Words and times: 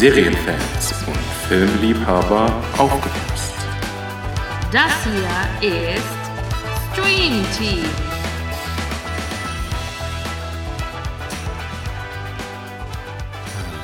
Serienfans 0.00 1.06
und 1.06 1.18
Filmliebhaber 1.46 2.64
aufgepasst. 2.78 3.54
Das 4.72 5.04
hier 5.04 5.70
ist 5.70 6.14
Stream 6.90 7.44
Team. 7.58 7.84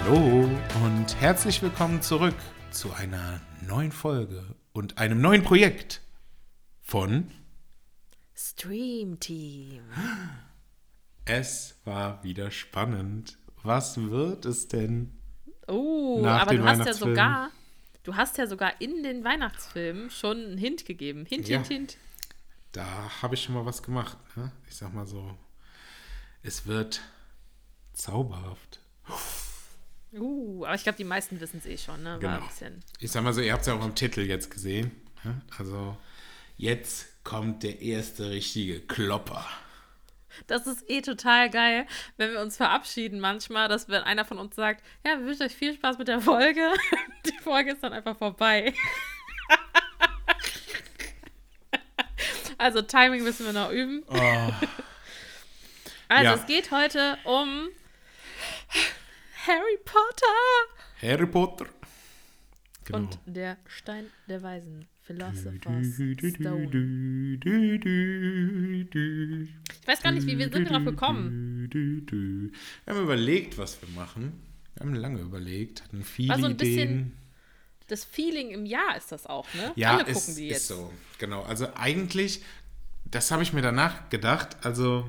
Hallo 0.07 0.49
und 0.87 1.21
herzlich 1.21 1.61
willkommen 1.61 2.01
zurück 2.01 2.35
zu 2.71 2.95
einer 2.95 3.43
neuen 3.61 3.93
Folge 3.93 4.43
und 4.73 4.97
einem 4.97 5.21
neuen 5.21 5.43
Projekt 5.43 6.01
von 6.81 7.31
Stream 8.35 9.21
Team. 9.21 9.83
Es 11.27 11.79
war 11.85 12.25
wieder 12.25 12.51
spannend. 12.51 13.37
Was 13.63 13.99
wird 14.01 14.47
es 14.47 14.69
denn? 14.69 15.16
Oh, 15.67 16.21
Nach 16.23 16.43
aber 16.43 16.55
du 16.55 16.65
hast 16.65 16.85
ja 16.85 16.95
sogar, 16.95 17.51
du 18.05 18.15
hast 18.15 18.39
ja 18.39 18.47
sogar 18.47 18.81
in 18.81 19.03
den 19.03 19.25
Weihnachtsfilmen 19.25 20.11
schon 20.11 20.39
einen 20.39 20.59
Hint 20.59 20.85
gegeben. 20.87 21.27
Hint, 21.27 21.49
Ja. 21.49 21.59
Hint, 21.59 21.69
Hint. 21.69 21.97
Da 22.73 23.11
habe 23.23 23.35
ich 23.35 23.43
schon 23.43 23.55
mal 23.55 23.65
was 23.65 23.83
gemacht. 23.83 24.19
Ne? 24.37 24.53
Ich 24.69 24.77
sag 24.77 24.93
mal 24.93 25.07
so, 25.07 25.37
es 26.43 26.67
wird 26.67 27.01
zauberhaft. 27.95 28.81
Uh, 30.13 30.65
aber 30.65 30.75
ich 30.75 30.83
glaube, 30.83 30.99
die 30.99 31.05
meisten 31.05 31.41
wissen 31.41 31.59
es 31.59 31.67
eh 31.67 31.79
schon, 31.79 32.03
ne? 32.03 32.19
Genau. 32.21 32.39
Ich 33.01 33.11
sag 33.11 33.23
mal 33.23 33.33
so, 33.33 33.41
ihr 33.41 33.53
habt 33.53 33.63
es 33.63 33.69
ja 33.69 33.75
auch 33.75 33.85
im 33.85 33.95
Titel 33.95 34.21
jetzt 34.21 34.51
gesehen. 34.51 34.91
Ne? 35.25 35.41
Also 35.59 35.97
jetzt 36.57 37.07
kommt 37.25 37.63
der 37.63 37.81
erste 37.81 38.31
richtige 38.31 38.81
Klopper. 38.81 39.45
Das 40.47 40.67
ist 40.67 40.89
eh 40.91 41.01
total 41.03 41.51
geil, 41.51 41.87
wenn 42.17 42.33
wir 42.33 42.41
uns 42.41 42.57
verabschieden 42.57 43.21
manchmal, 43.21 43.69
dass 43.69 43.89
wenn 43.89 44.03
einer 44.03 44.25
von 44.25 44.39
uns 44.39 44.55
sagt, 44.57 44.83
ja, 45.05 45.19
wir 45.19 45.27
wünschen 45.27 45.43
euch 45.45 45.55
viel 45.55 45.75
Spaß 45.75 45.99
mit 45.99 46.09
der 46.09 46.21
Folge. 46.21 46.73
Die 47.27 47.39
Folge 47.43 47.73
ist 47.73 47.83
dann 47.83 47.93
einfach 47.93 48.17
vorbei. 48.17 48.73
Also 52.59 52.81
Timing 52.83 53.23
müssen 53.23 53.45
wir 53.47 53.53
noch 53.53 53.71
üben. 53.71 54.03
Oh, 54.09 54.15
Also 56.09 56.25
Ja. 56.25 56.35
es 56.35 56.47
geht 56.47 56.71
heute 56.71 57.19
um 57.25 57.69
Harry 59.47 59.79
Potter 59.85 61.03
Harry 61.03 61.27
Potter. 61.27 61.67
Genau. 62.85 62.99
und 62.99 63.19
der 63.27 63.57
Stein 63.67 64.11
der 64.29 64.43
Weisen. 64.43 64.89
Philosopher's 65.03 65.95
Stone. 66.35 66.69
Ich 69.87 69.93
weiß 69.93 70.03
gar 70.03 70.11
nicht, 70.11 70.27
wie 70.27 70.37
wir 70.37 70.51
sind 70.51 70.69
drauf 70.69 70.85
gekommen. 70.85 71.69
Wir 71.73 72.93
haben 72.93 73.03
überlegt, 73.05 73.57
was 73.57 73.81
wir 73.81 73.89
machen. 73.91 74.33
Wir 74.75 74.85
haben 74.85 74.95
lange 74.97 75.21
überlegt, 75.21 75.85
hatten 75.85 76.03
viele 76.03 76.31
War 76.31 76.41
so 76.41 76.47
ein 76.47 76.57
bisschen- 76.57 76.83
Ideen. 76.91 77.13
Das 77.87 78.05
Feeling 78.05 78.51
im 78.51 78.67
Jahr 78.67 78.97
ist 78.97 79.13
das 79.13 79.27
auch, 79.27 79.47
ne? 79.55 79.73
Ja, 79.77 79.93
Alle 79.95 80.13
gucken 80.13 80.35
die 80.35 80.49
ist 80.49 80.53
jetzt. 80.55 80.67
so. 80.67 80.93
Genau. 81.19 81.43
Also 81.43 81.69
eigentlich, 81.77 82.43
das 83.05 83.31
habe 83.31 83.45
ich 83.45 83.53
mir 83.53 83.63
danach 83.63 84.11
gedacht. 84.11 84.57
Also 84.65 85.09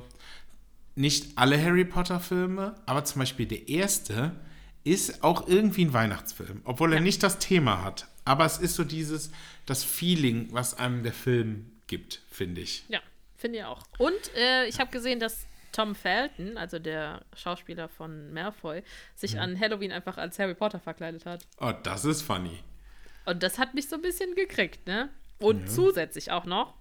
nicht 0.94 1.36
alle 1.40 1.60
Harry 1.60 1.86
Potter 1.86 2.20
Filme, 2.20 2.76
aber 2.86 3.04
zum 3.04 3.18
Beispiel 3.20 3.48
der 3.48 3.68
erste 3.68 4.36
ist 4.84 5.24
auch 5.24 5.48
irgendwie 5.48 5.86
ein 5.86 5.94
Weihnachtsfilm, 5.94 6.62
obwohl 6.66 6.94
er 6.94 7.00
nicht 7.00 7.24
das 7.24 7.40
Thema 7.40 7.84
hat. 7.84 8.08
Aber 8.26 8.46
es 8.46 8.60
ist 8.60 8.76
so 8.76 8.84
dieses, 8.84 9.32
das 9.66 9.84
Feeling, 9.84 10.50
was 10.52 10.76
einem 10.76 11.02
der 11.02 11.14
Film 11.14 11.72
gibt, 11.88 12.22
finde 12.30 12.62
ich. 12.62 12.86
Ja, 12.90 13.00
finde 13.38 13.60
ich 13.60 13.64
auch. 13.66 13.84
Und 13.98 14.36
äh, 14.36 14.66
ich 14.66 14.80
habe 14.80 14.92
gesehen, 14.92 15.20
dass 15.20 15.48
Tom 15.72 15.96
Felton, 15.96 16.58
also 16.58 16.80
der 16.80 17.22
Schauspieler 17.36 17.88
von 17.88 18.34
Malfoy, 18.34 18.84
sich 19.16 19.40
an 19.40 19.60
Halloween 19.60 19.92
einfach 19.92 20.18
als 20.18 20.40
Harry 20.40 20.56
Potter 20.56 20.80
verkleidet 20.80 21.26
hat. 21.26 21.46
Oh, 21.60 21.72
das 21.84 22.04
ist 22.04 22.24
funny. 22.24 22.64
Und 23.26 23.44
das 23.44 23.60
hat 23.60 23.74
mich 23.74 23.88
so 23.88 23.96
ein 23.98 24.02
bisschen 24.02 24.36
gekriegt, 24.36 24.88
ne? 24.88 25.10
Und 25.40 25.70
zusätzlich 25.70 26.32
auch 26.32 26.46
noch 26.46 26.74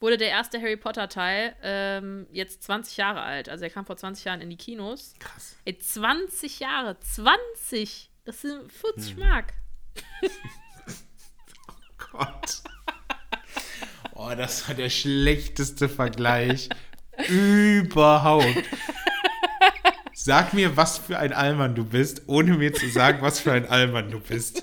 wurde 0.00 0.16
der 0.16 0.28
erste 0.28 0.60
Harry 0.60 0.76
Potter 0.76 1.08
Teil 1.08 1.56
ähm, 1.62 2.26
jetzt 2.30 2.62
20 2.62 2.96
Jahre 2.96 3.22
alt. 3.22 3.48
Also 3.48 3.64
er 3.64 3.70
kam 3.70 3.84
vor 3.84 3.96
20 3.96 4.24
Jahren 4.24 4.40
in 4.40 4.50
die 4.50 4.56
Kinos. 4.56 5.14
Krass. 5.18 5.56
Ey, 5.64 5.78
20 5.78 6.60
Jahre, 6.60 6.98
20! 7.00 8.10
Das 8.24 8.42
sind 8.42 8.70
40 8.72 9.16
Mark. 9.16 9.54
Gott. 12.12 12.62
Oh, 14.20 14.32
das 14.36 14.66
war 14.66 14.74
der 14.74 14.90
schlechteste 14.90 15.88
Vergleich 15.88 16.68
überhaupt. 17.28 18.64
Sag 20.12 20.52
mir, 20.54 20.76
was 20.76 20.98
für 20.98 21.18
ein 21.20 21.32
Allmann 21.32 21.76
du 21.76 21.84
bist, 21.84 22.22
ohne 22.26 22.54
mir 22.56 22.72
zu 22.74 22.88
sagen, 22.88 23.22
was 23.22 23.38
für 23.38 23.52
ein 23.52 23.66
Allmann 23.68 24.10
du 24.10 24.18
bist. 24.18 24.60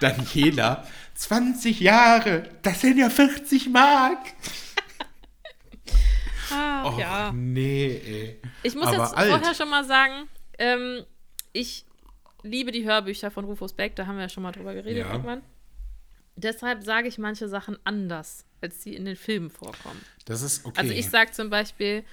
Daniela, 0.00 0.86
20 1.14 1.80
Jahre, 1.80 2.48
das 2.62 2.80
sind 2.82 2.98
ja 2.98 3.10
40 3.10 3.68
Mark. 3.70 4.18
Oh, 6.84 6.94
ja. 6.98 7.32
nee, 7.34 8.00
ey. 8.06 8.40
Ich 8.62 8.74
muss 8.76 8.86
Aber 8.86 8.98
jetzt 8.98 9.16
alt. 9.16 9.30
vorher 9.30 9.54
schon 9.54 9.70
mal 9.70 9.84
sagen, 9.84 10.28
ähm, 10.58 11.04
ich 11.52 11.84
liebe 12.42 12.70
die 12.70 12.84
Hörbücher 12.84 13.32
von 13.32 13.44
Rufus 13.44 13.72
Beck, 13.72 13.96
da 13.96 14.06
haben 14.06 14.16
wir 14.16 14.22
ja 14.22 14.28
schon 14.28 14.42
mal 14.44 14.52
drüber 14.52 14.72
geredet 14.74 15.04
Ja. 15.04 15.10
irgendwann. 15.12 15.42
Deshalb 16.36 16.82
sage 16.84 17.08
ich 17.08 17.18
manche 17.18 17.48
Sachen 17.48 17.78
anders, 17.84 18.44
als 18.60 18.82
sie 18.82 18.94
in 18.94 19.04
den 19.04 19.16
Filmen 19.16 19.50
vorkommen. 19.50 20.00
Das 20.24 20.42
ist 20.42 20.64
okay. 20.64 20.80
Also 20.80 20.92
ich 20.92 21.08
sage 21.08 21.30
zum 21.32 21.50
Beispiel 21.50 22.04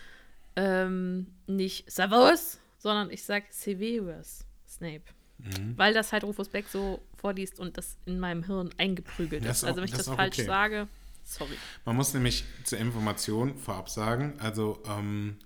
ähm, 0.55 1.27
nicht 1.47 1.89
Severus, 1.91 2.59
sondern 2.77 3.09
ich 3.09 3.23
sage 3.23 3.45
Severus 3.49 4.45
Snape. 4.67 5.03
Mhm. 5.39 5.77
Weil 5.77 5.93
das 5.93 6.11
halt 6.11 6.23
Rufus 6.23 6.49
Beck 6.49 6.65
so 6.69 7.01
vorliest 7.17 7.59
und 7.59 7.77
das 7.77 7.97
in 8.05 8.19
meinem 8.19 8.43
Hirn 8.43 8.69
eingeprügelt 8.77 9.43
Das 9.43 9.57
ist. 9.57 9.63
Also 9.63 9.73
auch- 9.73 9.77
wenn 9.77 9.85
ich 9.85 9.91
das 9.91 10.05
das, 10.05 10.15
falsch 10.15 10.37
okay. 10.37 10.45
sage, 10.45 10.87
sorry. 11.23 11.55
Man 11.85 11.95
muss 11.95 12.13
nämlich 12.13 12.43
zur 12.63 12.77
Information 12.77 13.57
vorab 13.57 13.89
sagen, 13.89 14.35
also 14.39 14.81
ähm, 14.87 15.37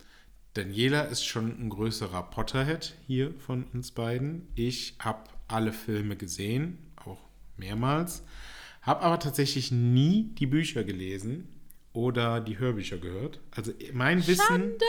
Daniela 0.54 1.04
ist 1.04 1.26
schon 1.26 1.50
ein 1.62 1.70
größerer 1.70 2.24
Potterhead 2.24 2.94
hier 3.08 3.34
von 3.40 3.64
uns 3.74 3.92
beiden. 3.92 4.48
Ich 4.56 4.96
habe 5.00 5.24
alle 5.48 5.72
Filme 5.74 6.16
gesehen, 6.16 6.78
auch 6.98 7.20
mehrmals, 7.58 8.24
habe 8.86 9.02
aber 9.02 9.20
tatsächlich 9.20 9.72
nie 9.72 10.30
die 10.36 10.46
Bücher 10.46 10.84
gelesen 10.84 11.48
oder 11.92 12.40
die 12.40 12.60
Hörbücher 12.60 12.98
gehört. 12.98 13.40
Also 13.52 13.74
mein 13.94 14.26
Wissen, 14.28 14.44
Schande, 14.46 14.86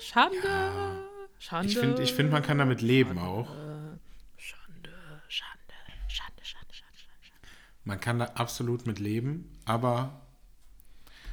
Schande, 0.00 1.06
Schande. 1.38 1.68
ich 1.68 1.78
finde, 1.78 2.02
ich 2.02 2.12
find, 2.12 2.30
man 2.30 2.42
kann 2.42 2.58
damit 2.58 2.82
leben 2.82 3.18
auch. 3.18 3.48
Schande, 4.36 4.90
Schande, 5.28 5.74
Schande, 6.08 6.44
Schande, 6.44 6.74
Schande, 6.74 6.98
Schande. 7.22 7.48
Man 7.84 8.00
kann 8.00 8.18
da 8.18 8.26
absolut 8.26 8.86
mit 8.86 8.98
leben, 8.98 9.56
aber 9.64 10.20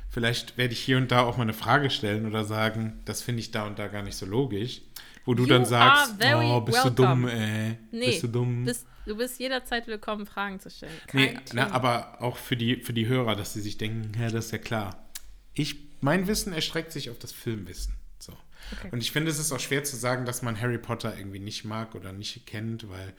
vielleicht 0.09 0.57
werde 0.57 0.73
ich 0.73 0.79
hier 0.79 0.97
und 0.97 1.11
da 1.11 1.23
auch 1.23 1.35
mal 1.35 1.43
eine 1.43 1.53
Frage 1.53 1.89
stellen 1.89 2.25
oder 2.25 2.45
sagen, 2.45 3.01
das 3.03 3.21
finde 3.21 3.41
ich 3.41 3.51
da 3.51 3.67
und 3.67 3.79
da 3.79 3.89
gar 3.89 4.01
nicht 4.01 4.15
so 4.15 4.25
logisch. 4.25 4.81
Wo 5.25 5.33
du 5.33 5.43
You 5.43 5.49
dann 5.49 5.65
sagst, 5.65 6.13
oh, 6.13 6.61
bist 6.61 6.77
welcome. 6.77 6.95
du 6.95 7.03
dumm, 7.03 7.27
ey. 7.27 7.77
Nee, 7.91 8.05
bist 8.07 8.23
du 8.23 8.27
dumm? 8.27 8.63
Bist, 8.65 8.85
du 9.05 9.17
bist 9.17 9.39
jederzeit 9.39 9.87
willkommen, 9.87 10.25
Fragen 10.25 10.59
zu 10.59 10.69
stellen. 10.69 10.93
Kein 11.07 11.19
nee, 11.19 11.39
na, 11.53 11.71
aber 11.71 12.21
auch 12.21 12.37
für 12.37 12.55
die, 12.55 12.77
für 12.77 12.93
die 12.93 13.07
Hörer, 13.07 13.35
dass 13.35 13.53
sie 13.53 13.61
sich 13.61 13.77
denken, 13.77 14.11
ja, 14.19 14.29
das 14.29 14.45
ist 14.45 14.51
ja 14.51 14.57
klar. 14.59 15.09
Ich, 15.53 15.77
mein 16.01 16.27
Wissen 16.27 16.53
erstreckt 16.53 16.91
sich 16.91 17.09
auf 17.09 17.17
das 17.17 17.31
Filmwissen. 17.31 17.95
So. 18.19 18.33
Okay. 18.77 18.89
Und 18.91 18.99
ich 19.01 19.11
finde, 19.11 19.31
es 19.31 19.39
ist 19.39 19.51
auch 19.51 19.59
schwer 19.59 19.83
zu 19.83 19.95
sagen, 19.95 20.25
dass 20.25 20.41
man 20.41 20.59
Harry 20.61 20.77
Potter 20.77 21.17
irgendwie 21.17 21.39
nicht 21.39 21.65
mag 21.65 21.95
oder 21.95 22.13
nicht 22.13 22.45
kennt, 22.45 22.89
weil 22.89 23.13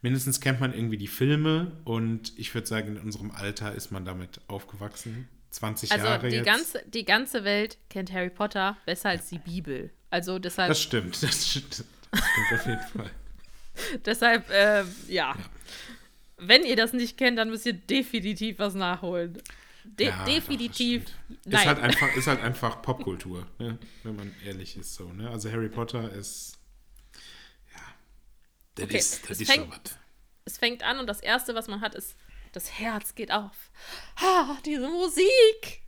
mindestens 0.00 0.40
kennt 0.40 0.60
man 0.60 0.72
irgendwie 0.72 0.96
die 0.98 1.08
Filme 1.08 1.72
und 1.84 2.38
ich 2.38 2.54
würde 2.54 2.66
sagen, 2.66 2.96
in 2.96 3.02
unserem 3.02 3.30
Alter 3.32 3.74
ist 3.74 3.90
man 3.90 4.04
damit 4.04 4.40
aufgewachsen. 4.46 5.28
20 5.50 5.90
Also 5.92 6.06
Jahre 6.06 6.28
die 6.28 6.36
jetzt. 6.36 6.46
ganze, 6.46 6.82
die 6.86 7.04
ganze 7.04 7.42
Welt 7.42 7.78
kennt 7.88 8.12
Harry 8.12 8.30
Potter 8.30 8.76
besser 8.86 9.08
als 9.08 9.28
die 9.28 9.38
Bibel. 9.38 9.90
Also 10.10 10.38
deshalb, 10.38 10.68
Das 10.68 10.80
stimmt, 10.82 11.22
das 11.22 11.48
stimmt. 11.50 11.84
Das 12.10 12.20
stimmt 12.20 12.60
auf 12.60 12.66
jeden 12.66 12.82
Fall. 12.88 13.10
deshalb 14.04 14.50
äh, 14.50 14.84
ja. 15.08 15.36
Wenn 16.38 16.64
ihr 16.64 16.76
das 16.76 16.92
nicht 16.92 17.16
kennt, 17.18 17.38
dann 17.38 17.50
müsst 17.50 17.66
ihr 17.66 17.72
definitiv 17.74 18.58
was 18.58 18.74
nachholen. 18.74 19.42
De 19.84 20.08
Ja, 20.08 20.18
doch, 20.18 20.24
definitiv. 20.26 21.04
nein. 21.44 21.60
Ist 21.62 21.66
halt 21.66 21.78
einfach, 21.80 22.14
ist 22.16 22.26
halt 22.26 22.40
einfach 22.42 22.80
Popkultur, 22.82 23.46
ne? 23.58 23.78
wenn 24.04 24.16
man 24.16 24.34
ehrlich 24.44 24.76
ist. 24.76 24.94
So, 24.94 25.12
ne? 25.12 25.28
Also 25.30 25.50
Harry 25.50 25.68
Potter 25.68 26.10
ist. 26.12 26.58
Ja. 27.74 27.80
Das 28.76 28.84
Okay, 28.86 28.98
ist, 28.98 29.28
das 29.30 29.40
ist 29.40 29.52
schon 29.52 29.62
fängt- 29.68 29.70
was. 29.84 29.98
es 30.44 30.58
fängt 30.58 30.82
an 30.84 30.98
und 31.00 31.06
das 31.06 31.20
Erste, 31.20 31.54
was 31.54 31.68
man 31.68 31.80
hat, 31.80 31.94
ist, 31.94 32.16
das 32.52 32.78
Herz 32.78 33.14
geht 33.14 33.30
auf. 33.32 33.70
Ah, 34.16 34.56
diese 34.64 34.88
Musik. 34.88 35.82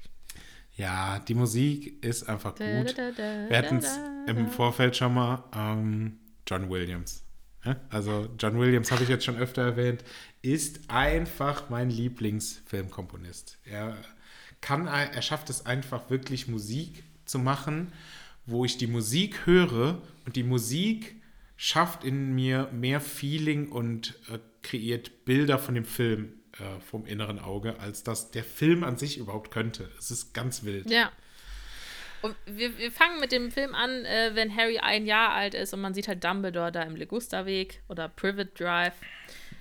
Ja, 0.81 1.19
die 1.19 1.35
Musik 1.35 2.03
ist 2.03 2.27
einfach 2.27 2.55
gut. 2.55 2.97
da, 2.97 3.11
da, 3.11 3.50
Wir 3.50 3.59
hatten 3.59 3.77
es 3.77 3.99
im 4.27 4.49
Vorfeld 4.49 4.97
schon 4.97 5.12
mal. 5.12 5.44
Ähm, 5.55 6.19
John 6.47 6.71
Williams. 6.71 7.23
Also 7.91 8.31
John 8.38 8.59
Williams 8.59 8.91
habe 8.91 9.03
ich 9.03 9.11
jetzt 9.11 9.27
schon 9.27 9.37
öfter 9.37 9.61
erwähnt, 9.61 10.03
ist 10.41 10.88
einfach 10.88 11.69
mein 11.69 11.91
Lieblingsfilmkomponist. 11.91 13.59
Er 13.67 13.99
kann, 14.62 14.87
er 14.87 15.21
schafft 15.21 15.50
es 15.50 15.67
einfach 15.67 16.09
wirklich 16.09 16.49
Musik 16.49 17.05
zu 17.26 17.38
machen, 17.38 17.93
wo 18.47 18.65
ich 18.65 18.79
die 18.79 18.87
Musik 18.87 19.44
höre 19.44 20.00
und 20.25 20.37
die 20.37 20.43
Musik 20.43 21.17
schafft 21.59 22.05
in 22.05 22.35
mir 22.35 22.71
mehr 22.73 23.03
Feeling 23.03 23.71
und 23.71 24.19
äh, 24.33 24.38
kreiert 24.62 25.26
Bilder 25.26 25.59
von 25.59 25.75
dem 25.75 25.85
Film 25.85 26.39
äh, 26.61 26.81
vom 26.81 27.07
inneren 27.07 27.39
Auge, 27.39 27.79
als 27.81 28.03
dass 28.03 28.31
der 28.31 28.45
Film 28.45 28.85
an 28.85 28.97
sich 28.97 29.19
überhaupt 29.19 29.51
könnte. 29.51 29.91
Es 29.99 30.11
ist 30.11 30.35
ganz 30.35 30.65
wild. 30.65 30.91
Ja. 30.91 31.11
Und 32.23 32.37
wir, 32.45 32.77
wir 32.77 32.93
fangen 32.93 33.19
mit 33.19 33.33
dem 33.33 33.51
Film 33.51 33.75
an, 33.75 34.05
äh, 34.05 34.33
wenn 34.35 34.55
Harry 34.55 34.79
ein 34.79 35.07
Jahr 35.07 35.31
alt 35.31 35.55
ist 35.55 35.73
und 35.73 35.81
man 35.81 35.95
sieht 35.95 36.07
halt 36.07 36.23
Dumbledore 36.23 36.71
da 36.71 36.83
im 36.83 36.97
Legusta-Weg 36.97 37.83
oder 37.89 38.09
Privet 38.09 38.61
Drive. 38.61 38.95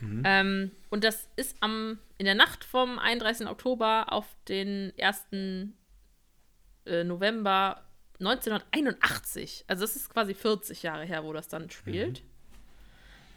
Mhm. 0.01 0.23
Ähm, 0.25 0.71
und 0.89 1.03
das 1.03 1.29
ist 1.35 1.55
am, 1.61 1.99
in 2.17 2.25
der 2.25 2.35
Nacht 2.35 2.63
vom 2.63 2.99
31. 2.99 3.47
Oktober 3.47 4.11
auf 4.11 4.25
den 4.47 4.91
1. 4.99 5.27
Äh, 6.85 7.03
November 7.03 7.85
1981. 8.19 9.63
Also 9.67 9.81
das 9.81 9.95
ist 9.95 10.09
quasi 10.09 10.33
40 10.33 10.83
Jahre 10.83 11.05
her, 11.05 11.23
wo 11.23 11.31
das 11.31 11.47
dann 11.47 11.69
spielt. 11.69 12.21
Mhm. 12.23 12.29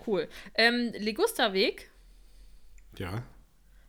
Cool. 0.04 0.28
Ähm, 0.54 0.92
Legusta-Weg. 0.98 1.90
Ja. 2.98 3.22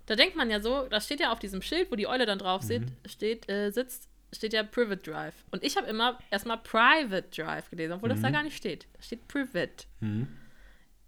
Da 0.06 0.16
denkt 0.16 0.36
man 0.36 0.50
ja 0.50 0.60
so, 0.60 0.88
das 0.90 1.06
steht 1.06 1.20
ja 1.20 1.32
auf 1.32 1.40
diesem 1.40 1.62
Schild, 1.62 1.92
wo 1.92 1.96
die 1.96 2.08
Eule 2.08 2.26
dann 2.26 2.40
drauf 2.40 2.68
mhm. 2.68 2.88
steht, 3.06 3.50
äh, 3.50 3.72
sitzt, 3.72 4.10
steht 4.34 4.54
ja 4.54 4.64
Private 4.64 4.98
Drive. 4.98 5.36
Und 5.52 5.64
ich 5.64 5.78
habe 5.78 5.88
immer 5.88 6.20
erstmal 6.30 6.58
Private 6.58 7.30
Drive 7.30 7.70
gelesen, 7.70 7.94
obwohl 7.94 8.10
mhm. 8.10 8.14
das 8.14 8.22
da 8.22 8.30
mhm. 8.30 8.34
gar 8.34 8.44
nicht 8.44 8.58
steht. 8.58 8.88
Da 8.94 9.02
steht 9.02 9.28
Private. 9.28 9.86
Mhm. 10.02 10.28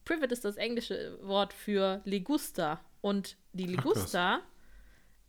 Private 0.06 0.34
ist 0.34 0.46
das 0.46 0.58
englische 0.58 1.18
Wort 1.22 1.52
für 1.52 2.02
Ligusta. 2.06 2.80
Und 3.02 3.38
die 3.54 3.66
Ligusta, 3.66 4.42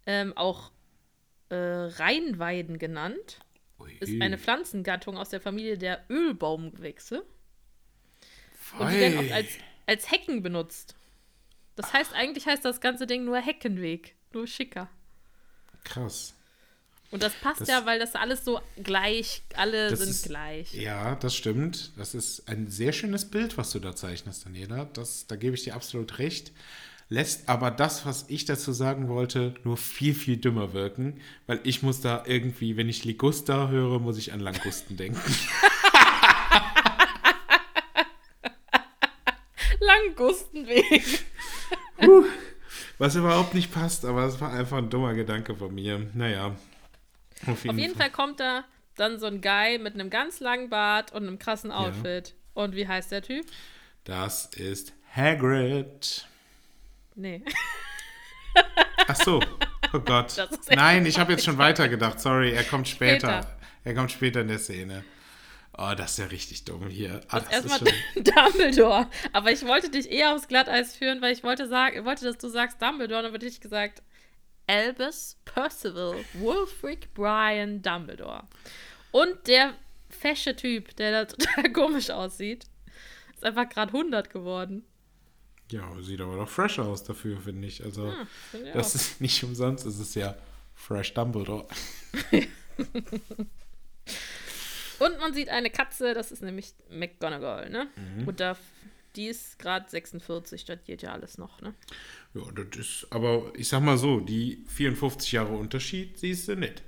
ähm, 0.07 0.37
auch 0.37 0.71
äh, 1.49 1.57
Rheinweiden 1.57 2.79
genannt, 2.79 3.41
Ui. 3.79 3.93
ist 4.01 4.21
eine 4.21 4.39
Pflanzengattung 4.39 5.17
aus 5.17 5.31
der 5.31 5.41
Familie 5.41 5.77
der 5.77 6.05
Ölbaumgewächse. 6.09 7.25
Und 8.79 8.91
die 8.91 8.99
werden 8.99 9.19
oft 9.19 9.33
als, 9.33 9.49
als 9.87 10.11
Hecken 10.11 10.43
benutzt. 10.43 10.95
Das 11.77 11.93
heißt, 11.93 12.15
eigentlich 12.15 12.47
heißt 12.47 12.65
das 12.65 12.81
ganze 12.81 13.07
Ding 13.07 13.25
nur 13.25 13.37
Heckenweg. 13.39 14.15
Nur 14.33 14.47
schicker. 14.47 14.89
Krass. 15.85 16.35
Und 17.11 17.23
das 17.23 17.35
passt 17.35 17.61
das, 17.61 17.69
ja, 17.69 17.87
weil 17.87 18.01
das 18.01 18.15
alles 18.15 18.45
so 18.45 18.61
gleich, 18.83 19.43
alle 19.55 19.95
sind 19.97 20.11
ist, 20.11 20.27
gleich. 20.27 20.75
Ja, 20.75 21.15
das 21.15 21.37
stimmt. 21.37 21.93
Das 21.97 22.15
ist 22.15 22.49
ein 22.49 22.69
sehr 22.69 22.93
schönes 22.93 23.27
Bild, 23.31 23.57
was 23.57 23.71
du 23.71 23.79
da 23.79 23.95
zeichnest, 23.95 24.45
Daniela. 24.45 24.87
Das, 24.87 25.27
da 25.29 25.37
gebe 25.37 25.55
ich 25.55 25.63
dir 25.63 25.77
absolut 25.77 26.19
recht. 26.19 26.53
Lässt 27.09 27.49
aber 27.49 27.71
das, 27.71 28.05
was 28.05 28.25
ich 28.29 28.47
dazu 28.47 28.73
sagen 28.73 29.09
wollte, 29.09 29.55
nur 29.63 29.77
viel, 29.77 30.15
viel 30.15 30.39
dümmer 30.39 30.73
wirken, 30.73 31.21
weil 31.47 31.61
ich 31.63 31.83
muss 31.83 32.01
da 32.01 32.25
irgendwie, 32.27 32.77
wenn 32.77 32.89
ich 32.89 33.05
Ligusta 33.05 33.69
höre, 33.69 34.01
muss 34.01 34.19
ich 34.19 34.33
an 34.33 34.41
Langusten 34.41 34.97
denken. 34.97 35.21
Langustenweg. 39.79 41.25
Uh, 42.03 42.25
was 42.99 43.15
überhaupt 43.15 43.55
nicht 43.55 43.73
passt, 43.73 44.05
aber 44.05 44.25
es 44.25 44.41
war 44.41 44.53
einfach 44.53 44.79
ein 44.79 44.91
dummer 44.91 45.15
Gedanke 45.15 45.55
von 45.55 45.75
mir. 45.75 46.07
Naja. 46.15 46.57
Auf 47.47 47.65
jeden, 47.65 47.71
Auf 47.71 47.79
jeden 47.81 47.95
Fall. 47.95 48.11
Fall. 48.11 48.11
kommt 48.11 48.41
da 48.41 48.65
dann 48.97 49.19
so 49.19 49.27
ein 49.27 49.41
Guy 49.41 49.79
mit 49.79 49.95
einem 49.95 50.11
ganz 50.11 50.41
langen 50.41 50.71
Bart 50.71 51.13
und 51.13 51.27
einem 51.27 51.39
krassen 51.39 51.71
Outfit. 51.71 52.29
Ja. 52.29 52.63
Und 52.63 52.75
wie 52.75 52.89
heißt 52.89 53.13
der 53.13 53.23
Typ? 53.23 53.47
Das 54.05 54.47
ist 54.47 54.95
Hagrid. 55.15 56.27
Nee. 57.15 57.43
Ach 59.07 59.17
so. 59.17 59.43
Oh 59.93 60.01
Gott. 60.01 60.35
Nein, 60.71 61.07
ich 61.07 61.19
habe 61.19 61.33
jetzt 61.33 61.45
schon 61.45 61.59
weitergedacht. 61.59 62.21
Sorry, 62.21 62.53
er 62.53 62.65
kommt 62.65 62.89
später. 62.89 63.43
später. 63.43 63.59
Er 63.85 63.95
kommt 63.95 64.11
später 64.11 64.41
in 64.41 64.49
der 64.49 64.59
Szene. 64.59 65.05
Oh, 65.79 65.93
das 65.95 66.13
ist 66.13 66.19
ja 66.19 66.25
richtig 66.27 66.65
dumm 66.65 66.89
hier. 66.89 67.21
Ah, 67.29 67.43
erstmal 67.51 67.81
Dumbledore. 68.15 69.09
Aber 69.33 69.53
ich 69.53 69.67
wollte 69.67 69.91
dich 69.91 70.11
eher 70.11 70.35
aufs 70.35 70.49
Glatteis 70.49 70.97
führen, 70.97 71.21
weil 71.21 71.33
ich 71.35 71.43
wollte, 71.45 71.69
sagen, 71.69 72.05
wollte 72.07 72.25
dass 72.25 72.39
du 72.39 72.49
sagst 72.49 72.81
Dumbledore. 72.81 73.19
Und 73.19 73.25
dann 73.25 73.33
würde 73.33 73.47
ich 73.47 73.61
gesagt, 73.61 74.03
Albus 74.67 75.37
Percival 75.45 76.25
Wulfric 76.35 77.13
Brian 77.13 77.83
Dumbledore. 77.83 78.45
Und 79.11 79.47
der 79.47 79.75
fesche 80.09 80.57
Typ, 80.57 80.97
der 80.97 81.13
da 81.13 81.25
total 81.37 81.73
komisch 81.73 82.11
aussieht, 82.11 82.65
ist 83.35 83.45
einfach 83.45 83.69
gerade 83.69 83.93
100 83.93 84.31
geworden. 84.31 84.85
Ja, 85.71 85.85
sieht 86.01 86.21
aber 86.21 86.37
doch 86.37 86.49
fresh 86.49 86.79
aus 86.79 87.05
dafür, 87.05 87.39
finde 87.41 87.67
ich. 87.67 87.85
Also, 87.85 88.07
hm, 88.07 88.27
find 88.51 88.67
ich 88.69 88.73
das 88.73 88.91
auch. 88.91 88.95
ist 88.95 89.21
nicht 89.21 89.45
umsonst, 89.45 89.85
es 89.85 89.99
ist 89.99 90.15
ja 90.15 90.37
Fresh 90.75 91.13
Dumbledore. 91.15 91.67
Und 94.99 95.19
man 95.19 95.35
sieht 95.35 95.49
eine 95.49 95.71
Katze, 95.71 96.15
das 96.15 96.33
ist 96.33 96.43
nämlich 96.43 96.75
McGonagall, 96.91 97.71
ne? 97.71 97.89
Mhm. 97.97 98.29
Und 98.29 98.41
da, 98.41 98.57
die 99.15 99.27
ist 99.27 99.59
gerade 99.59 99.89
46, 99.89 100.65
das 100.65 100.79
geht 100.85 101.03
ja 101.03 101.13
alles 101.13 101.39
noch, 101.39 101.61
ne? 101.61 101.75
Ja, 102.35 102.43
das 102.53 102.79
ist, 102.79 103.07
aber 103.11 103.53
ich 103.57 103.69
sag 103.69 103.81
mal 103.81 103.99
so, 103.99 104.21
die 104.21 104.65
54 104.69 105.33
Jahre 105.33 105.55
Unterschied 105.55 106.19
siehst 106.19 106.49
du 106.49 106.57
nicht. 106.57 106.83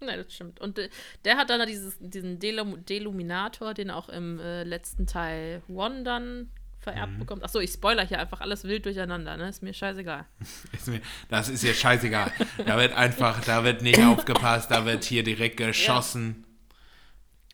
Nein, 0.00 0.18
das 0.18 0.34
stimmt. 0.34 0.60
Und 0.60 0.78
äh, 0.78 0.88
der 1.24 1.36
hat 1.36 1.50
dann 1.50 1.66
dieses, 1.66 1.96
diesen 2.00 2.38
Delum 2.38 2.84
Deluminator, 2.84 3.74
den 3.74 3.90
auch 3.90 4.08
im 4.08 4.40
äh, 4.40 4.64
letzten 4.64 5.06
Teil 5.06 5.62
One 5.68 6.02
dann 6.02 6.50
vererbt 6.80 7.12
mhm. 7.12 7.18
bekommt. 7.20 7.44
Achso, 7.44 7.60
ich 7.60 7.70
spoiler 7.70 8.04
hier 8.04 8.18
einfach 8.18 8.40
alles 8.40 8.64
wild 8.64 8.84
durcheinander, 8.84 9.36
ne? 9.36 9.48
Ist 9.48 9.62
mir 9.62 9.72
scheißegal. 9.72 10.26
ist 10.72 10.88
mir, 10.88 11.00
das 11.28 11.48
ist 11.48 11.62
ja 11.62 11.72
scheißegal. 11.72 12.32
da 12.66 12.76
wird 12.78 12.92
einfach, 12.92 13.42
da 13.44 13.64
wird 13.64 13.82
nicht 13.82 14.00
aufgepasst, 14.04 14.70
da 14.70 14.84
wird 14.84 15.04
hier 15.04 15.22
direkt 15.22 15.56
geschossen. 15.56 16.44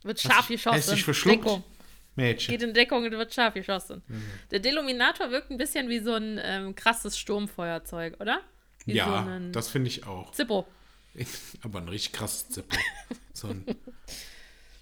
Ja. 0.02 0.08
Wird 0.08 0.20
scharf 0.20 0.48
geschossen. 0.48 0.76
Hast 0.76 0.90
dich 0.90 1.04
verschluckt? 1.04 1.44
Deckung. 1.44 1.64
Mädchen. 2.18 2.52
Geht 2.52 2.62
in 2.62 2.74
Deckung 2.74 3.04
und 3.04 3.12
wird 3.12 3.32
scharf 3.32 3.54
geschossen. 3.54 4.02
Mhm. 4.06 4.22
Der 4.50 4.58
Deluminator 4.58 5.30
wirkt 5.30 5.50
ein 5.50 5.56
bisschen 5.56 5.88
wie 5.88 6.00
so 6.00 6.14
ein 6.14 6.40
ähm, 6.42 6.74
krasses 6.74 7.18
Sturmfeuerzeug, 7.18 8.20
oder? 8.20 8.42
Wie 8.84 8.94
ja, 8.94 9.38
so 9.40 9.52
das 9.52 9.68
finde 9.68 9.88
ich 9.88 10.06
auch. 10.06 10.32
Zippo. 10.32 10.66
Aber 11.62 11.80
ein 11.80 11.88
richtig 11.88 12.12
krasses 12.12 12.48
Zippo. 12.48 12.76
so 13.32 13.48
ein 13.48 13.64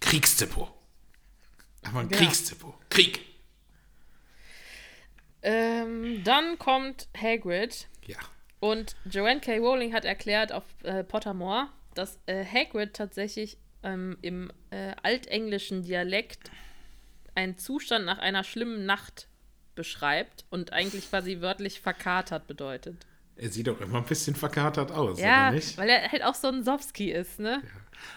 Kriegszippo. 0.01 0.69
Aber 1.83 2.01
ein 2.01 2.09
genau. 2.09 2.23
Kriegszippo. 2.23 2.75
Krieg. 2.89 3.21
Ähm, 5.43 6.23
dann 6.25 6.59
kommt 6.59 7.09
Hagrid. 7.17 7.89
Ja. 8.07 8.19
Und 8.61 8.97
Joanne 9.05 9.41
K. 9.41 9.59
Rowling 9.59 9.93
hat 9.93 10.05
erklärt 10.05 10.51
auf 10.53 10.65
äh, 10.83 11.05
Pottermore, 11.05 11.69
dass 11.95 12.19
äh, 12.27 12.45
Hagrid 12.45 12.95
tatsächlich 12.95 13.59
ähm, 13.87 14.19
im 14.21 14.51
äh, 14.71 14.93
altenglischen 15.03 15.83
Dialekt 15.83 16.51
einen 17.35 17.57
Zustand 17.57 18.05
nach 18.05 18.19
einer 18.19 18.45
schlimmen 18.45 18.85
Nacht 18.85 19.29
beschreibt 19.75 20.45
und 20.51 20.73
eigentlich 20.73 21.09
quasi 21.09 21.41
wörtlich 21.41 21.81
verkatert 21.81 22.47
bedeutet. 22.47 23.07
Er 23.37 23.51
sieht 23.51 23.69
auch 23.69 23.81
immer 23.81 23.99
ein 23.99 24.05
bisschen 24.05 24.35
verkatert 24.35 24.91
aus, 24.91 25.21
ja, 25.21 25.49
oder 25.49 25.57
nicht? 25.57 25.79
weil 25.79 25.89
er 25.89 26.11
halt 26.11 26.25
auch 26.25 26.35
so 26.35 26.49
ein 26.49 26.65
Sowski 26.65 27.13
ist, 27.13 27.39
ne? 27.39 27.63
Ja. 27.63 27.71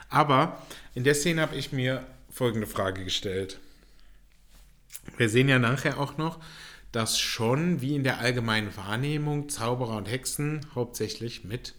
Aber 0.09 0.61
in 0.95 1.03
der 1.03 1.13
Szene 1.13 1.41
habe 1.41 1.55
ich 1.55 1.71
mir 1.71 2.05
folgende 2.29 2.67
Frage 2.67 3.03
gestellt. 3.03 3.59
Wir 5.17 5.29
sehen 5.29 5.49
ja 5.49 5.59
nachher 5.59 5.99
auch 5.99 6.17
noch, 6.17 6.39
dass 6.91 7.19
schon 7.19 7.81
wie 7.81 7.95
in 7.95 8.03
der 8.03 8.19
allgemeinen 8.19 8.75
Wahrnehmung 8.75 9.49
Zauberer 9.49 9.97
und 9.97 10.09
Hexen 10.09 10.65
hauptsächlich 10.73 11.43
mit 11.43 11.75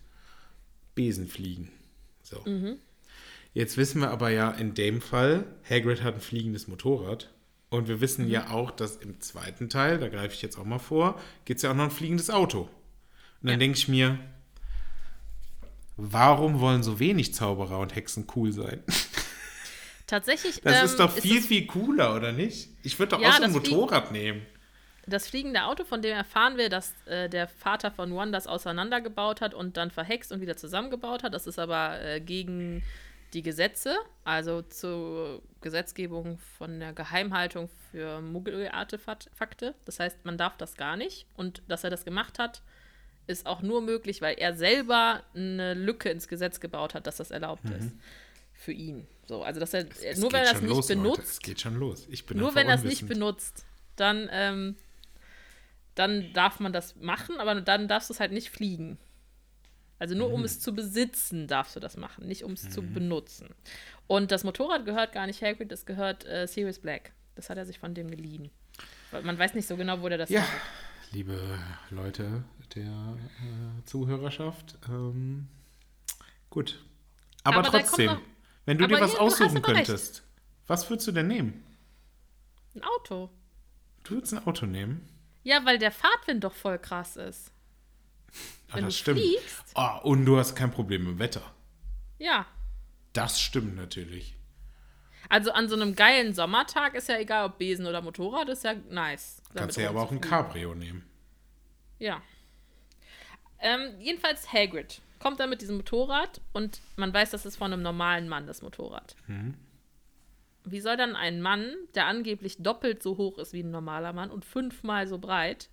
Besen 0.95 1.27
fliegen. 1.27 1.73
So. 2.23 2.43
Mhm. 2.45 2.79
Jetzt 3.53 3.77
wissen 3.77 4.01
wir 4.01 4.11
aber 4.11 4.31
ja 4.31 4.51
in 4.51 4.75
dem 4.75 5.01
Fall, 5.01 5.45
Hagrid 5.69 6.03
hat 6.03 6.15
ein 6.15 6.21
fliegendes 6.21 6.69
Motorrad. 6.69 7.33
Und 7.69 7.87
wir 7.87 8.01
wissen 8.01 8.27
mhm. 8.27 8.31
ja 8.31 8.51
auch, 8.51 8.71
dass 8.73 8.97
im 8.97 9.21
zweiten 9.21 9.69
Teil, 9.69 9.99
da 9.99 10.09
greife 10.09 10.35
ich 10.35 10.43
jetzt 10.43 10.59
auch 10.59 10.65
mal 10.65 10.79
vor, 10.79 11.21
gibt 11.45 11.59
es 11.59 11.63
ja 11.63 11.71
auch 11.71 11.75
noch 11.75 11.85
ein 11.85 11.91
fliegendes 11.91 12.29
Auto. 12.29 12.63
Und 12.63 12.71
dann 13.43 13.53
ja. 13.53 13.59
denke 13.59 13.79
ich 13.79 13.89
mir, 13.89 14.19
warum 15.97 16.61
wollen 16.61 16.83
so 16.83 16.99
wenig 16.99 17.33
Zauberer 17.33 17.79
und 17.79 17.95
Hexen 17.95 18.27
cool 18.35 18.53
sein? 18.53 18.83
Tatsächlich. 20.07 20.61
Das 20.63 20.81
ähm, 20.81 20.85
ist 20.85 20.97
doch 20.99 21.13
viel, 21.13 21.39
ist 21.39 21.47
viel 21.47 21.67
cooler, 21.67 22.17
oder 22.17 22.33
nicht? 22.33 22.71
Ich 22.83 22.99
würde 22.99 23.11
doch 23.11 23.21
ja, 23.21 23.31
auch 23.31 23.37
so 23.37 23.45
ein 23.45 23.53
Motorrad 23.53 24.11
nehmen. 24.11 24.45
Das 25.07 25.29
fliegende 25.29 25.65
Auto, 25.65 25.85
von 25.85 26.03
dem 26.03 26.17
erfahren 26.17 26.57
wir, 26.57 26.69
dass 26.69 26.93
äh, 27.07 27.29
der 27.29 27.47
Vater 27.47 27.93
von 27.93 28.11
One 28.13 28.33
das 28.33 28.49
auseinandergebaut 28.49 29.41
hat 29.41 29.55
und 29.55 29.77
dann 29.77 29.91
verhext 29.91 30.33
und 30.33 30.41
wieder 30.41 30.57
zusammengebaut 30.57 31.23
hat. 31.23 31.33
Das 31.33 31.47
ist 31.47 31.61
aber 31.61 32.01
äh, 32.01 32.21
gegen 32.21 32.83
die 33.33 33.43
Gesetze, 33.43 33.97
also 34.25 34.63
zur 34.63 35.43
Gesetzgebung 35.61 36.39
von 36.59 36.81
der 36.81 36.93
Geheimhaltung 36.93 37.69
für 37.91 38.21
Muggelartefakte. 38.21 39.75
Das 39.85 40.01
heißt, 40.01 40.25
man 40.25 40.37
darf 40.37 40.57
das 40.57 40.77
gar 40.77 40.97
nicht. 40.97 41.27
Und 41.37 41.63
dass 41.69 41.85
er 41.85 41.91
das 41.91 42.05
gemacht 42.05 42.39
hat, 42.39 42.63
ist 43.27 43.47
auch 43.47 43.63
nur 43.63 43.83
möglich, 43.83 44.21
weil 44.21 44.37
er 44.39 44.55
selber 44.55 45.23
eine 45.35 45.75
Lücke 45.75 46.11
ins 46.11 46.29
Gesetz 46.29 46.61
gebaut 46.61 46.95
hat, 46.95 47.07
dass 47.07 47.17
das 47.17 47.31
erlaubt 47.31 47.65
mhm. 47.65 47.73
ist. 47.73 47.93
Für 48.53 48.73
ihn. 48.73 49.07
So, 49.27 49.43
also 49.43 49.61
dass 49.61 49.73
er 49.73 49.89
es, 49.89 50.03
es 50.03 50.19
nur 50.19 50.33
wenn 50.33 50.45
er 50.45 50.53
das 50.53 50.61
nicht 50.61 50.71
los, 50.71 50.89
benutzt. 50.89 51.19
Leute. 51.19 51.23
Es 51.23 51.39
geht 51.41 51.61
schon 51.61 51.77
los. 51.77 52.07
Ich 52.11 52.27
bin 52.27 52.39
nur 52.39 52.55
wenn 52.55 52.69
er 52.69 52.75
es 52.75 52.83
nicht 52.83 53.07
benutzt, 53.07 53.65
dann, 53.97 54.29
ähm, 54.33 54.77
dann 55.95 56.33
darf 56.35 56.61
man 56.61 56.73
das 56.73 56.97
machen, 56.97 57.39
aber 57.39 57.61
dann 57.61 57.89
darfst 57.89 58.11
du 58.11 58.15
es 58.15 58.21
halt 58.21 58.33
nicht 58.33 58.51
fliegen. 58.51 58.99
Also 60.01 60.15
nur 60.17 60.29
mhm. 60.29 60.35
um 60.35 60.45
es 60.45 60.59
zu 60.59 60.75
besitzen, 60.75 61.47
darfst 61.47 61.77
du 61.77 61.81
das 61.81 61.99
machen, 61.99 62.27
nicht 62.27 62.43
um 62.43 62.53
es 62.55 62.65
mhm. 62.65 62.71
zu 62.71 62.83
benutzen. 62.83 63.51
Und 64.07 64.33
das 64.33 64.45
Motorrad 64.45 64.87
gehört 64.87 65.13
gar 65.13 65.27
nicht 65.27 65.43
Hagrid, 65.43 65.71
das 65.71 65.85
gehört 65.85 66.25
äh, 66.27 66.47
Sirius 66.49 66.79
Black. 66.79 67.13
Das 67.35 67.51
hat 67.51 67.59
er 67.59 67.67
sich 67.67 67.79
von 67.79 67.95
dem 67.95 68.11
geliehen. 68.11 68.51
Weil 69.11 69.23
Man 69.23 69.39
weiß 69.39 69.55
nicht 69.55 69.69
so 69.69 69.77
genau, 69.77 70.01
wo 70.01 70.09
der 70.09 70.17
das 70.17 70.31
Ja, 70.31 70.41
hat. 70.41 70.49
liebe 71.13 71.39
Leute 71.91 72.45
der 72.75 72.85
äh, 72.85 73.85
Zuhörerschaft, 73.85 74.79
ähm, 74.89 75.49
gut. 76.49 76.83
Aber, 77.45 77.59
Aber 77.59 77.69
trotzdem, 77.69 78.07
noch- 78.07 78.21
wenn 78.65 78.79
du 78.79 78.87
dir 78.87 79.01
was 79.01 79.13
hier, 79.13 79.21
aussuchen 79.21 79.59
aber 79.59 79.69
recht. 79.69 79.87
könntest, 79.87 80.23
was 80.67 80.89
würdest 80.89 81.09
du 81.09 81.13
denn 81.13 81.27
nehmen? 81.29 81.63
Ein 82.75 82.85
Auto. 82.85 83.29
Du 84.05 84.15
würdest 84.15 84.33
ein 84.33 84.47
Auto 84.47 84.65
nehmen? 84.65 85.07
Ja, 85.43 85.65
weil 85.67 85.79
der 85.79 85.91
Fahrtwind 85.93 86.43
doch 86.43 86.55
voll 86.55 86.79
krass 86.79 87.17
ist. 87.17 87.53
Ah, 88.71 88.77
Wenn 88.77 88.85
das 88.85 88.95
du 88.95 89.01
stimmt. 89.01 89.21
fliegst. 89.21 89.65
Ah, 89.75 89.99
und 89.99 90.25
du 90.25 90.37
hast 90.39 90.55
kein 90.55 90.71
Problem 90.71 91.05
mit 91.05 91.13
dem 91.15 91.19
Wetter. 91.19 91.43
Ja. 92.19 92.47
Das 93.13 93.41
stimmt 93.41 93.77
natürlich. 93.77 94.37
Also 95.29 95.53
an 95.53 95.69
so 95.69 95.77
einem 95.77 95.95
geilen 95.95 96.35
Sommertag 96.35 96.95
ist 96.95 97.09
ja 97.09 97.19
egal, 97.19 97.47
ob 97.47 97.59
Besen 97.59 97.87
oder 97.87 98.03
Motorrad, 98.03 98.49
ist 98.49 98.65
ja 98.65 98.75
nice. 98.91 99.43
Kannst 99.55 99.77
du 99.77 99.83
ja 99.83 99.91
aber 99.91 100.03
auch 100.03 100.11
ein. 100.11 100.21
Cabrio 100.21 100.75
nehmen. 100.75 101.05
Ja. 101.99 102.21
Ähm, 103.61 103.95
jedenfalls 104.01 104.53
Hagrid 104.53 105.01
kommt 105.19 105.39
dann 105.39 105.51
mit 105.51 105.61
diesem 105.61 105.77
Motorrad 105.77 106.41
und 106.53 106.81
man 106.97 107.13
weiß, 107.13 107.31
das 107.31 107.45
ist 107.47 107.57
von 107.57 107.73
einem 107.73 107.83
normalen 107.83 108.29
Mann, 108.29 108.47
das 108.47 108.63
Motorrad. 108.63 109.15
Wie 110.65 110.81
soll 110.81 110.97
dann 110.97 111.15
ein 111.15 111.43
Mann, 111.43 111.75
der 111.95 112.07
angeblich 112.07 112.57
doppelt 112.63 113.03
so 113.03 113.17
hoch 113.19 113.39
ist 113.39 113.53
wie 113.53 113.63
ein 113.63 113.71
normaler 113.71 114.13
Mann 114.13 114.31
und 114.31 114.45
fünfmal 114.45 115.07
so 115.07 115.19
breit, 115.19 115.69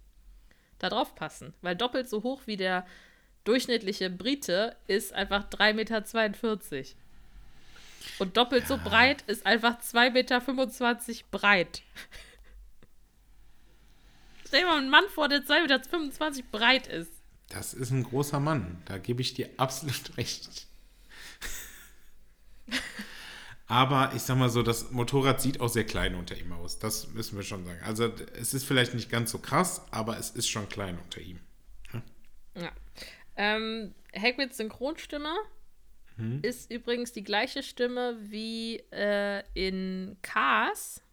da 0.80 0.90
drauf 0.90 1.16
passen? 1.16 1.54
Weil 1.62 1.76
doppelt 1.76 2.10
so 2.10 2.24
hoch 2.24 2.42
wie 2.46 2.58
der 2.58 2.86
durchschnittliche 3.44 4.10
Brite 4.10 4.76
ist 4.88 5.14
einfach 5.14 5.50
3,42 5.50 5.74
Meter. 5.74 6.90
Und 8.20 8.38
doppelt 8.38 8.68
so 8.68 8.78
breit 8.78 9.24
ist 9.28 9.46
einfach 9.46 9.80
2,25 9.82 10.12
Meter 10.12 10.42
breit. 11.32 11.82
Stell 14.48 14.62
dir 14.62 14.68
mal 14.68 14.78
einen 14.78 14.90
Mann 14.90 15.06
vor, 15.14 15.28
der 15.28 15.44
2,25 15.44 16.18
Meter 16.20 16.44
breit 16.52 16.88
ist. 16.88 17.12
Das 17.50 17.74
ist 17.74 17.92
ein 17.92 18.04
großer 18.04 18.40
Mann. 18.40 18.82
Da 18.86 18.98
gebe 18.98 19.22
ich 19.22 19.34
dir 19.34 19.50
absolut 19.58 20.18
recht. 20.18 20.68
Aber 23.68 24.12
ich 24.16 24.22
sag 24.22 24.38
mal 24.38 24.50
so, 24.50 24.64
das 24.64 24.92
Motorrad 24.92 25.42
sieht 25.42 25.60
auch 25.60 25.68
sehr 25.68 25.84
klein 25.84 26.16
unter 26.16 26.38
ihm 26.38 26.54
aus. 26.54 26.80
Das 26.80 27.10
müssen 27.10 27.36
wir 27.36 27.44
schon 27.44 27.66
sagen. 27.66 27.80
Also 27.84 28.06
es 28.40 28.54
ist 28.54 28.64
vielleicht 28.64 28.94
nicht 28.94 29.10
ganz 29.10 29.32
so 29.32 29.40
krass, 29.40 29.86
aber 29.92 30.18
es 30.18 30.30
ist 30.30 30.50
schon 30.50 30.70
klein 30.70 30.98
unter 31.04 31.20
ihm. 31.20 31.40
Ja. 32.56 32.72
Ähm, 33.36 33.94
Hagrids 34.16 34.58
Synchronstimme 34.58 35.36
ist 36.42 36.72
übrigens 36.72 37.12
die 37.12 37.24
gleiche 37.24 37.62
Stimme 37.62 38.18
wie 38.20 38.78
äh, 38.92 39.44
in 39.54 40.18
Cars. 40.24 41.04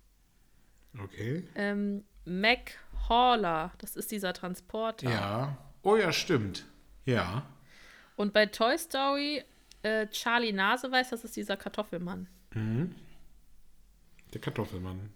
Okay. 0.99 1.47
Ähm, 1.55 2.05
Mac 2.25 2.79
Hauler, 3.09 3.73
das 3.79 3.97
ist 3.97 4.11
dieser 4.11 4.33
Transporter. 4.33 5.11
Ja. 5.11 5.59
Oh 5.83 5.97
ja, 5.97 6.11
stimmt. 6.11 6.65
Ja. 7.05 7.45
Und 8.17 8.33
bei 8.33 8.47
Toy 8.47 8.79
Story, 8.79 9.45
äh, 9.83 10.07
Charlie 10.07 10.53
Naseweiß, 10.53 11.11
das 11.11 11.23
ist 11.23 11.37
dieser 11.37 11.59
Kartoffelmann. 11.59 12.27
Der 14.33 14.41
Kartoffelmann. 14.41 15.11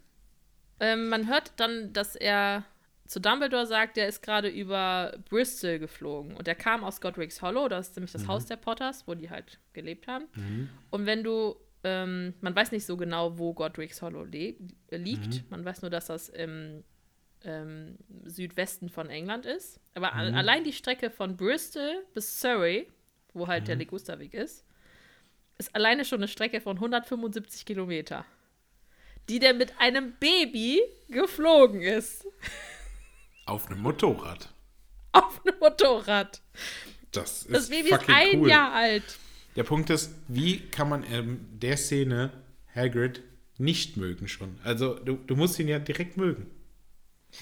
Ähm, 0.80 1.08
man 1.08 1.28
hört 1.28 1.52
dann, 1.58 1.92
dass 1.92 2.14
er 2.16 2.64
zu 3.06 3.20
Dumbledore 3.20 3.66
sagt, 3.66 3.96
der 3.96 4.06
ist 4.06 4.22
gerade 4.22 4.48
über 4.48 5.18
Bristol 5.28 5.78
geflogen. 5.78 6.36
Und 6.36 6.46
er 6.46 6.54
kam 6.54 6.84
aus 6.84 7.00
Godric's 7.00 7.40
Hollow, 7.42 7.68
das 7.68 7.88
ist 7.88 7.96
nämlich 7.96 8.12
das 8.12 8.26
Haus 8.28 8.46
der 8.46 8.56
Potters, 8.56 9.06
wo 9.08 9.14
die 9.14 9.30
halt 9.30 9.58
gelebt 9.72 10.06
haben. 10.06 10.26
Und 10.90 11.06
wenn 11.06 11.24
du, 11.24 11.56
ähm, 11.84 12.34
man 12.42 12.54
weiß 12.54 12.70
nicht 12.70 12.84
so 12.84 12.96
genau, 12.96 13.38
wo 13.38 13.54
Godric's 13.54 14.02
Hollow 14.02 14.24
liegt. 14.24 14.60
Man 15.50 15.64
weiß 15.64 15.80
nur, 15.82 15.90
dass 15.90 16.06
das 16.06 16.28
im 16.28 16.84
ähm, 17.44 17.96
Südwesten 18.24 18.88
von 18.90 19.08
England 19.08 19.46
ist. 19.46 19.80
Aber 19.94 20.12
a- 20.12 20.18
allein 20.36 20.64
die 20.64 20.72
Strecke 20.72 21.08
von 21.10 21.36
Bristol 21.36 22.04
bis 22.12 22.40
Surrey, 22.40 22.88
wo 23.32 23.46
halt 23.48 23.68
der 23.68 23.76
Ligusterweg 23.76 24.34
ist, 24.34 24.66
ist 25.58 25.74
alleine 25.74 26.04
schon 26.04 26.20
eine 26.20 26.28
Strecke 26.28 26.60
von 26.60 26.76
175 26.76 27.66
Kilometer 27.66 28.24
die 29.28 29.38
der 29.38 29.54
mit 29.54 29.78
einem 29.78 30.14
Baby 30.18 30.80
geflogen 31.08 31.82
ist. 31.82 32.26
Auf 33.46 33.70
einem 33.70 33.80
Motorrad. 33.80 34.48
Auf 35.12 35.40
einem 35.44 35.58
Motorrad. 35.58 36.40
Das 37.12 37.42
ist 37.42 37.54
Das 37.54 37.68
Baby 37.68 37.90
ist 37.90 38.00
fucking 38.00 38.14
ein 38.14 38.40
cool. 38.40 38.48
Jahr 38.48 38.72
alt. 38.72 39.18
Der 39.56 39.64
Punkt 39.64 39.90
ist, 39.90 40.14
wie 40.28 40.60
kann 40.60 40.88
man 40.88 41.02
in 41.04 41.58
der 41.58 41.76
Szene 41.76 42.30
Hagrid 42.74 43.22
nicht 43.56 43.96
mögen 43.96 44.28
schon? 44.28 44.58
Also 44.64 44.94
du, 44.94 45.16
du 45.16 45.36
musst 45.36 45.58
ihn 45.58 45.68
ja 45.68 45.78
direkt 45.78 46.16
mögen. 46.16 46.50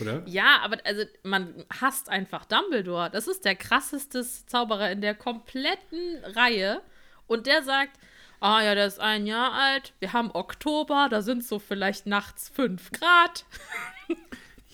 Oder? 0.00 0.22
Ja, 0.26 0.60
aber 0.62 0.78
also 0.84 1.04
man 1.22 1.64
hasst 1.80 2.08
einfach 2.08 2.44
Dumbledore. 2.44 3.10
Das 3.10 3.28
ist 3.28 3.44
der 3.44 3.54
krasseste 3.54 4.24
Zauberer 4.24 4.90
in 4.90 5.00
der 5.00 5.14
kompletten 5.14 6.24
Reihe. 6.24 6.80
Und 7.26 7.46
der 7.46 7.62
sagt, 7.62 7.98
ah 8.40 8.62
ja, 8.62 8.74
der 8.74 8.86
ist 8.86 9.00
ein 9.00 9.26
Jahr 9.26 9.52
alt, 9.52 9.92
wir 9.98 10.12
haben 10.12 10.30
Oktober, 10.32 11.08
da 11.10 11.22
sind 11.22 11.44
so 11.44 11.58
vielleicht 11.58 12.06
nachts 12.06 12.48
5 12.50 12.92
Grad. 12.92 13.44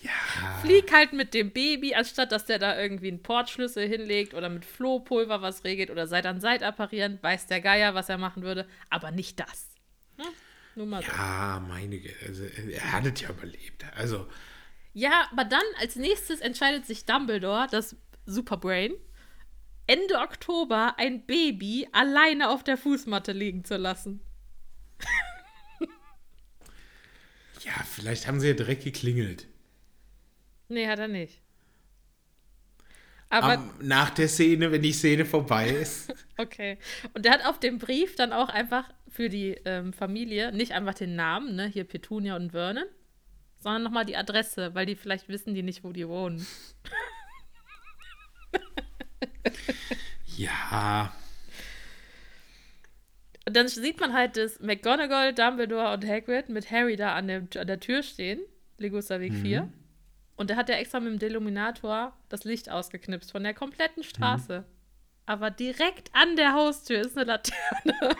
Ja. 0.03 0.11
Flieg 0.61 0.91
halt 0.91 1.13
mit 1.13 1.33
dem 1.33 1.51
Baby, 1.51 1.95
anstatt 1.95 2.33
dass 2.33 2.45
der 2.45 2.59
da 2.59 2.77
irgendwie 2.77 3.07
einen 3.07 3.23
Portschlüssel 3.23 3.87
hinlegt 3.87 4.33
oder 4.33 4.49
mit 4.49 4.65
Flohpulver 4.65 5.41
was 5.41 5.63
regelt 5.63 5.89
oder 5.89 6.07
Seit 6.07 6.25
an 6.25 6.41
Seit 6.41 6.61
apparieren, 6.61 7.19
weiß 7.21 7.47
der 7.47 7.61
Geier, 7.61 7.95
was 7.95 8.09
er 8.09 8.17
machen 8.17 8.43
würde, 8.43 8.67
aber 8.89 9.11
nicht 9.11 9.39
das. 9.39 9.69
Ne? 10.17 10.25
Nur 10.75 10.87
mal 10.87 11.01
so. 11.01 11.09
Ja, 11.09 11.63
meine 11.65 11.99
Güte. 11.99 12.15
Also, 12.27 12.43
er 12.43 12.91
hat 12.91 13.05
es 13.05 13.21
ja 13.21 13.29
überlebt. 13.29 13.85
Also, 13.95 14.27
Ja, 14.93 15.27
aber 15.31 15.45
dann 15.45 15.63
als 15.79 15.95
nächstes 15.95 16.39
entscheidet 16.39 16.85
sich 16.85 17.05
Dumbledore, 17.05 17.67
das 17.71 17.95
Superbrain, 18.25 18.93
Ende 19.87 20.15
Oktober 20.19 20.95
ein 20.97 21.25
Baby 21.25 21.87
alleine 21.91 22.49
auf 22.49 22.63
der 22.63 22.77
Fußmatte 22.77 23.31
liegen 23.31 23.65
zu 23.65 23.77
lassen. 23.77 24.21
ja, 27.61 27.71
vielleicht 27.89 28.27
haben 28.27 28.39
sie 28.39 28.47
ja 28.47 28.53
direkt 28.53 28.83
geklingelt. 28.83 29.47
Nee, 30.69 30.87
hat 30.87 30.99
er 30.99 31.07
nicht. 31.07 31.41
Aber, 33.29 33.53
Am, 33.53 33.73
nach 33.81 34.11
der 34.11 34.27
Szene, 34.27 34.71
wenn 34.71 34.83
die 34.83 34.93
Szene 34.93 35.25
vorbei 35.25 35.67
ist. 35.69 36.13
okay. 36.37 36.77
Und 37.13 37.25
der 37.25 37.31
hat 37.33 37.45
auf 37.45 37.59
dem 37.59 37.79
Brief 37.79 38.15
dann 38.15 38.31
auch 38.31 38.49
einfach 38.49 38.87
für 39.09 39.27
die 39.27 39.57
ähm, 39.65 39.91
Familie 39.91 40.51
nicht 40.51 40.73
einfach 40.73 40.93
den 40.93 41.15
Namen, 41.15 41.55
ne, 41.55 41.65
hier 41.67 41.83
Petunia 41.83 42.35
und 42.35 42.51
Vernon, 42.51 42.85
sondern 43.57 43.83
nochmal 43.83 44.05
die 44.05 44.15
Adresse, 44.15 44.75
weil 44.75 44.85
die 44.85 44.95
vielleicht 44.95 45.29
wissen 45.29 45.55
die 45.55 45.63
nicht, 45.63 45.83
wo 45.83 45.91
die 45.91 46.07
wohnen. 46.07 46.45
ja. 50.37 51.13
Und 53.45 53.55
dann 53.57 53.67
sieht 53.67 53.99
man 53.99 54.13
halt, 54.13 54.37
dass 54.37 54.59
McGonagall, 54.61 55.33
Dumbledore 55.33 55.93
und 55.93 56.07
Hagrid 56.07 56.49
mit 56.49 56.71
Harry 56.71 56.95
da 56.95 57.13
an, 57.15 57.27
dem, 57.27 57.47
an 57.57 57.67
der 57.67 57.79
Tür 57.79 58.01
stehen, 58.03 58.39
Ligusterweg 58.77 59.33
4. 59.33 59.69
Und 60.35 60.49
da 60.49 60.55
hat 60.55 60.69
er 60.69 60.79
extra 60.79 60.99
mit 60.99 61.11
dem 61.11 61.19
Deluminator 61.19 62.17
das 62.29 62.43
Licht 62.45 62.69
ausgeknipst 62.69 63.31
von 63.31 63.43
der 63.43 63.53
kompletten 63.53 64.03
Straße. 64.03 64.63
Aber 65.25 65.51
direkt 65.51 66.09
an 66.13 66.35
der 66.35 66.53
Haustür 66.53 67.01
ist 67.01 67.17
eine 67.17 67.25
Laterne. 67.25 68.15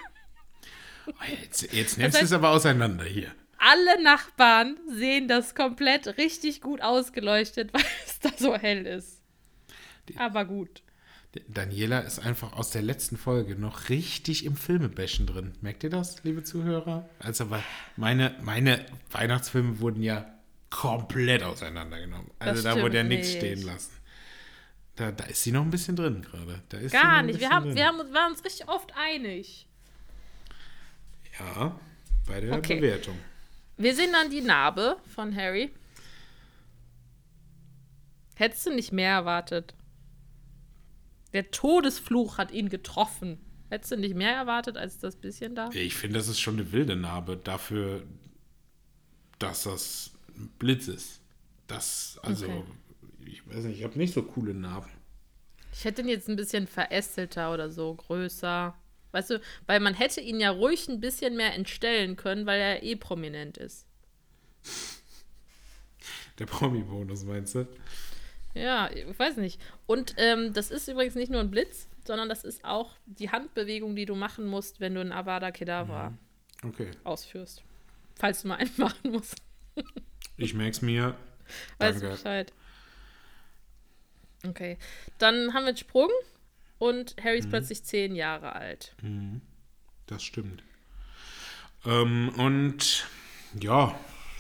Oh, 1.07 1.11
Jetzt, 1.41 1.73
jetzt 1.73 1.97
nimmst 1.97 2.15
du 2.15 2.21
heißt- 2.21 2.25
es 2.25 2.31
aber 2.33 2.49
auseinander 2.51 3.03
hier. 3.05 3.31
Alle 3.57 4.01
Nachbarn 4.03 4.77
sehen 4.89 5.27
das 5.29 5.55
komplett 5.55 6.17
richtig 6.17 6.61
gut 6.61 6.81
ausgeleuchtet, 6.81 7.73
weil 7.73 7.83
es 8.05 8.19
da 8.19 8.29
so 8.37 8.55
hell 8.55 8.85
ist. 8.85 9.21
Aber 10.17 10.43
gut. 10.45 10.81
Daniela 11.47 11.99
ist 11.99 12.19
einfach 12.19 12.53
aus 12.53 12.69
der 12.69 12.83
letzten 12.83 13.17
Folge 13.17 13.55
noch 13.55 13.89
richtig 13.89 14.45
im 14.45 14.55
Filmebäschen 14.55 15.25
drin. 15.25 15.53
Merkt 15.61 15.83
ihr 15.83 15.89
das, 15.89 16.23
liebe 16.23 16.43
Zuhörer? 16.43 17.09
Also, 17.19 17.49
weil 17.49 17.63
meine, 17.95 18.35
meine 18.41 18.85
Weihnachtsfilme 19.11 19.79
wurden 19.79 20.03
ja 20.03 20.31
komplett 20.69 21.41
auseinandergenommen. 21.43 22.29
Also, 22.39 22.61
da 22.63 22.79
wurde 22.79 22.97
ja 22.97 23.03
nichts 23.03 23.29
nicht. 23.29 23.37
stehen 23.37 23.61
lassen. 23.63 23.91
Da, 24.95 25.11
da 25.11 25.23
ist 25.23 25.41
sie 25.41 25.51
noch 25.51 25.63
ein 25.63 25.71
bisschen 25.71 25.95
drin 25.95 26.21
gerade. 26.21 26.61
Gar 26.91 27.23
nicht. 27.23 27.39
Wir, 27.39 27.49
haben, 27.49 27.65
drin. 27.65 27.75
wir 27.75 27.87
haben, 27.87 28.13
waren 28.13 28.31
uns 28.33 28.45
richtig 28.45 28.67
oft 28.67 28.91
einig. 28.95 29.67
Ja, 31.39 31.79
bei 32.27 32.41
der 32.41 32.53
Okay. 32.57 32.75
Bewertung. 32.75 33.17
Wir 33.77 33.95
sehen 33.95 34.11
dann 34.11 34.29
die 34.29 34.41
Narbe 34.41 34.97
von 35.15 35.35
Harry. 35.35 35.71
Hättest 38.35 38.67
du 38.67 38.73
nicht 38.73 38.91
mehr 38.91 39.09
erwartet? 39.11 39.73
Der 41.33 41.51
Todesfluch 41.51 42.37
hat 42.37 42.51
ihn 42.51 42.69
getroffen. 42.69 43.39
Hättest 43.69 43.91
du 43.91 43.97
nicht 43.97 44.15
mehr 44.15 44.33
erwartet 44.35 44.77
als 44.77 44.99
das 44.99 45.15
bisschen 45.15 45.55
da? 45.55 45.69
Ich 45.73 45.95
finde, 45.95 46.19
das 46.19 46.27
ist 46.27 46.39
schon 46.39 46.55
eine 46.59 46.71
wilde 46.71 46.95
Narbe 46.95 47.37
dafür, 47.37 48.03
dass 49.39 49.63
das 49.63 50.11
ein 50.37 50.49
Blitz 50.59 50.87
ist. 50.87 51.21
Das, 51.67 52.19
also, 52.21 52.45
Okay. 52.45 52.63
ich 53.25 53.47
weiß 53.47 53.63
nicht, 53.65 53.79
ich 53.79 53.83
habe 53.83 53.97
nicht 53.97 54.13
so 54.13 54.21
coole 54.21 54.53
Narben. 54.53 54.89
Ich 55.71 55.85
hätte 55.85 56.01
ihn 56.03 56.07
jetzt 56.09 56.29
ein 56.29 56.35
bisschen 56.35 56.67
verästelter 56.67 57.51
oder 57.51 57.71
so, 57.71 57.95
größer. 57.95 58.75
Weißt 59.11 59.31
du, 59.31 59.41
weil 59.65 59.79
man 59.79 59.95
hätte 59.95 60.21
ihn 60.21 60.39
ja 60.39 60.51
ruhig 60.51 60.87
ein 60.87 60.99
bisschen 60.99 61.35
mehr 61.35 61.55
entstellen 61.55 62.15
können, 62.15 62.45
weil 62.45 62.59
er 62.61 62.83
eh 62.83 62.95
prominent 62.95 63.57
ist. 63.57 63.87
Der 66.39 66.45
Promi-Bonus, 66.45 67.23
meinst 67.23 67.55
du? 67.55 67.67
Ja, 68.53 68.89
ich 68.91 69.17
weiß 69.17 69.37
nicht. 69.37 69.59
Und 69.87 70.13
ähm, 70.17 70.53
das 70.53 70.69
ist 70.71 70.87
übrigens 70.87 71.15
nicht 71.15 71.31
nur 71.31 71.41
ein 71.41 71.49
Blitz, 71.51 71.87
sondern 72.05 72.29
das 72.29 72.43
ist 72.43 72.63
auch 72.65 72.91
die 73.05 73.31
Handbewegung, 73.31 73.95
die 73.95 74.05
du 74.05 74.15
machen 74.15 74.45
musst, 74.45 74.79
wenn 74.79 74.93
du 74.95 75.01
ein 75.01 75.11
Avada 75.11 75.51
Kedavra 75.51 76.09
Mhm. 76.11 76.17
Okay. 76.69 76.91
ausführst. 77.03 77.63
Falls 78.15 78.41
du 78.43 78.47
mal 78.49 78.55
einen 78.57 78.71
machen 78.77 79.11
musst. 79.11 79.35
Ich 80.37 80.53
merk's 80.53 80.81
mir. 80.81 81.15
Weißt 81.79 82.01
du. 82.01 82.09
Bescheid. 82.09 82.53
Okay. 84.47 84.77
Dann 85.17 85.53
haben 85.53 85.63
wir 85.63 85.69
einen 85.69 85.77
Sprung 85.77 86.09
und 86.77 87.15
Harry 87.23 87.35
Mhm. 87.37 87.39
ist 87.39 87.49
plötzlich 87.49 87.83
zehn 87.83 88.15
Jahre 88.15 88.53
alt. 88.55 88.95
Das 90.07 90.23
stimmt. 90.23 90.63
Ähm, 91.85 92.29
und 92.37 93.07
ja, 93.59 93.97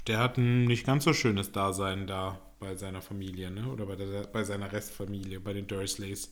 der 0.07 0.19
hat 0.19 0.37
ein 0.37 0.65
nicht 0.65 0.85
ganz 0.85 1.03
so 1.03 1.13
schönes 1.13 1.51
Dasein 1.51 2.07
da 2.07 2.39
bei 2.63 2.75
seiner 2.75 3.01
Familie, 3.01 3.51
ne? 3.51 3.67
Oder 3.67 3.85
bei, 3.85 3.95
der, 3.95 4.23
bei 4.27 4.43
seiner 4.43 4.71
Restfamilie, 4.71 5.39
bei 5.39 5.53
den 5.53 5.67
Dursleys. 5.67 6.31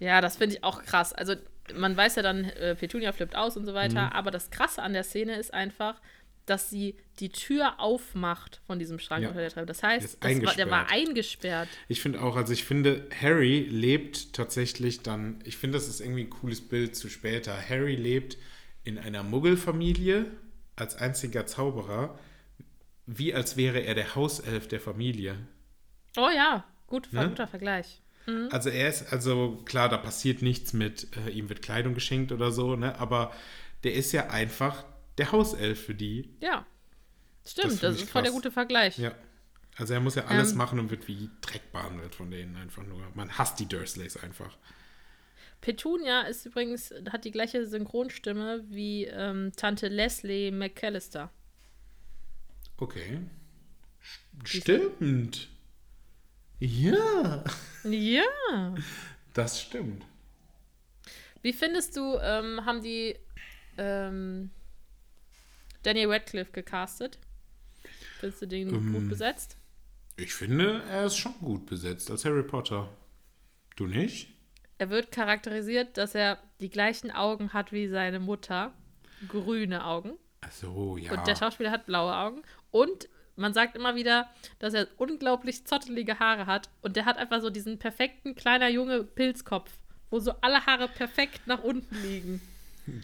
Ja, 0.00 0.20
das 0.20 0.36
finde 0.36 0.56
ich 0.56 0.64
auch 0.64 0.82
krass. 0.82 1.12
Also, 1.12 1.34
man 1.74 1.96
weiß 1.96 2.16
ja 2.16 2.22
dann, 2.22 2.44
äh, 2.44 2.74
Petunia 2.74 3.12
flippt 3.12 3.36
aus 3.36 3.56
und 3.56 3.64
so 3.64 3.74
weiter, 3.74 4.06
Mhm. 4.06 4.12
aber 4.12 4.30
das 4.30 4.50
Krasse 4.50 4.82
an 4.82 4.92
der 4.92 5.04
Szene 5.04 5.36
ist 5.38 5.54
einfach, 5.54 6.00
dass 6.46 6.68
sie 6.68 6.96
die 7.20 7.30
Tür 7.30 7.80
aufmacht 7.80 8.60
von 8.66 8.78
diesem 8.78 8.98
Schrank 8.98 9.22
Ja. 9.22 9.28
unter 9.30 9.40
der 9.40 9.48
Treppe. 9.50 9.66
Das 9.66 9.82
heißt, 9.82 10.18
das 10.20 10.42
war, 10.42 10.54
der 10.54 10.70
war 10.70 10.90
eingesperrt. 10.90 11.68
Ich 11.88 12.02
finde 12.02 12.20
auch, 12.20 12.36
also 12.36 12.52
ich 12.52 12.64
finde, 12.64 13.08
Harry 13.18 13.60
lebt 13.60 14.34
tatsächlich 14.34 15.02
dann, 15.02 15.38
ich 15.44 15.56
finde, 15.56 15.78
das 15.78 15.88
ist 15.88 16.00
irgendwie 16.00 16.24
ein 16.24 16.30
cooles 16.30 16.60
Bild 16.60 16.96
zu 16.96 17.08
später. 17.08 17.56
Harry 17.66 17.94
lebt 17.94 18.36
in 18.82 18.98
einer 18.98 19.22
Muggelfamilie 19.22 20.26
als 20.76 20.96
einziger 20.96 21.46
Zauberer, 21.46 22.18
wie 23.06 23.34
als 23.34 23.56
wäre 23.56 23.80
er 23.80 23.94
der 23.94 24.14
Hauself 24.14 24.68
der 24.68 24.80
Familie. 24.80 25.36
Oh 26.16 26.30
ja, 26.34 26.64
gut, 26.86 27.12
Ne? 27.12 27.28
guter 27.28 27.46
Vergleich. 27.46 28.00
Also 28.50 28.70
er 28.70 28.88
ist, 28.88 29.12
also 29.12 29.62
klar, 29.66 29.90
da 29.90 29.98
passiert 29.98 30.40
nichts 30.40 30.72
mit, 30.72 31.08
äh, 31.14 31.28
ihm 31.30 31.50
wird 31.50 31.60
Kleidung 31.60 31.92
geschenkt 31.92 32.32
oder 32.32 32.50
so, 32.52 32.74
ne? 32.74 32.98
Aber 32.98 33.32
der 33.82 33.92
ist 33.92 34.12
ja 34.12 34.30
einfach 34.30 34.84
der 35.18 35.30
Hauself 35.30 35.84
für 35.84 35.94
die. 35.94 36.34
Ja. 36.40 36.64
Das 37.42 37.52
Stimmt, 37.52 37.82
das, 37.82 37.96
ich 37.96 38.04
ist 38.04 38.10
voll 38.10 38.22
der 38.22 38.32
gute 38.32 38.50
Vergleich. 38.50 38.96
Ja. 38.96 39.12
Also 39.76 39.92
er 39.92 40.00
muss 40.00 40.14
ja 40.14 40.24
alles 40.24 40.52
Ähm. 40.52 40.56
machen 40.58 40.78
und 40.78 40.90
wird 40.90 41.06
wie 41.06 41.28
Dreck 41.42 41.70
behandelt 41.72 42.14
von 42.14 42.30
denen 42.30 42.56
einfach 42.56 42.82
nur. 42.84 43.02
Man 43.14 43.36
hasst 43.36 43.60
die 43.60 43.66
Dursleys 43.66 44.16
einfach. 44.16 44.56
Petunia 45.60 46.22
ist 46.22 46.46
übrigens, 46.46 46.94
hat 47.10 47.24
die 47.26 47.30
gleiche 47.30 47.66
Synchronstimme 47.66 48.64
wie 48.68 49.04
ähm, 49.04 49.52
Tante 49.56 49.88
Leslie 49.88 50.50
McAllister. 50.50 51.30
Okay. 52.78 53.20
Stimmt. 54.44 55.48
Ja. 56.58 57.44
Ja. 57.84 58.74
Das 59.32 59.60
stimmt. 59.60 60.04
Wie 61.42 61.52
findest 61.52 61.96
du, 61.96 62.18
ähm, 62.20 62.64
haben 62.64 62.82
die 62.82 63.16
ähm, 63.76 64.50
Daniel 65.82 66.10
Radcliffe 66.12 66.52
gecastet? 66.52 67.18
Findest 68.20 68.42
du 68.42 68.46
den 68.46 68.68
Ähm. 68.68 68.92
gut 68.92 69.08
besetzt? 69.08 69.56
Ich 70.16 70.32
finde, 70.32 70.82
er 70.88 71.06
ist 71.06 71.16
schon 71.16 71.34
gut 71.40 71.66
besetzt 71.66 72.10
als 72.10 72.24
Harry 72.24 72.44
Potter. 72.44 72.88
Du 73.76 73.86
nicht? 73.86 74.28
Er 74.78 74.90
wird 74.90 75.12
charakterisiert, 75.12 75.98
dass 75.98 76.14
er 76.14 76.38
die 76.60 76.70
gleichen 76.70 77.10
Augen 77.10 77.52
hat 77.52 77.72
wie 77.72 77.88
seine 77.88 78.20
Mutter. 78.20 78.72
Grüne 79.28 79.84
Augen. 79.84 80.12
Ach 80.40 80.52
so, 80.52 80.96
ja. 80.96 81.12
Und 81.12 81.26
der 81.26 81.36
Schauspieler 81.36 81.70
hat 81.70 81.86
blaue 81.86 82.14
Augen. 82.16 82.42
Und 82.74 83.08
man 83.36 83.54
sagt 83.54 83.76
immer 83.76 83.94
wieder, 83.94 84.28
dass 84.58 84.74
er 84.74 84.88
unglaublich 84.96 85.64
zottelige 85.64 86.18
Haare 86.18 86.46
hat. 86.46 86.68
Und 86.82 86.96
der 86.96 87.04
hat 87.04 87.18
einfach 87.18 87.40
so 87.40 87.48
diesen 87.48 87.78
perfekten 87.78 88.34
kleiner 88.34 88.68
Junge 88.68 89.04
Pilzkopf, 89.04 89.70
wo 90.10 90.18
so 90.18 90.32
alle 90.40 90.66
Haare 90.66 90.88
perfekt 90.88 91.46
nach 91.46 91.62
unten 91.62 91.94
liegen. 92.02 92.40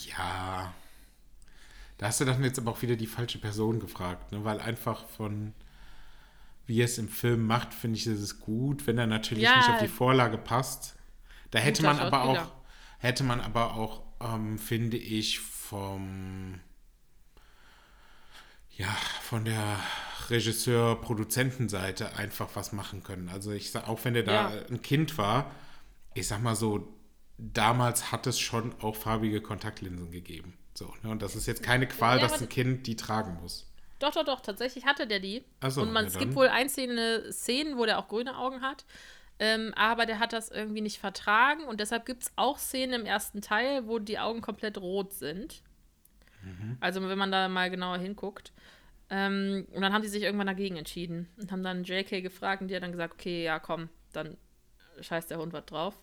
Ja. 0.08 0.74
Da 1.98 2.06
hast 2.06 2.20
du 2.20 2.24
dann 2.24 2.42
jetzt 2.42 2.58
aber 2.58 2.72
auch 2.72 2.82
wieder 2.82 2.96
die 2.96 3.06
falsche 3.06 3.38
Person 3.38 3.78
gefragt, 3.78 4.32
ne? 4.32 4.44
Weil 4.44 4.60
einfach 4.60 5.06
von 5.06 5.52
wie 6.66 6.80
er 6.80 6.86
es 6.86 6.98
im 6.98 7.08
Film 7.08 7.46
macht, 7.46 7.72
finde 7.72 7.96
ich, 7.98 8.06
ist 8.08 8.20
es 8.20 8.40
gut. 8.40 8.86
Wenn 8.88 8.98
er 8.98 9.06
natürlich 9.06 9.44
Ja. 9.44 9.56
nicht 9.56 9.68
auf 9.70 9.78
die 9.80 9.88
Vorlage 9.88 10.36
passt. 10.38 10.96
Da 11.52 11.60
hätte 11.60 11.82
Guter 11.82 11.94
man 11.94 12.02
aber 12.06 12.22
auch, 12.24 12.52
hätte 12.98 13.22
man 13.24 13.40
aber 13.40 13.74
auch, 13.74 14.02
ähm, 14.20 14.58
finde 14.58 14.96
ich, 14.96 15.38
vom 15.38 16.60
ja, 18.80 18.88
von 19.22 19.44
der 19.44 19.78
Regisseur-Produzentenseite 20.30 22.16
einfach 22.16 22.48
was 22.54 22.72
machen 22.72 23.02
können. 23.02 23.28
Also 23.28 23.52
ich 23.52 23.70
sag, 23.70 23.88
auch 23.88 24.04
wenn 24.04 24.14
der 24.14 24.22
da 24.22 24.54
Ja. 24.54 24.62
ein 24.70 24.80
Kind 24.80 25.18
war, 25.18 25.50
ich 26.14 26.26
sag 26.26 26.42
mal 26.42 26.54
so, 26.56 26.88
damals 27.36 28.10
hat 28.10 28.26
es 28.26 28.38
schon 28.40 28.74
auch 28.80 28.96
farbige 28.96 29.42
Kontaktlinsen 29.42 30.10
gegeben. 30.10 30.56
So, 30.74 30.94
ne? 31.02 31.10
Und 31.10 31.20
das 31.20 31.36
ist 31.36 31.46
jetzt 31.46 31.62
keine 31.62 31.86
Qual, 31.86 32.16
Ja, 32.18 32.22
dass 32.26 32.40
ein 32.40 32.48
Kind 32.48 32.86
die 32.86 32.96
tragen 32.96 33.38
muss. 33.42 33.66
Doch, 33.98 34.12
doch, 34.12 34.24
doch, 34.24 34.40
tatsächlich 34.40 34.86
hatte 34.86 35.06
der 35.06 35.20
die. 35.20 35.44
So, 35.68 35.82
und 35.82 35.92
man, 35.92 36.04
ja 36.04 36.10
es 36.10 36.18
gibt 36.18 36.34
wohl 36.34 36.48
einzelne 36.48 37.30
Szenen, 37.32 37.76
wo 37.76 37.84
der 37.84 37.98
auch 37.98 38.08
grüne 38.08 38.38
Augen 38.38 38.62
hat. 38.62 38.86
Ähm, 39.38 39.74
aber 39.74 40.06
der 40.06 40.18
hat 40.18 40.32
das 40.32 40.50
irgendwie 40.50 40.80
nicht 40.80 40.98
vertragen. 40.98 41.64
Und 41.64 41.80
deshalb 41.80 42.06
gibt 42.06 42.22
es 42.22 42.32
auch 42.36 42.58
Szenen 42.58 43.00
im 43.02 43.06
ersten 43.06 43.42
Teil, 43.42 43.86
wo 43.86 43.98
die 43.98 44.18
Augen 44.18 44.40
komplett 44.40 44.78
rot 44.78 45.12
sind. 45.12 45.62
Mhm. 46.42 46.76
Also, 46.80 47.06
wenn 47.08 47.18
man 47.18 47.30
da 47.32 47.48
mal 47.48 47.70
genauer 47.70 47.98
hinguckt. 47.98 48.52
Ähm, 49.10 49.66
und 49.72 49.82
dann 49.82 49.92
haben 49.92 50.02
die 50.02 50.08
sich 50.08 50.22
irgendwann 50.22 50.46
dagegen 50.46 50.76
entschieden. 50.76 51.28
Und 51.40 51.50
haben 51.50 51.62
dann 51.62 51.84
JK 51.84 52.22
gefragt 52.22 52.62
und 52.62 52.68
die 52.68 52.76
hat 52.76 52.82
dann 52.82 52.92
gesagt: 52.92 53.14
Okay, 53.14 53.44
ja, 53.44 53.58
komm, 53.58 53.88
dann 54.12 54.36
scheißt 55.00 55.30
der 55.30 55.38
Hund 55.38 55.52
was 55.52 55.64
drauf. 55.66 55.94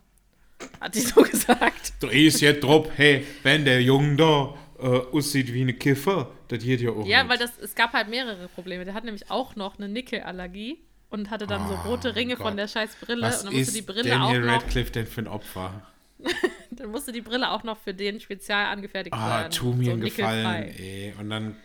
Hat 0.81 0.95
die 0.95 0.99
so 0.99 1.21
gesagt. 1.23 1.93
Da 2.01 2.09
ist 2.09 2.41
jetzt 2.41 2.63
drauf, 2.63 2.89
hey, 2.95 3.25
wenn 3.43 3.63
der 3.63 3.81
Junge 3.81 4.15
da 4.17 4.55
äh, 4.79 4.87
aussieht 5.15 5.53
wie 5.53 5.61
eine 5.61 5.73
Kiffer, 5.73 6.31
das 6.49 6.63
geht 6.63 6.81
ja 6.81 6.89
auch 6.91 7.05
Ja, 7.05 7.23
nicht. 7.23 7.31
weil 7.31 7.37
das, 7.37 7.57
es 7.59 7.75
gab 7.75 7.93
halt 7.93 8.09
mehrere 8.09 8.47
Probleme. 8.49 8.83
Der 8.83 8.93
hat 8.93 9.03
nämlich 9.03 9.29
auch 9.31 9.55
noch 9.55 9.77
eine 9.77 9.87
Nickelallergie 9.87 10.79
und 11.09 11.29
hatte 11.29 11.47
dann 11.47 11.67
so 11.67 11.79
Oh, 11.85 11.89
rote 11.89 12.15
Ringe 12.15 12.35
Gott. 12.35 12.45
von 12.47 12.57
der 12.57 12.67
scheiß 12.67 12.95
Brille. 12.97 13.21
Was 13.21 13.39
und 13.43 13.45
dann 13.51 13.53
musste 13.57 13.69
ist 13.71 13.77
die 13.77 13.81
Brille 13.83 14.09
Daniel 14.09 14.41
auch 14.41 14.45
noch, 14.47 14.53
Radcliffe 14.63 14.91
denn 14.91 15.07
für 15.07 15.21
ein 15.21 15.27
Opfer? 15.27 15.81
dann 16.71 16.89
musste 16.91 17.11
die 17.11 17.21
Brille 17.21 17.51
auch 17.51 17.63
noch 17.63 17.77
für 17.77 17.93
den 17.93 18.19
spezial 18.19 18.65
angefertigt 18.67 19.15
Ah, 19.15 19.41
werden. 19.41 19.51
tu 19.51 19.73
mir 19.73 19.85
so 19.85 19.91
einen 19.91 20.01
Gefallen, 20.01 20.63
ey. 20.69 21.13
Und 21.19 21.29
dann 21.29 21.55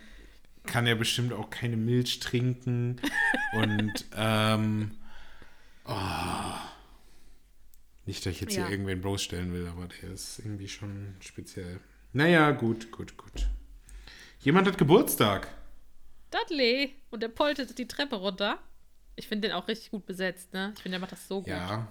kann 0.65 0.85
er 0.87 0.95
bestimmt 0.95 1.33
auch 1.33 1.49
keine 1.49 1.75
Milch 1.77 2.19
trinken. 2.19 3.01
und, 3.53 4.05
ähm, 4.15 4.91
oh. 5.85 5.93
Nicht, 8.05 8.25
dass 8.25 8.33
ich 8.33 8.41
jetzt 8.41 8.55
Ja. 8.55 8.63
hier 8.63 8.71
irgendwen 8.71 9.01
bloßstellen 9.01 9.53
will, 9.53 9.67
aber 9.67 9.87
der 9.87 10.11
ist 10.11 10.39
irgendwie 10.39 10.67
schon 10.67 11.15
speziell. 11.21 11.79
Naja, 12.11 12.51
gut, 12.51 12.91
gut, 12.91 13.17
gut. 13.17 13.47
Jemand 14.41 14.67
hat 14.67 14.77
Geburtstag. 14.77 15.47
Dudley! 16.31 16.95
Und 17.11 17.23
der 17.23 17.29
poltert 17.29 17.77
die 17.77 17.87
Treppe 17.87 18.17
runter. 18.17 18.59
Ich 19.15 19.27
finde 19.27 19.47
den 19.47 19.55
auch 19.55 19.67
richtig 19.67 19.91
gut 19.91 20.05
besetzt, 20.05 20.53
ne? 20.53 20.73
Ich 20.75 20.81
finde, 20.81 20.95
der 20.97 20.99
macht 21.01 21.11
das 21.11 21.27
so 21.27 21.39
gut. 21.39 21.47
Ja, 21.47 21.87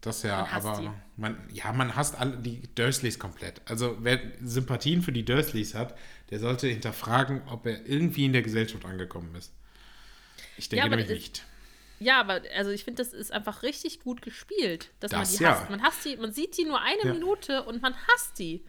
das 0.00 0.22
ja, 0.22 0.38
Man 0.42 0.52
hasst 0.52 0.66
aber 0.66 0.80
die. 0.80 0.90
man, 1.16 1.48
ja, 1.52 1.72
man 1.72 1.96
hasst 1.96 2.18
alle 2.18 2.36
die 2.36 2.62
Dursleys 2.74 3.18
komplett. 3.18 3.60
Also 3.64 3.96
wer 4.00 4.20
Sympathien 4.42 5.02
für 5.02 5.12
die 5.12 5.24
Dursleys 5.24 5.74
hat, 5.74 5.96
der 6.30 6.38
sollte 6.38 6.66
hinterfragen, 6.68 7.42
ob 7.48 7.66
er 7.66 7.86
irgendwie 7.86 8.24
in 8.26 8.32
der 8.32 8.42
Gesellschaft 8.42 8.84
angekommen 8.84 9.34
ist. 9.34 9.52
Ich 10.56 10.68
denke 10.68 10.84
Ja, 10.84 10.88
nämlich 10.90 11.08
nicht. 11.08 11.44
Ja, 11.98 12.20
aber 12.20 12.42
also 12.54 12.70
ich 12.70 12.84
finde, 12.84 13.02
das 13.02 13.14
ist 13.14 13.32
einfach 13.32 13.62
richtig 13.62 14.00
gut 14.00 14.20
gespielt, 14.20 14.90
dass 15.00 15.12
man 15.12 15.22
Das 15.22 15.36
die 15.36 15.42
ja. 15.42 15.52
hasst. 15.60 15.70
Man 15.70 15.82
hasst 15.82 16.04
die, 16.04 16.16
man 16.18 16.30
sieht 16.32 16.56
die 16.58 16.64
nur 16.64 16.80
eine 16.80 17.02
Ja. 17.04 17.12
Minute 17.14 17.62
und 17.64 17.80
man 17.80 17.94
hasst 17.94 18.38
die. 18.38 18.62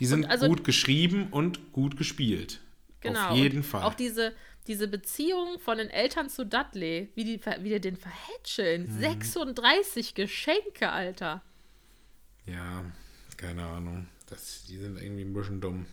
Die 0.00 0.06
sind 0.06 0.24
also- 0.26 0.46
gut 0.48 0.64
geschrieben 0.64 1.28
und 1.30 1.72
gut 1.72 1.96
gespielt. 1.98 2.60
Genau. 3.02 3.28
Auf 3.30 3.36
jeden 3.36 3.62
Fall. 3.62 3.82
Auch 3.82 3.94
diese, 3.94 4.32
diese 4.70 4.86
Beziehung 4.86 5.58
von 5.58 5.78
den 5.78 5.90
Eltern 5.90 6.28
zu 6.28 6.46
Dudley, 6.46 7.10
wie 7.16 7.24
die, 7.24 7.40
wie 7.44 7.70
die 7.70 7.80
den 7.80 7.96
verhätscheln. 7.96 8.86
Mhm. 8.86 9.00
36 9.00 10.14
Geschenke, 10.14 10.90
Alter. 10.92 11.42
ja, 12.46 12.84
keine 13.36 13.64
Ahnung. 13.66 14.06
Das, 14.28 14.64
die 14.66 14.76
sind 14.78 14.96
irgendwie 15.02 15.24
ein 15.24 15.32
bisschen 15.34 15.60
dumm. 15.60 15.86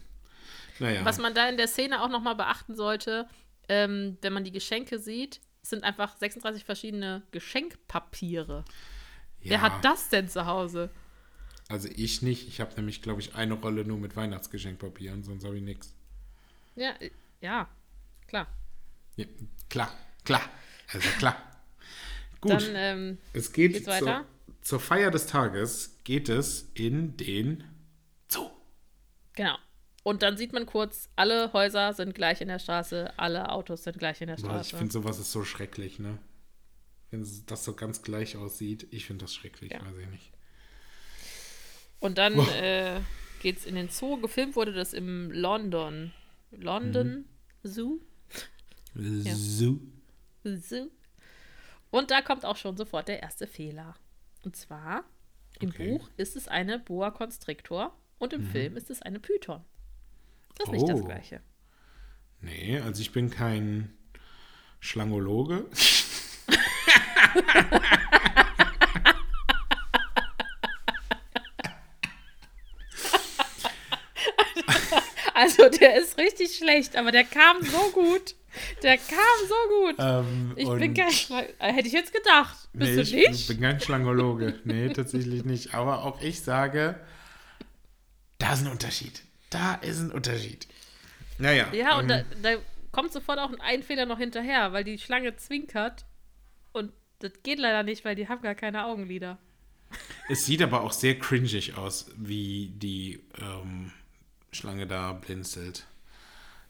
Naja. 0.77 1.03
Was 1.03 1.17
man 1.17 1.33
da 1.33 1.49
in 1.49 1.57
der 1.57 1.67
Szene 1.67 2.03
auch 2.03 2.09
nochmal 2.09 2.35
beachten 2.35 2.75
sollte, 2.75 3.27
ähm, 3.67 4.19
wenn 4.21 4.31
man 4.31 4.43
die 4.43 4.51
Geschenke 4.51 4.99
sieht, 4.99 5.41
sind 5.63 5.83
einfach 5.83 6.15
36 6.15 6.63
verschiedene 6.63 7.23
Geschenkpapiere. 7.31 8.63
ja, 9.41 9.49
Wer 9.49 9.61
hat 9.61 9.83
das 9.83 10.09
denn 10.09 10.29
zu 10.29 10.45
Hause? 10.45 10.91
Also 11.67 11.89
ich 11.89 12.21
nicht. 12.21 12.47
Ich 12.47 12.61
habe 12.61 12.75
nämlich, 12.75 13.01
glaube 13.01 13.21
ich, 13.21 13.33
eine 13.33 13.55
Rolle 13.55 13.85
nur 13.85 13.97
mit 13.97 14.15
Weihnachtsgeschenkpapier 14.15 15.13
und 15.13 15.23
sonst 15.23 15.43
habe 15.45 15.57
ich 15.57 15.63
nichts. 15.63 15.95
Ja, 16.75 16.91
äh, 16.99 17.09
ja, 17.41 17.67
klar. 18.27 18.45
Ja, 19.17 19.25
klar, 19.69 19.93
klar. 20.23 20.41
Also 20.93 21.09
klar. 21.19 21.35
Gut. 22.39 22.51
Dann, 22.53 22.63
ähm, 22.75 23.17
Es 23.33 23.51
geht 23.51 23.73
Geht's 23.73 23.85
zur, 23.85 23.93
weiter? 23.93 24.25
zur 24.61 24.79
Feier 24.79 25.11
des 25.11 25.27
Tages 25.27 25.97
geht 26.05 26.29
es 26.29 26.69
in 26.75 27.17
den 27.17 27.63
Zoo. 28.29 28.49
genau. 29.33 29.57
Und 30.03 30.21
dann 30.23 30.37
sieht 30.37 30.53
man 30.53 30.65
kurz, 30.65 31.09
alle 31.17 31.51
Häuser 31.51 31.91
sind 31.91 32.15
gleich 32.15 32.39
in 32.39 32.47
der 32.47 32.59
Straße, 32.59 33.11
alle 33.19 33.49
Autos 33.49 33.83
sind 33.83 33.99
gleich 33.99 34.21
in 34.21 34.27
der 34.27 34.35
Boah, 34.37 34.61
ich 34.61 34.67
Straße. 34.69 34.77
finde 34.77 34.93
sowas 34.93 35.19
ist 35.19 35.33
so 35.33 35.43
schrecklich, 35.43 35.99
ne? 35.99 36.17
Wenn 37.11 37.25
das 37.47 37.65
so 37.65 37.73
ganz 37.73 38.01
gleich 38.03 38.37
aussieht, 38.37 38.87
ich 38.91 39.05
finde 39.05 39.25
das 39.25 39.35
schrecklich, 39.35 39.73
Ja. 39.73 39.81
weiß 39.81 39.97
ich 40.01 40.07
nicht. 40.07 40.31
Und 41.99 42.17
dann 42.17 42.35
Boah. 42.35 42.55
äh, 42.55 43.01
geht's 43.41 43.65
in 43.65 43.75
den 43.75 43.89
Zoo. 43.89 44.17
Gefilmt 44.21 44.55
wurde 44.55 44.71
das 44.71 44.93
im 44.93 45.31
London. 45.31 46.13
London 46.51 47.25
Mhm. 47.63 47.69
Zoo. 47.69 47.99
So. 48.93 49.79
Zoo. 50.43 50.89
Und 51.91 52.11
da 52.11 52.21
kommt 52.21 52.45
auch 52.45 52.57
schon 52.57 52.77
sofort 52.77 53.07
der 53.07 53.21
erste 53.21 53.47
Fehler. 53.47 53.95
Und 54.43 54.55
zwar, 54.55 55.03
im 55.59 55.69
Okay. 55.69 55.97
Buch 55.97 56.09
ist 56.17 56.35
es 56.35 56.47
eine 56.47 56.79
Boa 56.79 57.11
Constrictor 57.11 57.95
und 58.19 58.33
im 58.33 58.43
Film 58.43 58.77
ist 58.77 58.89
es 58.89 59.01
eine 59.01 59.19
Python. 59.19 59.63
Das 60.55 60.67
ist 60.67 60.73
nicht 60.73 60.89
das 60.89 61.01
Oh. 61.01 61.05
gleiche. 61.05 61.41
Nee, 62.41 62.79
also 62.79 63.01
ich 63.01 63.11
bin 63.11 63.29
kein 63.29 63.93
Schlangologe. 64.79 65.65
Also, 75.33 75.69
der 75.69 75.95
ist 75.97 76.17
richtig 76.17 76.55
schlecht, 76.55 76.95
aber 76.95 77.11
der 77.11 77.23
kam 77.23 77.61
so 77.61 77.89
gut. 77.91 78.35
Der 78.83 78.97
kam 78.97 79.47
so 79.47 79.55
gut. 79.85 79.95
Ähm, 79.99 80.53
Ich 80.55 80.69
bin 80.69 80.93
kein 80.93 81.11
Schlang- 81.11 81.45
äh, 81.59 81.73
Hätte 81.73 81.87
ich 81.87 81.93
jetzt 81.93 82.13
gedacht. 82.13 82.55
Bist 82.73 82.91
nee, 82.91 82.95
du 82.95 83.01
ich 83.01 83.13
nicht? 83.13 83.47
bin 83.47 83.61
kein 83.61 83.79
Schlangologe. 83.79 84.59
Nee, 84.65 84.89
tatsächlich 84.93 85.43
nicht. 85.45 85.73
Aber 85.73 86.03
auch 86.03 86.21
ich 86.21 86.41
sage, 86.41 86.99
da 88.37 88.53
ist 88.53 88.61
ein 88.65 88.71
Unterschied. 88.71 89.23
Da 89.49 89.75
ist 89.75 89.99
ein 89.99 90.11
Unterschied. 90.11 90.67
Naja. 91.39 91.67
Ja, 91.73 91.97
und 91.97 92.09
ähm, 92.11 92.23
da, 92.41 92.53
da 92.55 92.61
kommt 92.91 93.11
sofort 93.11 93.39
auch 93.39 93.51
ein 93.59 93.81
Fehler 93.83 94.05
noch 94.05 94.17
hinterher, 94.19 94.73
weil 94.73 94.83
die 94.83 94.97
Schlange 94.99 95.35
zwinkert. 95.35 96.05
Und 96.71 96.91
das 97.19 97.31
geht 97.43 97.57
leider 97.59 97.83
nicht, 97.83 98.05
weil 98.05 98.15
die 98.15 98.27
haben 98.27 98.41
gar 98.41 98.55
keine 98.55 98.85
Augenlider. 98.85 99.37
Es 100.29 100.45
sieht 100.45 100.61
aber 100.61 100.81
auch 100.81 100.91
sehr 100.91 101.17
cringig 101.17 101.77
aus, 101.77 102.11
wie 102.17 102.69
die 102.75 103.23
ähm, 103.41 103.91
Schlange 104.51 104.85
da 104.85 105.13
blinzelt. 105.13 105.87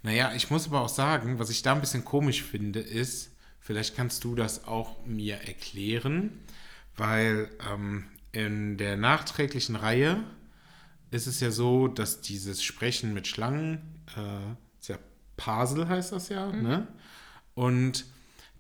Naja, 0.04 0.34
ich 0.36 0.50
muss 0.50 0.68
aber 0.68 0.82
auch 0.82 0.90
sagen, 0.90 1.40
was 1.40 1.50
ich 1.50 1.62
da 1.62 1.74
ein 1.74 1.82
bisschen 1.82 2.06
komisch 2.06 2.44
finde, 2.44 2.80
ist, 2.80 3.32
vielleicht 3.60 3.96
kannst 3.96 4.24
du 4.24 4.36
das 4.36 4.68
auch 4.68 5.06
mir 5.06 5.36
erklären, 5.36 6.40
weil 6.96 7.50
ähm, 7.72 8.06
in 8.32 8.78
der 8.78 8.98
nachträglichen 8.98 9.76
Reihe 9.76 10.24
ist 11.12 11.28
es 11.28 11.40
ja 11.40 11.52
so, 11.52 11.88
dass 11.88 12.22
dieses 12.22 12.64
Sprechen 12.64 13.14
mit 13.14 13.28
Schlangen, 13.28 13.82
äh, 14.16 14.80
ist 14.80 14.90
ja 14.90 14.98
Pasel 15.36 15.88
heißt 15.88 16.12
das 16.12 16.30
ja, 16.30 16.52
ne? 16.52 16.88
Und 17.54 18.06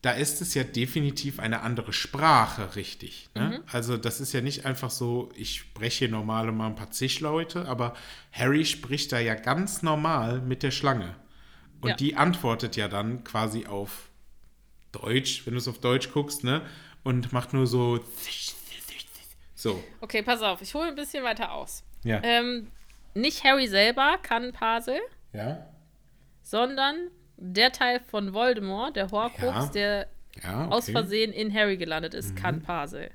da 0.02 0.12
ist 0.12 0.42
es 0.42 0.54
ja 0.54 0.64
definitiv 0.64 1.40
eine 1.40 1.62
andere 1.62 1.92
Sprache, 1.92 2.76
richtig. 2.76 3.30
Ne? 3.36 3.62
Also 3.72 3.98
das 3.98 4.22
ist 4.22 4.32
ja 4.32 4.42
nicht 4.42 4.66
einfach 4.66 4.92
so, 4.92 5.32
ich 5.36 5.56
spreche 5.60 6.08
normal 6.08 6.52
mal 6.52 6.68
ein 6.68 6.76
paar 6.76 6.92
Zischlaute, 6.92 7.68
aber 7.68 7.96
Harry 8.32 8.64
spricht 8.66 9.12
da 9.12 9.20
ja 9.20 9.36
ganz 9.36 9.82
normal 9.82 10.42
mit 10.42 10.64
der 10.64 10.72
Schlange. 10.72 11.16
Und 11.82 11.90
Ja. 11.90 11.96
die 11.96 12.16
antwortet 12.16 12.76
ja 12.76 12.88
dann 12.88 13.24
quasi 13.24 13.66
auf 13.68 14.10
Deutsch, 14.92 15.46
wenn 15.46 15.54
du 15.54 15.60
es 15.60 15.68
auf 15.68 15.80
Deutsch 15.80 16.12
guckst, 16.12 16.44
ne? 16.44 16.62
Und 17.04 17.32
macht 17.34 17.54
nur 17.54 17.68
so 17.68 18.00
so. 19.56 19.84
Okay, 20.02 20.22
pass 20.22 20.42
auf, 20.42 20.62
ich 20.62 20.74
hole 20.74 20.88
ein 20.90 20.96
bisschen 20.96 21.24
weiter 21.24 21.52
aus. 21.54 21.84
Ja. 22.04 22.22
Ähm, 22.24 22.72
nicht 23.14 23.44
Harry 23.44 23.68
selber 23.68 24.18
kann 24.22 24.52
Pasel, 24.54 25.00
Ja. 25.34 25.66
sondern 26.44 27.10
der 27.38 27.72
Teil 27.72 28.00
von 28.00 28.34
Voldemort, 28.34 28.96
der 28.96 29.10
Horcrux, 29.12 29.42
Ja. 29.42 29.66
der 29.70 30.08
Ja. 30.44 30.50
Okay. 30.60 30.66
Mhm. 30.68 30.72
aus 30.74 30.90
Versehen 30.90 31.34
in 31.34 31.52
Harry 31.54 31.78
gelandet 31.78 32.14
ist, 32.14 32.36
kann 32.36 32.62
Pasel. 32.62 33.10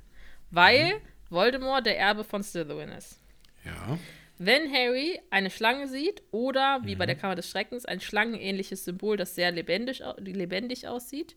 Weil 0.51 0.95
Voldemort 1.31 1.87
der 1.87 1.97
Erbe 1.99 2.25
von 2.25 2.43
Slytherin 2.43 2.89
ist. 2.91 3.21
Ja. 3.65 3.97
Wenn 4.45 4.73
Harry 4.73 5.21
eine 5.31 5.51
Schlange 5.51 5.87
sieht 5.87 6.23
oder, 6.33 6.81
wie 6.85 6.95
Mhm. 6.95 6.99
bei 6.99 7.07
der 7.07 7.15
Kammer 7.17 7.35
des 7.37 7.49
Schreckens, 7.49 7.85
ein 7.85 8.01
schlangenähnliches 8.01 8.85
Symbol, 8.85 9.17
das 9.17 9.35
sehr 9.35 9.51
lebendig, 9.53 10.03
lebendig 10.19 10.89
aussieht, 10.89 11.35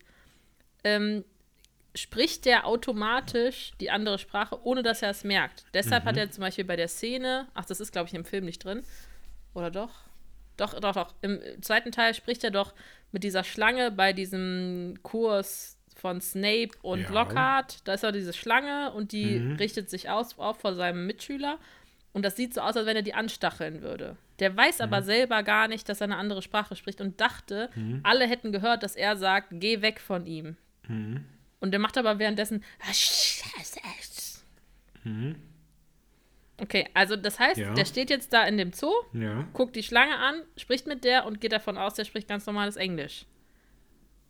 ähm, 0.82 1.24
spricht 1.94 2.44
der 2.44 2.66
automatisch 2.66 3.72
die 3.80 3.90
andere 3.90 4.18
Sprache, 4.18 4.58
ohne 4.64 4.82
dass 4.82 5.02
er 5.02 5.10
es 5.10 5.24
merkt. 5.24 5.64
Deshalb 5.72 6.04
Mhm. 6.04 6.08
hat 6.08 6.16
er 6.16 6.30
zum 6.30 6.42
Beispiel 6.42 6.64
bei 6.64 6.76
der 6.76 6.88
Szene, 6.88 7.46
ach, 7.54 7.64
das 7.64 7.80
ist, 7.80 7.92
glaube 7.92 8.08
ich, 8.08 8.14
im 8.14 8.24
Film 8.24 8.44
nicht 8.44 8.64
drin, 8.64 8.82
oder 9.54 9.70
doch? 9.70 9.90
Doch, 10.56 10.74
doch, 10.80 10.92
doch. 10.94 11.14
Im 11.22 11.40
zweiten 11.62 11.92
Teil 11.92 12.12
spricht 12.14 12.42
er 12.42 12.50
doch 12.50 12.74
mit 13.12 13.24
dieser 13.24 13.44
Schlange 13.44 13.90
bei 13.90 14.12
diesem 14.12 14.98
Kurs 15.02 15.78
von 15.94 16.20
Snape 16.20 16.70
und 16.82 17.02
Ja. 17.02 17.10
Lockhart. 17.10 17.86
Da 17.86 17.94
ist 17.94 18.02
ja 18.02 18.10
diese 18.12 18.32
Schlange 18.32 18.92
und 18.92 19.12
die 19.12 19.36
richtet 19.58 19.88
sich 19.90 20.10
aus, 20.10 20.38
auf 20.38 20.58
vor 20.60 20.74
seinem 20.74 21.06
Mitschüler. 21.06 21.58
Und 22.16 22.22
das 22.24 22.34
sieht 22.34 22.54
so 22.54 22.62
aus, 22.62 22.74
als 22.78 22.86
wenn 22.86 22.96
er 22.96 23.02
die 23.02 23.12
anstacheln 23.12 23.82
würde. 23.82 24.16
Der 24.38 24.56
weiß 24.56 24.80
aber 24.80 25.02
selber 25.02 25.42
gar 25.42 25.68
nicht, 25.68 25.86
dass 25.86 26.00
er 26.00 26.04
eine 26.06 26.16
andere 26.16 26.40
Sprache 26.40 26.74
spricht 26.74 27.02
und 27.02 27.20
dachte, 27.20 27.68
alle 28.04 28.26
hätten 28.26 28.52
gehört, 28.52 28.82
dass 28.82 28.96
er 28.96 29.18
sagt, 29.18 29.48
geh 29.50 29.82
weg 29.82 30.00
von 30.00 30.24
ihm. 30.26 30.56
Und 30.88 31.70
der 31.72 31.78
macht 31.78 31.98
aber 31.98 32.18
währenddessen. 32.18 32.64
Okay, 36.58 36.88
also 36.94 37.16
das 37.16 37.38
heißt, 37.38 37.58
Ja. 37.58 37.74
der 37.74 37.84
steht 37.84 38.08
jetzt 38.08 38.32
da 38.32 38.44
in 38.46 38.56
dem 38.56 38.72
Zoo, 38.72 38.90
Ja. 39.12 39.46
guckt 39.52 39.76
die 39.76 39.82
Schlange 39.82 40.16
an, 40.16 40.40
spricht 40.56 40.86
mit 40.86 41.04
der 41.04 41.26
und 41.26 41.38
geht 41.42 41.52
davon 41.52 41.76
aus, 41.76 41.92
der 41.94 42.06
spricht 42.06 42.28
ganz 42.28 42.46
normales 42.46 42.76
Englisch. 42.76 43.26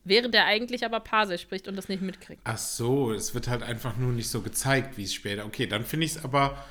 Während 0.02 0.34
er 0.34 0.44
eigentlich 0.46 0.84
aber 0.84 0.98
Parsel 1.00 1.38
spricht 1.38 1.68
und 1.68 1.76
das 1.76 1.88
nicht 1.88 2.02
mitkriegt. 2.02 2.40
Ach 2.44 2.58
so, 2.58 3.12
es 3.12 3.32
wird 3.34 3.46
halt 3.46 3.62
einfach 3.62 3.96
nur 3.96 4.12
nicht 4.12 4.28
so 4.28 4.40
gezeigt, 4.42 4.96
wie 4.96 5.04
es 5.04 5.14
später. 5.14 5.46
Okay, 5.46 5.66
dann 5.68 5.84
finde 5.84 6.06
ich 6.06 6.16
es 6.16 6.24
aber 6.24 6.64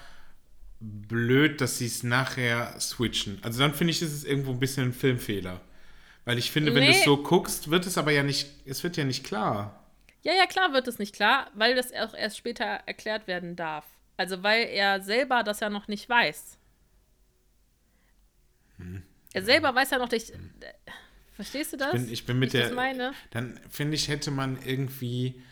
blöd, 0.80 1.62
dass 1.62 1.78
sie 1.78 1.86
es 1.86 2.04
nachher 2.04 2.80
switchen. 2.80 3.40
Also 3.42 3.60
dann 3.60 3.74
finde 3.74 3.92
ich, 3.92 4.02
ist 4.02 4.14
es 4.14 4.24
irgendwo 4.24 4.52
ein 4.52 4.60
bisschen 4.60 4.90
ein 4.90 4.94
Filmfehler. 4.94 5.62
Weil 6.26 6.38
ich 6.38 6.52
finde, 6.52 6.74
wenn 6.74 6.84
du 6.84 6.90
es 6.90 7.04
so 7.04 7.18
guckst, 7.18 7.70
wird 7.70 7.86
es 7.86 7.98
aber 7.98 8.12
ja 8.12 8.24
nicht, 8.24 8.50
es 8.66 8.84
wird 8.84 8.98
ja 8.98 9.04
nicht 9.04 9.24
klar. 9.24 9.84
Ja, 10.24 10.34
ja, 10.34 10.48
klar 10.48 10.74
wird 10.74 10.88
es 10.88 10.98
nicht 10.98 11.14
klar, 11.14 11.52
weil 11.54 11.76
das 11.76 11.94
auch 11.94 12.16
erst 12.16 12.38
später 12.38 12.66
erklärt 12.66 13.28
werden 13.28 13.56
darf. 13.56 13.86
Also 14.18 14.42
weil 14.42 14.66
er 14.68 15.02
selber 15.02 15.44
das 15.44 15.60
ja 15.60 15.70
noch 15.70 15.88
nicht 15.88 16.10
weiß. 16.10 16.58
Er 19.34 19.44
selber 19.44 19.76
weiß 19.76 19.92
ja 19.92 20.00
noch 20.00 20.10
nicht. 20.10 20.34
Verstehst 21.34 21.74
du 21.74 21.78
das? 21.78 21.92
Bin, 21.92 22.12
ich 22.12 22.26
bin 22.26 22.40
mit 22.40 22.54
ich 22.54 22.62
der. 22.62 23.14
Dann 23.32 23.60
finde 23.70 23.96
ich, 23.96 24.08
hätte 24.08 24.32
man 24.32 24.58
irgendwie 24.66 25.44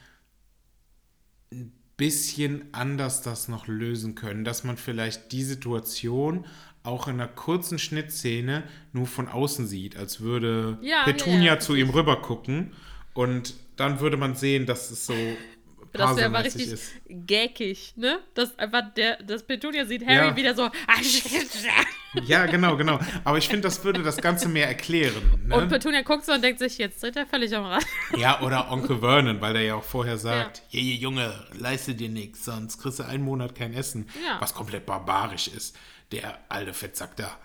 bisschen 1.97 2.65
anders 2.71 3.21
das 3.21 3.47
noch 3.47 3.67
lösen 3.67 4.15
können, 4.15 4.43
dass 4.43 4.63
man 4.63 4.77
vielleicht 4.77 5.32
die 5.32 5.43
Situation 5.43 6.45
auch 6.84 7.08
in 7.08 7.13
einer 7.15 7.27
kurzen 7.27 7.79
Schnittszene 7.79 8.63
nur 8.91 9.08
von 9.08 9.27
außen 9.27 9.67
sieht, 9.67 9.95
als 9.95 10.19
würde 10.19 10.77
Ja, 10.82 11.03
Petunia 11.06 11.53
ja, 11.53 11.60
zu 11.60 11.75
ihm 11.75 11.89
rüber 11.89 12.21
gucken 12.21 12.73
und 13.13 13.53
dann 13.77 13.99
würde 13.99 14.17
man 14.17 14.36
sehen, 14.36 14.65
dass 14.65 14.91
es 14.91 15.06
so 15.06 15.13
Das 15.93 16.17
wäre 16.17 16.29
mal 16.29 16.41
richtig 16.41 16.69
ist. 16.69 16.91
gäckig, 17.08 17.93
ne? 17.95 18.19
Das 18.34 18.58
einfach 18.58 18.93
der, 18.95 19.21
das 19.21 19.43
Petunia 19.43 19.86
sieht 19.86 20.03
Harry 20.06 20.29
Ja. 20.29 20.36
wieder 20.36 20.56
so. 20.56 20.63
Ja, 22.26 22.45
genau, 22.45 22.78
genau. 22.78 22.99
Aber 23.23 23.38
ich 23.38 23.47
finde, 23.47 23.62
das 23.62 23.84
würde 23.84 24.04
das 24.04 24.17
Ganze 24.17 24.47
mehr 24.47 24.67
erklären. 24.67 25.23
Ne? 25.45 25.56
Und 25.56 25.69
Petunia 25.69 26.02
guckt 26.02 26.26
so 26.26 26.32
und 26.34 26.43
denkt 26.43 26.60
sich, 26.60 26.78
jetzt 26.78 27.02
dreht 27.02 27.15
er 27.15 27.26
völlig 27.26 27.56
am 27.56 27.65
Rad. 27.65 27.84
Ja, 28.17 28.41
oder 28.41 28.71
Onkel 28.71 28.99
Vernon, 28.99 29.41
weil 29.41 29.54
der 29.54 29.63
ja 29.63 29.76
auch 29.76 29.84
vorher 29.84 30.17
sagt, 30.17 30.62
ja. 30.69 30.80
hey, 30.80 30.95
Junge, 30.95 31.34
leiste 31.54 31.95
dir 31.95 32.10
nichts, 32.10 32.45
sonst 32.45 32.78
kriegst 32.78 32.99
du 32.99 33.04
einen 33.04 33.23
Monat 33.23 33.56
kein 33.56 33.73
Essen. 33.73 34.08
Ja. 34.26 34.39
Was 34.39 34.54
komplett 34.54 34.86
barbarisch 34.86 35.47
ist. 35.47 35.76
Der 36.12 36.38
alte 36.49 36.73
Fettsack 36.73 37.15
da. 37.15 37.38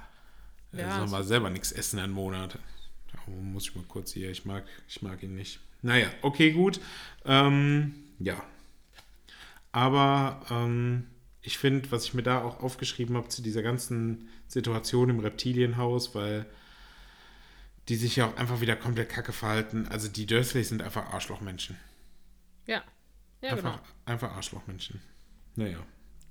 Der 0.73 0.87
Ja, 0.87 0.99
soll 0.99 1.09
mal 1.09 1.25
selber 1.25 1.51
nichts 1.51 1.73
essen 1.73 1.99
einen 1.99 2.13
Monat. 2.13 2.59
Da 3.13 3.19
muss 3.31 3.69
ich 3.69 3.75
mal 3.75 3.85
kurz 3.89 4.13
hier, 4.13 4.31
ich 4.31 4.45
mag, 4.45 4.65
ich 4.87 5.01
mag 5.01 5.23
ihn 5.23 5.35
nicht. 5.35 5.61
Naja, 5.81 6.09
okay, 6.23 6.53
gut. 6.53 6.81
Ähm, 7.25 7.95
ja. 8.19 8.43
Aber 9.73 10.43
ähm, 10.51 11.07
ich 11.49 11.57
finde, 11.57 11.91
was 11.91 12.05
ich 12.05 12.13
mir 12.13 12.23
da 12.23 12.43
auch 12.43 12.61
aufgeschrieben 12.61 13.17
habe 13.17 13.29
zu 13.29 13.41
dieser 13.41 13.63
ganzen 13.63 14.29
Situation 14.49 15.09
im 15.09 15.19
Reptilienhaus, 15.21 16.15
weil 16.15 16.45
die 17.89 17.97
sich 17.97 18.17
ja 18.17 18.27
auch 18.27 18.37
einfach 18.37 18.61
wieder 18.61 18.77
komplett 18.77 19.09
kacke 19.09 19.33
verhalten. 19.33 19.89
Also 19.89 20.09
die 20.09 20.27
Dursleys 20.27 20.69
sind 20.69 20.83
einfach 20.83 21.11
Arschlochmenschen. 21.15 21.79
Ja. 22.67 22.83
Ja, 23.41 23.53
einfach, 23.53 23.77
genau. 23.77 23.89
einfach 24.05 24.33
Arschlochmenschen. 24.33 25.01
Naja, 25.57 25.79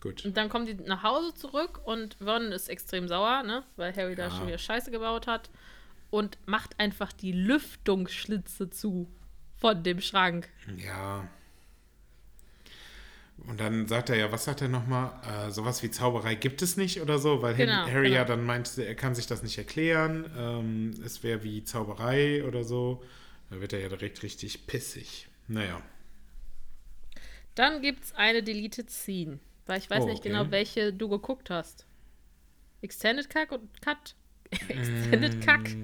gut. 0.01 0.23
Und 0.23 0.37
dann 0.37 0.49
kommen 0.49 0.67
die 0.67 0.75
nach 0.75 1.01
Hause 1.01 1.33
zurück 1.33 1.81
und 1.83 2.13
Vernon 2.19 2.51
ist 2.51 2.69
extrem 2.69 3.07
sauer, 3.07 3.41
ne? 3.41 3.63
Weil 3.75 3.95
Harry 3.95 4.13
da 4.13 4.25
Ja. 4.25 4.29
schon 4.31 4.45
wieder 4.45 4.59
Scheiße 4.59 4.91
gebaut 4.91 5.25
hat. 5.25 5.49
Und 6.11 6.37
macht 6.45 6.79
einfach 6.79 7.11
die 7.11 7.31
Lüftungsschlitze 7.31 8.69
zu 8.69 9.11
von 9.55 9.81
dem 9.81 9.99
Schrank. 9.99 10.47
Ja. 10.77 11.27
Und 13.45 13.59
dann 13.59 13.87
sagt 13.87 14.09
er 14.09 14.17
ja, 14.17 14.31
was 14.31 14.45
sagt 14.45 14.61
er 14.61 14.67
nochmal? 14.67 15.11
Äh, 15.47 15.51
sowas 15.51 15.83
wie 15.83 15.91
Zauberei 15.91 16.35
gibt 16.35 16.61
es 16.61 16.75
nicht 16.75 17.01
oder 17.01 17.19
so, 17.19 17.41
weil 17.41 17.55
Genau, 17.55 17.85
Harry 17.87 18.09
ja 18.11 18.23
genau. 18.23 18.35
dann 18.35 18.45
meinte, 18.45 18.83
er 18.85 18.95
kann 18.95 19.15
sich 19.15 19.27
das 19.27 19.43
nicht 19.43 19.57
erklären. 19.57 20.29
Ähm, 20.37 20.93
es 21.05 21.23
wäre 21.23 21.43
wie 21.43 21.63
Zauberei 21.63 22.43
oder 22.45 22.63
so. 22.63 23.03
Da 23.49 23.61
wird 23.61 23.73
er 23.73 23.79
ja 23.79 23.89
direkt 23.89 24.23
richtig 24.23 24.67
pissig. 24.67 25.27
Naja. 25.47 25.81
Dann 27.55 27.81
gibt 27.81 28.03
es 28.05 28.13
eine 28.15 28.43
Deleted 28.43 28.89
Scene. 28.89 29.39
Weil 29.65 29.79
ich 29.79 29.89
weiß 29.89 30.03
Oh, 30.03 30.07
nicht 30.07 30.19
okay. 30.19 30.29
genau, 30.29 30.51
welche 30.51 30.91
du 30.93 31.07
geguckt 31.09 31.49
hast. 31.49 31.85
Extended 32.81 33.29
Cut 33.29 33.51
und 33.51 33.81
Cut? 33.81 34.15
Extended 34.67 35.41
Cut? 35.45 35.75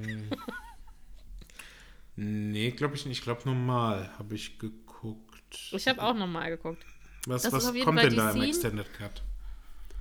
Nee, 2.15 2.71
glaube 2.71 2.95
ich 2.95 3.05
nicht. 3.05 3.19
Ich 3.19 3.23
glaube, 3.23 3.41
normal 3.45 4.09
habe 4.17 4.35
ich 4.35 4.59
geguckt. 4.59 5.33
Ich 5.71 5.87
habe 5.87 6.01
auch 6.01 6.13
nochmal 6.15 6.49
geguckt. 6.49 6.85
Was, 7.27 7.43
das 7.43 7.53
was 7.53 7.65
kommt 7.65 7.99
Fall 7.99 8.09
denn 8.09 8.17
da 8.17 8.31
im. 8.31 8.41
Extended 8.41 8.93
Cut? 8.93 9.21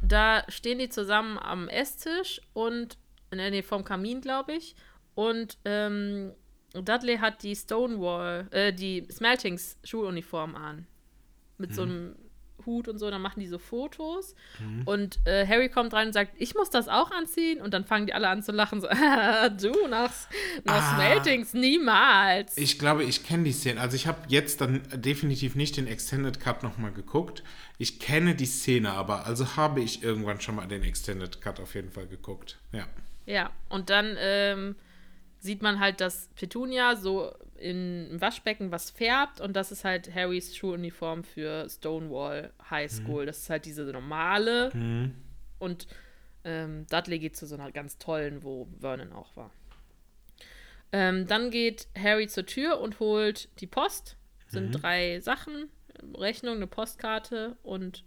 Da 0.03 0.45
stehen 0.49 0.79
die 0.79 0.89
zusammen 0.89 1.39
am 1.39 1.69
Esstisch 1.69 2.41
und, 2.53 2.99
nee, 3.33 3.51
nee 3.51 3.63
vom 3.63 3.85
Kamin, 3.85 4.21
glaube 4.21 4.55
ich. 4.55 4.75
Und 5.15 5.59
ähm, 5.65 6.33
Dudley 6.73 7.19
hat 7.19 7.43
die 7.43 7.55
Stonewall, 7.55 8.49
äh, 8.51 8.73
die 8.73 9.07
Smeltings 9.11 9.77
Schuluniform 9.85 10.57
an. 10.57 10.87
Mit 11.59 11.75
so 11.75 11.83
einem 11.83 12.17
Hut 12.67 12.89
und 12.89 12.99
so, 12.99 13.11
dann 13.11 13.23
machen 13.23 13.41
die 13.41 13.47
so 13.47 13.59
Fotos. 13.59 14.35
Und 14.85 15.19
äh, 15.25 15.47
Harry 15.47 15.69
kommt 15.69 15.93
rein 15.93 16.09
und 16.09 16.13
sagt, 16.13 16.33
ich 16.39 16.55
muss 16.55 16.71
das 16.71 16.89
auch 16.89 17.11
anziehen. 17.11 17.61
Und 17.61 17.75
dann 17.75 17.85
fangen 17.85 18.07
die 18.07 18.15
alle 18.15 18.29
an 18.29 18.43
zu 18.43 18.53
lachen, 18.53 18.81
so, 18.81 18.89
du 19.61 19.89
nach, 19.89 20.13
nach 20.65 20.83
Ah. 20.83 20.95
Smeltings, 20.95 21.55
niemals. 21.55 22.57
Ich 22.57 22.79
glaube, 22.79 23.05
ich 23.05 23.25
kenne 23.25 23.45
die 23.45 23.53
Szene. 23.53 23.81
Also 23.81 23.97
ich 23.97 24.07
habe 24.07 24.19
jetzt 24.29 24.61
dann 24.61 24.83
definitiv 24.95 25.55
nicht 25.55 25.77
den 25.77 25.87
Extended 25.87 26.41
Cut 26.41 26.63
nochmal 26.63 26.93
geguckt. 26.93 27.43
Ich 27.79 27.99
kenne 27.99 28.35
die 28.35 28.47
Szene 28.47 28.93
aber, 28.93 29.27
also 29.27 29.57
habe 29.57 29.81
ich 29.81 30.03
irgendwann 30.03 30.41
schon 30.41 30.55
mal 30.57 30.67
den 30.67 30.83
Extended 30.83 31.41
Cut 31.41 31.61
auf 31.61 31.75
jeden 31.75 31.91
Fall 31.91 32.07
geguckt. 32.07 32.59
Ja. 32.73 32.87
Ja, 33.27 33.51
und 33.69 33.89
dann 33.91 34.17
ähm, 34.19 34.75
sieht 35.43 35.61
man 35.61 35.81
halt, 35.81 36.01
dass 36.01 36.29
Petunia 36.37 36.95
so 36.95 37.33
in, 37.57 38.09
im 38.11 38.21
Waschbecken 38.21 38.71
was 38.71 38.91
färbt 38.91 39.41
und 39.41 39.55
das 39.55 39.73
ist 39.73 39.85
halt 39.85 40.15
Harrys 40.15 40.57
Schuluniform 40.57 41.25
für 41.25 41.69
Stonewall 41.69 42.53
High 42.71 42.91
School. 42.91 43.27
Das 43.27 43.39
ist 43.39 43.51
halt 43.51 43.65
diese 43.67 43.83
normale 43.85 44.71
und 45.59 45.87
ähm, 46.45 46.87
Dudley 46.89 47.19
geht 47.19 47.37
zu 47.37 47.47
so 47.47 47.57
einer 47.57 47.71
ganz 47.73 47.99
tollen, 47.99 48.43
wo 48.43 48.69
Vernon 48.81 49.13
auch 49.13 49.37
war. 49.37 49.51
Ähm, 50.93 51.27
dann 51.27 51.51
geht 51.51 51.89
Harry 51.97 52.29
zur 52.29 52.47
Tür 52.47 52.81
und 52.81 53.01
holt 53.01 53.49
die 53.61 53.67
Post. 53.67 54.17
Sind 54.49 54.73
drei 54.73 55.21
Sachen: 55.21 55.71
Rechnung, 56.17 56.57
eine 56.57 56.67
Postkarte 56.67 57.57
und 57.63 58.05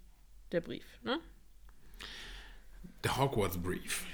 der 0.52 0.62
Brief. 0.62 0.86
Ne? 1.04 1.20
Der 3.04 3.18
Hogwarts 3.18 3.58
Brief. 3.58 4.06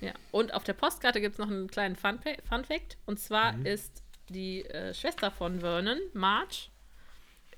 Ja, 0.00 0.12
und 0.30 0.54
auf 0.54 0.64
der 0.64 0.72
Postkarte 0.72 1.20
gibt 1.20 1.34
es 1.34 1.38
noch 1.38 1.48
einen 1.48 1.68
kleinen 1.68 1.94
Fun, 1.96 2.18
Fun 2.48 2.64
Fact. 2.64 2.96
Und 3.06 3.18
zwar 3.20 3.54
ist 3.66 4.02
die 4.28 4.64
äh, 4.66 4.94
Schwester 4.94 5.30
von 5.30 5.60
Vernon, 5.60 5.98
Marge, 6.14 6.68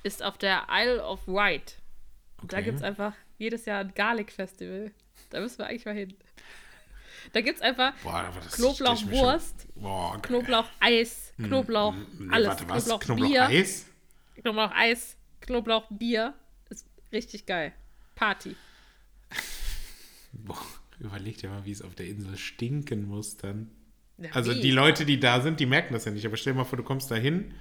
ist 0.02 0.22
auf 0.22 0.38
der 0.38 0.66
Isle 0.70 1.04
of 1.04 1.26
Wight. 1.28 1.76
Und 2.40 2.52
Da 2.52 2.56
Okay. 2.56 2.64
gibt 2.66 2.78
es 2.78 2.82
einfach 2.82 3.14
jedes 3.38 3.64
Jahr 3.66 3.80
ein 3.80 3.94
Garlic 3.94 4.32
Festival. 4.32 4.90
Da 5.30 5.40
müssen 5.40 5.58
wir 5.58 5.66
eigentlich 5.66 5.84
mal 5.84 5.94
hin. 5.94 6.16
Da 7.32 7.40
gibt 7.40 7.58
es 7.58 7.62
einfach 7.62 7.92
Knoblauchwurst. 8.52 9.68
Knoblauch-Eis, 10.22 11.32
Knoblauch, 11.36 11.94
Nee, 12.18 12.28
alles. 12.32 12.48
Warte, 12.48 12.68
was? 12.68 12.98
Knoblauch-Eis? 13.00 13.86
Knoblauch-Eis, 14.42 15.16
Knoblauch-Bier. 15.42 16.34
Ist 16.70 16.86
richtig 17.12 17.46
geil. 17.46 17.72
Party. 18.16 18.56
Boah, 20.32 20.58
überleg 21.02 21.38
dir 21.38 21.50
mal, 21.50 21.64
wie 21.64 21.72
es 21.72 21.82
auf 21.82 21.94
der 21.94 22.06
Insel 22.06 22.36
stinken 22.36 23.06
muss 23.06 23.36
dann. 23.36 23.70
Ja, 24.18 24.30
Also 24.32 24.54
wie? 24.54 24.60
die 24.60 24.70
Leute, 24.70 25.04
die 25.04 25.18
da 25.20 25.40
sind, 25.40 25.60
die 25.60 25.66
merken 25.66 25.94
das 25.94 26.04
ja 26.04 26.12
nicht. 26.12 26.26
Aber 26.26 26.36
stell 26.36 26.52
dir 26.52 26.58
mal 26.58 26.64
vor, 26.64 26.76
du 26.76 26.84
kommst 26.84 27.10
da 27.10 27.14
hin 27.16 27.54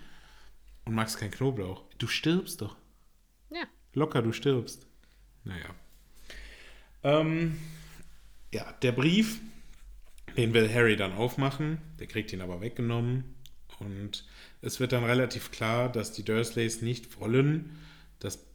und 0.86 0.94
magst 0.96 1.18
keinen 1.18 1.32
Knoblauch. 1.32 1.84
Du 1.98 2.08
stirbst 2.08 2.62
doch. 2.62 2.76
Ja. 3.50 3.64
Locker, 3.94 4.22
du 4.22 4.32
stirbst. 4.32 4.86
Naja. 5.44 5.76
Ähm, 7.04 7.58
ja, 8.54 8.72
der 8.82 8.92
Brief, 8.92 9.40
den 10.38 10.54
will 10.54 10.72
Harry 10.74 10.96
dann 10.96 11.14
aufmachen. 11.14 11.80
Der 12.00 12.08
kriegt 12.08 12.32
ihn 12.34 12.42
aber 12.42 12.62
weggenommen. 12.62 13.36
Und 13.80 14.26
es 14.62 14.80
wird 14.80 14.92
dann 14.92 15.04
relativ 15.04 15.50
klar, 15.52 15.92
dass 15.92 16.12
die 16.12 16.24
Dursleys 16.24 16.82
nicht 16.84 17.20
wollen, 17.20 17.78
dass 18.20 18.46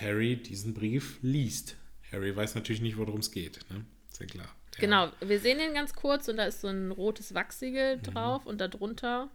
Harry 0.00 0.36
diesen 0.36 0.72
Brief 0.72 1.18
liest. 1.20 1.76
Harry 2.10 2.34
weiß 2.34 2.54
natürlich 2.54 2.80
nicht, 2.80 2.96
worum 2.96 3.20
es 3.20 3.30
geht. 3.30 3.60
Ne? 3.70 3.84
Ja 4.20 4.26
klar. 4.26 4.46
Der- 4.74 4.80
Genau, 4.80 5.10
wir 5.20 5.40
sehen 5.40 5.58
den 5.58 5.74
ganz 5.74 5.94
kurz 5.94 6.28
und 6.28 6.36
da 6.36 6.44
ist 6.44 6.60
so 6.60 6.68
ein 6.68 6.90
rotes 6.92 7.34
Wachsiegel 7.34 7.96
Mhm. 7.96 8.02
drauf 8.02 8.46
und 8.46 8.60
darunter 8.60 9.28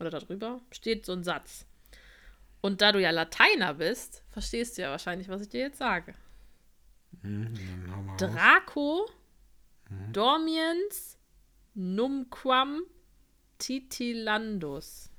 oder 0.00 0.10
darüber 0.10 0.60
steht 0.72 1.06
so 1.06 1.12
ein 1.12 1.22
Satz. 1.24 1.66
Und 2.60 2.80
da 2.82 2.90
du 2.92 3.00
ja 3.00 3.10
Lateiner 3.10 3.74
bist, 3.74 4.24
verstehst 4.30 4.76
du 4.76 4.82
ja 4.82 4.90
wahrscheinlich, 4.90 5.28
was 5.28 5.42
ich 5.42 5.48
dir 5.48 5.60
jetzt 5.60 5.78
sage. 5.78 6.14
Raus. 7.24 8.16
Draco 8.18 9.08
Mhm. 9.88 10.12
dormiens 10.12 11.18
numquam 11.74 12.82
titilandus. 13.58 15.10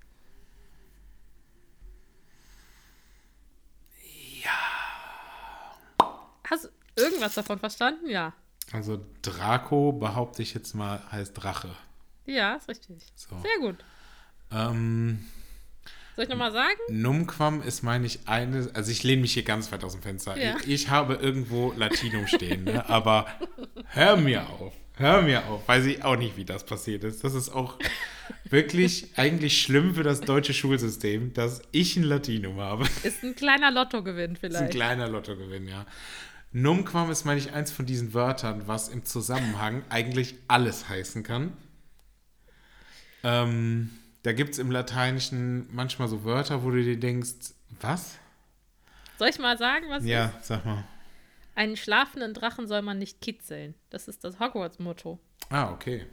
Ja. 4.43 5.77
Hast 6.49 6.65
du 6.65 6.69
irgendwas 7.01 7.33
davon 7.35 7.59
verstanden? 7.59 8.09
Ja. 8.09 8.33
Also 8.73 9.03
Draco, 9.21 9.93
behaupte 9.93 10.41
ich 10.41 10.53
jetzt 10.53 10.75
mal, 10.75 11.01
heißt 11.11 11.31
Drache. 11.41 11.69
Ja, 12.25 12.55
ist 12.55 12.67
richtig. 12.67 12.97
So. 13.15 13.37
Sehr 13.41 13.59
gut. 13.67 13.77
Ähm, 14.51 15.25
Soll 16.15 16.23
ich 16.25 16.29
nochmal 16.29 16.51
sagen? 16.51 16.77
Numquam 16.89 17.61
ist, 17.61 17.83
meine 17.83 18.05
ich, 18.05 18.19
eine. 18.27 18.69
Also 18.73 18.91
ich 18.91 19.03
lehne 19.03 19.21
mich 19.21 19.33
hier 19.33 19.43
ganz 19.43 19.71
weit 19.71 19.83
aus 19.83 19.93
dem 19.93 20.01
Fenster. 20.01 20.37
Ja. 20.37 20.57
Ich, 20.61 20.67
ich 20.67 20.89
habe 20.89 21.15
irgendwo 21.15 21.71
Latinum 21.77 22.27
stehen, 22.27 22.65
ne? 22.65 22.87
aber 22.89 23.27
hör 23.89 24.17
mir 24.17 24.49
auf. 24.49 24.73
Hör 24.95 25.21
mir 25.21 25.45
auf. 25.45 25.67
Weiß 25.67 25.85
ich 25.85 26.03
auch 26.03 26.15
nicht, 26.17 26.35
wie 26.37 26.43
das 26.45 26.65
passiert 26.65 27.03
ist. 27.03 27.23
Das 27.23 27.35
ist 27.35 27.49
auch 27.49 27.77
wirklich 28.45 29.11
eigentlich 29.15 29.61
schlimm 29.61 29.93
für 29.93 30.01
das 30.03 30.21
deutsche 30.21 30.55
Schulsystem, 30.55 31.33
dass 31.33 31.61
ich 31.71 31.95
ein 31.97 32.03
Latinum 32.03 32.59
habe. 32.59 32.85
Ist 33.03 33.23
ein 33.23 33.35
kleiner 33.35 33.69
Lottogewinn 33.69 34.33
Das 34.33 34.41
ist 34.41 34.43
ein 34.43 34.51
vielleicht. 34.55 34.71
kleiner 34.71 35.07
Lottogewinn, 35.07 35.67
ja. 35.67 35.85
Numquam 36.51 37.11
ist, 37.11 37.25
meine 37.25 37.39
ich, 37.39 37.53
eins 37.53 37.71
von 37.71 37.85
diesen 37.85 38.13
Wörtern, 38.13 38.67
was 38.67 38.89
im 38.89 39.03
Zusammenhang 39.05 39.83
eigentlich 39.89 40.35
alles 40.47 40.87
heißen 40.89 41.23
kann. 41.23 41.53
Ähm, 43.23 43.91
da 44.23 44.33
gibt 44.33 44.51
es 44.53 44.59
im 44.59 44.71
Lateinischen 44.71 45.67
manchmal 45.73 46.07
so 46.07 46.23
Wörter, 46.23 46.63
wo 46.63 46.71
du 46.71 46.83
dir 46.83 46.99
denkst, 46.99 47.53
was? 47.81 48.17
Soll 49.19 49.29
ich 49.29 49.39
mal 49.39 49.57
sagen, 49.57 49.87
was 49.89 50.05
Ja, 50.05 50.27
ist? 50.39 50.47
sag 50.47 50.65
mal. 50.65 50.83
Einen 51.55 51.75
schlafenden 51.75 52.33
Drachen 52.33 52.67
soll 52.67 52.81
man 52.83 52.99
nicht 52.99 53.19
kitzeln. 53.19 53.73
Das 53.89 54.07
ist 54.07 54.23
das 54.23 54.39
Hogwarts-Motto. 54.39 55.19
Ah, 55.49 55.71
okay. 55.71 56.05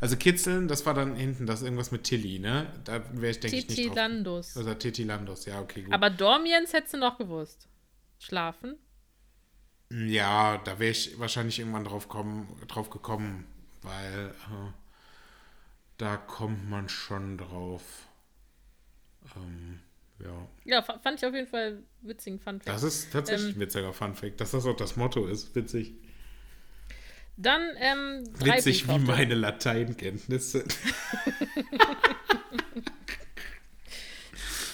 Also 0.00 0.16
kitzeln, 0.16 0.68
das 0.68 0.84
war 0.84 0.94
dann 0.94 1.14
hinten, 1.14 1.46
das 1.46 1.60
ist 1.60 1.64
irgendwas 1.64 1.92
mit 1.92 2.04
Tilly, 2.04 2.38
ne? 2.38 2.66
Da 2.84 3.02
wäre 3.12 3.30
ich, 3.30 3.40
denke 3.40 3.56
ich, 3.56 3.68
nicht. 3.68 3.76
Titilandus. 3.76 4.56
Also 4.56 4.74
Titilandus, 4.74 5.46
ja, 5.46 5.60
okay, 5.60 5.82
gut. 5.82 5.94
Aber 5.94 6.10
Dormiens 6.10 6.72
hättest 6.72 6.94
du 6.94 6.98
noch 6.98 7.16
gewusst. 7.18 7.68
Schlafen? 8.18 8.76
Ja, 10.06 10.58
da 10.58 10.78
wäre 10.78 10.90
ich 10.92 11.18
wahrscheinlich 11.18 11.58
irgendwann 11.58 11.84
drauf, 11.84 12.08
kommen, 12.08 12.48
drauf 12.68 12.88
gekommen, 12.90 13.46
weil 13.82 14.28
äh, 14.30 14.72
da 15.98 16.16
kommt 16.16 16.68
man 16.70 16.88
schon 16.88 17.36
drauf. 17.38 17.82
Ähm, 19.36 19.80
ja. 20.18 20.48
Ja, 20.64 20.82
fa- 20.82 20.98
fand 20.98 21.18
ich 21.18 21.26
auf 21.26 21.34
jeden 21.34 21.46
Fall 21.48 21.82
witzigen 22.00 22.38
Fun 22.40 22.60
Fact. 22.60 22.68
Das 22.68 22.82
ist 22.82 23.12
tatsächlich 23.12 23.50
Ähm, 23.50 23.56
ein 23.56 23.60
witziger 23.60 23.92
Funfact, 23.92 24.40
dass 24.40 24.52
das 24.52 24.64
auch 24.66 24.76
das 24.76 24.96
Motto 24.96 25.26
ist. 25.26 25.54
Witzig. 25.54 25.92
Dann 27.36 27.62
ähm, 27.78 28.24
Witzig 28.38 28.88
wie 28.88 28.98
meine 28.98 29.34
Lateinkenntnisse. 29.34 30.64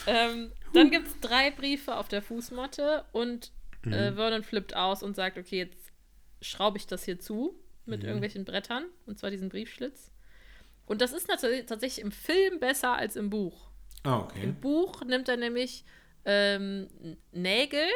Ähm, 0.07 0.52
dann 0.72 0.90
gibt 0.90 1.07
es 1.09 1.20
drei 1.20 1.50
Briefe 1.50 1.96
auf 1.96 2.09
der 2.09 2.22
Fußmatte 2.22 3.04
und 3.12 3.52
äh, 3.85 4.12
Vernon 4.12 4.43
flippt 4.43 4.75
aus 4.75 5.03
und 5.03 5.14
sagt, 5.14 5.38
okay, 5.38 5.59
jetzt 5.59 5.93
schraube 6.41 6.79
ich 6.79 6.87
das 6.87 7.05
hier 7.05 7.19
zu 7.19 7.55
mit 7.87 8.05
irgendwelchen 8.05 8.45
Brettern, 8.45 8.85
und 9.07 9.19
zwar 9.19 9.31
diesen 9.31 9.49
Briefschlitz. 9.49 10.11
Und 10.87 11.01
das 11.01 11.12
ist 11.12 11.29
natürlich 11.29 11.67
tatsächlich 11.67 12.05
im 12.05 12.12
Film 12.12 12.61
besser 12.61 12.95
als 12.95 13.17
im 13.17 13.31
Buch. 13.31 13.71
Ah, 14.05 14.21
okay. 14.21 14.43
Im 14.43 14.55
Buch 14.55 15.03
nimmt 15.05 15.29
er 15.29 15.37
nämlich 15.37 15.85
ähm, 16.25 16.88
Nägel. 17.33 17.87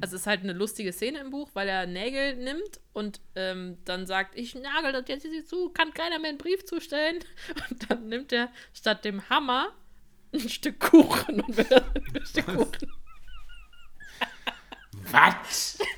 Also 0.00 0.16
es 0.16 0.22
ist 0.22 0.26
halt 0.26 0.44
eine 0.44 0.54
lustige 0.54 0.94
Szene 0.94 1.18
im 1.18 1.28
Buch, 1.28 1.50
weil 1.52 1.68
er 1.68 1.84
Nägel 1.84 2.36
nimmt 2.36 2.80
und 2.94 3.20
ähm, 3.34 3.76
dann 3.84 4.06
sagt, 4.06 4.34
ich 4.34 4.54
nagel 4.54 4.92
das 4.92 5.08
jetzt 5.08 5.26
hier 5.26 5.44
zu, 5.44 5.68
kann 5.68 5.92
keiner 5.92 6.18
mehr 6.18 6.30
einen 6.30 6.38
Brief 6.38 6.64
zustellen. 6.64 7.18
Und 7.70 7.90
dann 7.90 8.08
nimmt 8.08 8.32
er 8.32 8.50
statt 8.72 9.04
dem 9.04 9.28
Hammer 9.28 9.74
ein 10.32 10.48
Stück 10.48 10.80
Kuchen 10.80 11.40
und 11.46 11.56
will 11.56 11.66
das 11.68 11.82
ein 11.94 12.26
Stück 12.26 12.46
Kuchen. 12.46 12.92
Was? 15.10 15.78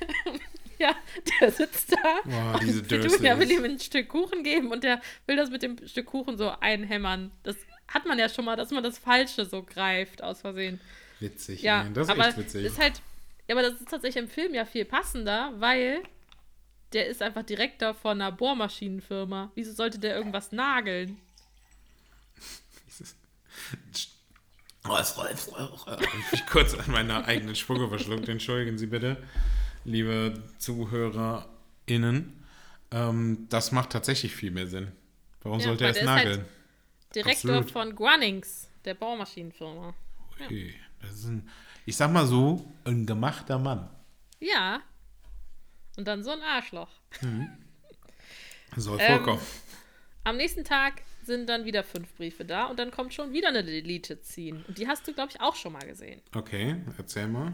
Ja, 0.81 0.95
der 1.39 1.51
sitzt 1.51 1.91
da. 1.91 2.21
Boah, 2.23 2.59
diese 2.59 2.81
Dursleys. 2.81 3.37
will 3.37 3.51
ihm 3.51 3.63
ein 3.65 3.79
Stück 3.79 4.09
Kuchen 4.09 4.41
geben 4.41 4.71
und 4.71 4.83
der 4.83 4.99
will 5.27 5.35
das 5.35 5.51
mit 5.51 5.61
dem 5.61 5.77
Stück 5.87 6.07
Kuchen 6.07 6.39
so 6.39 6.49
einhämmern. 6.59 7.29
Das 7.43 7.55
hat 7.87 8.07
man 8.07 8.17
ja 8.17 8.27
schon 8.29 8.45
mal, 8.45 8.55
dass 8.55 8.71
man 8.71 8.83
das 8.83 8.97
Falsche 8.97 9.45
so 9.45 9.61
greift, 9.61 10.23
aus 10.23 10.41
Versehen. 10.41 10.81
Witzig. 11.19 11.61
Ja, 11.61 11.83
ey. 11.83 11.93
das 11.93 12.07
ist 12.07 12.11
aber 12.11 12.27
echt 12.29 12.37
witzig. 12.37 12.65
ist 12.65 12.79
halt, 12.79 12.99
ja, 13.47 13.53
aber 13.53 13.61
das 13.61 13.79
ist 13.79 13.89
tatsächlich 13.89 14.23
im 14.23 14.27
Film 14.27 14.55
ja 14.55 14.65
viel 14.65 14.85
passender, 14.85 15.53
weil 15.57 16.01
der 16.93 17.05
ist 17.07 17.21
einfach 17.21 17.43
Direktor 17.43 17.93
von 17.93 18.19
einer 18.19 18.31
Bohrmaschinenfirma. 18.31 19.51
Wieso 19.53 19.73
sollte 19.73 19.99
der 19.99 20.15
irgendwas 20.15 20.51
nageln? 20.51 21.21
mich 26.31 26.45
kurz 26.47 26.73
an 26.73 26.91
meiner 26.91 27.25
eigenen 27.25 27.55
Spucke 27.55 27.87
verschluckt. 27.89 28.27
Entschuldigen 28.29 28.77
Sie 28.77 28.87
bitte, 28.87 29.17
liebe 29.85 30.41
ZuhörerInnen. 30.57 32.43
Ähm, 32.91 33.47
das 33.49 33.71
macht 33.71 33.91
tatsächlich 33.91 34.33
viel 34.35 34.51
mehr 34.51 34.67
Sinn. 34.67 34.91
Warum 35.43 35.59
Ja, 35.59 35.65
sollte 35.67 35.85
er 35.85 35.91
es 35.91 35.97
halt- 35.97 36.05
nageln? 36.05 36.45
Direktor 37.15 37.55
Absolut. 37.57 37.71
von 37.71 37.95
Grunnings, 37.95 38.67
der 38.85 38.93
Bohrmaschinenfirma. 38.93 39.93
Okay. 40.45 40.75
Das 41.01 41.11
ist 41.11 41.25
ein, 41.25 41.49
ich 41.85 41.95
sag 41.97 42.11
mal 42.11 42.25
so, 42.25 42.71
ein 42.85 43.05
gemachter 43.05 43.59
Mann. 43.59 43.89
Ja. 44.39 44.81
Und 45.97 46.07
dann 46.07 46.23
so 46.23 46.31
ein 46.31 46.41
Arschloch. 46.41 46.89
Soll 48.77 48.97
Ähm, 49.01 49.17
vorkommen. 49.17 49.41
Am 50.23 50.37
nächsten 50.37 50.63
Tag 50.63 51.01
sind 51.31 51.49
dann 51.49 51.65
wieder 51.65 51.83
fünf 51.83 52.13
Briefe 52.15 52.45
da 52.45 52.65
und 52.65 52.77
dann 52.77 52.91
kommt 52.91 53.13
schon 53.13 53.33
wieder 53.33 53.47
eine 53.49 53.63
Deleted 53.63 54.23
Scene. 54.25 54.63
Und 54.67 54.77
die 54.77 54.87
hast 54.87 55.07
du, 55.07 55.13
glaube 55.13 55.31
ich, 55.33 55.41
auch 55.41 55.55
schon 55.55 55.73
mal 55.73 55.85
gesehen. 55.85 56.21
Okay, 56.35 56.75
erzähl 56.97 57.27
mal. 57.27 57.53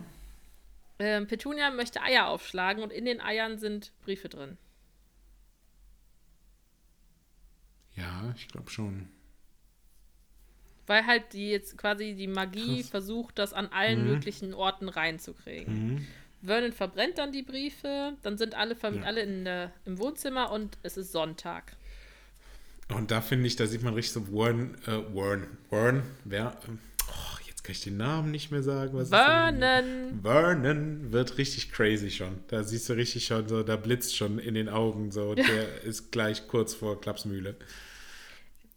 Ähm, 0.99 1.27
Petunia 1.27 1.69
möchte 1.71 2.01
Eier 2.01 2.27
aufschlagen 2.27 2.83
und 2.83 2.91
in 2.91 3.05
den 3.05 3.21
Eiern 3.21 3.57
sind 3.59 3.91
Briefe 4.03 4.29
drin. 4.29 4.57
Ja, 7.95 8.33
ich 8.35 8.47
glaube 8.47 8.69
schon. 8.69 9.07
Weil 10.85 11.05
halt 11.05 11.33
die 11.33 11.49
jetzt 11.49 11.77
quasi 11.77 12.13
die 12.13 12.27
Magie 12.27 12.81
Krass. 12.81 12.89
versucht, 12.89 13.39
das 13.39 13.53
an 13.53 13.67
allen 13.67 14.05
möglichen 14.05 14.53
Orten 14.53 14.87
reinzukriegen. 14.89 16.07
Vernon 16.43 16.71
verbrennt 16.71 17.17
dann 17.17 17.31
die 17.31 17.41
Briefe, 17.43 18.13
dann 18.21 18.37
sind 18.37 18.55
alle, 18.55 18.75
Fam 18.75 18.95
Ja. 18.97 19.03
alle 19.03 19.21
in 19.21 19.43
der, 19.43 19.73
im 19.85 19.97
Wohnzimmer 19.97 20.51
und 20.51 20.77
es 20.83 20.95
ist 20.95 21.11
Sonntag. 21.11 21.75
Und 22.93 23.11
da 23.11 23.21
finde 23.21 23.47
ich, 23.47 23.55
da 23.57 23.65
sieht 23.67 23.83
man 23.83 23.93
richtig 23.93 24.13
so 24.13 24.31
Warren, 24.33 24.75
äh, 24.85 24.91
Warren, 25.13 25.45
Warren, 25.69 26.03
wer, 26.23 26.57
oh, 26.69 27.37
jetzt 27.45 27.63
kann 27.63 27.73
ich 27.73 27.81
den 27.83 27.97
Namen 27.97 28.31
nicht 28.31 28.49
mehr 28.49 28.63
sagen. 28.63 28.97
Was 28.97 29.09
Vernon! 29.09 30.19
Vernon 30.23 31.11
wird 31.11 31.37
richtig 31.37 31.71
crazy 31.71 32.09
schon. 32.11 32.39
Da 32.47 32.63
siehst 32.63 32.87
du 32.87 32.93
richtig 32.93 33.25
schon 33.25 33.47
so, 33.49 33.63
da 33.63 33.75
blitzt 33.75 34.15
schon 34.15 34.39
in 34.39 34.53
den 34.53 34.69
Augen 34.69 35.11
so. 35.11 35.35
Der 35.35 35.81
ist 35.83 36.11
gleich 36.13 36.47
kurz 36.47 36.73
vor 36.73 37.01
Klapsmühle. 37.01 37.55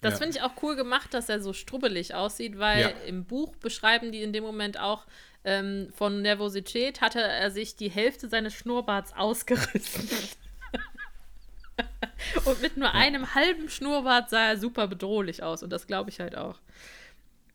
Das 0.00 0.14
Ja. 0.14 0.18
finde 0.18 0.36
ich 0.38 0.42
auch 0.42 0.60
cool 0.62 0.74
gemacht, 0.76 1.14
dass 1.14 1.28
er 1.28 1.40
so 1.40 1.52
strubbelig 1.52 2.14
aussieht, 2.14 2.58
weil 2.58 2.80
Ja. 2.80 2.88
im 3.06 3.24
Buch 3.26 3.54
beschreiben 3.56 4.10
die 4.12 4.22
in 4.22 4.32
dem 4.32 4.42
Moment 4.42 4.80
auch, 4.80 5.06
ähm, 5.44 5.88
von 5.94 6.20
Nervosität 6.22 7.00
hatte 7.00 7.20
er 7.20 7.50
sich 7.50 7.76
die 7.76 7.90
Hälfte 7.90 8.28
seines 8.28 8.54
Schnurrbarts 8.54 9.12
ausgerissen. 9.14 10.08
und 12.44 12.62
mit 12.62 12.76
nur 12.76 12.92
einem 12.92 13.34
halben 13.34 13.68
Schnurrbart 13.68 14.30
sah 14.30 14.48
er 14.48 14.58
super 14.58 14.86
bedrohlich 14.86 15.42
aus 15.42 15.62
und 15.62 15.70
das 15.70 15.86
glaube 15.86 16.10
ich 16.10 16.20
halt 16.20 16.36
auch. 16.36 16.58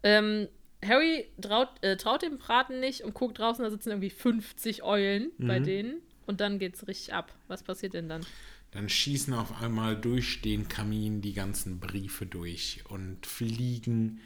Ähm, 0.04 0.48
Harry 0.84 1.26
traut, 1.42 1.70
äh, 1.82 1.98
traut 1.98 2.22
dem 2.22 2.38
Braten 2.38 2.80
nicht 2.80 3.02
und 3.02 3.14
guckt 3.14 3.40
draußen, 3.40 3.64
da 3.64 3.72
sitzen 3.72 3.90
irgendwie 3.90 4.10
50 4.10 4.84
Eulen 4.84 5.32
bei 5.38 5.60
denen 5.60 6.02
und 6.26 6.42
dann 6.42 6.60
geht's 6.60 6.88
richtig 6.88 7.14
ab. 7.14 7.34
Was 7.48 7.64
passiert 7.64 7.94
denn 7.94 8.10
dann? 8.10 8.26
Dann 8.72 8.90
schießen 8.90 9.34
auf 9.34 9.62
einmal 9.62 9.96
durch 9.96 10.42
den 10.42 10.68
Kamin 10.68 11.22
die 11.22 11.34
ganzen 11.34 11.80
Briefe 11.80 12.26
durch 12.26 12.84
und 12.90 13.26
fliegen 13.26 14.20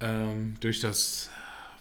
ähm, 0.00 0.56
durch 0.60 0.80
das 0.80 1.30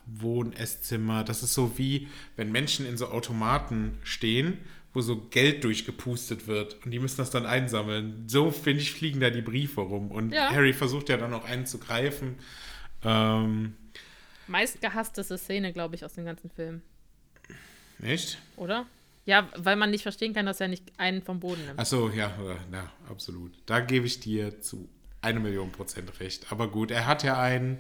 Wohn-, 0.06 0.54
Esszimmer. 0.54 1.24
Das 1.24 1.42
ist 1.42 1.54
so 1.54 1.78
wie, 1.78 2.08
wenn 2.36 2.52
Menschen 2.52 2.86
in 2.86 2.98
so 2.98 3.08
Automaten 3.08 3.98
stehen, 4.04 4.58
wo 4.96 5.02
so 5.02 5.18
Geld 5.30 5.64
durchgepustet 5.64 6.48
wird 6.48 6.84
und 6.86 6.92
die 6.92 7.00
müssen 7.00 7.18
das 7.18 7.30
dann 7.30 7.46
einsammeln. 7.46 8.24
So, 8.28 8.50
finde 8.50 8.82
ich, 8.82 8.94
fliegen 8.94 9.20
da 9.20 9.30
die 9.30 9.42
Briefe 9.42 9.82
rum. 9.82 10.10
Und 10.10 10.32
Ja. 10.34 10.50
Harry 10.52 10.74
versucht 10.74 11.10
ja 11.10 11.18
dann 11.18 11.34
auch 11.34 11.44
einen 11.46 11.66
zu 11.66 11.78
greifen. 11.78 12.38
Ähm, 13.04 13.76
Meist 14.48 14.80
gehassteste 14.82 15.38
Szene, 15.38 15.74
glaube 15.74 15.96
ich, 15.96 16.06
aus 16.06 16.14
dem 16.14 16.26
ganzen 16.26 16.50
Film. 16.50 16.82
echt? 18.02 18.40
Oder? 18.56 18.86
Ja, 19.26 19.50
weil 19.58 19.76
man 19.76 19.90
nicht 19.90 20.04
verstehen 20.04 20.34
kann, 20.34 20.46
dass 20.46 20.62
er 20.62 20.68
nicht 20.68 20.84
einen 20.98 21.22
vom 21.24 21.40
Boden 21.40 21.66
nimmt. 21.66 21.80
Achso, 21.80 22.10
ja, 22.10 22.28
äh, 22.28 22.74
ja, 22.74 22.92
absolut. 23.10 23.52
Da 23.66 23.80
gebe 23.80 24.06
ich 24.06 24.20
dir 24.20 24.62
zu 24.62 24.88
eine 25.22 25.40
Million 25.40 25.72
Prozent 25.72 26.20
recht. 26.20 26.52
Aber 26.52 26.70
gut, 26.70 26.92
er 26.92 27.08
hat 27.08 27.24
ja 27.24 27.40
einen, 27.42 27.80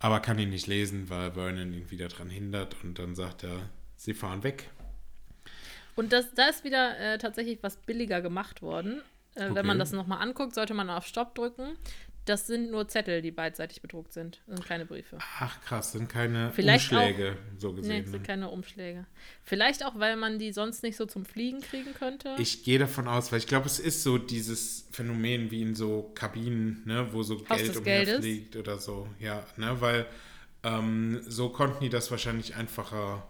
aber 0.00 0.18
kann 0.20 0.38
ihn 0.38 0.50
nicht 0.50 0.66
lesen, 0.66 1.08
weil 1.08 1.32
Vernon 1.32 1.72
ihn 1.72 1.90
wieder 1.90 2.08
dran 2.08 2.28
hindert 2.28 2.76
und 2.82 2.98
dann 2.98 3.14
sagt 3.14 3.44
er, 3.44 3.70
sie 3.96 4.14
fahren 4.14 4.42
weg. 4.42 4.68
Und 5.98 6.12
das, 6.12 6.32
da 6.34 6.48
ist 6.48 6.62
wieder 6.64 6.96
äh, 6.98 7.18
tatsächlich 7.18 7.58
was 7.62 7.76
billiger 7.76 8.20
gemacht 8.20 8.62
worden. 8.62 9.02
Äh, 9.34 9.46
Okay. 9.46 9.54
Wenn 9.54 9.66
man 9.66 9.78
das 9.78 9.92
nochmal 9.92 10.20
anguckt, 10.22 10.54
sollte 10.54 10.74
man 10.74 10.88
auf 10.90 11.06
Stopp 11.06 11.34
drücken. 11.34 11.76
Das 12.24 12.46
sind 12.46 12.70
nur 12.70 12.86
Zettel, 12.88 13.22
die 13.22 13.30
beidseitig 13.30 13.80
bedruckt 13.80 14.12
sind. 14.12 14.40
Das 14.46 14.56
sind 14.58 14.68
keine 14.68 14.84
Briefe. 14.84 15.16
Ach 15.20 15.60
krass, 15.62 15.92
sind 15.92 16.08
keine 16.08 16.52
Vielleicht 16.52 16.92
Umschläge 16.92 17.36
so 17.56 17.70
Nee, 17.70 17.76
gesehen. 17.76 18.02
das 18.02 18.10
sind 18.12 18.24
keine 18.26 18.48
Umschläge. 18.50 19.06
Vielleicht 19.44 19.84
auch, 19.84 19.98
weil 19.98 20.16
man 20.16 20.38
die 20.38 20.52
sonst 20.52 20.82
nicht 20.82 20.96
so 20.96 21.06
zum 21.06 21.24
Fliegen 21.24 21.60
kriegen 21.60 21.94
könnte. 21.94 22.34
Ich 22.38 22.64
gehe 22.64 22.78
davon 22.78 23.08
aus, 23.08 23.32
weil 23.32 23.38
ich 23.38 23.46
glaube, 23.46 23.66
es 23.66 23.78
ist 23.80 24.02
so 24.02 24.18
dieses 24.18 24.86
Phänomen 24.92 25.50
wie 25.50 25.62
in 25.62 25.74
so 25.74 26.12
Kabinen, 26.14 26.82
ne, 26.84 27.08
wo 27.12 27.22
so 27.22 27.36
Haus 27.48 27.58
Geld 27.58 27.76
umherfliegt 27.76 28.56
oder 28.56 28.78
so. 28.78 29.08
Ja, 29.20 29.44
ne, 29.56 29.80
weil 29.80 30.06
ähm, 30.64 31.20
so 31.26 31.48
konnten 31.48 31.80
die 31.82 31.88
das 31.90 32.10
wahrscheinlich 32.10 32.56
einfacher 32.56 33.26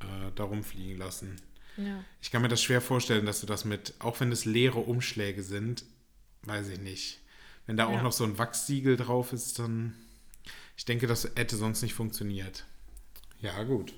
äh, 0.00 0.30
darum 0.34 0.62
fliegen 0.62 0.98
lassen. 0.98 1.36
Ja. 1.76 2.04
Ich 2.20 2.30
kann 2.30 2.42
mir 2.42 2.48
das 2.48 2.62
schwer 2.62 2.80
vorstellen, 2.80 3.26
dass 3.26 3.40
du 3.40 3.46
das 3.46 3.64
mit, 3.64 3.94
auch 3.98 4.20
wenn 4.20 4.30
es 4.32 4.44
leere 4.44 4.78
Umschläge 4.80 5.42
sind, 5.42 5.84
weiß 6.42 6.68
ich 6.68 6.80
nicht. 6.80 7.20
Wenn 7.66 7.76
da 7.76 7.86
auch 7.86 7.92
Ja. 7.94 8.02
noch 8.02 8.12
so 8.12 8.24
ein 8.24 8.38
Wachssiegel 8.38 8.96
drauf 8.96 9.32
ist, 9.32 9.58
dann. 9.58 9.94
Ich 10.76 10.84
denke, 10.84 11.06
das 11.06 11.30
hätte 11.36 11.56
sonst 11.56 11.82
nicht 11.82 11.94
funktioniert. 11.94 12.64
Ja, 13.40 13.62
gut. 13.62 13.92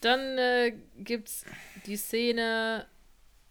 Dann 0.00 0.38
äh, 0.38 0.74
gibt 0.98 1.28
es 1.28 1.44
die 1.86 1.96
Szene 1.96 2.86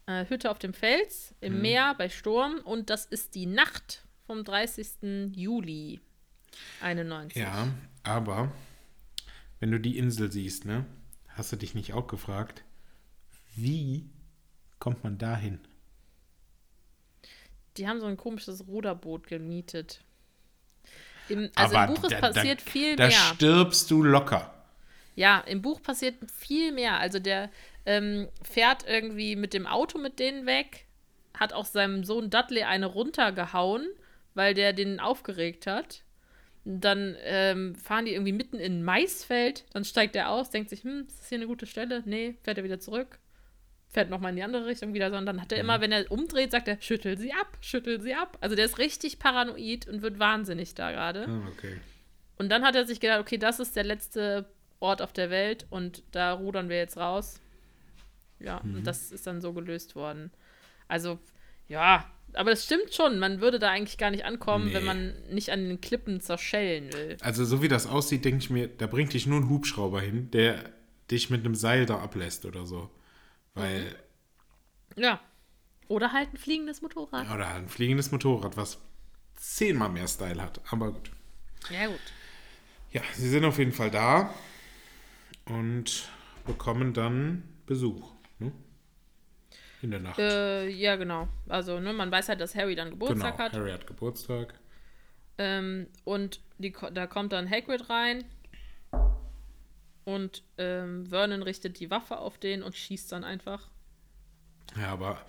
äh, 0.06 0.26
Hütte 0.28 0.50
auf 0.52 0.60
dem 0.60 0.74
Fels 0.74 1.34
im 1.42 1.62
Meer 1.62 1.94
bei 1.98 2.10
Sturm. 2.10 2.60
Und 2.64 2.90
das 2.90 3.06
ist 3.06 3.36
die 3.36 3.46
Nacht 3.46 4.04
vom 4.26 4.44
30. 4.44 5.32
Juli 5.36 6.00
91. 6.82 7.42
Ja, 7.42 7.68
aber 8.04 8.52
wenn 9.60 9.72
du 9.72 9.80
die 9.80 9.98
Insel 9.98 10.32
siehst, 10.32 10.66
ne, 10.66 10.86
hast 11.30 11.52
du 11.52 11.56
dich 11.56 11.74
nicht 11.76 11.94
auch 11.94 12.08
gefragt, 12.08 12.64
wie 13.56 14.10
kommt 14.80 15.04
man 15.04 15.18
dahin? 15.18 15.60
Die 17.78 17.88
haben 17.88 18.00
so 18.00 18.06
ein 18.06 18.18
komisches 18.18 18.68
Ruderboot 18.68 19.28
gemietet. 19.28 20.02
Im, 21.30 21.50
also 21.56 21.76
im 21.76 21.88
Buch 21.88 22.04
ist 22.04 22.12
da- 22.12 22.20
passiert 22.20 22.62
da, 22.66 22.70
viel 22.72 22.96
Da 22.96 23.08
mehr. 23.08 23.18
stirbst 23.18 23.90
du 23.90 24.04
locker. 24.04 24.54
Ja, 25.16 25.40
im 25.40 25.62
Buch 25.62 25.82
passiert 25.82 26.16
viel 26.32 26.72
mehr. 26.72 27.00
Also 27.00 27.20
der 27.20 27.50
ähm, 27.86 28.28
fährt 28.44 28.86
irgendwie 28.88 29.36
mit 29.36 29.54
dem 29.54 29.66
Auto 29.68 29.98
mit 29.98 30.20
denen 30.20 30.46
weg, 30.46 30.86
hat 31.38 31.54
auch 31.54 31.66
seinem 31.66 32.04
Sohn 32.04 32.30
Dudley 32.30 32.64
eine 32.64 32.86
runtergehauen, 32.88 33.88
weil 34.34 34.54
der 34.54 34.74
den 34.74 35.00
aufgeregt 35.00 35.66
hat. 35.68 36.04
Dann 36.66 37.16
ähm, 37.22 37.76
fahren 37.76 38.06
die 38.06 38.14
irgendwie 38.14 38.32
mitten 38.32 38.58
in 38.58 38.80
ein 38.80 38.84
Maisfeld, 38.84 39.66
dann 39.74 39.84
steigt 39.84 40.16
er 40.16 40.30
aus, 40.30 40.50
denkt 40.50 40.70
sich, 40.70 40.84
hm, 40.84 41.06
ist 41.08 41.20
das 41.20 41.30
hier 41.30 41.38
eine 41.38 41.48
gute 41.48 41.66
Stelle? 41.66 42.04
Nee, 42.06 42.36
fährt 42.44 42.58
er 42.58 42.64
wieder 42.64 42.80
zurück. 42.80 43.20
Fährt 43.94 44.10
nochmal 44.10 44.32
in 44.32 44.38
die 44.38 44.44
andere 44.44 44.66
Richtung 44.66 44.94
wieder, 44.96 45.12
sondern 45.12 45.40
hat 45.40 45.52
er 45.52 45.60
immer, 45.60 45.80
wenn 45.80 45.92
er 45.92 46.12
umdreht, 46.12 46.52
sagt 46.52 46.68
er, 46.68 46.82
schüttel 46.82 47.16
sie 47.16 47.32
ab, 47.32 47.58
schüttel 47.62 48.02
sie 48.02 48.16
ab. 48.16 48.40
Also 48.42 48.56
der 48.56 48.66
ist 48.66 48.80
richtig 48.80 49.20
paranoid 49.20 49.88
und 49.88 50.02
wird 50.02 50.18
wahnsinnig 50.18 50.74
da 50.74 50.92
gerade. 50.92 51.28
Ah, 51.28 51.48
okay. 51.56 51.80
Und 52.38 52.50
dann 52.50 52.64
hat 52.64 52.76
er 52.76 52.86
sich 52.88 53.00
gedacht, 53.00 53.20
okay, 53.20 53.38
das 53.38 53.60
ist 53.60 53.76
der 53.76 53.84
letzte 53.84 54.50
Ort 54.80 55.04
auf 55.04 55.14
der 55.14 55.30
Welt 55.30 55.68
und 55.70 56.02
da 56.12 56.34
rudern 56.34 56.70
wir 56.70 56.78
jetzt 56.78 56.98
raus. 56.98 57.40
Ja, 58.40 58.58
und 58.58 58.84
das 58.86 59.12
ist 59.12 59.28
dann 59.28 59.40
so 59.42 59.54
gelöst 59.54 59.96
worden. 59.96 60.32
Also, 60.88 61.20
ja, 61.70 62.06
aber 62.34 62.52
es 62.52 62.66
stimmt 62.66 62.94
schon, 62.94 63.20
man 63.20 63.40
würde 63.42 63.60
da 63.60 63.70
eigentlich 63.70 64.00
gar 64.00 64.10
nicht 64.10 64.26
ankommen, 64.26 64.70
Nee. 64.70 64.74
wenn 64.74 64.86
man 64.86 65.14
nicht 65.30 65.52
an 65.52 65.68
den 65.70 65.80
Klippen 65.82 66.20
zerschellen 66.20 66.92
will. 66.92 67.16
Also, 67.22 67.46
so 67.46 67.62
wie 67.62 67.68
das 67.68 67.86
aussieht, 67.88 68.26
denke 68.26 68.40
ich 68.40 68.50
mir, 68.50 68.68
da 68.68 68.88
bringt 68.88 69.14
dich 69.14 69.28
nur 69.28 69.40
ein 69.40 69.50
Hubschrauber 69.50 70.02
hin, 70.02 70.32
der 70.32 70.72
dich 71.12 71.30
mit 71.30 71.46
einem 71.46 71.54
Seil 71.56 71.86
da 71.86 72.00
ablässt 72.00 72.46
oder 72.46 72.66
so. 72.66 72.90
Weil, 73.54 73.96
Ja. 74.96 75.20
Oder 75.88 76.12
halt 76.12 76.34
ein 76.34 76.38
fliegendes 76.38 76.82
Motorrad. 76.82 77.30
oder 77.30 77.48
ein 77.50 77.68
fliegendes 77.68 78.12
Motorrad, 78.12 78.58
was 78.58 78.80
zehnmal 79.36 79.90
mehr 79.90 80.08
Style 80.08 80.42
hat. 80.42 80.62
Aber 80.72 80.92
gut. 80.92 81.12
Ja, 81.70 81.88
gut. 81.88 82.00
Ja, 82.92 83.02
sie 83.14 83.30
sind 83.30 83.44
auf 83.46 83.58
jeden 83.58 83.74
Fall 83.74 83.92
da 83.92 84.34
und 85.46 86.10
bekommen 86.46 86.94
dann 86.94 87.44
Besuch. 87.66 88.12
Ne? 88.40 88.52
In 89.82 89.92
der 89.92 90.00
Nacht. 90.00 90.20
Äh, 90.20 90.70
ja, 90.70 90.96
genau. 90.96 91.28
Also, 91.50 91.80
ne, 91.80 91.92
man 91.94 92.12
weiß 92.12 92.30
halt, 92.30 92.40
dass 92.40 92.56
Harry 92.56 92.76
dann 92.76 92.92
Geburtstag 92.92 93.34
genau, 93.34 93.46
hat. 93.46 93.54
Harry 93.54 93.72
hat 93.72 93.86
Geburtstag. 93.86 94.54
Ähm, 95.38 95.88
und 96.04 96.40
die, 96.58 96.74
da 96.94 97.08
kommt 97.08 97.34
dann 97.34 97.50
Hagrid 97.50 97.90
rein. 97.90 98.24
Und 100.06 100.44
ähm, 100.58 101.06
Vernon 101.08 101.44
richtet 101.44 101.80
die 101.80 101.90
Waffe 101.90 102.18
auf 102.18 102.38
den 102.38 102.64
und 102.64 102.76
schießt 102.76 103.12
dann 103.12 103.24
einfach. 103.24 103.70
Ja, 104.80 104.90
aber 104.90 105.26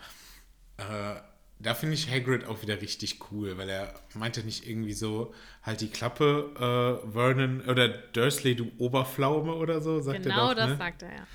äh, 0.79 1.21
da 1.59 1.75
finde 1.75 1.95
ich 1.95 2.11
Hagrid 2.11 2.45
auch 2.45 2.63
wieder 2.63 2.81
richtig 2.81 3.19
cool, 3.31 3.57
weil 3.57 3.69
er 3.69 3.95
meinte 4.15 4.43
nicht 4.43 4.67
irgendwie 4.67 4.93
so, 4.93 5.35
halt 5.63 5.81
die 5.81 5.89
Klappe, 5.89 7.01
äh, 7.05 7.13
Vernon 7.13 7.63
oder 7.63 7.89
Dursley, 7.89 8.57
du 8.57 8.71
Oberpflaume 8.79 9.55
oder 9.55 9.81
so, 9.81 10.01
sagt 10.01 10.23
genau 10.23 10.49
er 10.49 10.55
doch, 10.55 10.55
das 10.57 10.71
ne? 10.71 10.77
sagt 10.77 11.03
er 11.03 11.11
ja. 11.15 11.27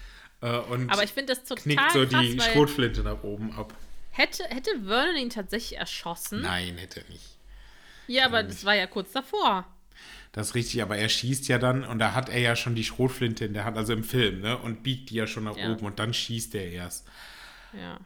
Äh, 0.41 0.61
und 0.71 0.89
Aber 0.89 1.03
ich 1.03 1.11
finde 1.11 1.33
das 1.33 1.43
total 1.43 1.63
knickt 1.63 1.91
so 1.91 2.05
krass, 2.05 2.21
die 2.21 2.39
weil 2.39 2.51
Schrotflinte 2.51 3.03
nach 3.03 3.23
oben 3.23 3.51
ab. 3.53 3.73
hätte, 4.11 4.43
hätte 4.43 4.71
Vernon 4.85 5.15
ihn 5.15 5.29
tatsächlich 5.29 5.79
erschossen. 5.79 6.41
Nein, 6.41 6.77
hätte 6.77 7.01
er 7.01 7.09
nicht. 7.09 7.37
Ja, 8.07 8.25
aber 8.25 8.43
das 8.43 8.65
war 8.65 8.75
ja 8.75 8.87
kurz 8.87 9.11
davor. 9.11 9.67
Das 10.31 10.49
ist 10.49 10.55
richtig, 10.55 10.81
aber 10.83 10.97
er 10.97 11.09
schießt 11.09 11.47
ja 11.47 11.57
dann 11.57 11.83
und 11.83 11.99
da 11.99 12.13
hat 12.13 12.29
er 12.29 12.39
ja 12.39 12.55
schon 12.55 12.75
die 12.75 12.83
Schrotflinte 12.83 13.45
in 13.45 13.53
der 13.53 13.65
Hand, 13.65 13.77
also 13.77 13.93
im 13.93 14.03
Film, 14.03 14.41
ne? 14.41 14.57
Und 14.57 14.83
biegt 14.83 15.09
die 15.09 15.15
ja 15.15 15.25
schon 15.27 15.43
nach 15.45 15.57
Ja. 15.57 15.71
oben 15.71 15.85
und 15.85 15.97
dann 15.99 16.13
schießt 16.13 16.53
er 16.55 16.69
erst. 16.71 17.07
Ja. 17.73 17.99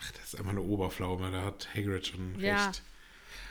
Ach, 0.00 0.12
das 0.12 0.24
ist 0.32 0.36
einfach 0.38 0.52
eine 0.52 0.62
Oberpflaume, 0.62 1.30
da 1.30 1.42
hat 1.44 1.68
Hagrid 1.74 2.06
schon 2.06 2.40
Ja. 2.40 2.66
recht. 2.68 2.82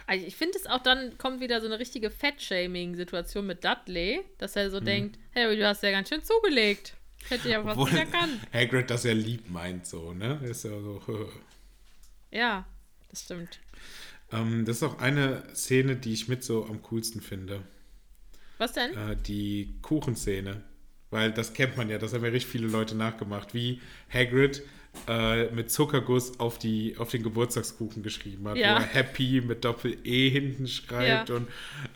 Also 0.08 0.26
ich 0.26 0.36
finde 0.36 0.58
es 0.58 0.66
auch 0.66 0.82
dann 0.82 1.16
kommt 1.20 1.40
wieder 1.40 1.62
so 1.62 1.68
eine 1.68 1.78
richtige 1.78 2.10
Fettshaming-Situation 2.10 3.46
mit 3.46 3.64
Dudley, 3.64 4.22
dass 4.40 4.56
er 4.56 4.72
so 4.72 4.80
denkt, 4.80 5.20
Harry, 5.36 5.56
du 5.56 5.68
hast 5.68 5.84
ja 5.84 5.92
ganz 5.92 6.10
schön 6.10 6.24
zugelegt. 6.24 6.96
Hätte 7.28 7.48
ich 7.50 7.54
ja. 7.54 7.62
Obwohl 7.64 7.92
nicht 7.92 8.00
erkannt. 8.00 8.40
Hagrid 8.54 8.90
das 8.90 9.04
ja 9.04 9.12
lieb 9.14 9.48
meint, 9.52 9.86
so, 9.86 10.14
ne? 10.14 10.40
Ist 10.44 10.64
ja 10.64 10.72
so. 10.72 11.02
Ja, 12.32 12.66
das 13.10 13.22
stimmt. 13.24 13.60
Ähm, 14.32 14.66
das 14.66 14.78
ist 14.78 14.84
auch 14.84 15.00
eine 15.00 15.44
Szene, 15.56 15.96
die 15.96 16.14
ich 16.14 16.28
mit 16.28 16.44
so 16.44 16.66
am 16.66 16.82
coolsten 16.84 17.22
finde. 17.22 17.62
Was 18.58 18.74
denn? 18.74 18.96
Äh, 18.96 19.16
die 19.16 19.76
Kuchenszene. 19.82 20.64
Weil 21.12 21.32
das 21.32 21.54
kennt 21.54 21.76
man 21.78 21.90
ja, 21.90 21.98
das 21.98 22.14
haben 22.14 22.24
ja 22.24 22.30
richtig 22.30 22.52
viele 22.52 22.68
Leute 22.68 22.96
nachgemacht, 22.96 23.54
wie 23.56 23.82
Hagrid 24.14 24.62
äh, 25.08 25.50
mit 25.52 25.72
Zuckerguss 25.72 26.40
auf, 26.40 26.60
die, 26.60 26.98
auf 26.98 27.10
den 27.10 27.24
Geburtstagskuchen 27.24 28.04
geschrieben 28.04 28.48
hat. 28.48 28.58
Ja. 28.58 28.76
Wo 28.76 28.80
er 28.80 28.86
Happy 28.86 29.42
mit 29.42 29.66
Doppel-E 29.66 30.30
hinten 30.30 30.68
schreibt 30.68 31.30
Ja. 31.30 31.36
und 31.36 31.48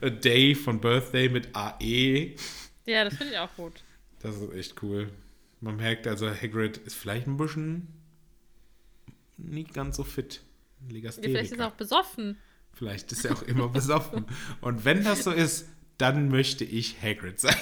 A 0.01 0.09
Day 0.09 0.55
von 0.55 0.79
Birthday 0.81 1.29
mit 1.29 1.49
AE. 1.55 2.35
Ja, 2.85 3.03
das 3.03 3.15
finde 3.15 3.33
ich 3.33 3.39
auch 3.39 3.53
gut. 3.55 3.83
Das 4.21 4.35
ist 4.37 4.53
echt 4.53 4.81
cool. 4.81 5.09
Man 5.61 5.75
merkt 5.75 6.07
also, 6.07 6.27
Hagrid 6.29 6.77
ist 6.77 6.95
vielleicht 6.95 7.27
ein 7.27 7.37
bisschen 7.37 7.87
nicht 9.37 9.73
ganz 9.73 9.97
so 9.97 10.03
fit. 10.03 10.41
Ja, 10.87 10.93
Legastheniker. 10.93 11.31
vielleicht 11.31 11.51
ist 11.53 11.59
er 11.59 11.67
auch 11.67 11.75
besoffen. 11.75 12.37
Vielleicht 12.73 13.11
ist 13.11 13.25
er 13.25 13.33
auch 13.33 13.43
immer 13.43 13.69
besoffen. 13.69 14.25
Und 14.61 14.83
wenn 14.85 15.03
das 15.03 15.23
so 15.23 15.31
ist, 15.31 15.67
dann 15.97 16.29
möchte 16.29 16.65
ich 16.65 17.01
Hagrid 17.01 17.39
sein. 17.39 17.55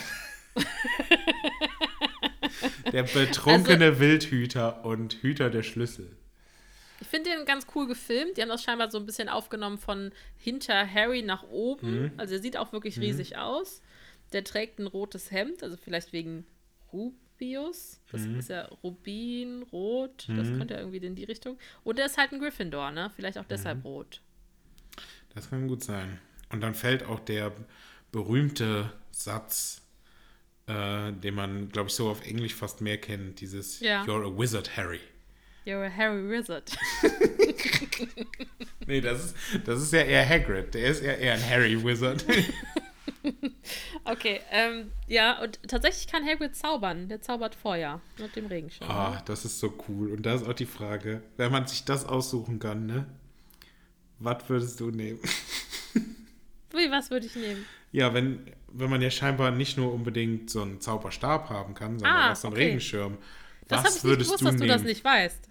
Der 2.92 3.04
betrunkene 3.04 3.86
Also 3.86 4.00
Wildhüter 4.00 4.84
und 4.86 5.14
Hüter 5.22 5.50
der 5.50 5.64
Schlüssel. 5.64 6.16
Ich 7.00 7.08
finde 7.08 7.32
den 7.32 7.46
ganz 7.46 7.66
cool 7.74 7.88
gefilmt. 7.88 8.38
Die 8.38 8.42
haben 8.42 8.50
das 8.50 8.64
scheinbar 8.64 8.92
so 8.92 8.98
ein 9.00 9.06
bisschen 9.06 9.30
aufgenommen 9.30 9.78
von 9.78 10.12
hinter 10.38 10.86
Harry 10.88 11.22
nach 11.24 11.44
oben. 11.44 12.04
Mhm. 12.04 12.12
Also 12.18 12.36
er 12.36 12.42
sieht 12.42 12.58
auch 12.58 12.74
wirklich 12.74 13.00
riesig 13.00 13.38
aus. 13.38 13.82
Der 14.34 14.44
trägt 14.44 14.80
ein 14.80 14.88
rotes 14.88 15.32
Hemd, 15.32 15.64
also 15.64 15.78
vielleicht 15.78 16.14
wegen 16.14 16.46
Rubius. 17.42 18.00
Das 18.12 18.22
Mhm. 18.22 18.40
ist 18.40 18.50
ja 18.50 18.64
Rubin, 18.84 19.64
Rot. 19.72 20.28
Das 20.30 20.48
könnte 20.50 20.76
ja 20.76 20.80
irgendwie 20.80 20.98
in 21.06 21.16
die 21.16 21.24
Richtung. 21.24 21.58
Und 21.84 21.98
er 22.00 22.06
ist 22.06 22.18
halt 22.18 22.32
ein 22.32 22.40
Gryffindor, 22.40 22.92
ne? 22.92 23.12
Vielleicht 23.16 23.38
auch 23.38 23.46
deshalb 23.46 23.80
Mhm. 23.80 23.84
rot. 23.86 24.22
Das 25.34 25.50
kann 25.50 25.68
gut 25.68 25.84
sein. 25.84 26.20
Und 26.50 26.62
dann 26.62 26.76
fällt 26.76 27.04
auch 27.04 27.20
der 27.20 27.52
berühmte 28.12 28.92
Satz, 29.12 29.82
äh, 30.68 31.12
den 31.14 31.34
man, 31.34 31.70
glaube 31.70 31.88
ich, 31.90 31.96
so 31.96 32.10
auf 32.10 32.26
Englisch 32.26 32.54
fast 32.54 32.82
mehr 32.82 32.98
kennt. 33.00 33.40
Dieses 33.42 33.80
Ja. 33.80 34.04
You're 34.04 34.26
a 34.36 34.38
wizard, 34.40 34.76
Harry. 34.78 35.00
You're 35.66 35.86
a 35.86 35.90
Harry 35.96 36.30
Wizard. 36.30 36.72
Nee, 38.88 39.00
das 39.00 39.26
ist, 39.26 39.36
das 39.66 39.82
ist 39.82 39.94
ja 39.94 40.02
eher 40.02 40.28
Hagrid. 40.28 40.74
Der 40.74 40.88
ist 40.88 41.04
ja 41.04 41.12
eher 41.14 41.34
ein 41.36 41.50
Harry 41.50 41.82
Wizard. 41.84 42.26
Okay, 44.06 44.42
ähm, 44.52 44.92
ja, 45.08 45.42
und 45.42 45.60
tatsächlich 45.68 46.08
kann 46.08 46.26
Hagrid 46.26 46.56
zaubern. 46.56 47.08
Der 47.08 47.22
zaubert 47.22 47.56
Feuer 47.56 48.02
mit 48.18 48.36
dem 48.36 48.48
Regenschirm. 48.48 48.90
Ah, 48.90 49.22
das 49.26 49.46
ist 49.46 49.60
so 49.60 49.74
cool. 49.88 50.12
Und 50.12 50.26
da 50.26 50.36
ist 50.36 50.48
auch 50.48 50.54
die 50.54 50.66
Frage, 50.66 51.22
wenn 51.38 51.52
man 51.52 51.68
sich 51.68 51.86
das 51.86 52.06
aussuchen 52.06 52.60
kann, 52.60 52.86
ne? 52.86 53.06
Was 54.20 54.48
würdest 54.50 54.80
du 54.80 54.92
nehmen? 54.92 55.20
Wie, 56.74 56.90
was 56.90 57.10
würde 57.12 57.26
ich 57.26 57.36
nehmen? 57.36 57.66
Ja, 57.92 58.14
wenn, 58.14 58.46
wenn 58.72 58.90
man 58.90 59.02
ja 59.02 59.10
scheinbar 59.12 59.52
nicht 59.52 59.78
nur 59.78 59.94
unbedingt 59.94 60.50
so 60.50 60.62
einen 60.62 60.80
Zauberstab 60.80 61.50
haben 61.50 61.74
kann, 61.74 62.00
sondern 62.00 62.18
Ah, 62.18 62.32
auch 62.32 62.36
so 62.36 62.48
einen 62.48 62.56
okay. 62.56 62.66
Regenschirm. 62.68 63.18
Das 63.68 63.80
Was 63.80 63.86
habe 63.86 63.88
ich 63.90 63.94
nicht 63.96 64.04
würdest 64.06 64.30
gewusst, 64.30 64.42
du 64.42 64.46
dass 64.46 64.56
du 64.56 64.60
nehmen? 64.62 64.70
das 64.78 64.84
nicht 64.84 65.04
weißt. 65.04 65.50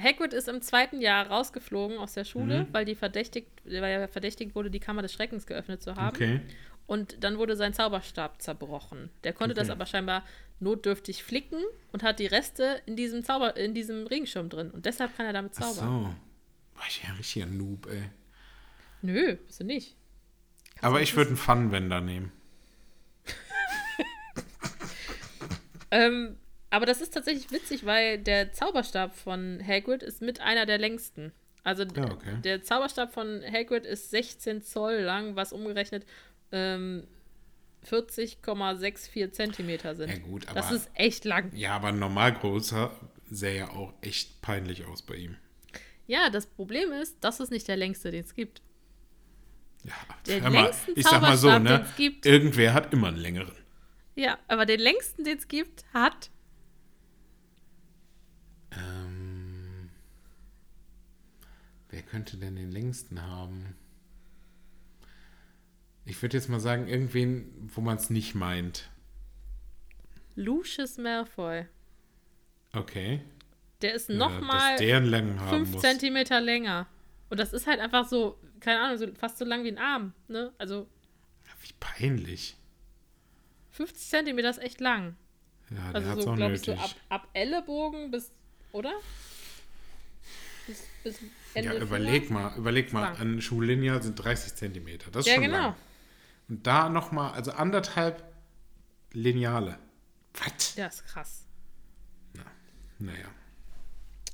Hagrid 0.00 0.32
ist 0.32 0.48
im 0.48 0.60
zweiten 0.62 1.00
Jahr 1.00 1.26
rausgeflogen 1.28 1.98
aus 1.98 2.14
der 2.14 2.24
Schule, 2.24 2.62
Mhm. 2.64 2.68
weil 2.72 2.84
die 2.84 2.94
verdächtigt, 2.94 3.48
weil 3.64 3.84
er 3.84 4.08
verdächtigt 4.08 4.54
wurde, 4.54 4.70
die 4.70 4.80
Kammer 4.80 5.02
des 5.02 5.12
Schreckens 5.12 5.46
geöffnet 5.46 5.82
zu 5.82 5.94
haben. 5.94 6.16
Okay. 6.16 6.40
Und 6.86 7.22
dann 7.24 7.38
wurde 7.38 7.56
sein 7.56 7.72
Zauberstab 7.72 8.42
zerbrochen. 8.42 9.10
Der 9.24 9.32
konnte 9.32 9.54
das 9.54 9.68
Okay. 9.68 9.72
aber 9.72 9.86
scheinbar 9.86 10.24
notdürftig 10.60 11.24
flicken 11.24 11.58
und 11.92 12.02
hat 12.02 12.18
die 12.18 12.26
Reste 12.26 12.80
in 12.86 12.94
diesem 12.96 13.24
Zauber, 13.24 13.56
in 13.56 13.74
diesem 13.74 14.06
Regenschirm 14.06 14.48
drin. 14.50 14.70
Und 14.70 14.86
deshalb 14.86 15.16
kann 15.16 15.26
er 15.26 15.32
damit 15.32 15.52
Ach 15.56 15.60
zaubern. 15.62 15.74
so. 16.74 16.78
War 16.78 16.86
ich 16.88 17.02
ja 17.02 17.08
ein 17.10 17.16
richtiger 17.16 17.46
Noob, 17.46 17.86
ey. 17.90 18.10
Nö, 19.02 19.36
bist 19.36 19.60
du 19.60 19.64
nicht. 19.64 19.96
Aber 20.80 21.00
ich 21.00 21.16
würde 21.16 21.28
einen 21.28 21.36
Funwender 21.36 22.00
nehmen. 22.00 22.32
Ähm, 25.90 26.36
aber 26.70 26.86
das 26.86 27.00
ist 27.00 27.14
tatsächlich 27.14 27.50
witzig, 27.52 27.86
weil 27.86 28.18
der 28.18 28.52
Zauberstab 28.52 29.14
von 29.14 29.62
Hagrid 29.64 30.02
ist 30.02 30.22
mit 30.22 30.40
einer 30.40 30.66
der 30.66 30.78
längsten. 30.78 31.32
Also 31.62 31.84
Ja, 31.84 32.10
okay. 32.10 32.36
der 32.42 32.62
Zauberstab 32.62 33.12
von 33.14 33.42
Hagrid 33.48 33.86
ist 33.86 34.10
16 34.10 34.62
Zoll 34.62 34.96
lang, 34.96 35.36
was 35.36 35.52
umgerechnet 35.52 36.04
ähm, 36.54 37.06
40,64 37.84 39.32
Zentimeter 39.32 39.94
sind. 39.96 40.08
Ja, 40.10 40.18
gut, 40.18 40.46
das 40.54 40.66
aber- 40.66 40.76
ist 40.76 40.88
echt 40.94 41.24
lang. 41.24 41.54
Ja, 41.54 41.74
aber 41.76 41.88
ein 41.88 41.98
normal 41.98 42.32
großer 42.32 42.90
sähe 43.30 43.58
ja 43.58 43.70
auch 43.70 43.92
echt 44.00 44.40
peinlich 44.40 44.86
aus 44.86 45.02
bei 45.02 45.16
ihm. 45.16 45.36
Ja, 46.06 46.30
das 46.30 46.46
Problem 46.46 46.92
ist, 46.92 47.16
das 47.22 47.40
ist 47.40 47.50
nicht 47.50 47.66
der 47.66 47.76
längste, 47.76 48.10
den 48.10 48.24
es 48.24 48.34
gibt. 48.34 48.62
Ja, 49.84 49.92
Der 50.26 50.50
mal, 50.50 50.70
ich 50.94 51.04
sag 51.06 51.20
mal 51.20 51.36
so, 51.36 51.58
ne? 51.58 51.86
gibt. 51.96 52.24
Irgendwer 52.24 52.72
hat 52.72 52.92
immer 52.94 53.08
einen 53.08 53.16
längeren. 53.18 53.54
Ja, 54.14 54.38
aber 54.48 54.64
den 54.64 54.80
längsten, 54.80 55.24
den 55.24 55.36
es 55.36 55.48
gibt, 55.48 55.84
hat 55.92 56.30
Ähm, 58.76 59.90
wer 61.90 62.02
könnte 62.02 62.36
denn 62.36 62.56
den 62.56 62.70
längsten 62.72 63.22
haben? 63.22 63.76
Ich 66.06 66.20
würde 66.20 66.36
jetzt 66.36 66.48
mal 66.48 66.60
sagen, 66.60 66.86
irgendwen, 66.86 67.70
wo 67.74 67.80
man 67.80 67.96
es 67.96 68.10
nicht 68.10 68.34
meint. 68.34 68.90
Lucius 70.36 70.98
Malfoy. 70.98 71.66
Okay. 72.72 73.20
Der 73.82 73.94
ist 73.94 74.08
Ja, 74.08 74.16
nochmal 74.16 74.76
haben 74.78 75.48
5 75.48 75.70
muss. 75.72 75.82
Zentimeter 75.82 76.40
länger. 76.40 76.86
Und 77.30 77.38
das 77.40 77.52
ist 77.52 77.66
halt 77.66 77.80
einfach 77.80 78.06
so, 78.08 78.38
keine 78.60 78.80
Ahnung, 78.80 78.98
so 78.98 79.06
fast 79.14 79.38
so 79.38 79.44
lang 79.44 79.64
wie 79.64 79.68
ein 79.68 79.78
Arm. 79.78 80.12
Ne? 80.28 80.52
Also 80.58 80.86
Wie 81.62 81.72
peinlich. 81.80 82.56
50 83.70 84.08
Zentimeter 84.08 84.50
ist 84.50 84.58
echt 84.62 84.80
lang. 84.80 85.16
Ja, 85.70 85.76
der 85.92 85.94
Also 85.94 86.08
hat's 86.10 86.24
so, 86.24 86.30
auch 86.30 86.36
glaube 86.36 86.54
ich, 86.54 86.66
nötig. 86.66 86.80
so 86.80 86.84
ab, 86.84 87.22
ab 87.22 87.28
Ellenbogen 87.32 88.10
bis, 88.10 88.30
oder? 88.72 88.92
Bis, 90.66 90.84
bis 91.02 91.18
ja, 91.54 91.74
überleg 91.74 92.30
mal, 92.30 92.56
überleg 92.56 92.92
mal, 92.92 93.02
Lang. 93.02 93.16
ein 93.20 93.40
Schullineal 93.42 94.02
sind 94.02 94.16
30 94.16 94.54
Zentimeter. 94.54 95.10
Das 95.10 95.24
ist 95.26 95.28
Ja, 95.28 95.34
schon 95.34 95.44
genau. 95.44 95.56
lang. 95.58 95.74
Und 96.48 96.66
da 96.66 96.88
nochmal, 96.88 97.32
also 97.32 97.52
anderthalb 97.52 98.22
Lineale. 99.12 99.78
Was? 100.34 100.76
Ja, 100.76 100.86
ist 100.86 101.06
krass. 101.06 101.46
Naja. 102.98 103.26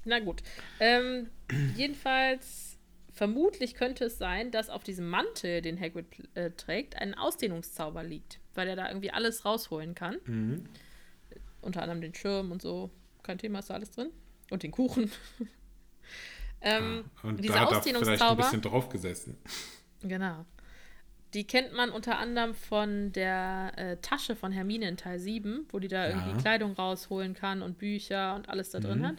Na 0.04 0.18
gut. 0.20 0.42
Ähm, 0.78 1.28
jedenfalls, 1.76 2.78
vermutlich 3.12 3.74
könnte 3.74 4.04
es 4.06 4.18
sein, 4.18 4.50
dass 4.50 4.70
auf 4.70 4.82
diesem 4.84 5.08
Mantel, 5.08 5.62
den 5.62 5.78
Hagrid 5.78 6.06
äh, 6.34 6.50
trägt, 6.52 6.96
ein 6.96 7.14
Ausdehnungszauber 7.14 8.02
liegt, 8.02 8.40
weil 8.54 8.68
er 8.68 8.76
da 8.76 8.88
irgendwie 8.88 9.10
alles 9.10 9.44
rausholen 9.44 9.94
kann. 9.94 10.18
Mhm. 10.24 10.64
Unter 11.60 11.82
anderem 11.82 12.00
den 12.00 12.14
Schirm 12.14 12.52
und 12.52 12.62
so. 12.62 12.90
Kein 13.22 13.38
Thema, 13.38 13.58
ist 13.58 13.68
da 13.70 13.74
alles 13.74 13.90
drin. 13.90 14.10
Und 14.50 14.62
den 14.62 14.70
Kuchen. 14.70 15.10
ähm, 16.60 17.04
Und 17.22 17.42
dieser 17.42 17.54
da 17.54 17.60
hat 17.60 17.72
er 17.72 17.82
vielleicht 17.82 17.96
ein 17.96 18.02
Ausdehnungszauber. 18.02 18.42
bisschen 18.42 18.62
drauf 18.62 18.88
gesessen. 18.88 19.36
Genau. 20.02 20.46
Die 21.34 21.46
kennt 21.46 21.72
man 21.74 21.90
unter 21.90 22.18
anderem 22.18 22.54
von 22.54 23.12
der 23.12 23.72
äh, 23.76 23.96
Tasche 23.98 24.34
von 24.34 24.50
Hermine 24.52 24.88
in 24.88 24.96
Teil 24.96 25.18
7, 25.18 25.66
wo 25.70 25.78
die 25.78 25.88
da 25.88 26.08
Ja. 26.08 26.16
irgendwie 26.18 26.40
Kleidung 26.42 26.72
rausholen 26.72 27.34
kann 27.34 27.62
und 27.62 27.78
Bücher 27.78 28.34
und 28.34 28.48
alles 28.48 28.70
da 28.70 28.80
drin 28.80 28.98
Mhm. 29.00 29.06
hat. 29.06 29.16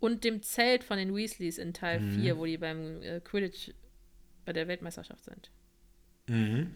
Und 0.00 0.24
dem 0.24 0.42
Zelt 0.42 0.84
von 0.84 0.98
den 0.98 1.14
Weasleys 1.14 1.56
in 1.56 1.72
Teil 1.72 2.00
4, 2.00 2.36
wo 2.36 2.44
die 2.44 2.58
beim 2.58 3.00
äh, 3.02 3.20
Quidditch 3.20 3.70
bei 4.44 4.52
der 4.52 4.68
Weltmeisterschaft 4.68 5.24
sind. 5.24 5.50
Mhm. 6.28 6.74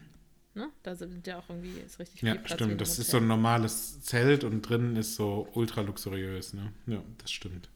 Ne? 0.55 0.71
Da 0.83 0.95
sind 0.95 1.27
ja 1.27 1.39
auch 1.39 1.49
irgendwie 1.51 1.79
ist 1.81 1.99
richtig 1.99 2.23
Ja, 2.23 2.33
viel 2.33 2.41
Platz 2.41 2.51
wie 2.53 2.55
stimmt. 2.65 2.73
im 2.73 2.79
Das 2.79 2.99
ist 2.99 3.11
so 3.11 3.19
ein 3.19 3.27
normales 3.29 4.01
Zelt 4.01 4.43
und 4.45 4.63
drinnen 4.63 4.97
ist 4.97 5.15
so 5.17 5.47
ultra 5.53 5.83
luxuriös, 5.83 6.55
ne? 6.55 6.73
Ja, 6.87 7.03
das 7.19 7.31
stimmt. 7.31 7.69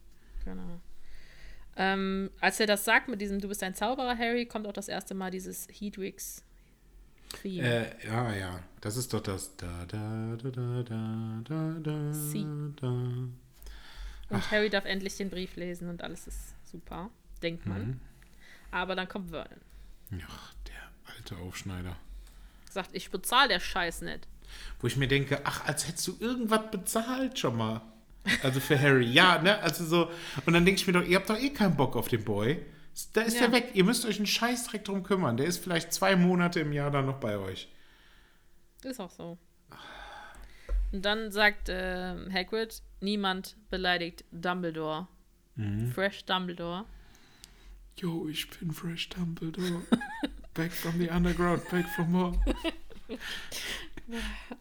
Genau. 0.47 0.81
Ähm, 1.77 2.31
als 2.41 2.59
er 2.61 2.67
das 2.67 2.85
sagt 2.85 3.09
mit 3.09 3.21
diesem 3.21 3.41
Du 3.41 3.49
bist 3.49 3.63
ein 3.63 3.75
Zauberer, 3.75 4.17
Harry, 4.19 4.47
kommt 4.47 4.67
auch 4.67 4.73
das 4.73 4.89
erste 4.89 5.15
Mal 5.15 5.31
dieses 5.31 5.69
Hedwigs 5.71 6.43
Theme. 7.33 7.63
Äh, 7.63 8.07
ja, 8.07 8.33
ja. 8.35 8.61
Das 8.81 8.97
ist 8.97 9.13
doch 9.13 9.21
das 9.21 9.57
da 9.57 9.85
da 9.87 10.37
da 10.37 10.51
da 10.51 10.83
da 10.83 11.41
da 11.45 11.75
da 11.81 12.13
Sie. 12.13 12.47
da. 12.81 12.89
und 12.89 14.51
Harry 14.51 14.71
darf 14.71 14.85
endlich 14.85 15.17
den 15.17 15.31
Brief 15.31 15.57
lesen 15.57 15.89
und 15.89 16.03
alles 16.03 16.27
ist 16.27 16.55
super, 16.71 17.11
denkt 17.43 17.67
man. 17.67 17.87
Mhm. 17.87 18.01
Aber 18.71 18.95
dann 18.97 19.09
kommt 19.09 19.31
Vernon. 19.31 19.61
Ja, 20.11 20.27
der 20.67 21.15
alte 21.15 21.37
Aufschneider. 21.37 21.97
Sagt, 22.71 22.91
ich 22.93 23.11
bezahle 23.11 23.49
der 23.49 23.61
Scheiß 23.61 24.03
nicht. 24.03 24.27
Wo 24.81 24.87
ich 24.87 24.97
mir 24.97 25.09
denke, 25.09 25.41
ach, 25.45 25.65
als 25.67 25.87
hättest 25.87 26.09
du 26.09 26.17
irgendwas 26.19 26.71
bezahlt 26.71 27.39
schon 27.39 27.57
mal. 27.57 27.83
Also 28.43 28.61
für 28.61 28.79
Harry, 28.81 29.07
ja, 29.07 29.41
ne? 29.43 29.59
Also 29.61 29.85
so. 29.85 30.11
Und 30.47 30.53
dann 30.55 30.65
denke 30.65 30.81
ich 30.81 30.87
mir 30.87 30.93
doch, 30.93 31.05
ihr 31.05 31.17
habt 31.17 31.29
doch 31.29 31.39
eh 31.39 31.51
keinen 31.51 31.77
Bock 31.77 31.97
auf 31.97 32.09
den 32.09 32.25
Boy. 32.25 32.65
Da 33.15 33.23
ist 33.23 33.35
Ja. 33.35 33.43
der 33.49 33.53
weg. 33.53 33.71
Ihr 33.75 33.85
müsst 33.85 34.05
euch 34.05 34.17
einen 34.19 34.27
Scheißdreck 34.27 34.85
drum 34.85 35.03
kümmern. 35.03 35.37
Der 35.37 35.47
ist 35.47 35.63
vielleicht 35.63 35.93
zwei 35.93 36.15
Monate 36.17 36.61
im 36.61 36.73
Jahr 36.73 36.91
dann 36.91 37.07
noch 37.07 37.19
bei 37.21 37.39
euch. 37.39 37.69
Ist 38.83 39.01
auch 39.01 39.11
so. 39.11 39.39
Und 40.93 41.03
dann 41.03 41.31
sagt 41.33 41.69
äh, 41.71 42.15
Hagrid, 42.31 42.83
niemand 43.01 43.57
beleidigt 43.71 44.25
Dumbledore. 44.31 45.09
Mhm. 45.57 45.91
Fresh 45.93 46.25
Dumbledore. 46.27 46.85
Yo, 47.97 48.29
ich 48.29 48.49
bin 48.51 48.73
Fresh 48.73 49.09
Dumbledore. 49.11 49.83
Back 50.55 50.71
from 50.73 50.99
the 50.99 51.09
underground, 51.09 51.67
back 51.71 51.87
for 51.97 52.05
more. 52.05 52.39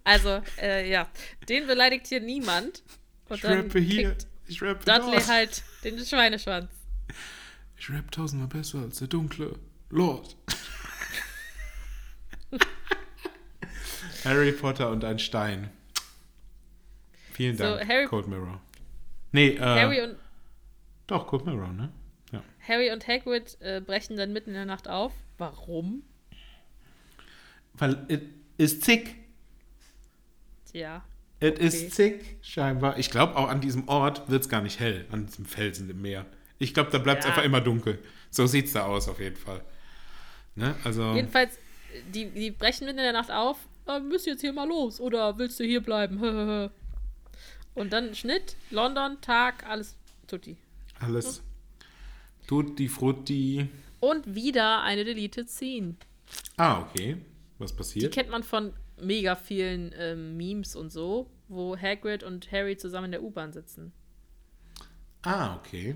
Also, 0.03 0.41
äh, 0.61 0.89
ja, 0.89 1.09
den 1.49 1.67
beleidigt 1.67 2.07
hier 2.07 2.21
niemand. 2.21 2.83
Und 3.27 3.35
Ich 3.37 3.41
dann 3.41 3.61
rappe 3.61 3.79
hier. 3.79 4.15
Ich 4.47 4.61
rappe 4.61 4.85
Dudley 4.85 5.15
dort. 5.17 5.27
halt 5.27 5.63
den 5.83 5.99
Schweineschwanz. 6.05 6.69
Ich 7.81 7.89
rappe 7.89 8.11
tausendmal 8.11 8.47
besser 8.47 8.77
als 8.83 8.99
der 8.99 9.07
dunkle 9.07 9.57
Lord. 9.89 10.35
Harry 14.23 14.51
Potter 14.51 14.91
und 14.91 15.03
ein 15.03 15.17
Stein. 15.17 15.71
Vielen 17.33 17.57
So, 17.57 17.63
Dank, 17.63 17.89
Harry- 17.89 18.05
Cold 18.05 18.27
Mirror. 18.27 18.61
Nee, 19.31 19.55
äh, 19.55 19.59
Harry 19.61 19.99
und 20.01 20.15
doch, 21.07 21.25
Cold 21.25 21.47
Mirror, 21.47 21.73
ne? 21.73 21.91
Ja. 22.31 22.43
Harry 22.67 22.91
und 22.91 23.07
Hagrid 23.07 23.57
äh, 23.61 23.81
brechen 23.83 24.15
dann 24.15 24.31
mitten 24.31 24.49
in 24.51 24.55
der 24.57 24.65
Nacht 24.65 24.87
auf. 24.87 25.11
Warum? 25.39 26.03
Weil 27.73 28.05
es 28.09 28.19
ist 28.57 28.83
zick. 28.83 29.15
Tja. 30.71 31.03
Es 31.39 31.53
Okay. 31.53 31.65
ist 31.65 31.91
zick, 31.95 32.37
scheinbar. 32.43 32.99
Ich 32.99 33.09
glaube, 33.09 33.35
auch 33.37 33.49
an 33.49 33.59
diesem 33.59 33.87
Ort 33.87 34.29
wird 34.29 34.43
es 34.43 34.49
gar 34.49 34.61
nicht 34.61 34.79
hell, 34.79 35.07
an 35.09 35.25
diesem 35.25 35.45
Felsen 35.45 35.89
im 35.89 35.99
Meer. 36.03 36.27
Ich 36.61 36.73
glaube, 36.73 36.91
da 36.91 36.97
bleibt 36.99 37.19
es 37.21 37.25
Ja. 37.25 37.31
einfach 37.31 37.43
immer 37.43 37.61
dunkel. 37.61 37.99
So 38.29 38.45
sieht 38.47 38.65
es 38.67 38.73
da 38.73 38.85
aus, 38.85 39.07
auf 39.07 39.19
jeden 39.19 39.35
Fall. 39.35 39.61
Ne? 40.55 40.75
Also, 40.83 41.13
Jedenfalls, 41.13 41.57
die, 42.13 42.25
die 42.29 42.51
brechen 42.51 42.85
mitten 42.85 42.99
in 42.99 43.03
der 43.03 43.13
Nacht 43.13 43.31
auf. 43.31 43.57
Äh, 43.85 43.93
wir 43.93 43.99
müssen 44.01 44.29
jetzt 44.29 44.41
hier 44.41 44.53
mal 44.53 44.67
los. 44.67 44.99
Oder 45.01 45.37
willst 45.37 45.59
du 45.59 45.63
hier 45.63 45.81
bleiben? 45.81 46.19
und 47.73 47.91
dann 47.93 48.13
Schnitt, 48.15 48.55
London, 48.69 49.19
Tag, 49.21 49.65
alles 49.67 49.97
tutti. 50.27 50.57
alles. 50.99 51.41
Tutti 52.47 52.87
frutti. 52.87 53.67
Und 53.99 54.35
wieder 54.35 54.81
eine 54.83 55.03
Deleted 55.05 55.49
Scene. 55.49 55.95
Ah, 56.57 56.81
okay. 56.81 57.17
Was 57.59 57.71
Die 57.71 57.77
passiert? 57.77 58.13
kennt 58.13 58.29
man 58.29 58.43
von 58.43 58.73
mega 58.99 59.35
vielen 59.35 59.93
ähm, 59.97 60.35
Memes 60.37 60.75
und 60.75 60.91
so, 60.91 61.29
wo 61.47 61.77
Hagrid 61.77 62.23
und 62.23 62.51
Harry 62.51 62.77
zusammen 62.77 63.05
in 63.05 63.11
der 63.11 63.23
U-Bahn 63.23 63.51
sitzen. 63.53 63.93
Ah, 65.23 65.55
okay. 65.55 65.95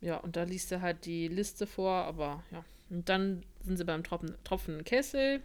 Ja, 0.00 0.16
und 0.18 0.36
da 0.36 0.44
liest 0.44 0.70
er 0.72 0.80
halt 0.80 1.04
die 1.04 1.28
Liste 1.28 1.66
vor, 1.66 1.92
aber 1.92 2.42
ja. 2.50 2.64
Und 2.90 3.08
dann 3.08 3.44
sind 3.64 3.76
sie 3.76 3.84
beim 3.84 4.02
Tropfen, 4.02 4.34
tropfenden 4.44 4.84
Kessel. 4.84 5.42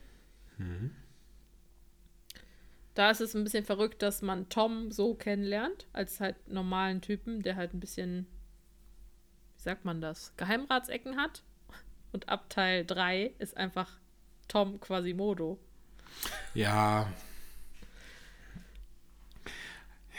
Da 2.94 3.10
ist 3.10 3.22
es 3.22 3.36
ein 3.36 3.44
bisschen 3.44 3.66
verrückt, 3.66 4.02
dass 4.02 4.22
man 4.22 4.48
Tom 4.50 4.92
so 4.92 5.16
kennenlernt, 5.16 5.88
als 5.94 6.20
halt 6.20 6.36
normalen 6.48 7.02
Typen, 7.02 7.42
der 7.42 7.56
halt 7.56 7.74
ein 7.74 7.80
bisschen, 7.80 8.28
wie 9.58 9.62
sagt 9.62 9.84
man 9.84 10.00
das, 10.00 10.34
Geheimratsecken 10.38 11.18
hat. 11.18 11.44
Und 12.12 12.30
ab 12.30 12.50
Teil 12.50 12.86
3 12.86 13.34
ist 13.40 13.58
einfach 13.58 13.98
Tom 14.48 14.80
Quasimodo. 14.80 15.60
Ja. 16.54 17.12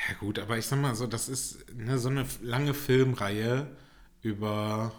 Ja, 0.08 0.14
gut, 0.18 0.40
aber 0.40 0.58
ich 0.58 0.66
sag 0.66 0.80
mal 0.80 0.96
so, 0.96 1.06
das 1.06 1.28
ist 1.28 1.72
ne, 1.72 1.98
so 1.98 2.08
eine 2.08 2.26
lange 2.42 2.74
Filmreihe 2.74 3.68
über. 4.24 4.92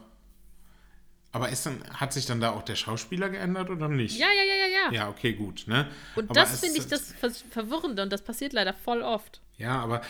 Aber 1.31 1.49
ist 1.49 1.65
dann, 1.65 1.83
hat 1.89 2.13
sich 2.13 2.25
dann 2.25 2.39
da 2.39 2.51
auch 2.51 2.63
der 2.63 2.75
Schauspieler 2.75 3.29
geändert 3.29 3.69
oder 3.69 3.89
nicht? 3.89 4.17
Ja, 4.17 4.27
ja, 4.27 4.43
ja, 4.43 4.55
ja, 4.55 4.67
ja. 4.67 4.91
Ja, 4.93 5.09
okay, 5.09 5.33
gut, 5.33 5.65
ne? 5.67 5.89
Und 6.15 6.29
Aber 6.29 6.39
das 6.39 6.61
finde 6.61 6.79
ich 6.79 6.87
das 6.87 7.11
Ver 7.11 7.29
Verwirrende 7.29 8.03
und 8.03 8.13
das 8.13 8.21
passiert 8.21 8.53
leider 8.53 8.73
voll 8.73 9.01
oft. 9.01 9.41
Ja, 9.57 9.79
aber 9.79 10.01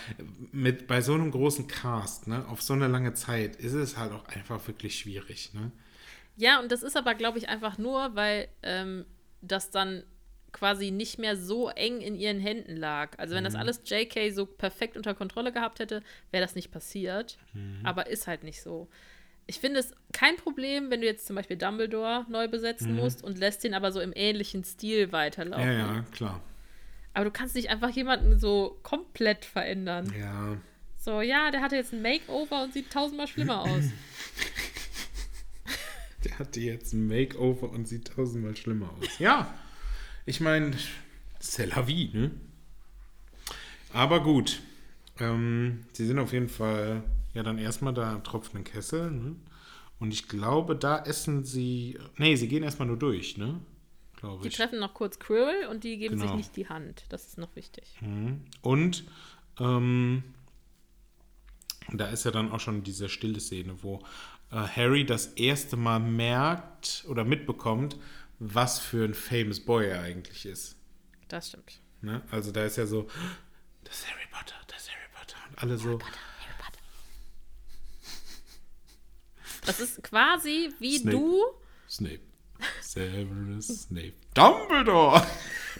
mit 0.51 0.85
bei 0.85 1.01
so 1.01 1.13
einem 1.13 1.31
großen 1.31 1.67
Cast, 1.67 2.27
ne, 2.27 2.45
auf 2.47 2.61
so 2.61 2.73
eine 2.73 2.87
lange 2.87 3.13
Zeit, 3.13 3.55
ist 3.55 3.73
es 3.73 3.97
halt 3.97 4.11
auch 4.11 4.27
einfach 4.27 4.65
wirklich 4.67 4.99
schwierig, 4.99 5.53
ne? 5.53 5.71
Ja, 6.37 6.59
und 6.59 6.71
das 6.71 6.83
ist 6.83 6.97
aber, 6.97 7.15
glaube 7.15 7.37
ich, 7.37 7.47
einfach 7.49 7.77
nur, 7.77 8.15
weil 8.15 8.49
ähm, 8.61 9.05
das 9.41 9.71
dann 9.71 10.03
quasi 10.55 10.89
nicht 10.89 11.19
mehr 11.19 11.35
so 11.37 11.69
eng 11.69 11.99
in 12.01 12.15
ihren 12.15 12.39
Händen 12.39 12.77
lag. 12.77 13.11
Also 13.19 13.35
wenn 13.35 13.43
Mhm. 13.43 13.45
das 13.45 13.55
alles 13.55 13.81
JK 13.85 14.31
so 14.33 14.45
perfekt 14.45 14.95
unter 14.97 15.13
Kontrolle 15.13 15.51
gehabt 15.51 15.79
hätte, 15.79 16.01
wäre 16.31 16.43
das 16.43 16.55
nicht 16.55 16.71
passiert. 16.71 17.37
Mhm. 17.53 17.81
Aber 17.83 18.07
ist 18.07 18.25
halt 18.25 18.43
nicht 18.43 18.61
so. 18.61 18.87
Ich 19.47 19.59
finde 19.59 19.79
es 19.81 19.91
kein 20.13 20.37
Problem, 20.37 20.89
wenn 20.89 21.01
du 21.01 21.07
jetzt 21.07 21.27
zum 21.27 21.35
Beispiel 21.35 21.57
Dumbledore 21.57 22.25
neu 22.29 22.47
besetzen 22.47 22.95
musst 22.95 23.23
und 23.23 23.37
lässt 23.37 23.63
ihn 23.63 23.73
aber 23.75 23.91
so 23.91 23.99
im 23.99 24.11
ähnlichen 24.15 24.63
Stil 24.63 25.11
weiterlaufen. 25.11 25.67
Mhm. 25.67 25.79
Ja, 25.79 25.93
ja, 25.95 26.01
klar. 26.11 26.41
Aber 27.13 27.25
du 27.25 27.31
kannst 27.31 27.53
nicht 27.55 27.69
einfach 27.69 27.89
jemanden 27.91 28.39
so 28.39 28.79
komplett 28.81 29.45
verändern. 29.45 30.11
Ja. 30.19 30.57
So, 30.97 31.21
ja, 31.21 31.51
der 31.51 31.61
hatte 31.61 31.75
jetzt 31.75 31.93
ein 31.93 32.01
Makeover 32.01 32.63
und 32.63 32.73
sieht 32.73 32.91
tausendmal 32.91 33.27
schlimmer 33.27 33.61
aus. 33.65 33.83
Der 36.23 36.39
hatte 36.39 36.59
jetzt 36.59 36.93
ein 36.93 37.07
Makeover 37.07 37.69
und 37.69 37.87
sieht 37.87 38.07
tausendmal 38.07 38.55
schlimmer 38.57 38.91
aus. 38.99 39.19
Ja, 39.19 39.53
ich 40.25 40.39
meine, 40.41 40.75
c'est 41.39 41.65
la 41.67 41.87
vie, 41.87 42.09
ne? 42.13 42.31
Aber 43.93 44.21
gut. 44.21 44.61
Ähm, 45.19 45.85
sie 45.93 46.05
sind 46.05 46.19
auf 46.19 46.33
jeden 46.33 46.49
Fall 46.49 47.03
ja 47.33 47.43
dann 47.43 47.57
erstmal 47.57 47.93
da 47.93 48.13
im 48.13 48.23
tropfenden 48.23 48.63
Kessel, 48.65 49.11
ne? 49.11 49.35
Und 49.99 50.11
ich 50.13 50.27
glaube, 50.27 50.75
da 50.75 50.99
essen 51.05 51.45
sie. 51.45 51.97
Nee, 52.17 52.35
sie 52.35 52.47
gehen 52.49 52.63
erstmal 52.63 52.87
nur 52.87 52.97
durch, 52.99 53.37
ne? 53.37 53.61
Glaube 54.17 54.41
Die 54.43 54.49
ich. 54.49 54.55
treffen 54.55 54.79
noch 54.79 54.93
kurz 54.93 55.19
Quirrell 55.19 55.67
und 55.67 55.83
die 55.85 55.97
geben 55.97 56.15
sich 56.17 56.25
Genau. 56.25 56.35
nicht 56.37 56.55
die 56.57 56.67
Hand. 56.67 57.05
Das 57.09 57.27
ist 57.27 57.37
noch 57.37 57.55
wichtig. 57.55 57.83
Mhm. 58.01 58.41
Und 58.61 59.05
ähm, 59.59 60.23
da 61.93 62.07
ist 62.07 62.25
ja 62.25 62.31
dann 62.31 62.51
auch 62.51 62.59
schon 62.59 62.83
diese 62.83 63.07
stille 63.09 63.39
Szene, 63.39 63.75
wo 63.83 63.99
äh, 64.51 64.55
Harry 64.55 65.05
das 65.05 65.27
erste 65.27 65.77
Mal 65.77 65.99
merkt 65.99 67.05
oder 67.07 67.23
mitbekommt, 67.23 67.97
was 68.39 68.79
für 68.79 69.05
ein 69.05 69.13
famous 69.13 69.59
Boy 69.59 69.87
er 69.87 70.01
eigentlich 70.01 70.45
ist. 70.45 70.75
Das 71.27 71.49
stimmt. 71.49 71.79
Ne? 72.01 72.21
Also 72.31 72.51
da 72.51 72.63
ist 72.65 72.77
ja 72.77 72.85
so, 72.85 73.07
das 73.83 73.99
ist 73.99 74.07
Harry 74.11 74.27
Potter, 74.31 74.55
das 74.67 74.83
ist 74.83 74.91
Harry 74.91 75.09
Potter. 75.13 75.37
Und 75.49 75.59
alle 75.63 75.77
so, 75.77 75.99
Das 79.65 79.79
ist 79.79 80.03
quasi 80.03 80.71
wie 80.79 80.97
Snape. 80.99 81.17
du. 81.17 81.41
Snape. 81.89 82.19
Severus 82.81 83.67
Snape. 83.83 84.13
Dumbledore! 84.33 85.25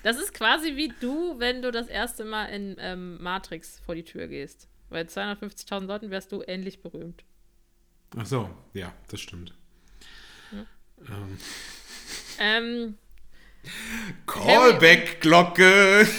Das 0.04 0.18
ist 0.18 0.34
quasi 0.34 0.76
wie 0.76 0.90
du, 1.00 1.40
wenn 1.40 1.62
du 1.62 1.72
das 1.72 1.88
erste 1.88 2.26
Mal 2.26 2.46
in 2.48 2.76
ähm, 2.80 3.22
Matrix 3.22 3.80
vor 3.80 3.96
die 3.96 4.04
Tür 4.04 4.28
gehst. 4.28 4.68
Bei 4.90 5.02
250.000 5.02 5.86
Leuten 5.86 6.12
wärst 6.12 6.32
du 6.32 6.44
ähnlich 6.46 6.82
berühmt. 6.82 7.24
Ach 8.18 8.26
so, 8.26 8.50
ja, 8.74 8.94
das 9.10 9.22
stimmt. 9.22 9.54
Ähm, 10.52 11.38
Ähm, 12.40 12.98
Callback-Glocke. 14.28 16.08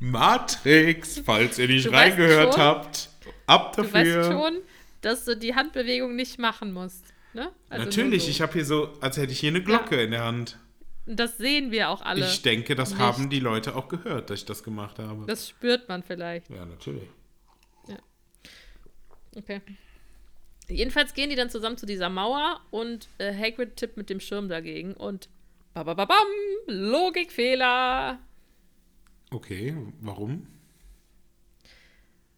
Matrix, 0.00 1.20
falls 1.24 1.58
ihr 1.58 1.68
nicht 1.68 1.86
Du 1.86 1.90
reingehört 1.90 2.54
schon- 2.54 2.62
habt. 2.62 3.08
Ab 3.46 3.74
du 3.76 3.82
dafür. 3.82 4.18
weißt 4.20 4.30
schon, 4.32 4.58
dass 5.00 5.24
du 5.24 5.36
die 5.36 5.54
Handbewegung 5.54 6.14
nicht 6.16 6.38
machen 6.38 6.72
musst. 6.72 7.04
Ne? 7.32 7.50
Also 7.70 7.84
Natürlich, 7.86 8.24
so. 8.24 8.30
ich 8.30 8.40
habe 8.42 8.52
hier 8.52 8.64
so, 8.64 8.92
als 9.00 9.16
hätte 9.16 9.32
ich 9.32 9.40
hier 9.40 9.50
eine 9.50 9.62
Glocke 9.62 9.96
Ja. 9.96 10.02
in 10.02 10.10
der 10.10 10.24
Hand. 10.24 10.58
Das 11.06 11.38
sehen 11.38 11.70
wir 11.70 11.88
auch 11.88 12.02
alle. 12.02 12.26
Ich 12.26 12.42
denke, 12.42 12.74
das 12.74 12.90
nicht. 12.90 12.98
haben 12.98 13.30
die 13.30 13.40
Leute 13.40 13.74
auch 13.74 13.88
gehört, 13.88 14.28
dass 14.28 14.40
ich 14.40 14.44
das 14.46 14.62
gemacht 14.62 14.98
habe. 14.98 15.24
das 15.26 15.48
spürt 15.48 15.88
man 15.88 16.02
vielleicht. 16.02 16.50
ja, 16.50 16.66
natürlich. 16.66 17.08
Okay. 19.36 19.60
Jedenfalls 20.68 21.14
gehen 21.14 21.30
die 21.30 21.36
dann 21.36 21.48
zusammen 21.50 21.78
zu 21.78 21.86
dieser 21.86 22.10
Mauer 22.10 22.60
und 22.70 23.08
äh, 23.18 23.32
Hagrid 23.34 23.76
tippt 23.76 23.96
mit 23.96 24.10
dem 24.10 24.20
Schirm 24.20 24.48
dagegen 24.48 24.92
und 24.94 25.28
babababam, 25.74 26.26
Logikfehler. 26.66 28.18
Okay, 29.30 29.74
warum? 30.00 30.46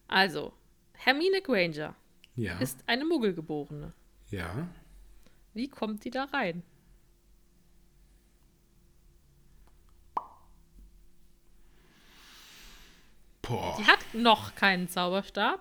Also, 0.08 0.52
Hermine 0.94 1.40
Granger 1.42 1.94
Ja. 2.36 2.58
ist 2.58 2.82
eine 2.86 3.04
Muggelgeborene. 3.04 3.92
ja. 4.30 4.68
Wie 5.52 5.68
kommt 5.68 6.04
die 6.04 6.10
da 6.10 6.24
rein? 6.26 6.62
Boah. 13.42 13.76
Die 13.78 13.86
hat 13.86 13.98
noch 14.12 14.54
keinen 14.54 14.88
Zauberstab 14.88 15.60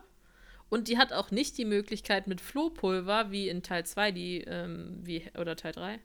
und 0.69 0.87
die 0.87 0.97
hat 0.97 1.13
auch 1.13 1.31
nicht 1.31 1.57
die 1.57 1.65
Möglichkeit 1.65 2.27
mit 2.27 2.41
Flohpulver, 2.41 3.31
wie 3.31 3.49
in 3.49 3.63
Teil 3.63 3.85
2, 3.85 4.11
die, 4.11 4.41
ähm, 4.41 4.99
wie, 5.01 5.23
oder 5.37 5.55
Teil 5.55 5.71
3. 5.73 5.99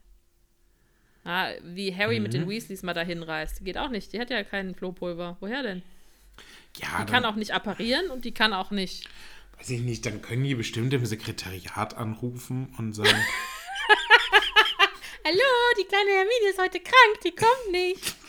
Ah, 1.23 1.49
wie 1.63 1.95
Harry 1.95 2.19
mit 2.19 2.33
Mhm. 2.33 2.39
den 2.39 2.49
Weasleys 2.49 2.83
mal 2.83 2.93
dahin 2.93 3.23
reist. 3.23 3.63
Geht 3.65 3.77
auch 3.79 3.89
nicht. 3.89 4.13
Die 4.13 4.19
hat 4.19 4.29
ja 4.29 4.43
keinen 4.43 4.75
Flohpulver. 4.75 5.37
Woher 5.39 5.63
denn? 5.63 5.81
Ja, 6.77 7.03
Die 7.03 7.11
kann 7.11 7.25
auch 7.25 7.35
nicht 7.35 7.51
apparieren 7.53 8.09
und 8.11 8.25
die 8.25 8.33
kann 8.33 8.53
auch 8.53 8.69
nicht. 8.71 9.07
weiß 9.57 9.69
ich 9.71 9.81
nicht, 9.81 10.05
dann 10.05 10.21
können 10.21 10.43
die 10.43 10.53
bestimmt 10.55 10.93
im 10.93 11.05
Sekretariat 11.05 11.95
anrufen 11.95 12.73
und 12.77 12.93
sagen, 12.93 13.09
Hallo, 15.25 15.39
die 15.79 15.85
kleine 15.85 16.09
Hermine 16.11 16.49
ist 16.51 16.59
heute 16.61 16.79
krank, 16.79 17.21
die 17.23 17.31
kommt 17.31 17.71
nicht. 17.71 18.15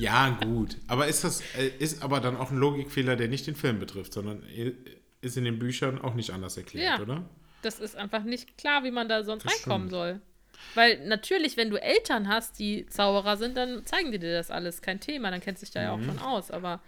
ja, 0.00 0.30
gut. 0.42 0.76
Aber 0.88 1.06
ist 1.06 1.24
das, 1.24 1.40
äh, 1.56 1.68
ist 1.78 2.02
aber 2.02 2.20
dann 2.20 2.36
auch 2.36 2.50
ein 2.50 2.56
Logikfehler, 2.58 3.16
der 3.16 3.28
nicht 3.28 3.46
den 3.46 3.54
Film 3.56 3.78
betrifft, 3.78 4.12
sondern 4.12 4.42
ist 5.20 5.36
in 5.36 5.44
den 5.44 5.58
Büchern 5.58 6.00
auch 6.00 6.14
nicht 6.14 6.30
anders 6.30 6.56
erklärt, 6.56 6.98
Ja. 6.98 7.02
oder? 7.02 7.24
Das 7.62 7.78
ist 7.78 7.94
einfach 7.96 8.24
nicht 8.24 8.56
klar, 8.56 8.84
wie 8.84 8.90
man 8.90 9.08
da 9.08 9.22
sonst 9.22 9.44
Das 9.44 9.52
reinkommen 9.52 9.88
stimmt. 9.88 9.90
soll. 9.90 10.20
Weil 10.74 11.06
natürlich, 11.06 11.56
wenn 11.56 11.70
du 11.70 11.76
Eltern 11.80 12.28
hast, 12.28 12.58
die 12.58 12.86
Zauberer 12.86 13.36
sind, 13.36 13.56
dann 13.56 13.84
zeigen 13.86 14.12
die 14.12 14.18
dir 14.18 14.32
das 14.32 14.50
alles. 14.50 14.82
Kein 14.82 15.00
Thema, 15.00 15.30
dann 15.30 15.40
kennst 15.40 15.62
du 15.62 15.66
dich 15.66 15.72
da 15.74 15.82
ja 15.82 15.96
Mhm. 15.96 16.02
auch 16.02 16.06
schon 16.14 16.18
aus. 16.22 16.50
Aber 16.50 16.80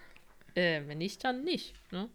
äh, 0.55 0.83
wenn 0.87 0.99
nicht, 0.99 1.25
dann 1.25 1.45
nicht. 1.45 1.75
Ne? 1.91 2.09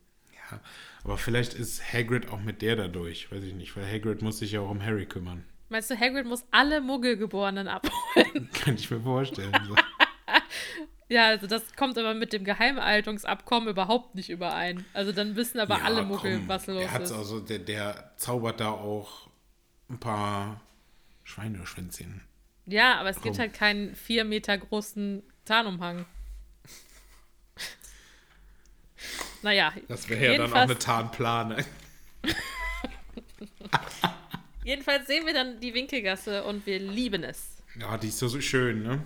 Ja. 0.51 0.59
Aber 1.03 1.17
vielleicht 1.17 1.53
ist 1.55 1.81
Hagrid 1.93 2.29
auch 2.29 2.39
mit 2.41 2.61
der 2.61 2.75
da 2.75 2.87
durch, 2.87 3.31
weiß 3.31 3.43
ich 3.43 3.53
nicht, 3.53 3.75
weil 3.75 3.85
Hagrid 3.91 4.21
muss 4.21 4.39
sich 4.39 4.51
ja 4.53 4.61
auch 4.61 4.69
um 4.69 4.83
Harry 4.83 5.05
kümmern. 5.05 5.43
Meinst 5.69 5.89
du, 5.91 5.99
Hagrid 5.99 6.25
muss 6.25 6.45
alle 6.51 6.79
Muggelgeborenen 6.81 7.67
abholen? 7.67 8.49
Kann 8.53 8.75
ich 8.75 8.89
mir 8.89 9.01
vorstellen. 9.01 9.51
Ja, 11.09 11.27
also 11.27 11.47
das 11.47 11.73
kommt 11.75 11.97
aber 11.97 12.13
mit 12.13 12.33
dem 12.33 12.43
Geheimhaltungsabkommen 12.43 13.69
überhaupt 13.69 14.15
nicht 14.15 14.29
überein. 14.29 14.85
Also 14.93 15.13
dann 15.13 15.37
wissen 15.37 15.59
aber 15.59 15.77
Ja, 15.77 15.85
alle 15.85 16.03
Muggel, 16.03 16.39
komm, 16.39 16.49
was 16.49 16.67
los 16.67 16.79
der 16.79 17.01
ist. 17.01 17.11
Also, 17.13 17.39
der, 17.39 17.59
der 17.59 18.11
zaubert 18.17 18.59
da 18.59 18.71
auch 18.71 19.29
ein 19.89 19.99
paar 19.99 20.59
Schweineschwänzchen. 21.23 22.21
Ja, 22.65 22.99
aber 22.99 23.09
es 23.09 23.21
gibt 23.21 23.39
halt 23.39 23.53
keinen 23.53 23.95
vier 23.95 24.25
Meter 24.25 24.57
großen 24.57 25.23
Tarnumhang. 25.45 26.05
naja, 29.41 29.71
Das 29.87 30.09
wäre 30.09 30.33
ja 30.33 30.37
dann 30.37 30.51
auch 30.51 30.57
eine 30.57 30.77
Tarnplane. 30.77 31.65
jedenfalls 34.65 35.07
sehen 35.07 35.25
wir 35.25 35.33
dann 35.33 35.61
die 35.61 35.73
Winkelgasse 35.73 36.43
und 36.43 36.65
wir 36.65 36.79
lieben 36.79 37.23
es. 37.23 37.63
Ja, 37.79 37.97
die 37.97 38.09
ist 38.09 38.19
so, 38.19 38.27
so 38.27 38.41
schön, 38.41 38.83
ne? 38.83 39.01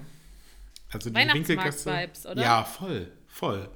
Also 0.94 1.10
die 1.10 1.16
Winkelgasse. 1.16 2.10
Oder? 2.30 2.42
Ja, 2.42 2.64
voll, 2.64 3.12
voll. 3.28 3.70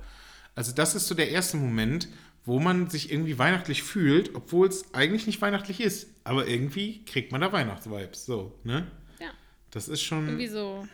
Also 0.55 0.71
das 0.73 0.95
ist 0.95 1.07
so 1.07 1.15
der 1.15 1.29
erste 1.29 1.57
Moment, 1.57 2.07
wo 2.45 2.59
man 2.59 2.89
sich 2.89 3.11
irgendwie 3.11 3.37
weihnachtlich 3.37 3.83
fühlt, 3.83 4.35
obwohl 4.35 4.67
es 4.67 4.93
eigentlich 4.93 5.25
nicht 5.27 5.41
weihnachtlich 5.41 5.81
ist. 5.81 6.07
Aber 6.23 6.47
irgendwie 6.47 7.03
kriegt 7.05 7.31
man 7.31 7.41
da 7.41 7.51
Weihnachtsvibes, 7.51 8.25
so, 8.25 8.57
ne? 8.63 8.87
Ja, 9.19 9.29
Das 9.71 9.87
ist 9.87 10.01
schon... 10.01 10.25
irgendwie 10.27 10.47
so 10.47 10.87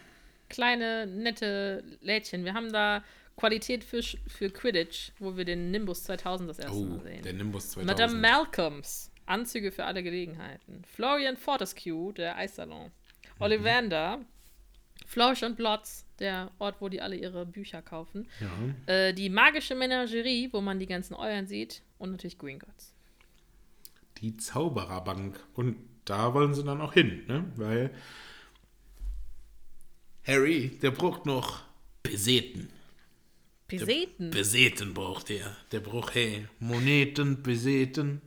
kleine, 0.50 1.08
nette 1.08 1.84
Lädchen. 2.02 2.46
Wir 2.46 2.54
haben 2.54 2.72
da 2.72 3.04
Qualität 3.38 3.84
für, 3.84 4.02
für 4.28 4.50
Quidditch, 4.50 5.12
wo 5.20 5.36
wir 5.38 5.46
den 5.46 5.72
Nimbus 5.72 6.04
2000 6.04 6.50
das 6.50 6.60
erste 6.60 6.78
Oh, 6.78 6.86
Mal 6.86 7.00
sehen. 7.02 7.24
der 7.24 7.34
Nimbus 7.34 7.70
2000. 7.72 7.88
Madame 7.88 8.20
Malcolms, 8.20 9.12
Anzüge 9.26 9.72
für 9.72 9.86
alle 9.86 10.04
Gelegenheiten. 10.04 10.84
Florian 10.96 11.38
Fortescue, 11.38 12.14
der 12.14 12.36
Eissalon. 12.38 12.86
Mhm. 12.86 13.42
Ollivander, 13.42 14.20
Flausch 15.08 15.44
und 15.44 15.56
Blotz, 15.58 16.06
der 16.22 16.52
Ort, 16.60 16.78
wo 16.80 16.88
die 16.88 17.02
alle 17.02 17.16
ihre 17.16 17.46
Bücher 17.46 17.82
kaufen. 17.82 18.28
Ja. 18.40 18.94
Äh, 18.94 19.14
die 19.14 19.30
magische 19.30 19.76
Menagerie, 19.76 20.50
wo 20.54 20.62
man 20.62 20.80
die 20.80 20.88
ganzen 20.88 21.16
Eulen 21.16 21.48
sieht. 21.48 21.82
Und 21.98 22.12
natürlich 22.12 22.38
Gringotts. 22.38 22.94
Die 24.20 24.38
Zaubererbank. 24.38 25.40
Und 25.54 25.76
da 26.06 26.34
wollen 26.34 26.54
sie 26.54 26.64
dann 26.64 26.82
auch 26.82 26.94
hin, 26.94 27.24
ne? 27.28 27.52
Weil 27.56 27.92
Harry, 30.26 30.78
der 30.82 30.92
braucht 30.92 31.26
noch 31.26 31.64
Peseten. 32.04 32.70
Peseten. 33.68 34.32
Peseten 34.32 34.94
braucht 34.94 35.30
er. 35.30 35.56
Der 35.72 35.80
braucht, 35.80 36.16
hey, 36.16 36.48
Moneten, 36.60 37.42
Peseten. 37.42 38.22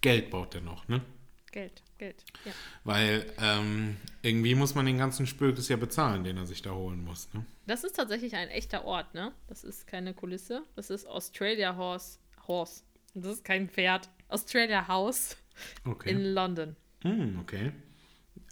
Geld 0.00 0.30
braucht 0.30 0.54
er 0.54 0.62
noch, 0.62 0.88
ne? 0.88 1.02
Geld, 1.50 1.81
Geld. 2.02 2.24
Ja. 2.44 2.52
Weil 2.82 3.26
ähm, 3.38 3.96
irgendwie 4.22 4.56
muss 4.56 4.74
man 4.74 4.86
den 4.86 4.98
ganzen 4.98 5.24
Spökes 5.28 5.68
ja 5.68 5.76
bezahlen, 5.76 6.24
den 6.24 6.36
er 6.36 6.46
sich 6.46 6.60
da 6.62 6.72
holen 6.72 7.04
muss, 7.04 7.32
ne? 7.32 7.44
Das 7.68 7.84
ist 7.84 7.94
tatsächlich 7.94 8.34
ein 8.34 8.48
echter 8.48 8.84
Ort, 8.84 9.14
ne? 9.14 9.32
Das 9.46 9.62
ist 9.62 9.86
keine 9.86 10.12
Kulisse. 10.14 10.64
Das 10.74 10.90
ist 10.90 11.06
Australia 11.06 11.76
Horse. 11.76 12.18
Horse. 12.48 12.82
Und 13.14 13.24
das 13.24 13.34
ist 13.34 13.44
kein 13.44 13.68
Pferd. 13.68 14.08
Australia 14.28 14.88
House 14.88 15.36
Okay. 15.84 16.10
in 16.10 16.34
London. 16.34 16.74
Hm, 17.02 17.38
okay. 17.40 17.70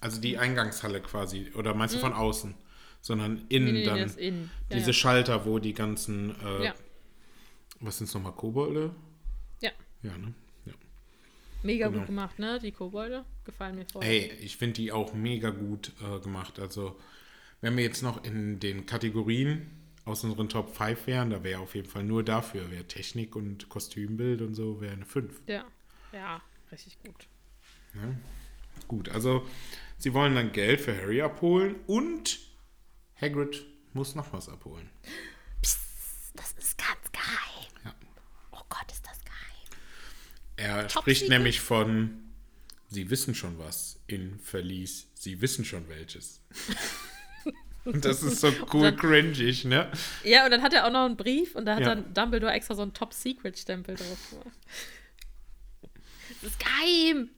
Also 0.00 0.20
die 0.20 0.38
Eingangshalle 0.38 1.00
quasi. 1.00 1.50
Oder 1.56 1.74
meinst 1.74 1.96
du 1.96 1.98
von 1.98 2.12
außen? 2.12 2.54
Sondern 3.00 3.46
innen 3.48 3.66
Nee, 3.66 3.72
nee, 3.72 3.78
nee, 3.78 3.84
dann. 3.86 4.16
innen. 4.18 4.50
Ja, 4.70 4.76
diese 4.76 4.90
ja. 4.90 4.92
Schalter, 4.92 5.44
wo 5.44 5.58
die 5.58 5.72
ganzen. 5.74 6.30
Äh. 6.40 6.72
Was 7.80 7.98
sind 7.98 8.06
es 8.06 8.14
nochmal? 8.14 8.32
Kobolde? 8.32 8.94
Ja. 9.60 9.70
Ja, 10.02 10.16
ne? 10.18 10.34
Ja. 11.62 11.66
Mega 11.66 11.86
Genau. 11.88 11.98
gut 11.98 12.06
gemacht, 12.06 12.38
ne? 12.38 12.58
Die 12.60 12.72
Kobolde 12.72 13.24
gefallen 13.44 13.76
mir 13.76 13.86
voll. 13.86 14.02
Ey, 14.04 14.32
ich 14.40 14.56
finde 14.56 14.74
die 14.74 14.92
auch 14.92 15.12
mega 15.14 15.50
gut 15.50 15.92
äh, 16.02 16.18
gemacht. 16.20 16.58
Also, 16.58 16.98
wenn 17.60 17.76
wir 17.76 17.84
jetzt 17.84 18.02
noch 18.02 18.24
in 18.24 18.58
den 18.60 18.86
Kategorien 18.86 19.70
aus 20.06 20.24
unseren 20.24 20.48
Top 20.48 20.74
5 20.74 21.06
wären, 21.06 21.30
da 21.30 21.44
wäre 21.44 21.60
auf 21.60 21.74
jeden 21.74 21.88
Fall 21.88 22.02
nur 22.04 22.22
dafür, 22.24 22.70
wäre 22.70 22.84
Technik 22.84 23.36
und 23.36 23.68
Kostümbild 23.68 24.40
und 24.40 24.54
so, 24.54 24.80
wäre 24.80 24.92
eine 24.94 25.04
5. 25.04 25.40
Ja. 25.46 25.64
Ja, 26.12 26.40
richtig 26.72 26.98
gut. 27.02 27.26
Gut, 28.88 29.08
also 29.10 29.46
sie 29.98 30.14
wollen 30.14 30.34
dann 30.34 30.52
Geld 30.52 30.80
für 30.80 30.96
Harry 30.96 31.20
abholen 31.22 31.76
und 31.86 32.38
Hagrid 33.20 33.64
muss 33.92 34.14
noch 34.14 34.32
was 34.32 34.48
abholen. 34.48 34.88
Das 35.60 36.52
ist 36.56 36.78
ganz 36.78 37.12
geheim. 37.12 37.72
Ja. 37.84 37.94
Oh 38.52 38.60
Gott, 38.68 38.90
ist 38.90 39.04
das 39.06 39.18
geheim. 39.24 39.36
Er 40.60 40.88
Top 40.88 41.02
spricht 41.02 41.20
Secret. 41.20 41.38
nämlich 41.38 41.60
von, 41.60 42.18
sie 42.88 43.08
wissen 43.10 43.34
schon 43.34 43.58
was 43.58 43.98
in 44.06 44.38
Verlies, 44.40 45.08
sie 45.14 45.40
wissen 45.40 45.64
schon 45.64 45.88
welches. 45.88 46.40
und 47.84 48.04
das 48.04 48.22
ist 48.22 48.40
so 48.40 48.52
cool 48.72 48.92
cringig, 48.94 49.64
ne? 49.64 49.90
Ja, 50.24 50.44
und 50.44 50.50
dann 50.50 50.62
hat 50.62 50.72
er 50.74 50.86
auch 50.86 50.92
noch 50.92 51.06
einen 51.06 51.16
Brief 51.16 51.54
und 51.54 51.64
da 51.64 51.74
hat 51.76 51.82
Ja. 51.82 51.94
dann 51.94 52.12
Dumbledore 52.14 52.52
extra 52.52 52.74
so 52.74 52.82
einen 52.82 52.92
Top-Secret-Stempel 52.94 53.94
drauf 53.96 54.30
gemacht. 54.30 54.58
Das 56.42 56.50
ist 56.52 56.58
geheim. 56.60 57.30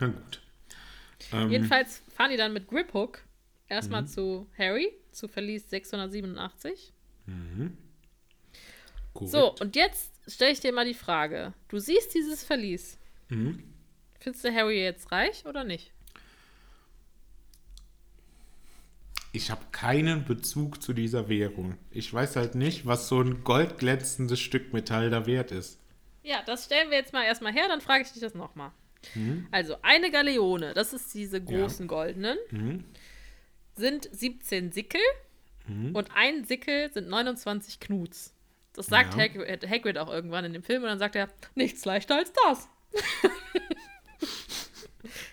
Na 0.00 0.06
gut. 0.08 0.40
Ähm, 1.32 1.50
Jedenfalls 1.50 2.02
fahren 2.14 2.30
die 2.30 2.36
dann 2.36 2.52
mit 2.52 2.68
Griphook 2.68 3.22
erstmal 3.68 4.02
Mhm. 4.02 4.06
zu 4.08 4.46
Harry, 4.58 4.92
zu 5.12 5.26
Verlies 5.28 5.68
687. 5.70 6.92
korrekt. 9.14 9.32
So, 9.32 9.54
und 9.56 9.74
jetzt 9.76 10.12
stelle 10.26 10.52
ich 10.52 10.60
dir 10.60 10.72
mal 10.72 10.84
die 10.86 10.94
Frage. 10.94 11.52
Du 11.68 11.78
siehst 11.78 12.14
dieses 12.14 12.44
Verlies. 12.44 12.98
Mhm. 13.28 13.62
Findest 14.20 14.44
du 14.44 14.52
Harry 14.54 14.82
jetzt 14.82 15.12
reich 15.12 15.44
oder 15.46 15.64
nicht? 15.64 15.92
Ich 19.32 19.50
habe 19.50 19.60
keinen 19.70 20.24
Bezug 20.24 20.82
zu 20.82 20.92
dieser 20.94 21.28
Währung. 21.28 21.76
Ich 21.90 22.12
weiß 22.12 22.36
halt 22.36 22.54
nicht, 22.54 22.86
was 22.86 23.08
so 23.08 23.20
ein 23.20 23.44
goldglänzendes 23.44 24.40
Stück 24.40 24.72
Metall 24.72 25.10
da 25.10 25.26
wert 25.26 25.52
ist. 25.52 25.78
Ja, 26.22 26.42
das 26.44 26.64
stellen 26.64 26.90
wir 26.90 26.96
jetzt 26.96 27.12
mal 27.12 27.24
erstmal 27.24 27.52
her, 27.52 27.68
dann 27.68 27.80
frage 27.80 28.02
ich 28.04 28.12
dich 28.12 28.22
das 28.22 28.34
nochmal. 28.34 28.72
Mhm. 29.14 29.46
Also, 29.50 29.76
eine 29.82 30.10
Galeone, 30.10 30.72
das 30.74 30.92
ist 30.92 31.12
diese 31.14 31.40
großen 31.42 31.86
goldenen, 31.86 32.38
Mhm. 32.50 32.84
sind 33.76 34.08
17 34.10 34.72
Sickel 34.72 35.00
und 35.92 36.08
ein 36.14 36.44
Sickel 36.44 36.90
sind 36.92 37.08
29 37.08 37.78
Knuts. 37.80 38.32
Das 38.76 38.86
sagt 38.86 39.14
Ja. 39.14 39.20
Hagrid, 39.22 39.68
Hagrid 39.68 39.98
auch 39.98 40.10
irgendwann 40.12 40.44
in 40.44 40.52
dem 40.52 40.62
Film 40.62 40.82
und 40.82 40.88
dann 40.88 40.98
sagt 40.98 41.16
er, 41.16 41.28
nichts 41.54 41.84
leichter 41.84 42.16
als 42.16 42.32
das. 42.44 42.68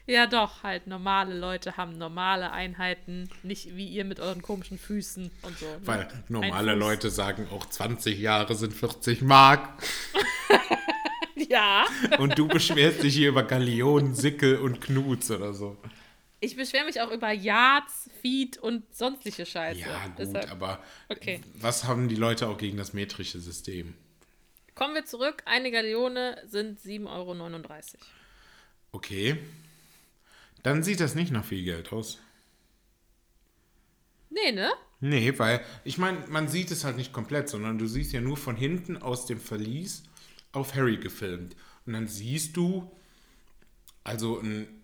ja, 0.06 0.28
doch, 0.28 0.64
halt, 0.64 0.88
normale 0.88 1.38
Leute 1.38 1.78
haben 1.78 1.98
normale 1.98 2.52
Einheiten, 2.52 3.30
nicht 3.44 3.76
wie 3.76 3.88
ihr 3.88 4.06
mit 4.06 4.20
euren 4.20 4.41
komischen 4.41 4.78
Füßen 4.78 5.32
und 5.41 5.58
so. 5.58 5.66
ne? 5.66 5.80
Weil 5.84 6.08
normale. 6.30 6.76
Leute 6.76 7.10
sagen 7.10 7.48
auch 7.52 7.66
20 7.66 8.20
Jahre 8.20 8.56
sind 8.56 8.74
40 8.74 9.22
Mark. 9.22 9.70
Ja, 11.50 11.86
Und 12.20 12.39
du 12.39 12.48
beschwerst 12.48 13.04
dich 13.04 13.14
hier 13.16 13.30
über 13.30 13.44
Galeonen, 13.44 14.16
Sickel 14.16 14.58
und 14.58 14.82
Knuts 14.82 15.30
oder 15.30 15.54
so. 15.54 15.78
Ich 16.44 16.56
beschwere 16.56 16.86
mich 16.86 17.00
auch 17.02 17.12
über 17.12 17.32
Yards, 17.32 18.10
Feet 18.22 18.58
und 18.58 18.84
sonstige 18.96 19.46
Scheiße. 19.46 19.80
Ja, 19.80 20.08
gut, 20.08 20.20
Deshalb- 20.20 20.52
aber 20.52 20.84
Okay. 21.10 21.41
was 21.56 21.86
haben 21.86 22.10
die 22.10 22.16
Leute 22.16 22.48
auch 22.48 22.58
gegen 22.58 22.78
das 22.78 22.94
metrische 22.94 23.39
System? 23.39 23.94
Kommen 24.76 24.96
wir 24.96 25.06
zurück. 25.06 25.44
Eine 25.46 25.72
Galeone 25.72 26.41
sind 26.48 26.80
7,39 26.80 27.08
Euro. 27.08 28.06
Okay. 28.91 29.38
Dann 30.64 30.82
sieht 30.84 31.00
das 31.00 31.16
nicht 31.16 31.32
nach 31.32 31.46
viel 31.46 31.64
Geld 31.64 31.91
aus. 31.94 32.20
Nee, 34.30 34.52
ne? 34.52 34.72
Nee, 35.00 35.38
weil, 35.38 35.64
ich 35.84 35.98
meine, 35.98 36.26
man 36.28 36.48
sieht 36.48 36.72
es 36.72 36.84
halt 36.84 36.96
nicht 36.98 37.14
komplett, 37.14 37.50
sondern 37.50 37.78
du 37.78 37.86
siehst 37.88 38.14
ja 38.14 38.22
nur 38.22 38.38
von 38.38 38.56
hinten 38.56 38.98
aus 38.98 39.26
dem 39.26 39.39
Verlies 39.39 40.04
auf 40.54 40.76
Harry 40.76 40.98
gefilmt. 40.98 41.56
Und 41.86 41.94
dann 41.94 42.08
siehst 42.08 42.56
du 42.58 42.89
also 44.04 44.39
einen 44.39 44.82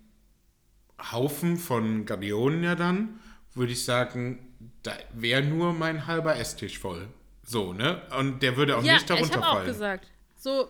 Haufen 1.12 1.58
von 1.58 2.06
Galeonen 2.06 2.64
ja 2.64 2.76
dann, 2.76 3.20
würde 3.54 3.72
ich 3.74 3.84
sagen, 3.86 4.40
da 4.84 4.94
wäre 5.14 5.44
nur 5.44 5.74
mein 5.74 6.08
halber 6.08 6.36
Esstisch 6.38 6.78
voll. 6.80 7.08
So, 7.44 7.74
ne? 7.74 8.02
Und 8.18 8.44
der 8.44 8.58
würde 8.58 8.78
auch 8.78 8.84
Ja, 8.84 8.94
nicht 8.94 9.02
ich 9.04 9.08
darunter 9.08 9.36
habe 9.38 9.48
auch 9.48 9.54
fallen. 9.56 9.68
gesagt. 9.68 10.08
So 10.36 10.70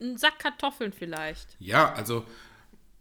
ein 0.00 0.16
Sack 0.16 0.38
Kartoffeln 0.38 0.92
vielleicht. 0.92 1.56
Ja, 1.58 1.92
also 1.94 2.24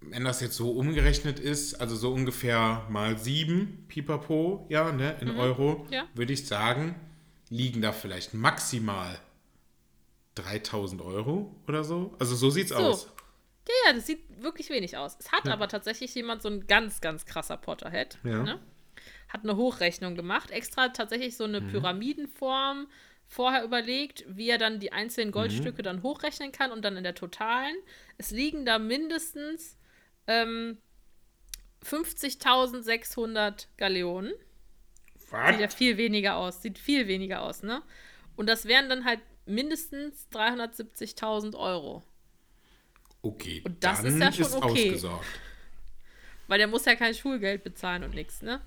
wenn 0.02 0.24
das 0.24 0.40
jetzt 0.42 0.56
so 0.56 0.72
umgerechnet 0.72 1.40
ist, 1.40 1.76
also 1.76 1.96
so 1.96 2.12
ungefähr 2.14 2.86
mal 2.90 3.18
sieben 3.18 3.86
Pipapo, 3.88 4.66
ja, 4.70 4.92
ne, 4.92 5.18
in 5.22 5.32
Euro, 5.38 5.84
Mhm. 5.88 5.94
ja. 5.94 6.04
würde 6.14 6.34
ich 6.34 6.48
sagen, 6.48 6.96
liegen 7.50 7.82
da 7.82 7.92
vielleicht 7.92 8.34
maximal 8.34 9.20
3000 10.36 11.02
Euro 11.02 11.56
oder 11.68 11.84
so. 11.84 12.14
Also 12.20 12.36
so 12.36 12.50
sieht's 12.50 12.70
So. 12.70 12.76
aus. 12.76 13.08
Ja, 13.68 13.74
ja, 13.90 13.94
das 13.94 14.06
sieht 14.06 14.25
wirklich 14.42 14.70
wenig 14.70 14.98
aus. 14.98 15.18
Es 15.20 15.32
hat 15.32 15.48
aber 15.48 15.68
tatsächlich 15.68 16.14
jemand 16.16 16.42
so 16.42 16.50
ein 16.50 16.68
ganz, 16.68 17.02
ganz 17.02 17.26
krasser 17.26 17.58
Potterhead. 17.58 18.18
Ja. 18.24 18.44
Ne? 18.44 18.60
Hat 19.30 19.44
eine 19.44 19.56
Hochrechnung 19.56 20.16
gemacht, 20.16 20.52
extra 20.52 20.90
tatsächlich 20.90 21.36
so 21.38 21.44
eine 21.44 21.62
Mhm. 21.62 21.68
Pyramidenform 21.72 22.88
vorher 23.28 23.64
überlegt, 23.64 24.24
wie 24.28 24.50
er 24.50 24.58
dann 24.58 24.80
die 24.80 24.88
Mhm. 24.92 24.94
einzelnen 24.98 25.32
Goldstücke 25.32 25.82
dann 25.84 26.04
hochrechnen 26.04 26.52
kann 26.52 26.72
und 26.72 26.84
dann 26.84 26.96
in 26.98 27.04
der 27.04 27.16
totalen. 27.16 27.76
Es 28.18 28.32
liegen 28.32 28.66
da 28.66 28.78
mindestens 28.80 29.78
ähm, 30.28 30.78
50.600 31.84 33.68
Galeonen. 33.78 34.34
Sieht 35.18 35.60
ja 35.60 35.66
Was? 35.68 35.74
viel 35.76 35.98
weniger 35.98 36.36
aus. 36.38 36.62
Sieht 36.62 36.78
viel 36.80 37.08
weniger 37.08 37.42
aus, 37.42 37.64
ne? 37.64 37.82
Und 38.36 38.48
das 38.48 38.66
wären 38.66 38.90
dann 38.90 39.06
halt 39.06 39.20
mindestens 39.46 40.28
370.000 40.32 41.56
Euro. 41.56 42.04
Okay, 43.26 43.64
Und 43.66 43.84
das 43.84 44.04
ist 44.04 44.20
ja 44.20 44.32
schon 44.32 44.54
okay. 44.54 44.90
ausgesorgt. 44.90 45.26
Weil 46.48 46.60
der 46.60 46.68
muss 46.68 46.86
ja 46.86 46.96
kein 46.96 47.16
Schulgeld 47.16 47.64
bezahlen 47.64 48.04
und 48.04 48.14
nichts, 48.14 48.44
ne? 48.44 48.62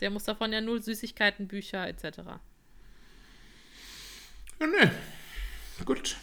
Der 0.00 0.10
muss 0.10 0.24
davon 0.24 0.52
ja 0.52 0.60
nur 0.60 0.82
Süßigkeiten, 0.82 1.48
Bücher 1.48 1.88
etc. 1.88 2.18
Ja, 4.60 4.66
ne. 4.66 4.92
Gut. 5.86 6.18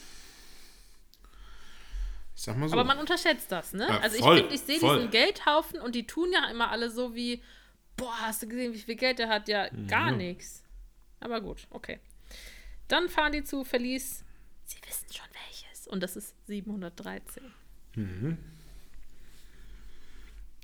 Ich 2.35 2.43
sag 2.43 2.57
mal 2.57 2.69
so. 2.69 2.73
Aber 2.73 2.83
man 2.83 2.99
unterschätzt 2.99 3.51
das, 3.51 3.73
ne? 3.73 3.87
Ja, 3.89 3.99
also 4.01 4.17
ich 4.17 4.21
voll, 4.21 4.37
finde, 4.37 4.53
ich 4.53 4.61
sehe 4.61 4.79
diesen 4.79 5.09
Geldhaufen 5.09 5.79
und 5.79 5.95
die 5.95 6.05
tun 6.05 6.31
ja 6.31 6.47
immer 6.51 6.69
alle 6.69 6.91
so 6.91 7.15
wie, 7.15 7.41
boah, 7.97 8.13
hast 8.21 8.43
du 8.43 8.47
gesehen, 8.47 8.71
wie 8.71 8.77
viel 8.77 8.97
Geld 8.97 9.17
der 9.17 9.29
hat? 9.29 9.47
Ja, 9.47 9.67
gar 9.87 10.11
nichts. 10.11 10.61
Aber 11.21 11.41
gut, 11.41 11.65
okay. 11.71 11.99
Dann 12.87 13.09
fahren 13.09 13.31
die 13.31 13.43
zu 13.43 13.63
Verlies. 13.63 14.23
Sie 14.65 14.77
wissen 14.87 15.11
schon 15.11 15.25
welches. 15.47 15.87
Und 15.87 16.03
das 16.03 16.15
ist 16.15 16.35
713. 16.45 17.51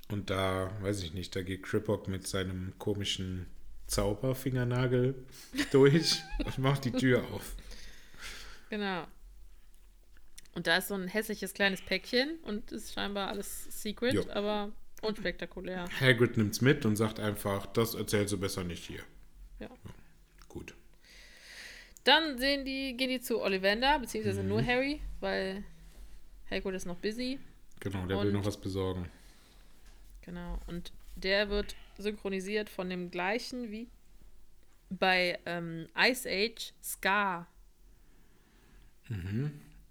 Und 0.10 0.30
da, 0.30 0.72
weiß 0.82 1.04
ich 1.04 1.14
nicht, 1.14 1.36
da 1.36 1.42
geht 1.42 1.64
Kripok 1.64 2.08
mit 2.08 2.28
seinem 2.28 2.74
komischen 2.78 3.48
Zauberfingernagel 3.88 5.16
durch 5.72 6.22
und 6.44 6.58
macht 6.60 6.86
die 6.86 6.92
Tür 6.92 7.24
auf. 7.32 7.56
Genau. 8.70 9.08
Und 10.54 10.68
da 10.68 10.78
ist 10.78 10.88
so 10.88 10.94
ein 10.96 11.08
hässliches 11.08 11.54
kleines 11.54 11.82
Päckchen 11.82 12.38
und 12.44 12.72
ist 12.72 12.94
scheinbar 12.94 13.28
alles 13.30 13.82
Secret, 13.82 14.14
Jo. 14.14 14.26
aber 14.32 14.72
unspektakulär. 15.02 15.86
Hagrid 16.00 16.38
nimmt's 16.38 16.62
mit 16.62 16.86
und 16.86 16.96
sagt 16.96 17.20
einfach, 17.20 17.66
das 17.68 17.94
erzählst 17.94 18.34
du 18.34 18.40
besser 18.40 18.64
nicht 18.64 18.86
hier. 18.86 19.02
Ja. 19.60 19.70
Gut. 20.48 20.74
Dann 22.06 22.38
sehen 22.38 22.64
die, 22.66 22.96
gehen 22.96 23.10
die 23.10 23.20
zu 23.20 23.42
Ollivander, 23.42 24.00
beziehungsweise 24.00 24.44
Mhm. 24.44 24.50
nur 24.50 24.66
Harry, 24.66 25.02
weil 25.20 25.64
Hagrid 26.50 26.76
ist 26.76 26.86
noch 26.86 26.98
busy. 26.98 27.40
Genau, 27.80 28.06
der 28.06 28.20
will 28.20 28.28
Und- 28.28 28.34
noch 28.34 28.46
was 28.46 28.60
besorgen. 28.60 29.10
Genau. 30.22 30.60
Und 30.68 30.92
der 31.16 31.50
wird 31.50 31.76
synchronisiert 31.98 32.70
von 32.70 32.90
dem 32.90 33.12
gleichen 33.12 33.72
wie 33.72 33.88
bei 34.90 35.40
ähm, 35.46 35.88
Ice 35.98 36.28
Age 36.30 36.74
Scar. 36.84 37.48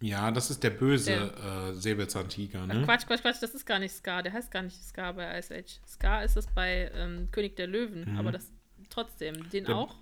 Ja, 0.01 0.31
das 0.33 0.51
ist 0.51 0.63
der 0.63 0.71
böse 0.71 1.13
äh, 1.13 1.73
Säbelzahntiger, 1.73 2.67
ne? 2.67 2.83
Quatsch, 2.85 3.07
Quatsch, 3.07 3.23
Quatsch, 3.23 3.41
das 3.41 3.55
ist 3.55 3.65
gar 3.65 3.79
nicht 3.79 3.93
Scar. 3.95 4.23
Der 4.23 4.33
heißt 4.33 4.51
gar 4.51 4.63
nicht 4.63 4.77
Scar 4.77 5.15
bei 5.15 5.39
Ice 5.39 5.55
Age. 5.55 5.79
Scar 5.87 6.25
ist 6.25 6.37
es 6.37 6.47
bei 6.49 6.91
ähm, 6.95 7.29
König 7.31 7.57
der 7.57 7.69
Löwen, 7.69 8.17
aber 8.19 8.33
das 8.33 8.51
trotzdem. 8.91 9.49
Den 9.51 9.63
Mhm. 9.63 9.67
Der- 9.69 9.77
auch. 9.77 9.97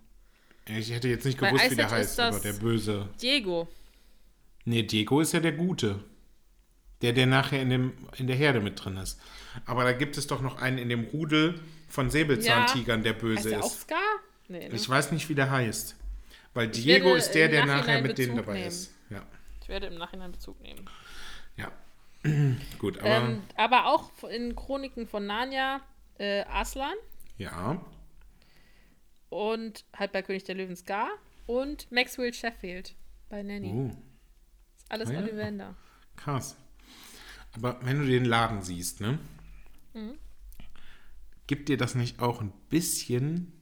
Ich 0.69 0.93
hätte 0.93 1.09
jetzt 1.09 1.25
nicht 1.27 1.39
gewusst, 1.39 1.71
wie 1.71 1.77
der 1.77 1.91
heißt, 1.91 2.19
aber 2.21 2.39
der 2.41 2.53
böse. 2.55 3.09
Diego. 3.21 3.69
Nee, 4.65 4.85
Diego 4.85 5.21
ist 5.21 5.33
ja 5.33 5.41
der 5.41 5.53
Gute. 5.53 6.03
Der, 7.03 7.13
der 7.13 7.27
nachher 7.27 7.61
in, 7.61 7.71
dem, 7.71 7.93
in 8.17 8.27
der 8.29 8.37
Herde 8.37 8.61
mit 8.61 8.83
drin 8.83 8.97
ist. 8.97 9.21
Aber 9.67 9.85
da 9.85 9.93
gibt 9.93 10.17
es 10.17 10.27
doch 10.27 10.41
noch 10.41 10.61
einen 10.63 10.79
in 10.79 10.89
dem 10.89 11.05
Rudel 11.05 11.61
von 11.89 12.11
Säbelzahntigern, 12.11 13.03
der 13.03 13.13
Heißt 13.15 13.21
böse 13.21 13.49
der 13.51 13.61
auch 13.63 13.67
ist. 13.67 13.81
Scar? 13.83 13.99
Nee, 14.49 14.69
ne? 14.69 14.75
Ich 14.75 14.89
weiß 14.89 15.13
nicht, 15.13 15.29
wie 15.29 15.35
der 15.35 15.51
heißt. 15.51 15.97
Weil 16.55 16.69
Diego 16.69 17.15
ist 17.15 17.33
der, 17.33 17.49
der 17.49 17.67
nachher 17.67 18.01
mit 18.03 18.19
denen 18.19 18.33
Bezug 18.35 18.47
dabei 18.47 18.59
nehmen. 18.59 18.69
ist. 18.69 18.95
Ja. 19.11 19.23
Ich 19.63 19.69
werde 19.69 19.87
im 19.87 19.97
Nachhinein 19.97 20.33
Bezug 20.33 20.61
nehmen. 20.61 20.89
ja. 21.57 21.71
Gut, 22.79 22.99
aber 23.01 23.09
ähm, 23.09 23.43
aber 23.57 23.87
auch 23.87 24.11
in 24.31 24.55
Chroniken 24.55 25.09
von 25.09 25.27
Narnia 25.27 25.81
äh, 26.19 26.43
Aslan 26.43 26.95
ja. 27.37 27.85
und 29.29 29.85
halt 29.97 30.13
bei 30.13 30.23
König 30.23 30.45
der 30.45 30.55
Löwen 30.55 30.77
Scar 30.77 31.09
und 31.47 31.91
Maxwell 31.91 32.33
Sheffield 32.33 32.95
bei 33.29 33.43
Nanny. 33.43 33.73
Oh, 33.73 33.87
Ist 33.89 34.91
alles 34.91 35.09
Ah 35.09 35.13
ja. 35.15 35.19
Ollivander. 35.19 35.75
krass. 36.17 36.57
Aber 37.55 37.79
wenn 37.83 38.01
du 38.01 38.07
den 38.07 38.25
Laden 38.25 38.63
siehst, 38.63 39.01
ne? 39.01 39.19
Mhm. 39.95 40.19
Gibt 41.47 41.69
dir 41.69 41.77
das 41.77 41.95
nicht 41.95 42.21
auch 42.21 42.41
ein 42.41 42.53
bisschen 42.71 43.53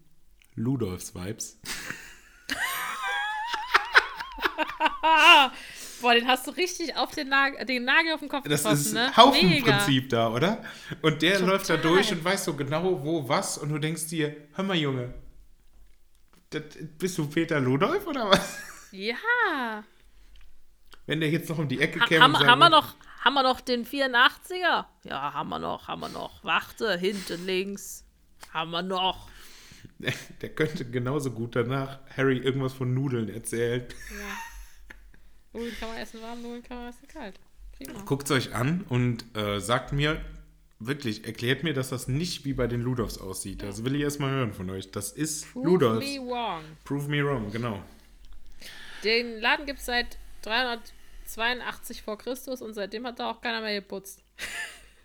Ludolfs-Vibes? 0.55 1.59
Boah, 6.01 6.14
den 6.14 6.26
hast 6.26 6.47
du 6.47 6.53
richtig 6.53 6.97
auf 6.97 7.11
den, 7.11 7.28
Nagel, 7.28 7.64
den 7.66 7.84
Nagel 7.84 8.14
auf 8.14 8.20
den 8.20 8.28
Kopf 8.28 8.45
Das 8.49 8.62
getroffen, 8.62 8.80
ist 8.80 8.93
ne? 8.95 9.16
Haufenprinzip 9.16 10.09
da, 10.09 10.30
oder? 10.30 10.62
Und 11.03 11.20
der 11.20 11.34
Total. 11.34 11.49
läuft 11.49 11.68
da 11.68 11.76
durch 11.76 12.12
und 12.12 12.24
weiß 12.24 12.45
so 12.45 12.55
genau, 12.55 13.03
wo 13.05 13.28
was. 13.28 13.59
Und 13.59 13.68
du 13.70 13.78
denkst 13.78 14.07
dir, 14.07 14.34
hör 14.55 14.64
mal, 14.64 14.76
Junge, 14.76 15.12
das, 16.51 16.62
bist 16.99 17.18
du 17.18 17.26
Peter 17.28 17.61
Ludolf 17.61 18.07
oder 18.07 18.30
was? 18.30 18.59
Ja. 18.93 19.84
Wenn 21.07 21.20
der 21.20 21.30
jetzt 21.30 21.49
noch 21.49 21.59
um 21.59 21.68
die 21.68 21.80
Ecke 21.80 22.01
Ha 22.01 22.07
käme 22.07 22.22
haben, 22.24 22.34
haben, 22.38 22.59
wir 22.59 22.70
würde, 22.70 22.70
noch, 22.70 22.95
haben 23.21 23.35
wir 23.35 23.43
noch 23.43 23.61
den 23.61 23.85
84er? 23.85 24.87
Ja, 25.05 25.33
haben 25.33 25.49
wir 25.51 25.59
noch, 25.59 25.89
haben 25.89 26.01
wir 26.01 26.09
noch. 26.09 26.43
Warte, 26.43 26.99
hinten 26.99 27.47
links. 27.47 28.05
Haben 28.53 28.71
wir 28.71 28.83
noch. 28.83 29.29
der 30.41 30.49
könnte 30.51 30.85
genauso 30.85 31.31
gut 31.31 31.57
danach 31.57 31.99
Harry 32.16 32.39
irgendwas 32.39 32.73
von 32.73 32.95
Nudeln 32.95 33.29
erzählen. 33.29 33.85
Nudeln 35.53 35.75
kann 35.79 35.89
man 35.91 35.99
essen 35.99 36.23
warm, 36.23 36.43
Nudeln 36.43 36.62
kann 36.62 36.79
man 36.79 36.89
essen 36.89 37.09
kalt. 37.09 37.39
Guckt 38.05 38.25
es 38.25 38.31
euch 38.31 38.55
an 38.55 38.85
und 38.89 39.25
äh, 39.37 39.59
sagt 39.59 39.93
mir, 39.93 40.21
wirklich, 40.79 41.27
erklärt 41.27 41.62
mir, 41.62 41.73
dass 41.73 41.89
das 41.91 42.09
nicht 42.09 42.45
wie 42.45 42.53
bei 42.53 42.66
den 42.66 42.83
Ludolfs 42.83 43.18
aussieht. 43.18 43.62
Das 43.62 43.85
will 43.85 43.95
ich 43.95 44.03
erstmal 44.03 44.31
hören 44.31 44.53
von 44.53 44.68
euch. 44.71 44.91
Das 44.91 45.12
ist 45.12 45.51
Prove 45.53 45.66
Ludolfs. 45.66 46.07
me 46.07 46.18
wrong. 46.18 46.62
Prove 46.85 47.09
me 47.09 47.25
wrong, 47.25 47.51
genau. 47.51 47.83
Den 49.05 49.41
Laden 49.41 49.64
gibt 49.64 49.79
es 49.79 49.87
seit 49.87 50.18
382 51.35 52.03
vor 52.03 52.18
Christus 52.18 52.62
und 52.62 52.74
seitdem 52.74 53.07
hat 53.07 53.18
da 53.18 53.31
auch 53.31 53.41
keiner 53.41 53.61
mehr 53.61 53.74
geputzt. 53.81 54.22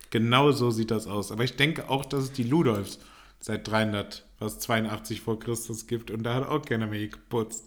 Genau 0.09 0.51
so 0.51 0.71
sieht 0.71 0.91
das 0.91 1.07
aus. 1.07 1.31
Aber 1.31 1.43
ich 1.43 1.55
denke 1.55 1.89
auch, 1.89 2.05
dass 2.05 2.23
es 2.25 2.31
die 2.31 2.43
Ludolfs 2.43 2.99
seit 3.39 3.67
300, 3.67 4.25
was 4.39 4.59
82 4.59 5.21
vor 5.21 5.39
Christus 5.39 5.87
gibt 5.87 6.09
und 6.11 6.23
da 6.23 6.35
hat 6.35 6.47
auch 6.47 6.63
keiner 6.65 6.87
mehr 6.87 7.07
geputzt. 7.07 7.65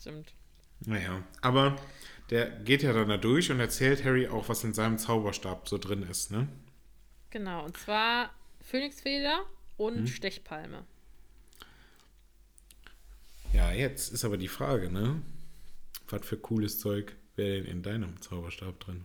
Stimmt. 0.00 0.32
Naja, 0.80 1.22
aber 1.40 1.76
der 2.30 2.50
geht 2.50 2.82
ja 2.82 2.92
dann 2.92 3.08
da 3.08 3.16
durch 3.16 3.50
und 3.50 3.60
erzählt 3.60 4.04
Harry 4.04 4.28
auch, 4.28 4.48
was 4.48 4.64
in 4.64 4.74
seinem 4.74 4.98
Zauberstab 4.98 5.68
so 5.68 5.78
drin 5.78 6.02
ist, 6.02 6.30
ne? 6.30 6.48
Genau, 7.30 7.64
und 7.64 7.76
zwar 7.76 8.30
Phönixfeder 8.62 9.44
und 9.76 9.96
Hm? 9.98 10.06
Stechpalme. 10.06 10.84
Ja, 13.52 13.70
jetzt 13.72 14.12
ist 14.12 14.24
aber 14.24 14.36
die 14.36 14.48
Frage, 14.48 14.90
ne? 14.90 15.22
Was 16.08 16.26
für 16.26 16.36
cooles 16.36 16.78
Zeug 16.80 17.14
wäre 17.36 17.56
denn 17.62 17.66
in 17.66 17.82
deinem 17.82 18.20
Zauberstab 18.20 18.78
drin? 18.80 19.04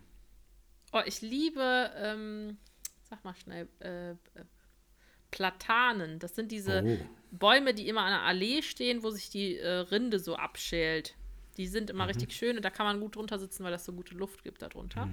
Oh, 0.92 1.02
ich 1.06 1.22
liebe, 1.22 1.92
ähm, 1.96 2.58
sag 3.04 3.24
mal 3.24 3.36
schnell, 3.36 3.68
äh, 3.80 4.12
äh, 4.12 4.16
Platanen. 5.32 6.18
Das 6.20 6.36
sind 6.36 6.52
diese 6.52 6.84
Oh. 6.84 6.98
Bäume, 7.32 7.74
die 7.76 7.88
immer 7.88 8.02
an 8.02 8.12
der 8.12 8.22
Allee 8.24 8.62
stehen, 8.64 9.04
wo 9.04 9.12
sich 9.12 9.30
die 9.30 9.58
äh, 9.58 9.68
Rinde 9.70 10.18
so 10.20 10.36
abschält. 10.36 11.16
Die 11.58 11.68
sind 11.68 11.90
immer 11.90 12.08
richtig 12.08 12.32
schön 12.34 12.56
und 12.56 12.64
da 12.64 12.70
kann 12.70 12.86
man 12.86 13.02
gut 13.02 13.18
drunter 13.18 13.38
sitzen, 13.38 13.64
weil 13.66 13.72
das 13.72 13.84
so 13.84 13.92
gute 13.92 14.16
Luft 14.16 14.46
gibt 14.46 14.62
darunter. 14.62 15.10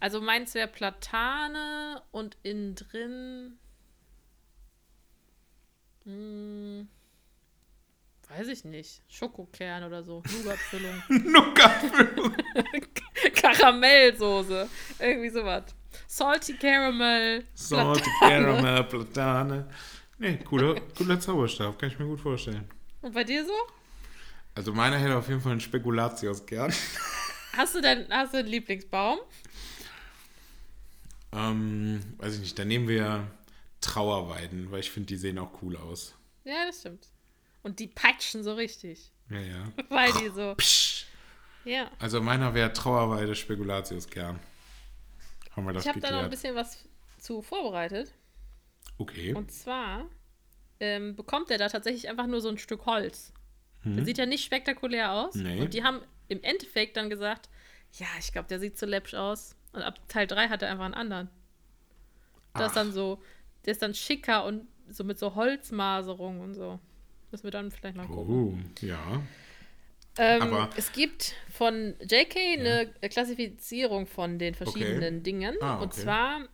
Also 0.00 0.20
meins 0.20 0.52
wäre 0.54 0.66
Platane 0.66 2.02
und 2.10 2.36
innen 2.42 2.74
drin. 2.74 3.58
Hm, 6.04 6.88
weiß 8.36 8.48
ich 8.48 8.64
nicht. 8.64 9.02
Schokokern 9.08 9.84
oder 9.84 10.02
so. 10.02 10.22
Nougatfüllung. 10.36 11.02
Nougatfüllung. 11.32 12.34
Karamellsoße. 13.34 14.68
Irgendwie 14.98 15.30
sowas. 15.30 15.64
Salty 16.06 16.54
Caramel. 16.54 17.44
Salty 17.54 18.02
Platane. 18.18 18.44
Caramel, 18.44 18.84
Platane. 18.84 19.68
Nee, 20.18 20.38
cooler, 20.44 20.80
cooler 20.96 21.20
Zauberstab, 21.20 21.78
kann 21.78 21.88
ich 21.88 21.98
mir 21.98 22.06
gut 22.06 22.20
vorstellen. 22.20 22.64
Und 23.02 23.14
bei 23.14 23.24
dir 23.24 23.44
so? 23.44 23.52
Also 24.54 24.72
meiner 24.72 24.98
hätte 24.98 25.16
auf 25.16 25.28
jeden 25.28 25.40
Fall 25.40 25.52
einen 25.52 25.60
Spekulatius 25.60 26.44
gern. 26.46 26.72
Hast 27.56 27.74
du 27.74 27.80
denn, 27.80 28.06
hast 28.10 28.32
du 28.32 28.38
einen 28.38 28.48
Lieblingsbaum? 28.48 29.18
Ähm, 31.32 32.00
weiß 32.18 32.34
ich 32.34 32.40
nicht, 32.40 32.58
dann 32.58 32.68
nehmen 32.68 32.88
wir 32.88 33.26
Trauerweiden, 33.80 34.70
weil 34.70 34.80
ich 34.80 34.90
finde, 34.90 35.08
die 35.08 35.16
sehen 35.16 35.38
auch 35.38 35.50
cool 35.62 35.76
aus. 35.76 36.14
Ja, 36.44 36.66
das 36.66 36.80
stimmt. 36.80 37.08
Und 37.64 37.80
die 37.80 37.88
peitschen 37.88 38.44
so 38.44 38.54
richtig. 38.54 39.10
Ja, 39.30 39.40
ja. 39.40 39.72
Weil 39.88 40.12
die 40.12 40.28
so. 40.28 40.54
Psch. 40.54 41.06
Ja. 41.64 41.90
Also 41.98 42.20
meiner 42.20 42.54
wäre 42.54 42.72
Trauerweide 42.72 43.34
Spekulatius 43.34 44.08
gern. 44.08 44.38
Haben 45.56 45.66
wir 45.66 45.72
das 45.72 45.84
Ich 45.84 45.88
habe 45.88 45.98
da 45.98 46.12
noch 46.12 46.22
ein 46.22 46.30
bisschen 46.30 46.54
was 46.54 46.84
zu 47.18 47.42
vorbereitet. 47.42 48.12
Okay. 48.98 49.34
Und 49.34 49.50
zwar 49.50 50.04
ähm, 50.78 51.16
bekommt 51.16 51.50
er 51.50 51.58
da 51.58 51.68
tatsächlich 51.68 52.08
einfach 52.08 52.26
nur 52.26 52.40
so 52.40 52.48
ein 52.48 52.58
Stück 52.58 52.86
Holz. 52.86 53.32
Der 53.86 54.04
sieht 54.04 54.16
ja 54.16 54.24
nicht 54.24 54.44
spektakulär 54.44 55.12
aus. 55.12 55.34
Nee. 55.34 55.60
Und 55.60 55.74
die 55.74 55.84
haben 55.84 56.00
im 56.28 56.42
Endeffekt 56.42 56.96
dann 56.96 57.10
gesagt, 57.10 57.50
ja, 57.92 58.06
ich 58.18 58.32
glaube, 58.32 58.48
der 58.48 58.58
sieht 58.58 58.78
zu 58.78 58.86
läppsch 58.86 59.14
aus. 59.14 59.56
Und 59.72 59.82
ab 59.82 59.98
Teil 60.08 60.26
3 60.26 60.48
hat 60.48 60.62
er 60.62 60.70
einfach 60.70 60.86
einen 60.86 60.94
anderen. 60.94 61.28
Das 62.54 62.68
ist 62.68 62.76
dann 62.76 62.92
so, 62.92 63.20
der 63.64 63.72
ist 63.72 63.82
dann 63.82 63.94
schicker 63.94 64.44
und 64.44 64.66
so 64.88 65.04
mit 65.04 65.18
so 65.18 65.34
Holzmaserung 65.34 66.40
und 66.40 66.54
so. 66.54 66.78
Müssen 67.34 67.44
wir 67.44 67.50
dann 67.50 67.72
vielleicht 67.72 67.96
mal 67.96 68.06
gucken. 68.06 68.64
Oh, 68.80 68.86
ja. 68.86 69.20
Ähm, 70.18 70.42
Aber- 70.42 70.70
es 70.76 70.92
gibt 70.92 71.34
von 71.52 71.94
JK 72.00 72.36
eine 72.60 72.88
Klassifizierung 73.10 74.06
von 74.06 74.38
den 74.38 74.54
verschiedenen 74.54 75.24
Dingen. 75.24 75.56
Ah, 75.60 75.78
Und 75.78 75.86
okay. 75.92 76.02
zwar 76.02 76.48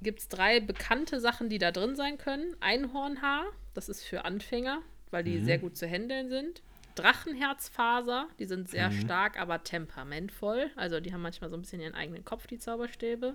gibt 0.00 0.20
es 0.20 0.28
drei 0.28 0.60
bekannte 0.60 1.20
Sachen, 1.20 1.50
die 1.50 1.58
da 1.58 1.70
drin 1.70 1.96
sein 1.96 2.16
können. 2.16 2.56
Einhornhaar, 2.60 3.44
das 3.74 3.90
ist 3.90 4.04
für 4.04 4.24
Anfänger, 4.24 4.80
weil 5.10 5.22
die 5.22 5.38
Mhm. 5.38 5.44
sehr 5.44 5.58
gut 5.58 5.76
zu 5.76 5.86
handeln 5.86 6.30
sind. 6.30 6.62
Drachenherzfaser, 6.94 8.28
die 8.38 8.46
sind 8.46 8.70
sehr 8.70 8.88
Mhm. 8.88 9.00
stark, 9.00 9.38
aber 9.38 9.62
temperamentvoll. 9.64 10.70
Also 10.76 10.98
die 11.00 11.12
haben 11.12 11.20
manchmal 11.20 11.50
so 11.50 11.58
ein 11.58 11.60
bisschen 11.60 11.82
ihren 11.82 11.94
eigenen 11.94 12.24
Kopf, 12.24 12.46
die 12.46 12.58
Zauberstäbe. 12.58 13.34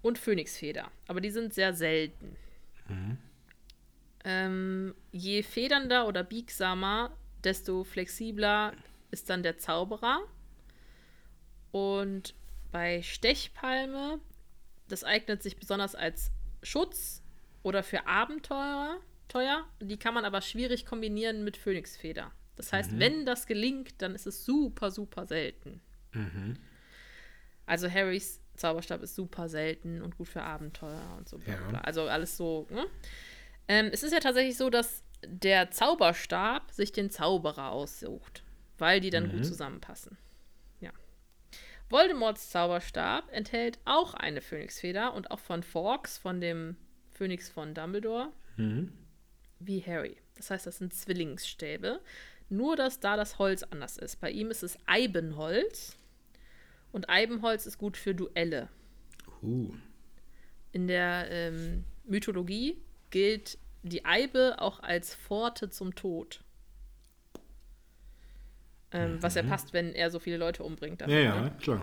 Und 0.00 0.16
Phönixfeder, 0.16 0.92
aber 1.08 1.20
die 1.20 1.30
sind 1.30 1.52
sehr 1.52 1.74
selten. 1.74 2.36
Mhm. 2.88 3.18
Ähm, 4.30 4.94
je 5.10 5.42
federnder 5.42 6.06
oder 6.06 6.22
biegsamer, 6.22 7.16
desto 7.42 7.82
flexibler 7.82 8.74
ist 9.10 9.30
dann 9.30 9.42
der 9.42 9.56
Zauberer. 9.56 10.20
Und 11.70 12.34
bei 12.70 13.00
Stechpalme, 13.00 14.20
das 14.86 15.02
eignet 15.02 15.42
sich 15.42 15.56
besonders 15.56 15.94
als 15.94 16.30
Schutz 16.62 17.22
oder 17.62 17.82
für 17.82 18.06
Abenteurer. 18.06 18.98
Teuer. 19.28 19.66
Die 19.80 19.98
kann 19.98 20.14
man 20.14 20.24
aber 20.24 20.40
schwierig 20.40 20.86
kombinieren 20.86 21.44
mit 21.44 21.56
Phönixfeder. 21.56 22.32
Das 22.56 22.72
heißt, 22.72 22.98
wenn 22.98 23.24
das 23.24 23.46
gelingt, 23.46 24.00
dann 24.02 24.14
ist 24.14 24.26
es 24.26 24.44
super, 24.44 24.90
super 24.90 25.26
selten. 25.26 25.80
Also 27.66 27.90
Harrys 27.90 28.40
Zauberstab 28.56 29.02
ist 29.02 29.14
super 29.14 29.48
selten 29.48 30.02
und 30.02 30.16
gut 30.16 30.28
für 30.28 30.42
Abenteuer 30.42 31.14
und 31.16 31.28
so. 31.28 31.38
Ja. 31.46 31.80
Also 31.82 32.08
alles 32.08 32.36
so. 32.36 32.66
Ne? 32.70 32.86
Ähm, 33.68 33.90
es 33.92 34.02
ist 34.02 34.12
ja 34.12 34.20
tatsächlich 34.20 34.56
so, 34.56 34.70
dass 34.70 35.04
der 35.24 35.70
Zauberstab 35.70 36.70
sich 36.72 36.92
den 36.92 37.10
Zauberer 37.10 37.72
aussucht, 37.72 38.42
weil 38.78 39.00
die 39.00 39.10
dann 39.10 39.30
gut 39.30 39.44
zusammenpassen. 39.44 40.16
Ja. 40.80 40.90
Voldemorts 41.90 42.50
Zauberstab 42.50 43.30
enthält 43.32 43.78
auch 43.84 44.14
eine 44.14 44.40
Phönixfeder 44.40 45.14
und 45.14 45.30
auch 45.30 45.40
von 45.40 45.62
Fawkes, 45.62 46.18
von 46.18 46.40
dem 46.40 46.76
Phönix 47.12 47.48
von 47.48 47.74
Dumbledore, 47.74 48.32
wie 49.60 49.80
Harry. 49.84 50.16
Das 50.36 50.50
heißt, 50.50 50.66
das 50.66 50.78
sind 50.78 50.94
Zwillingsstäbe. 50.94 52.00
Nur, 52.48 52.76
dass 52.76 53.00
da 53.00 53.16
das 53.16 53.38
Holz 53.38 53.62
anders 53.64 53.98
ist. 53.98 54.20
Bei 54.20 54.30
ihm 54.30 54.50
ist 54.50 54.62
es 54.62 54.78
Eibenholz. 54.86 55.96
Und 56.92 57.10
Eibenholz 57.10 57.66
ist 57.66 57.76
gut 57.76 57.96
für 57.96 58.14
Duelle. 58.14 58.68
Uh. 59.42 59.74
In 60.72 60.86
der 60.86 61.26
ähm, 61.30 61.84
Mythologie 62.04 62.80
gilt 63.10 63.58
die 63.82 64.04
Eibe 64.04 64.56
auch 64.58 64.80
als 64.80 65.14
Pforte 65.14 65.70
zum 65.70 65.94
Tod. 65.94 66.40
Ähm, 68.90 69.22
Was 69.22 69.34
ja 69.34 69.42
passt, 69.42 69.72
wenn 69.72 69.92
er 69.94 70.10
so 70.10 70.18
viele 70.18 70.38
Leute 70.38 70.62
umbringt. 70.62 71.00
Ja, 71.02 71.06
damit, 71.06 71.24
ja, 71.24 71.40
ne? 71.42 71.52
klar. 71.60 71.82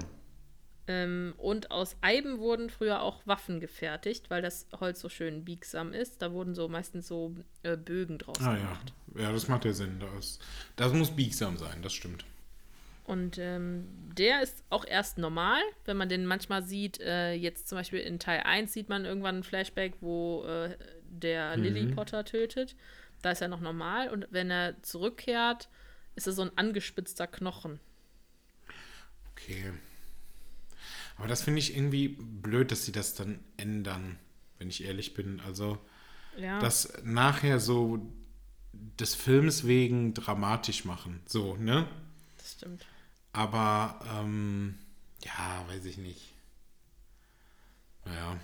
Ähm, 0.88 1.34
und 1.38 1.72
aus 1.72 1.96
Eiben 2.02 2.40
wurden 2.40 2.70
früher 2.70 3.02
auch 3.02 3.26
Waffen 3.26 3.60
gefertigt, 3.60 4.30
weil 4.30 4.42
das 4.42 4.68
Holz 4.80 5.00
so 5.02 5.10
schön 5.10 5.44
biegsam 5.44 5.94
ist. 5.94 6.22
Da 6.22 6.32
wurden 6.32 6.54
so 6.54 6.68
meistens 6.68 7.08
so 7.08 7.36
äh, 7.64 7.76
Bögen 7.76 8.18
draus 8.20 8.40
Ah 8.40 8.54
ja. 8.54 8.58
gemacht. 8.58 8.94
Ja, 9.18 9.32
das 9.32 9.48
macht 9.48 9.66
ja 9.66 9.74
Sinn. 9.74 10.00
Das, 10.00 10.40
das 10.76 10.94
muss 10.94 11.16
biegsam 11.16 11.58
sein, 11.58 11.82
das 11.82 11.94
stimmt. 11.94 12.26
Und 13.04 13.38
ähm, 13.38 13.88
der 14.18 14.42
ist 14.42 14.64
auch 14.70 14.86
erst 14.86 15.20
normal, 15.20 15.62
wenn 15.86 15.98
man 15.98 16.10
den 16.10 16.26
manchmal 16.26 16.64
sieht. 16.64 17.00
Äh, 17.02 17.34
jetzt 17.34 17.68
zum 17.68 17.78
Beispiel 17.78 18.00
in 18.00 18.18
Teil 18.20 18.42
1 18.42 18.74
sieht 18.74 18.90
man 18.90 19.06
irgendwann 19.06 19.38
ein 19.38 19.44
Flashback, 19.44 19.94
wo 20.02 20.44
äh, 20.46 20.76
der 21.20 21.58
Lily 21.58 21.94
Potter 21.94 22.24
tötet. 22.26 22.76
Da 23.22 23.32
ist 23.32 23.42
er 23.42 23.48
noch 23.48 23.62
normal. 23.62 24.10
Und 24.10 24.28
wenn 24.32 24.52
er 24.52 24.82
zurückkehrt, 24.84 25.70
ist 26.16 26.28
er 26.28 26.34
so 26.34 26.44
ein 26.44 26.58
angespitzter 26.58 27.28
Knochen. 27.28 27.80
Okay. 29.32 29.74
Aber 31.18 31.28
das 31.28 31.42
finde 31.44 31.60
ich 31.60 31.76
irgendwie 31.76 32.10
blöd, 32.10 32.72
dass 32.72 32.86
sie 32.86 32.92
das 32.92 33.14
dann 33.14 33.40
ändern, 33.58 34.18
wenn 34.60 34.70
ich 34.70 34.84
ehrlich 34.84 35.14
bin. 35.14 35.40
Also, 35.42 35.78
Ja. 36.38 36.60
das 36.60 37.02
nachher 37.04 37.60
so 37.60 38.06
des 38.74 39.16
Films 39.16 39.66
wegen 39.66 40.14
dramatisch 40.14 40.84
machen. 40.86 41.22
So, 41.26 41.56
ne? 41.56 41.88
das 42.38 42.52
stimmt. 42.54 42.86
Aber, 43.32 44.00
ähm, 44.20 44.78
ja, 45.24 45.66
weiß 45.68 45.86
ich 45.86 45.98
nicht. 45.98 46.34
Naja. 48.06 48.40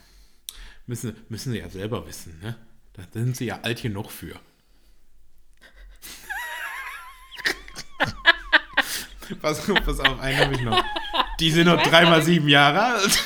Müssen, 0.91 1.15
müssen 1.29 1.53
sie 1.53 1.59
ja 1.59 1.69
selber 1.69 2.05
wissen, 2.05 2.37
ne? 2.41 2.57
Da 2.91 3.03
sind 3.13 3.37
sie 3.37 3.45
ja 3.45 3.61
alt 3.61 3.81
genug 3.81 4.11
für. 4.11 4.35
pass, 9.41 9.69
auf, 9.69 9.85
pass 9.85 10.01
auf, 10.01 10.19
einen 10.19 10.37
habe 10.37 10.53
ich 10.53 10.59
noch. 10.59 10.83
Die 11.39 11.49
sind 11.49 11.67
noch 11.67 11.81
dreimal 11.81 12.21
sieben 12.21 12.49
Jahre 12.49 12.83
alt. 12.83 13.23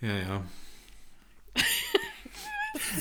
ja, 0.00 0.16
ja. 0.16 0.42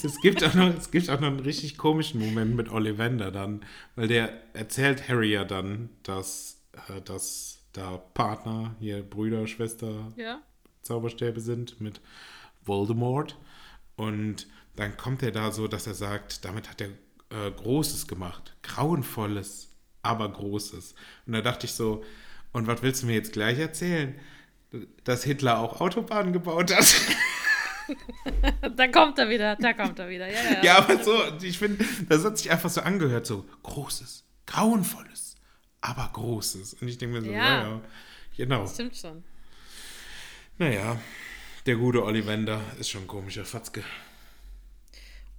Es 0.04 0.20
gibt, 0.20 0.44
auch 0.44 0.54
noch, 0.54 0.76
es 0.76 0.92
gibt 0.92 1.10
auch 1.10 1.22
noch 1.22 1.30
einen 1.30 1.40
richtig 1.40 1.78
komischen 1.78 2.20
Moment 2.20 2.58
mit 2.58 2.68
Ollivander 2.68 3.32
dann, 3.32 3.64
weil 3.96 4.10
der 4.10 4.34
erzählt 4.54 5.08
Harry 5.08 5.32
ja 5.32 5.46
dann, 5.46 5.92
dass, 6.04 6.58
äh, 6.90 7.00
dass 7.00 7.62
da 7.78 7.98
Partner, 8.14 8.76
hier 8.80 9.02
Brüder, 9.04 9.48
Schwester, 9.48 10.12
Ja. 10.16 10.42
Zauberstäbe 10.82 11.40
sind 11.40 11.82
mit 11.82 12.00
Voldemort. 12.64 13.38
Und 13.96 14.48
dann 14.76 14.98
kommt 14.98 15.24
er 15.24 15.32
da 15.32 15.52
so, 15.52 15.68
dass 15.68 15.88
er 15.88 15.94
sagt, 15.96 16.46
damit 16.46 16.70
hat 16.70 16.82
er 16.82 16.90
äh, 17.30 17.52
Großes 17.52 18.08
gemacht. 18.08 18.56
Grauenvolles, 18.62 19.74
aber 20.02 20.30
Großes. 20.30 20.96
Und 21.26 21.34
da 21.34 21.42
dachte 21.42 21.66
ich 21.66 21.74
so, 21.74 22.04
und 22.52 22.68
was 22.68 22.82
willst 22.82 23.04
du 23.04 23.08
mir 23.08 23.14
jetzt 23.16 23.34
gleich 23.34 23.58
erzählen? 23.60 24.16
Dass 25.04 25.24
Hitler 25.24 25.60
auch 25.60 25.82
Autobahnen 25.82 26.34
gebaut 26.34 26.74
hat? 26.76 26.86
da 28.76 28.88
kommt 28.88 29.18
er 29.20 29.30
wieder, 29.30 29.56
da 29.56 29.74
kommt 29.74 30.00
er 30.00 30.10
wieder. 30.10 30.28
Ja, 30.28 30.40
ja, 30.54 30.64
Ja, 30.64 30.78
aber 30.78 31.04
so, 31.04 31.14
ich 31.42 31.58
finde, 31.58 31.84
das 32.10 32.24
hat 32.24 32.38
sich 32.38 32.52
einfach 32.52 32.70
so 32.70 32.82
angehört, 32.82 33.26
so 33.26 33.46
großes, 33.64 34.24
grauenvolles, 34.46 35.25
aber 35.90 36.10
großes. 36.14 36.76
Und 36.76 36.88
ich 36.88 36.98
denke 36.98 37.20
mir 37.20 37.26
so, 37.26 37.32
ja, 37.32 37.38
Ja. 37.38 37.64
ja, 37.70 37.82
genau. 38.38 38.68
Stimmt 38.68 38.96
schon. 38.98 39.24
Naja, 40.58 41.00
der 41.66 41.76
gute 41.76 42.04
Ollivander 42.04 42.62
ist 42.80 42.90
schon 42.90 43.02
ein 43.04 43.08
komischer 43.08 43.46
Fatzke. 43.46 43.84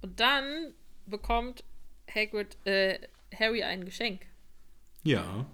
Und 0.01 0.19
dann 0.19 0.73
bekommt 1.05 1.63
Hagrid, 2.13 2.55
äh, 2.65 2.99
Harry 3.37 3.63
ein 3.63 3.83
Geschenk. 3.85 4.21
Ja. 5.03 5.45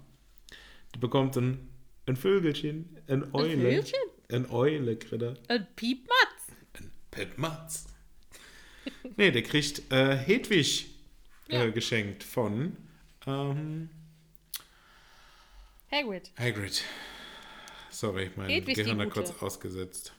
Du 0.92 1.00
bekommst 1.00 1.38
ein, 1.38 1.70
ein 2.06 2.16
Vögelchen, 2.16 2.98
ein 3.08 3.34
Eule. 3.34 3.56
Vögelchen? 3.58 4.00
Ein 4.32 4.50
Eule, 4.50 4.96
Kritter. 4.98 5.36
Ein 5.48 5.68
Piepmatz. 5.76 6.48
Ein 6.80 6.92
Petmatz. 7.12 7.86
nee, 9.18 9.32
der 9.32 9.44
kriegt 9.44 9.92
äh, 9.92 10.18
Hedwig 10.18 10.88
äh, 11.50 11.56
Ja. 11.58 11.70
geschenkt 11.70 12.24
von 12.24 12.76
ähm, 13.26 13.90
Hagrid. 15.94 16.32
Hagrid. 16.40 16.84
Sorry, 17.92 18.32
mein 18.36 18.50
Hedwig 18.50 18.76
Gehirn 18.76 19.00
hat 19.00 19.12
kurz 19.12 19.30
ausgesetzt. 19.44 20.12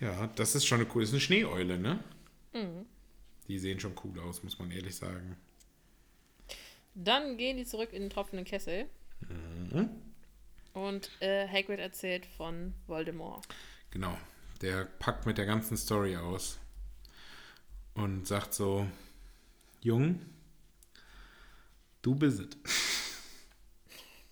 Ja, 0.00 0.26
das 0.34 0.56
ist 0.56 0.66
schon 0.66 0.80
eine 0.80 0.88
coole, 0.88 1.04
ist 1.04 1.12
eine 1.12 1.20
Schneeeule, 1.20 1.78
ne? 1.78 2.02
Mhm. 2.52 2.86
Die 3.46 3.58
sehen 3.60 3.78
schon 3.78 3.94
cool 4.02 4.18
aus, 4.18 4.42
muss 4.42 4.58
man 4.58 4.72
ehrlich 4.72 4.96
sagen. 4.96 5.36
Dann 6.96 7.36
gehen 7.36 7.56
die 7.56 7.64
zurück 7.64 7.92
in 7.92 8.02
den 8.02 8.10
tropfenden 8.10 8.44
Kessel. 8.44 8.88
Und 10.72 11.10
äh, 11.20 11.46
Hagrid 11.46 11.78
erzählt 11.78 12.26
von 12.26 12.74
Voldemort. 12.88 13.46
Genau. 13.92 14.18
Der 14.60 14.86
packt 14.86 15.24
mit 15.24 15.38
der 15.38 15.46
ganzen 15.46 15.76
Story 15.76 16.16
aus 16.16 16.58
und 17.94 18.26
sagt 18.26 18.54
so: 18.54 18.88
Jung, 19.82 20.20
du 22.02 22.16
bist 22.16 22.40
es. 22.40 22.93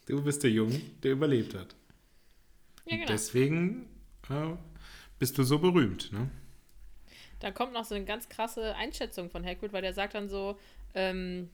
Du 0.07 0.23
bist 0.23 0.43
der 0.43 0.51
Junge, 0.51 0.79
der 1.03 1.13
überlebt 1.13 1.55
hat. 1.55 1.75
Ja, 2.87 2.97
genau. 2.97 3.07
Deswegen 3.09 3.89
äh, 4.29 4.57
bist 5.19 5.39
du 5.39 5.45
so 5.45 5.59
berühmt, 5.59 6.13
ne? 6.13 6.31
Da 7.41 7.51
kommt 7.51 7.73
noch 7.73 7.85
so 7.85 7.95
eine 7.95 8.05
ganz 8.05 8.29
krasse 8.29 8.75
Einschätzung 8.77 9.29
von 9.31 9.45
Hagrid, 9.45 9.73
weil 9.73 9.83
der 9.83 9.95
sagt 9.95 10.15
dann 10.15 10.29
so, 10.29 10.59
ähm, 10.95 11.51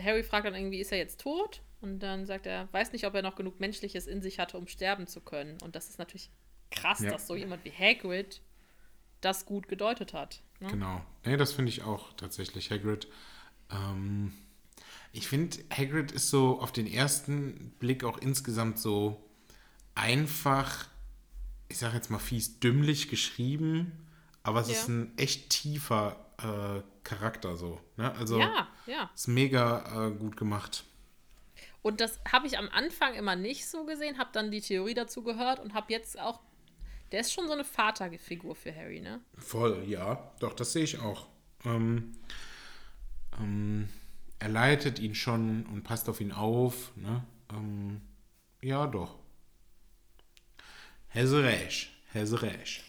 Harry 0.00 0.22
fragt 0.22 0.46
dann 0.46 0.54
irgendwie, 0.54 0.78
ist 0.80 0.92
er 0.92 0.98
jetzt 0.98 1.20
tot? 1.20 1.60
Und 1.80 1.98
dann 2.00 2.24
sagt 2.24 2.46
er, 2.46 2.68
weiß 2.72 2.92
nicht, 2.92 3.04
ob 3.06 3.14
er 3.14 3.22
noch 3.22 3.34
genug 3.36 3.60
Menschliches 3.60 4.06
in 4.06 4.22
sich 4.22 4.38
hatte, 4.38 4.56
um 4.56 4.66
sterben 4.68 5.06
zu 5.06 5.20
können. 5.20 5.58
Und 5.62 5.76
das 5.76 5.88
ist 5.88 5.98
natürlich 5.98 6.30
krass, 6.70 7.00
Ja. 7.00 7.10
dass 7.10 7.26
so 7.26 7.34
jemand 7.36 7.64
wie 7.64 7.72
Hagrid 7.72 8.40
das 9.20 9.44
gut 9.44 9.68
gedeutet 9.68 10.12
hat. 10.14 10.42
Ne? 10.60 10.68
Genau. 10.68 11.04
Nee, 11.24 11.36
das 11.36 11.52
finde 11.52 11.70
ich 11.70 11.82
auch 11.82 12.12
tatsächlich. 12.14 12.70
Hagrid. 12.70 13.08
Ähm, 13.70 14.32
ich 15.14 15.28
finde, 15.28 15.56
Hagrid 15.72 16.10
ist 16.12 16.28
so 16.28 16.60
auf 16.60 16.72
den 16.72 16.86
ersten 16.86 17.70
Blick 17.78 18.02
auch 18.04 18.18
insgesamt 18.18 18.78
so 18.78 19.24
einfach, 19.94 20.86
ich 21.68 21.78
sage 21.78 21.94
jetzt 21.96 22.10
mal 22.10 22.18
fies, 22.18 22.58
dümmlich 22.60 23.08
geschrieben, 23.08 23.92
aber 24.42 24.60
es 24.60 24.68
Ja. 24.68 24.74
ist 24.74 24.88
ein 24.88 25.16
echt 25.16 25.50
tiefer 25.50 26.16
äh, 26.38 26.82
Charakter 27.04 27.56
so. 27.56 27.80
Ne? 27.96 28.12
Also 28.16 28.40
Ja, 28.40 28.66
ja. 28.86 29.10
ist 29.14 29.28
mega 29.28 30.08
äh, 30.08 30.10
gut 30.10 30.36
gemacht. 30.36 30.84
Und 31.82 32.00
das 32.00 32.18
habe 32.32 32.46
ich 32.46 32.58
am 32.58 32.68
Anfang 32.70 33.14
immer 33.14 33.36
nicht 33.36 33.66
so 33.68 33.84
gesehen, 33.84 34.18
habe 34.18 34.30
dann 34.32 34.50
die 34.50 34.62
Theorie 34.62 34.94
dazu 34.94 35.22
gehört 35.22 35.60
und 35.60 35.74
habe 35.74 35.92
jetzt 35.92 36.18
auch, 36.18 36.40
der 37.12 37.20
ist 37.20 37.32
schon 37.32 37.46
so 37.46 37.52
eine 37.52 37.64
Vaterfigur 37.64 38.56
für 38.56 38.74
Harry, 38.74 39.00
ne? 39.00 39.20
Voll, 39.38 39.84
ja. 39.86 40.32
Doch, 40.40 40.54
das 40.54 40.72
sehe 40.72 40.82
ich 40.84 40.98
auch. 40.98 41.28
Ähm, 41.64 42.12
ähm, 43.38 43.88
er 44.44 44.50
leitet 44.50 44.98
ihn 44.98 45.14
schon 45.14 45.64
und 45.72 45.84
passt 45.84 46.06
auf 46.10 46.20
ihn 46.20 46.30
auf. 46.30 46.94
Ne? 46.96 47.24
Ähm, 47.50 48.02
ja, 48.60 48.86
doch. 48.86 49.18
Häseräsch. 51.08 51.96
Häseräsch. 52.12 52.84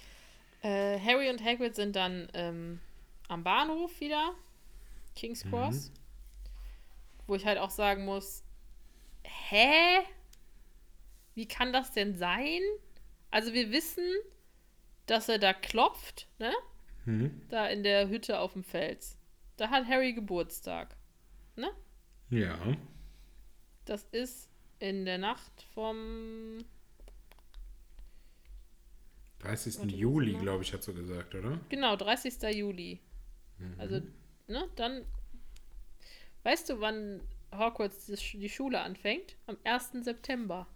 Äh, 0.64 1.00
Harry 1.00 1.30
und 1.30 1.42
Hagrid 1.42 1.74
sind 1.74 1.96
dann 1.96 2.28
ähm, 2.34 2.82
am 3.30 3.46
Bahnhof 3.46 4.02
wieder, 4.02 4.34
King's 5.16 5.46
Cross, 5.46 5.94
wo 7.26 7.36
ich 7.36 7.46
halt 7.46 7.58
auch 7.58 7.70
sagen 7.70 8.04
muss, 8.04 8.44
hä? 9.24 10.02
Wie 11.36 11.48
kann 11.48 11.72
das 11.72 11.94
denn 11.94 12.16
sein? 12.18 12.60
Also 13.32 13.54
wir 13.54 13.72
wissen, 13.72 14.04
dass 15.06 15.30
er 15.30 15.40
da 15.40 15.54
klopft, 15.54 16.28
ne? 16.38 16.52
Da 17.50 17.68
in 17.68 17.84
der 17.84 18.10
Hütte 18.10 18.40
auf 18.40 18.52
dem 18.54 18.66
Fels. 18.66 19.18
Da 19.56 19.70
hat 19.70 19.88
Harry 19.88 20.12
Geburtstag, 20.12 20.98
ne? 21.56 21.72
Ja. 22.30 22.58
Das 23.86 24.04
ist 24.12 24.50
in 24.80 25.06
der 25.06 25.18
Nacht 25.18 25.66
vom 25.74 26.66
30. 29.40 29.80
Warte, 29.80 29.96
Juli, 29.96 30.34
glaube 30.34 30.64
ich, 30.64 30.74
hat 30.74 30.84
so 30.84 30.94
gesagt, 30.94 31.36
oder? 31.36 31.60
Genau, 31.70 31.96
30. 31.96 32.42
Juli. 32.56 33.00
Also, 33.78 34.02
ne, 34.48 34.70
dann. 34.76 35.06
Weißt 36.44 36.70
du, 36.70 36.80
wann 36.80 37.22
Hogwarts 37.52 38.06
die 38.06 38.50
Schule 38.50 38.82
anfängt? 38.82 39.36
Am 39.48 39.58
1. 39.64 40.04
September. 40.04 40.68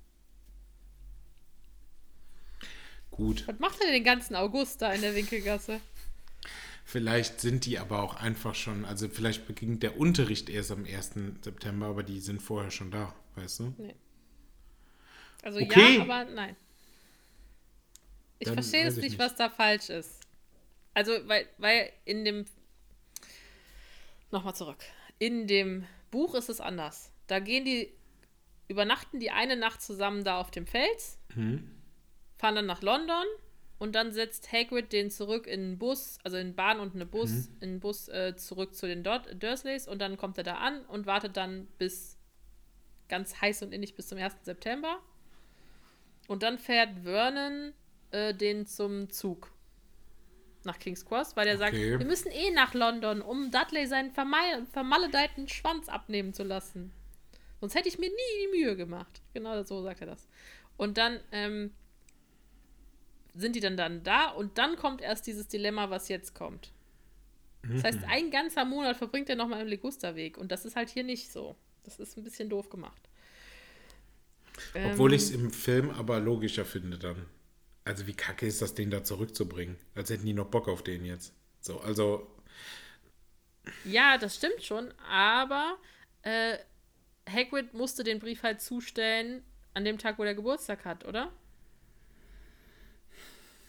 Gut. 3.12 3.48
Was 3.48 3.60
macht 3.60 3.82
er 3.82 3.92
den 3.92 4.04
ganzen 4.04 4.36
August 4.36 4.82
da 4.82 4.94
in 4.94 5.02
der 5.02 5.16
Winkelgasse? 5.16 5.82
Vielleicht 6.92 7.40
sind 7.40 7.66
die 7.68 7.78
aber 7.78 8.02
auch 8.02 8.16
einfach 8.16 8.56
schon, 8.56 8.84
also 8.84 9.08
vielleicht 9.10 9.46
beginnt 9.46 9.84
der 9.84 10.00
Unterricht 10.00 10.50
erst 10.50 10.72
am 10.72 10.86
1. 10.86 11.12
September, 11.44 11.86
aber 11.86 12.02
die 12.02 12.20
sind 12.20 12.42
vorher 12.42 12.72
schon 12.72 12.90
da, 12.90 13.14
weißt 13.36 13.60
du? 13.60 13.76
Also 15.44 15.60
Okay. 15.60 15.98
ja, 15.98 16.02
aber 16.02 16.26
nein. 16.26 16.56
Ich 18.40 18.46
Dann 18.48 18.56
verstehe 18.56 18.88
es 18.88 18.98
ich 18.98 19.04
nicht, 19.04 19.12
nicht. 19.12 19.20
was 19.20 19.36
da 19.36 19.52
falsch 19.52 19.90
ist. 19.90 20.20
Also, 20.96 21.12
weil, 21.28 21.48
weil 21.60 21.92
in 22.06 22.26
dem. 22.26 22.46
Nochmal 24.32 24.56
zurück. 24.56 24.84
In 25.20 25.46
dem 25.46 25.86
Buch 26.10 26.34
ist 26.34 26.50
es 26.50 26.60
anders. 26.60 27.12
Da 27.28 27.38
gehen 27.40 27.66
die. 27.66 27.94
Übernachten 28.68 29.20
die 29.20 29.30
eine 29.30 29.58
Nacht 29.58 29.84
zusammen 29.84 30.24
da 30.24 30.40
auf 30.42 30.50
dem 30.50 30.66
Fels, 30.66 31.20
fahren 31.36 32.56
dann 32.56 32.66
nach 32.66 32.82
London 32.82 33.26
und 33.80 33.96
dann 33.96 34.12
setzt 34.12 34.52
Hagrid 34.52 34.92
den 34.92 35.10
zurück 35.10 35.48
in 35.48 35.62
einen 35.62 35.78
Bus, 35.80 36.20
also 36.24 36.38
in 36.38 36.48
einen 36.48 36.56
Bahn 36.56 36.80
und 36.80 36.94
einen 36.96 37.10
Bus, 37.10 37.50
in 37.62 37.70
einen 37.70 37.80
Bus 37.80 38.10
äh, 38.10 38.36
zurück 38.36 38.76
zu 38.76 38.86
den 38.86 39.04
Dor 39.04 39.20
Dursleys 39.20 39.88
und 39.88 40.00
dann 40.00 40.18
kommt 40.18 40.38
er 40.38 40.44
da 40.44 40.56
an 40.56 40.86
und 40.86 41.06
wartet 41.06 41.38
dann 41.38 41.68
bis 41.78 42.18
ganz 43.08 43.42
heiß 43.42 43.64
und 43.64 43.72
innig 43.74 43.96
bis 43.96 44.08
zum 44.08 44.18
1. 44.18 44.36
September. 44.44 45.00
Und 46.28 46.44
dann 46.44 46.60
fährt 46.60 46.90
Vernon 47.04 47.74
äh, 48.12 48.34
den 48.36 48.68
zum 48.68 49.10
Zug 49.10 49.52
nach 50.66 50.78
King's 50.78 51.06
Cross, 51.06 51.36
weil 51.36 51.48
er 51.48 51.58
sagt, 51.58 51.74
Okay. 51.74 51.98
wir 51.98 52.06
müssen 52.06 52.32
eh 52.32 52.52
nach 52.52 52.74
London, 52.74 53.22
um 53.22 53.50
Dudley 53.50 53.88
seinen 53.88 54.12
vermal 54.12 54.66
vermaledeiten 54.74 55.48
Schwanz 55.48 55.88
abnehmen 55.90 56.34
zu 56.34 56.44
lassen. 56.44 56.92
Sonst 57.62 57.76
hätte 57.76 57.88
ich 57.88 57.98
mir 57.98 58.10
nie 58.10 58.46
die 58.46 58.58
Mühe 58.60 58.76
gemacht. 58.76 59.22
Genau 59.34 59.64
so 59.64 59.82
sagt 59.82 60.02
er 60.02 60.08
das. 60.08 60.28
Und 60.78 60.98
dann 60.98 61.20
ähm, 61.32 61.72
sind 63.34 63.56
die 63.56 63.60
dann, 63.60 63.78
dann 63.78 64.04
da 64.04 64.30
und 64.30 64.58
dann 64.58 64.76
kommt 64.76 65.02
erst 65.02 65.28
dieses 65.28 65.48
Dilemma, 65.48 65.90
was 65.90 66.10
jetzt 66.10 66.34
kommt. 66.36 66.72
Das 67.68 67.84
heißt, 67.84 68.04
ein 68.08 68.32
ganzer 68.32 68.66
Monat 68.66 68.98
verbringt 68.98 69.30
er 69.30 69.36
nochmal 69.36 69.62
im 69.62 69.68
Legusterweg 69.68 70.38
und 70.38 70.52
das 70.52 70.66
ist 70.66 70.76
halt 70.76 70.90
hier 70.90 71.04
nicht 71.04 71.32
so. 71.32 71.56
Das 71.84 72.00
ist 72.00 72.18
ein 72.18 72.24
bisschen 72.24 72.50
doof 72.50 72.70
gemacht. 72.70 73.10
Obwohl 74.84 75.14
Ähm, 75.14 75.16
ich 75.16 75.24
es 75.24 75.32
im 75.32 75.52
Film 75.52 75.90
aber 75.92 76.20
logischer 76.20 76.66
finde 76.66 76.98
dann. 76.98 77.26
Also 77.86 78.08
wie 78.08 78.14
kacke 78.14 78.46
ist 78.46 78.62
das, 78.62 78.74
den 78.76 78.92
da 78.92 79.04
zurückzubringen? 79.04 79.78
Als 79.96 80.10
hätten 80.10 80.26
die 80.26 80.34
noch 80.34 80.48
Bock 80.48 80.68
auf 80.68 80.84
den 80.84 81.06
jetzt. 81.06 81.34
So, 81.62 81.80
also, 81.82 82.28
Ja, 83.84 84.18
das 84.18 84.36
stimmt 84.36 84.64
schon, 84.64 84.94
aber 85.10 85.78
äh, 86.24 86.58
Hagrid 87.30 87.74
musste 87.74 88.04
den 88.04 88.20
Brief 88.20 88.44
halt 88.44 88.62
zustellen 88.62 89.44
an 89.74 89.86
dem 89.86 89.98
Tag, 89.98 90.18
wo 90.20 90.24
der 90.24 90.36
Geburtstag 90.36 90.86
hat, 90.86 91.06
oder? 91.06 91.32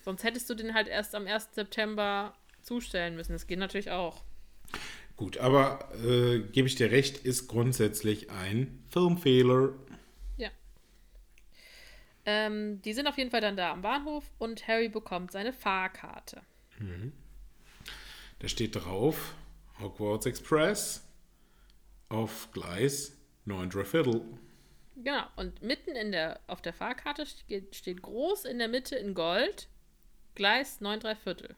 Sonst 0.02 0.24
hättest 0.24 0.48
du 0.48 0.54
den 0.54 0.74
halt 0.74 0.88
erst 0.88 1.14
am 1.14 1.26
1. 1.26 1.50
September 1.52 2.34
zustellen 2.62 3.16
müssen. 3.16 3.32
Das 3.32 3.46
geht 3.46 3.58
natürlich 3.58 3.90
auch. 3.90 4.22
gut, 5.16 5.38
aber 5.38 5.90
äh, 6.02 6.40
gebe 6.40 6.66
ich 6.66 6.76
dir 6.76 6.90
recht, 6.90 7.18
ist 7.18 7.48
grundsätzlich 7.48 8.30
ein 8.30 8.82
Filmfehler. 8.88 9.74
Ja. 10.38 10.48
Ähm, 12.24 12.80
die 12.82 12.94
sind 12.94 13.06
auf 13.06 13.18
jeden 13.18 13.30
Fall 13.30 13.42
dann 13.42 13.56
da 13.56 13.72
am 13.72 13.82
Bahnhof 13.82 14.24
und 14.38 14.66
Harry 14.66 14.88
bekommt 14.88 15.32
seine 15.32 15.52
Fahrkarte. 15.52 16.42
Da 18.38 18.48
steht 18.48 18.74
drauf, 18.74 19.34
Hogwarts 19.80 20.24
Express 20.24 21.06
auf 22.08 22.48
Gleis 22.52 23.16
9 23.44 23.70
Viertel. 23.84 24.22
Genau, 24.96 25.24
und 25.36 25.62
mitten 25.62 25.90
in 25.90 26.12
der, 26.12 26.40
auf 26.46 26.62
der 26.62 26.72
Fahrkarte 26.72 27.26
steht, 27.26 27.74
steht 27.74 28.00
groß 28.02 28.46
in 28.46 28.58
der 28.58 28.68
Mitte 28.68 28.96
in 28.96 29.14
Gold 29.14 29.68
Gleis 30.34 30.80
9 30.80 31.00
3 31.00 31.14
Viertel. 31.16 31.56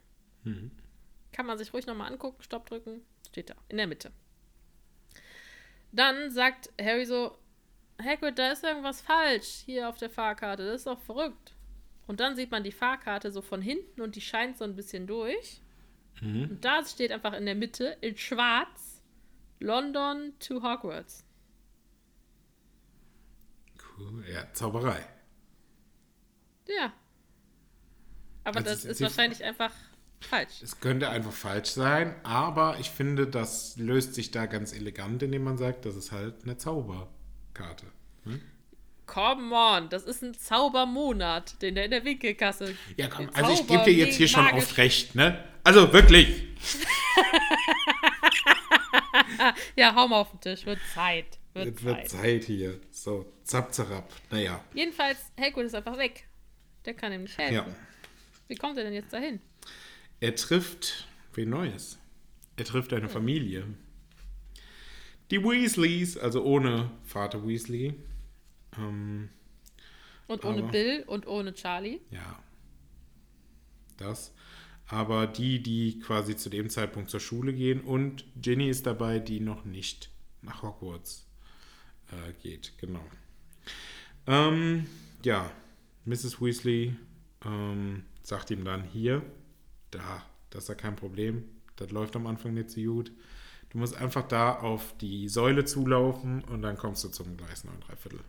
Kann 1.32 1.46
man 1.46 1.58
sich 1.58 1.72
ruhig 1.72 1.86
nochmal 1.86 2.10
angucken, 2.12 2.42
Stopp 2.42 2.66
drücken, 2.66 3.02
steht 3.28 3.50
da, 3.50 3.54
in 3.68 3.76
der 3.76 3.86
Mitte. 3.86 4.12
Dann 5.92 6.30
sagt 6.30 6.70
Harry 6.80 7.04
so, 7.06 7.38
Hagrid, 8.02 8.38
da 8.38 8.52
ist 8.52 8.64
irgendwas 8.64 9.00
falsch 9.00 9.62
hier 9.64 9.88
auf 9.88 9.98
der 9.98 10.10
Fahrkarte, 10.10 10.66
das 10.66 10.76
ist 10.76 10.86
doch 10.86 11.00
verrückt. 11.00 11.54
Und 12.06 12.20
dann 12.20 12.34
sieht 12.36 12.50
man 12.50 12.64
die 12.64 12.72
Fahrkarte 12.72 13.30
so 13.30 13.40
von 13.42 13.62
hinten 13.62 14.00
und 14.00 14.16
die 14.16 14.20
scheint 14.20 14.58
so 14.58 14.64
ein 14.64 14.74
bisschen 14.76 15.06
durch. 15.06 15.60
Und 16.20 16.64
da 16.64 16.84
steht 16.84 17.10
einfach 17.10 17.32
in 17.32 17.46
der 17.46 17.54
Mitte 17.54 17.96
in 18.00 18.16
schwarz 18.16 19.02
London 19.58 20.34
to 20.38 20.62
Hogwarts. 20.62 21.24
Cool. 23.98 24.24
Ja, 24.32 24.52
Zauberei. 24.52 25.04
Ja. 26.68 26.92
Aber 28.44 28.58
Also 28.58 28.70
das 28.70 28.78
es 28.80 28.84
ist 28.84 29.00
wahrscheinlich 29.00 29.42
einfach 29.44 29.72
falsch. 30.20 30.62
Es 30.62 30.80
könnte 30.80 31.08
einfach 31.10 31.32
falsch 31.32 31.70
sein, 31.70 32.14
aber 32.24 32.76
ich 32.80 32.90
finde, 32.90 33.26
das 33.26 33.76
löst 33.76 34.14
sich 34.14 34.30
da 34.30 34.46
ganz 34.46 34.72
elegant, 34.72 35.22
indem 35.22 35.44
man 35.44 35.58
sagt, 35.58 35.84
das 35.84 35.96
ist 35.96 36.12
halt 36.12 36.34
eine 36.44 36.56
Zauberkarte. 36.56 37.86
Come 39.06 39.54
on, 39.54 39.88
das 39.90 40.04
ist 40.04 40.22
ein 40.22 40.32
Zaubermonat, 40.32 41.60
den 41.60 41.74
der 41.74 41.84
in 41.84 41.90
der 41.90 42.04
Winkelkasse. 42.04 42.74
Ja, 42.96 43.08
komm, 43.08 43.28
also 43.34 43.52
ich 43.52 43.66
gebe 43.66 43.82
dir 43.84 43.92
jetzt 43.92 44.16
hier 44.16 44.28
schon 44.28 44.44
magisch- 44.44 44.58
oft 44.62 44.76
recht, 44.78 45.14
ne? 45.14 45.44
Also 45.64 45.92
wirklich. 45.92 46.48
Ja, 49.76 49.94
hau 49.94 50.08
mal 50.08 50.20
auf 50.20 50.30
den 50.30 50.40
Tisch, 50.40 50.66
wird 50.66 50.78
Zeit. 50.94 51.38
Wird 51.54 51.76
Zeit. 51.76 51.84
wird 51.84 52.08
Zeit 52.08 52.44
hier. 52.44 52.80
So, 52.90 53.26
zap, 53.44 53.74
zarab. 53.74 54.08
Naja, 54.30 54.62
Jedenfalls, 54.74 55.18
Hagrid 55.38 55.66
ist 55.66 55.74
einfach 55.74 55.98
weg. 55.98 56.26
Der 56.84 56.94
kann 56.94 57.12
ihm 57.12 57.22
nicht 57.22 57.36
helfen. 57.38 57.54
ja. 57.54 57.66
Wie 58.52 58.56
kommt 58.56 58.76
er 58.76 58.84
denn 58.84 58.92
jetzt 58.92 59.14
dahin? 59.14 59.40
Er 60.20 60.34
trifft 60.36 61.08
wen 61.32 61.48
Neues. 61.48 61.98
Er 62.56 62.66
trifft 62.66 62.92
eine 62.92 63.08
Familie. 63.08 63.64
Die 65.30 65.42
Weasleys, 65.42 66.18
also 66.18 66.44
ohne 66.44 66.90
Vater 67.02 67.48
Weasley. 67.48 67.94
Ähm, 68.76 69.30
Und 70.26 70.44
ohne 70.44 70.58
Aber- 70.64 70.70
Bill 70.70 71.02
und 71.06 71.26
ohne 71.26 71.54
Charlie. 71.54 72.00
ja. 72.10 72.38
Das. 73.96 74.34
Aber 74.86 75.26
die, 75.26 75.62
die 75.62 75.98
quasi 76.00 76.36
zu 76.36 76.50
dem 76.50 76.68
Zeitpunkt 76.68 77.08
zur 77.08 77.20
Schule 77.20 77.54
gehen 77.54 77.80
und 77.80 78.26
Ginny 78.36 78.68
ist 78.68 78.84
dabei, 78.84 79.18
die 79.18 79.40
noch 79.40 79.64
nicht 79.64 80.10
nach 80.42 80.62
Hogwarts 80.62 81.26
äh, 82.10 82.34
geht. 82.42 82.74
Genau. 82.76 83.04
Ähm, 84.26 84.86
ja, 85.24 85.50
Mrs. 86.04 86.42
Weasley 86.42 86.94
ähm, 87.46 88.04
sagt 88.32 88.50
ihm 88.50 88.64
dann 88.64 88.82
hier, 88.82 89.20
da, 89.90 90.24
das 90.48 90.62
ist 90.64 90.68
ja 90.70 90.74
kein 90.74 90.96
Problem. 90.96 91.44
Das 91.76 91.90
läuft 91.90 92.16
am 92.16 92.26
Anfang 92.26 92.54
nicht 92.54 92.70
so 92.70 92.80
gut. 92.80 93.12
Du 93.68 93.76
musst 93.78 93.94
einfach 93.94 94.26
da 94.26 94.54
auf 94.58 94.94
die 94.98 95.28
Säule 95.28 95.66
zulaufen 95.66 96.42
und 96.44 96.62
dann 96.62 96.78
kommst 96.78 97.04
du 97.04 97.08
zum 97.10 97.36
Gleis 97.36 97.64
9 97.64 97.74
Viertel. 97.98 98.20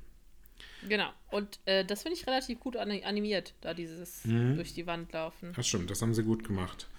Genau. 0.90 1.10
Und 1.32 1.60
äh, 1.64 1.86
das 1.86 2.04
finde 2.04 2.18
ich 2.18 2.28
relativ 2.28 2.60
gut 2.60 2.76
ani- 2.76 3.06
animiert, 3.06 3.54
da 3.62 3.74
dieses 3.74 4.26
Mhm. 4.26 4.56
durch 4.58 4.74
die 4.74 4.86
Wand 4.88 5.14
laufen. 5.14 5.54
Das 5.56 5.66
stimmt, 5.68 5.90
das 5.90 6.02
haben 6.02 6.14
sie 6.14 6.24
gut 6.24 6.44
gemacht. 6.46 6.90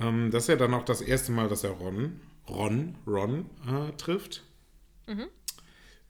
Ähm, 0.00 0.32
das 0.32 0.44
ist 0.44 0.48
ja 0.48 0.56
dann 0.56 0.74
auch 0.74 0.84
das 0.84 1.00
erste 1.02 1.30
Mal, 1.30 1.48
dass 1.48 1.62
er 1.62 1.70
Ron, 1.70 2.20
Ron, 2.48 2.96
Ron 3.06 3.48
äh, 3.68 3.92
trifft. 3.96 4.42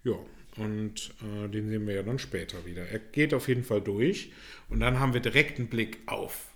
Ja, 0.04 0.14
und 0.56 1.14
äh, 1.22 1.48
den 1.48 1.68
sehen 1.68 1.86
wir 1.86 1.94
ja 1.94 2.02
dann 2.02 2.18
später 2.18 2.64
wieder. 2.66 2.86
Er 2.86 2.98
geht 2.98 3.34
auf 3.34 3.48
jeden 3.48 3.64
Fall 3.64 3.80
durch 3.80 4.32
und 4.68 4.80
dann 4.80 5.00
haben 5.00 5.14
wir 5.14 5.20
direkt 5.20 5.58
einen 5.58 5.68
Blick 5.68 5.98
auf 6.06 6.46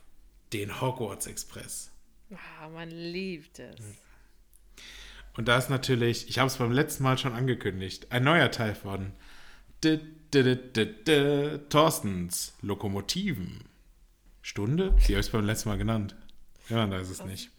den 0.52 0.80
Hogwarts 0.80 1.26
Express. 1.26 1.90
Ah, 2.32 2.68
man 2.68 2.90
liebt 2.90 3.58
es. 3.58 3.76
Und 5.36 5.48
da 5.48 5.56
ist 5.56 5.70
natürlich, 5.70 6.28
ich 6.28 6.38
habe 6.38 6.48
es 6.48 6.56
beim 6.56 6.72
letzten 6.72 7.04
Mal 7.04 7.16
schon 7.18 7.32
angekündigt, 7.32 8.10
ein 8.10 8.24
neuer 8.24 8.50
Teil 8.50 8.74
von 8.74 9.12
D 9.84 10.00
-d 10.32 10.42
-d 10.42 10.72
-d 10.74 11.04
-d 11.04 11.68
Thorstens 11.68 12.56
Lokomotiven. 12.60 13.60
Stunde? 14.42 14.96
Die 15.06 15.12
habe 15.12 15.20
ich 15.20 15.30
beim 15.30 15.44
letzten 15.44 15.68
Mal 15.68 15.78
genannt. 15.78 16.16
Ja, 16.68 16.86
da 16.86 16.98
ist 16.98 17.10
es 17.10 17.24
nicht. 17.24 17.50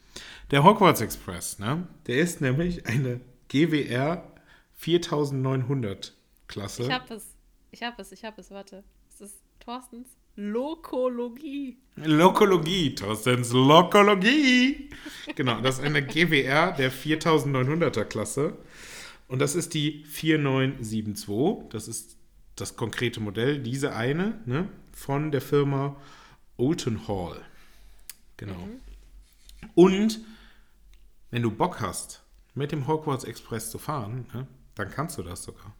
Der 0.52 0.64
Hogwarts 0.64 1.02
Express, 1.02 1.60
ne? 1.60 1.88
Der 2.08 2.18
ist 2.18 2.42
nämlich 2.42 2.86
eine 2.86 3.22
GWR 3.48 4.30
4900 4.74 6.14
Klasse. 6.50 6.84
Ich 6.84 6.91
habe 6.91 7.14
es. 7.14 7.36
Ich 7.72 7.84
habe 7.84 8.02
es, 8.02 8.12
ich 8.12 8.26
habe 8.26 8.41
es, 8.41 8.52
warte. 8.52 8.84
Es 9.08 9.22
ist 9.22 9.36
Thorstens 9.60 10.10
Lokologie. 10.36 11.78
Lokologie, 11.95 12.95
Thorstens 12.95 13.54
Lokologie. 13.54 14.89
Genau, 15.36 15.62
das 15.62 15.78
ist 15.80 15.86
eine 15.86 16.06
GWR 16.06 16.72
der 16.72 16.91
4900er 16.91 18.04
Klasse. 18.06 18.58
Und 19.28 19.39
das 19.39 19.54
ist 19.56 19.74
die 19.76 20.04
4972. 20.06 21.70
Das 21.70 21.88
ist 21.88 22.18
das 22.56 22.76
konkrete 22.76 23.20
Modell, 23.20 23.60
diese 23.60 23.95
eine, 23.95 24.41
ne, 24.45 24.68
von 24.91 25.32
der 25.32 25.41
Firma 25.41 25.95
Olton 26.58 27.08
Hall. 27.08 27.41
Genau. 28.38 28.68
Und 29.76 30.20
wenn 31.30 31.43
du 31.43 31.52
Bock 31.52 31.80
hast, 31.80 32.24
mit 32.56 32.72
dem 32.72 32.88
Hogwarts 32.88 33.24
Express 33.24 33.70
zu 33.70 33.78
fahren, 33.78 34.26
ne, 34.34 34.47
dann 34.76 34.89
kannst 34.89 35.18
du 35.18 35.24
das 35.24 35.43
sogar. 35.43 35.76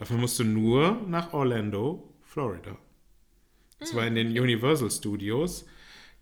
Dafür 0.00 0.16
musst 0.16 0.38
du 0.38 0.44
nur 0.44 1.02
nach 1.08 1.34
Orlando, 1.34 2.10
Florida. 2.22 2.78
Und 3.78 3.86
zwar 3.86 4.06
in 4.06 4.14
den 4.14 4.28
Universal 4.28 4.90
Studios 4.90 5.66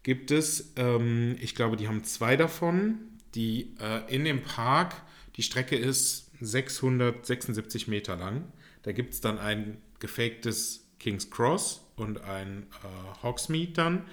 gibt 0.03 0.33
es, 0.33 0.72
ähm, 0.74 1.37
ich 1.41 1.55
glaube, 1.55 1.76
die 1.76 1.87
haben 1.87 2.03
zwei 2.03 2.37
davon, 2.37 2.99
die 3.37 3.76
äh, 3.81 4.12
in 4.12 4.24
dem 4.24 4.43
Park, 4.43 4.97
die 5.37 5.45
Strecke 5.45 5.76
ist 5.76 6.33
676 6.41 7.87
Meter 7.87 8.16
lang. 8.16 8.53
Da 8.83 8.91
gibt 8.91 9.14
es 9.14 9.20
dann 9.20 9.39
ein 9.39 9.81
gefaktes 10.01 10.89
King's 10.99 11.31
Cross 11.31 11.89
und 11.95 12.22
ein 12.22 12.66
äh, 12.83 13.22
Hogsmeade 13.22 13.74
dann. 13.74 14.07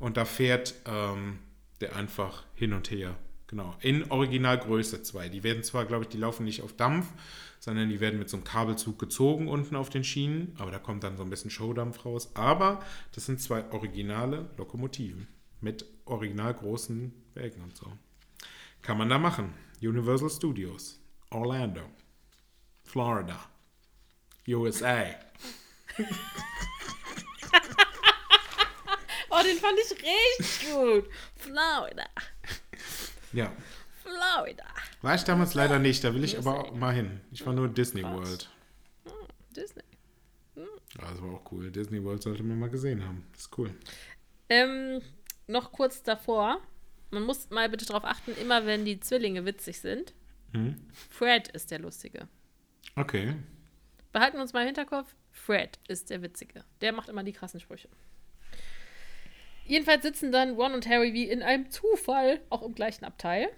Und 0.00 0.16
da 0.16 0.24
fährt 0.24 0.74
ähm, 0.84 1.38
der 1.80 1.94
einfach 1.94 2.42
hin 2.56 2.72
und 2.72 2.90
her. 2.90 3.16
Genau, 3.46 3.76
in 3.82 4.10
Originalgröße 4.10 5.04
zwei. 5.04 5.28
Die 5.28 5.44
werden 5.44 5.62
zwar, 5.62 5.84
glaube 5.84 6.04
ich, 6.04 6.08
die 6.08 6.18
laufen 6.18 6.44
nicht 6.44 6.62
auf 6.62 6.72
Dampf, 6.72 7.06
sondern 7.62 7.90
die 7.90 8.00
werden 8.00 8.18
mit 8.18 8.28
so 8.28 8.36
einem 8.36 8.42
Kabelzug 8.42 8.98
gezogen 8.98 9.46
unten 9.46 9.76
auf 9.76 9.88
den 9.88 10.02
Schienen. 10.02 10.52
Aber 10.58 10.72
da 10.72 10.80
kommt 10.80 11.04
dann 11.04 11.16
so 11.16 11.22
ein 11.22 11.30
bisschen 11.30 11.48
Showdampf 11.48 12.04
raus. 12.04 12.32
Aber 12.34 12.84
das 13.14 13.26
sind 13.26 13.40
zwei 13.40 13.70
originale 13.70 14.50
Lokomotiven 14.56 15.28
mit 15.60 15.86
original 16.04 16.54
großen 16.54 17.12
Wägen 17.34 17.62
und 17.62 17.76
so. 17.76 17.86
Kann 18.82 18.98
man 18.98 19.08
da 19.08 19.16
machen. 19.16 19.54
Universal 19.80 20.28
Studios, 20.28 20.98
Orlando, 21.30 21.82
Florida, 22.82 23.38
USA. 24.48 25.04
Oh, 29.34 29.42
den 29.42 29.56
fand 29.56 29.78
ich 29.78 29.90
richtig 29.92 30.70
gut. 30.70 31.08
Florida. 31.36 32.04
Ja, 33.32 33.50
Florida. 34.02 34.66
War 35.02 35.14
ich 35.14 35.24
damals 35.24 35.54
leider 35.54 35.78
nicht. 35.78 36.02
Da 36.04 36.14
will 36.14 36.24
ich 36.24 36.36
USA. 36.36 36.50
aber 36.50 36.60
auch 36.60 36.74
mal 36.74 36.94
hin. 36.94 37.20
Ich 37.30 37.44
war 37.44 37.52
nur 37.52 37.68
Disney 37.68 38.02
Krass. 38.02 38.14
World. 38.14 38.50
Disney. 39.56 39.82
Ja, 40.56 41.10
das 41.10 41.22
war 41.22 41.30
auch 41.34 41.52
cool. 41.52 41.70
Disney 41.70 42.02
World 42.02 42.22
sollte 42.22 42.42
man 42.42 42.58
mal 42.58 42.70
gesehen 42.70 43.04
haben. 43.04 43.24
Das 43.32 43.42
ist 43.42 43.58
cool. 43.58 43.74
Ähm, 44.48 45.00
noch 45.46 45.72
kurz 45.72 46.02
davor. 46.02 46.60
Man 47.10 47.24
muss 47.24 47.50
mal 47.50 47.68
bitte 47.68 47.84
darauf 47.84 48.04
achten, 48.04 48.32
immer 48.40 48.64
wenn 48.66 48.84
die 48.84 49.00
Zwillinge 49.00 49.44
witzig 49.44 49.80
sind. 49.80 50.14
Mhm. 50.52 50.76
Fred 51.10 51.48
ist 51.48 51.70
der 51.70 51.78
Lustige. 51.78 52.28
Okay. 52.96 53.34
Behalten 54.12 54.36
wir 54.36 54.42
uns 54.42 54.52
mal 54.52 54.60
im 54.60 54.66
Hinterkopf, 54.66 55.14
Fred 55.30 55.78
ist 55.88 56.10
der 56.10 56.22
Witzige. 56.22 56.64
Der 56.80 56.92
macht 56.92 57.08
immer 57.08 57.22
die 57.22 57.32
krassen 57.32 57.60
Sprüche. 57.60 57.88
Jedenfalls 59.64 60.02
sitzen 60.02 60.32
dann 60.32 60.54
Ron 60.56 60.74
und 60.74 60.86
Harry 60.88 61.14
wie 61.14 61.28
in 61.28 61.42
einem 61.42 61.70
Zufall 61.70 62.40
auch 62.50 62.62
im 62.62 62.74
gleichen 62.74 63.04
Abteil. 63.04 63.48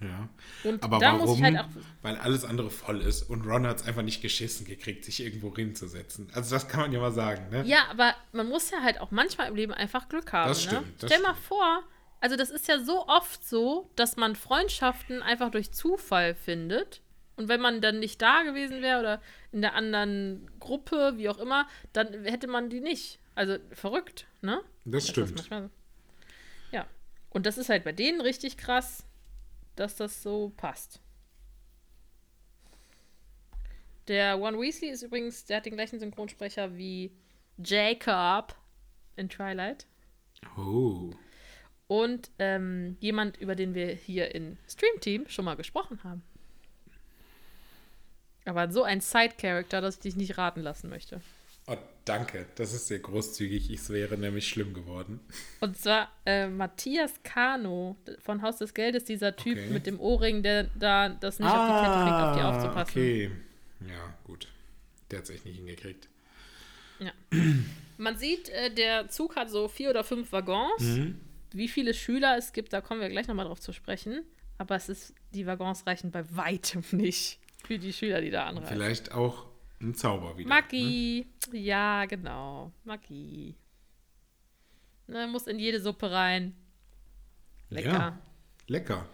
Ja. 0.00 0.28
Und 0.64 0.82
Aber 0.82 0.98
da 0.98 1.12
warum? 1.12 1.28
muss 1.28 1.36
ich 1.36 1.42
halt 1.42 1.58
auch. 1.58 1.68
Weil 2.02 2.16
alles 2.16 2.44
andere 2.44 2.70
voll 2.70 3.00
ist 3.02 3.22
und 3.22 3.46
Ron 3.46 3.66
hat 3.66 3.78
es 3.78 3.86
einfach 3.86 4.02
nicht 4.02 4.22
geschissen 4.22 4.66
gekriegt, 4.66 5.04
sich 5.04 5.22
irgendwo 5.22 5.54
hinzusetzen. 5.54 6.28
Also 6.32 6.54
das 6.54 6.68
kann 6.68 6.80
man 6.80 6.92
ja 6.92 7.00
mal 7.00 7.12
sagen, 7.12 7.50
ne? 7.50 7.64
Ja, 7.66 7.86
aber 7.90 8.14
man 8.32 8.48
muss 8.48 8.70
ja 8.70 8.80
halt 8.82 9.00
auch 9.00 9.10
manchmal 9.10 9.48
im 9.48 9.56
Leben 9.56 9.72
einfach 9.72 10.08
Glück 10.08 10.32
haben. 10.32 10.48
Das 10.48 10.64
ne? 10.64 10.70
stimmt, 10.70 11.02
das 11.02 11.10
Stell 11.10 11.22
mal 11.22 11.34
stimmt. 11.34 11.46
vor, 11.46 11.82
also 12.20 12.36
das 12.36 12.50
ist 12.50 12.68
ja 12.68 12.78
so 12.82 13.06
oft 13.08 13.46
so, 13.46 13.90
dass 13.96 14.16
man 14.16 14.36
Freundschaften 14.36 15.22
einfach 15.22 15.50
durch 15.50 15.72
Zufall 15.72 16.34
findet. 16.34 17.02
Und 17.36 17.48
wenn 17.48 17.60
man 17.60 17.80
dann 17.80 17.98
nicht 18.00 18.20
da 18.20 18.42
gewesen 18.42 18.82
wäre 18.82 19.00
oder 19.00 19.22
in 19.50 19.62
der 19.62 19.74
anderen 19.74 20.50
Gruppe, 20.60 21.14
wie 21.16 21.28
auch 21.28 21.38
immer, 21.38 21.66
dann 21.92 22.24
hätte 22.24 22.46
man 22.46 22.68
die 22.68 22.80
nicht. 22.80 23.18
Also 23.34 23.56
verrückt, 23.72 24.26
ne? 24.42 24.60
Das 24.84 25.04
ist 25.04 25.10
stimmt. 25.10 25.36
manchmal 25.36 25.62
so. 25.62 25.70
Ja. 26.72 26.86
Und 27.30 27.46
das 27.46 27.56
ist 27.56 27.70
halt 27.70 27.84
bei 27.84 27.92
denen 27.92 28.20
richtig 28.20 28.58
krass, 28.58 29.06
dass 29.80 29.96
das 29.96 30.22
so 30.22 30.52
passt. 30.56 31.00
Der 34.08 34.38
One 34.38 34.58
Weasley 34.58 34.90
ist 34.90 35.02
übrigens, 35.02 35.46
der 35.46 35.58
hat 35.58 35.66
den 35.66 35.74
gleichen 35.74 35.98
Synchronsprecher 35.98 36.76
wie 36.76 37.12
Jacob 37.56 38.54
in 39.16 39.28
Twilight. 39.28 39.86
Oh. 40.56 41.12
Und 41.86 42.30
ähm, 42.38 42.96
jemand, 43.00 43.38
über 43.38 43.54
den 43.54 43.74
wir 43.74 43.88
hier 43.94 44.34
in 44.34 44.58
Stream 44.68 45.00
Team 45.00 45.28
schon 45.28 45.44
mal 45.44 45.56
gesprochen 45.56 46.02
haben. 46.04 46.22
Aber 48.44 48.70
so 48.70 48.82
ein 48.82 49.00
Side-Character, 49.00 49.80
dass 49.80 49.96
ich 49.96 50.00
dich 50.00 50.16
nicht 50.16 50.36
raten 50.36 50.60
lassen 50.60 50.90
möchte. 50.90 51.20
Oh, 51.66 51.76
danke. 52.04 52.46
Das 52.56 52.72
ist 52.74 52.88
sehr 52.88 52.98
großzügig. 52.98 53.70
Es 53.70 53.90
wäre 53.90 54.16
nämlich 54.18 54.48
schlimm 54.48 54.74
geworden. 54.74 55.20
Und 55.60 55.76
zwar 55.76 56.10
äh, 56.26 56.48
Matthias 56.48 57.14
Kano 57.22 57.96
von 58.20 58.42
Haus 58.42 58.56
des 58.58 58.74
Geldes, 58.74 59.04
dieser 59.04 59.36
Typ 59.36 59.58
Okay. 59.58 59.70
mit 59.70 59.86
dem 59.86 60.00
Ohrring, 60.00 60.42
der 60.42 60.64
da 60.78 61.08
das 61.10 61.38
nicht 61.38 61.48
auf 61.48 61.66
die 61.66 61.86
Kette 61.86 62.00
kriegt, 62.02 62.22
auf 62.22 62.36
die 62.36 62.42
aufzupassen. 62.42 62.98
Ah, 62.98 63.00
Okay. 63.02 63.30
Ja, 63.88 64.14
gut. 64.24 64.48
Der 65.10 65.18
hat 65.18 65.24
es 65.24 65.30
echt 65.30 65.44
nicht 65.44 65.56
hingekriegt. 65.56 66.08
Ja. 66.98 67.12
Man 67.96 68.16
sieht, 68.18 68.48
äh, 68.50 68.72
der 68.72 69.08
Zug 69.08 69.36
hat 69.36 69.50
so 69.50 69.68
vier 69.68 69.90
oder 69.90 70.04
fünf 70.04 70.32
Waggons. 70.32 70.82
Mhm. 70.82 71.20
Wie 71.52 71.68
viele 71.68 71.94
Schüler 71.94 72.36
es 72.36 72.52
gibt, 72.52 72.72
da 72.72 72.80
kommen 72.80 73.00
wir 73.00 73.08
gleich 73.08 73.26
nochmal 73.26 73.46
drauf 73.46 73.60
zu 73.60 73.72
sprechen. 73.72 74.22
Aber 74.58 74.76
es 74.76 74.88
ist, 74.88 75.14
die 75.32 75.46
Waggons 75.46 75.86
reichen 75.86 76.10
bei 76.10 76.24
weitem 76.34 76.82
nicht 76.92 77.38
für 77.66 77.78
die 77.78 77.92
Schüler, 77.92 78.20
die 78.20 78.30
da 78.30 78.46
anreisen. 78.46 78.68
Vielleicht 78.68 79.12
auch 79.12 79.46
ein 79.80 79.94
Zauber 79.94 80.36
wieder. 80.36 80.48
Magie. 80.48 81.26
Ja, 81.52 82.04
genau. 82.06 82.72
Magie. 82.84 83.54
Ne, 85.06 85.26
muss 85.26 85.46
in 85.46 85.58
jede 85.58 85.80
Suppe 85.80 86.10
rein. 86.10 86.54
Lecker. 87.70 87.90
Ja, 87.92 88.18
lecker. 88.66 89.06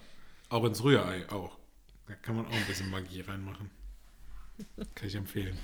Auch 0.49 0.65
ins 0.65 0.83
Rührei 0.83 1.29
auch. 1.31 1.59
Da 2.07 2.15
kann 2.15 2.37
man 2.37 2.47
auch 2.47 2.53
ein 2.53 2.67
bisschen 2.67 2.91
Magie 2.91 3.21
reinmachen. 3.21 3.71
Kann 4.95 5.09
ich 5.09 5.15
empfehlen. 5.15 5.57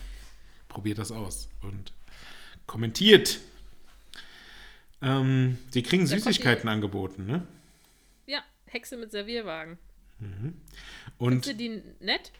Probiert 0.69 0.99
das 0.99 1.13
aus 1.13 1.49
und 1.63 1.93
kommentiert. 2.67 3.41
Ähm, 5.01 5.59
die 5.75 5.83
kriegen 5.83 6.03
die- 6.05 6.09
Süßigkeiten 6.11 6.69
angeboten, 6.69 7.27
ne? 7.27 7.47
Ja, 8.27 8.43
Hexe 8.67 8.97
mit 8.97 9.11
Servierwagen. 9.11 9.79
Und 11.19 11.45
Findest 11.45 11.51
du 11.51 11.55
die 11.57 11.83
nett? 12.05 12.31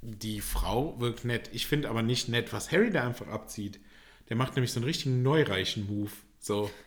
Die 0.00 0.40
Frau 0.40 0.98
wirkt 1.00 1.24
nett. 1.24 1.50
Ich 1.52 1.66
finde 1.66 1.88
aber 1.90 2.02
nicht 2.02 2.28
nett, 2.28 2.52
was 2.52 2.70
Harry 2.72 2.90
da 2.90 3.04
einfach 3.06 3.28
abzieht. 3.28 3.80
Der 4.28 4.36
macht 4.36 4.54
nämlich 4.54 4.72
so 4.72 4.78
einen 4.80 4.84
richtigen 4.86 5.22
neureichen 5.22 5.86
Move. 5.86 6.10
So. 6.40 6.70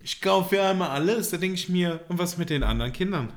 Ich 0.00 0.20
kaufe 0.22 0.56
ja 0.56 0.70
einmal 0.70 0.88
alles, 0.88 1.28
da 1.30 1.36
denke 1.36 1.54
ich 1.56 1.68
mir, 1.68 2.02
und 2.08 2.18
was 2.18 2.38
mit 2.38 2.48
den 2.48 2.62
anderen 2.62 2.92
Kindern? 2.92 3.32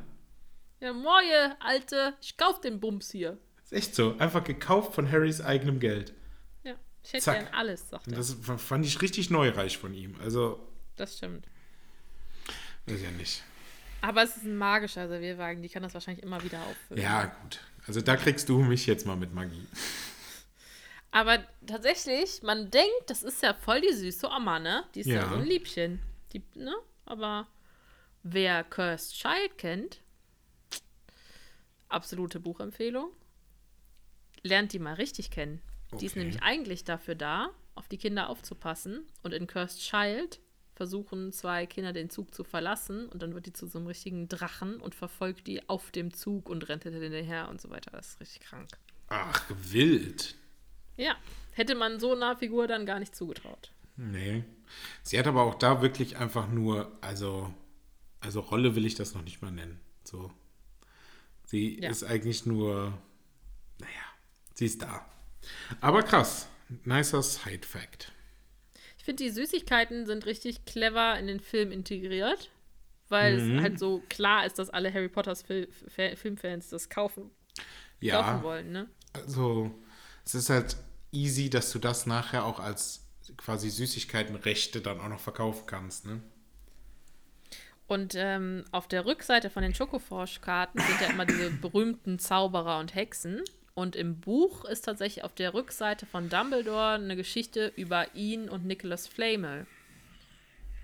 Ja, 0.80 0.94
moje, 0.94 1.56
Alte. 1.60 2.14
Ich 2.22 2.38
kauf 2.38 2.62
den 2.62 2.80
Bums 2.80 3.12
hier. 3.12 3.38
Ist 3.66 3.74
echt 3.74 3.94
so. 3.96 4.18
Einfach 4.18 4.44
gekauft 4.46 4.96
von 4.96 5.12
Harrys 5.12 5.42
eigenem 5.42 5.80
Geld. 5.82 6.14
Ja, 6.64 6.74
ich 7.04 7.12
hätte 7.14 7.24
Zack. 7.26 7.40
gern 7.44 7.54
alles, 7.54 7.90
sagt 7.90 8.08
er. 8.08 8.16
das 8.16 8.36
fand 8.58 8.86
ich 8.86 9.02
richtig 9.02 9.30
neureich 9.30 9.78
von 9.78 9.94
ihm. 9.94 10.16
Also, 10.24 10.66
Das 10.96 11.18
stimmt. 11.18 11.48
weiß 12.88 13.02
ja 13.02 13.12
nicht. 13.12 13.44
Aber 14.02 14.24
es 14.24 14.38
ist 14.38 14.44
ein 14.46 14.56
magischer 14.58 15.08
Servierwagen, 15.10 15.62
die 15.62 15.70
kann 15.70 15.84
das 15.84 15.94
wahrscheinlich 15.94 16.24
immer 16.24 16.42
wieder 16.44 16.62
auffüllen. 16.66 17.04
Ja, 17.04 17.26
gut. 17.26 17.60
Also 17.88 18.02
da 18.02 18.16
kriegst 18.18 18.50
du 18.50 18.60
mich 18.60 18.86
jetzt 18.88 19.06
mal 19.06 19.16
mit 19.16 19.34
Magie. 19.34 19.68
Aber 21.12 21.40
tatsächlich, 21.66 22.42
man 22.44 22.70
denkt, 22.72 23.04
das 23.08 23.24
ist 23.24 23.42
ja 23.42 23.54
voll 23.54 23.82
die 23.82 23.94
süße 23.94 24.28
Oma, 24.28 24.60
ne? 24.60 24.84
Die 24.96 25.02
ist 25.02 25.08
ja, 25.08 25.16
Ja. 25.18 25.30
so 25.30 25.36
ein 25.36 25.46
Liebchen. 25.46 26.00
Die, 26.34 26.44
ne? 26.56 26.76
Aber 27.06 27.48
wer 28.24 28.64
Cursed 28.64 29.14
Child 29.14 29.58
kennt, 29.58 30.02
absolute 31.88 32.40
Buchempfehlung, 32.40 33.12
lernt 34.42 34.74
die 34.74 34.80
mal 34.80 34.96
richtig 34.96 35.32
kennen. 35.32 35.62
Die 36.00 36.06
ist 36.06 36.14
Okay. 36.14 36.20
nämlich 36.20 36.42
eigentlich 36.44 36.84
dafür 36.84 37.16
da, 37.16 37.52
auf 37.76 37.88
die 37.88 37.98
Kinder 37.98 38.30
aufzupassen. 38.30 39.06
Und 39.24 39.34
in 39.34 39.48
Cursed 39.48 39.80
Child 39.80 40.40
versuchen 40.76 41.32
zwei 41.32 41.66
Kinder 41.66 41.94
den 41.94 42.10
Zug 42.10 42.34
zu 42.36 42.44
verlassen 42.44 43.08
und 43.10 43.22
dann 43.22 43.34
wird 43.34 43.46
die 43.46 43.54
zu 43.54 43.66
so 43.68 43.80
einem 43.80 43.88
richtigen 43.88 44.28
Drachen 44.28 44.80
und 44.82 44.94
verfolgt 44.94 45.48
die 45.48 45.68
auf 45.70 45.92
dem 45.92 46.14
Zug 46.14 46.50
und 46.50 46.68
rennt 46.70 46.84
hinter 46.84 47.00
denen 47.00 47.24
her 47.26 47.48
und 47.50 47.62
so 47.62 47.70
weiter. 47.70 47.92
Das 47.92 48.10
ist 48.10 48.20
richtig 48.20 48.42
krank. 48.42 48.70
Ach, 49.08 49.44
wild. 49.50 50.36
Ja, 50.98 51.16
hätte 51.54 51.76
man 51.76 52.00
so 52.00 52.14
einer 52.14 52.36
Figur 52.38 52.68
dann 52.68 52.86
gar 52.86 53.00
nicht 53.00 53.16
zugetraut. 53.16 53.72
Nee. 53.98 54.44
Sie 55.04 55.18
hat 55.18 55.28
aber 55.28 55.44
auch 55.44 55.56
da 55.56 55.82
wirklich 55.82 56.18
einfach 56.18 56.48
nur, 56.50 56.92
also, 57.02 57.54
also 58.20 58.42
Rolle 58.42 58.76
will 58.76 58.86
ich 58.86 58.96
das 58.96 59.14
noch 59.14 59.22
nicht 59.24 59.42
mal 59.42 59.52
nennen. 59.52 59.80
So. 60.04 60.32
Sie 61.46 61.80
Ja. 61.80 61.90
ist 61.90 62.04
eigentlich 62.04 62.46
nur, 62.46 62.98
naja, 63.80 63.92
sie 64.56 64.66
ist 64.66 64.82
da. 64.82 65.06
Aber 65.80 66.04
krass. 66.04 66.48
Nicer 66.84 67.22
Side-Fact. 67.22 68.12
Ich 68.12 68.15
finde, 69.06 69.24
die 69.24 69.30
Süßigkeiten 69.30 70.06
sind 70.06 70.26
richtig 70.26 70.66
clever 70.66 71.18
in 71.20 71.28
den 71.28 71.40
Film 71.40 71.72
integriert, 71.72 72.52
weil 73.10 73.38
Mhm. 73.40 73.58
es 73.58 73.64
halt 73.64 73.80
so 73.80 74.02
klar 74.10 74.46
ist, 74.46 74.60
dass 74.60 74.70
alle 74.70 74.94
Harry 74.94 75.10
Potters 75.10 75.42
Fil 75.44 75.68
Fa- 75.88 76.16
Filmfans 76.16 76.70
das 76.70 76.90
kaufen, 76.90 77.30
Ja. 78.00 78.22
kaufen 78.22 78.44
wollen, 78.44 78.72
ne? 78.72 78.90
Also, 79.14 79.72
es 80.26 80.36
ist 80.36 80.50
halt 80.50 80.76
easy, 81.12 81.50
dass 81.50 81.72
du 81.72 81.80
das 81.80 82.06
nachher 82.06 82.46
auch 82.46 82.60
als 82.60 83.06
quasi 83.38 83.70
Süßigkeitenrechte 83.70 84.82
dann 84.82 85.00
auch 85.00 85.08
noch 85.10 85.20
verkaufen 85.20 85.66
kannst, 85.68 86.06
ne? 86.06 86.22
Und 87.88 88.16
ähm, 88.18 88.64
auf 88.72 88.88
der 88.88 89.06
Rückseite 89.06 89.50
von 89.50 89.62
den 89.62 89.76
Schokoforsch-Karten 89.76 90.80
sind 90.80 91.02
ja 91.02 91.08
immer 91.08 91.26
diese 91.26 91.52
berühmten 91.52 92.18
Zauberer 92.18 92.80
und 92.80 92.96
Hexen. 92.96 93.44
Und 93.76 93.96
im 93.98 94.22
Buch 94.22 94.64
ist 94.66 94.86
tatsächlich 94.86 95.24
auf 95.26 95.36
der 95.36 95.54
Rückseite 95.54 96.06
von 96.06 96.30
Dumbledore 96.30 96.94
eine 96.96 97.16
Geschichte 97.18 97.74
über 97.76 98.16
ihn 98.16 98.48
und 98.50 98.66
Nicholas 98.66 99.06
Flamel. 99.08 99.68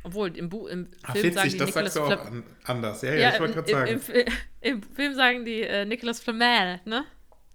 Obwohl, 0.03 0.35
im, 0.35 0.49
Bu 0.49 0.67
im 0.67 0.89
Ach, 1.03 1.13
Film 1.15 1.33
sagen 1.33 1.45
witzig, 1.47 1.51
die 1.53 1.57
das 1.59 1.67
Nicholas 1.67 1.93
sagst 1.93 2.09
du 2.09 2.13
auch 2.13 2.21
Flam- 2.21 2.33
an, 2.33 2.43
anders. 2.65 3.01
Ja, 3.01 3.13
ja, 3.13 3.19
Ja, 3.19 3.33
ich 3.33 3.39
wollte 3.39 3.53
gerade 3.53 3.71
sagen. 3.71 4.01
im, 4.61 4.73
im 4.75 4.83
Film 4.83 5.13
sagen 5.13 5.45
die 5.45 5.61
äh, 5.61 5.85
Nicholas 5.85 6.19
Flamel, 6.21 6.81
ne? 6.85 7.05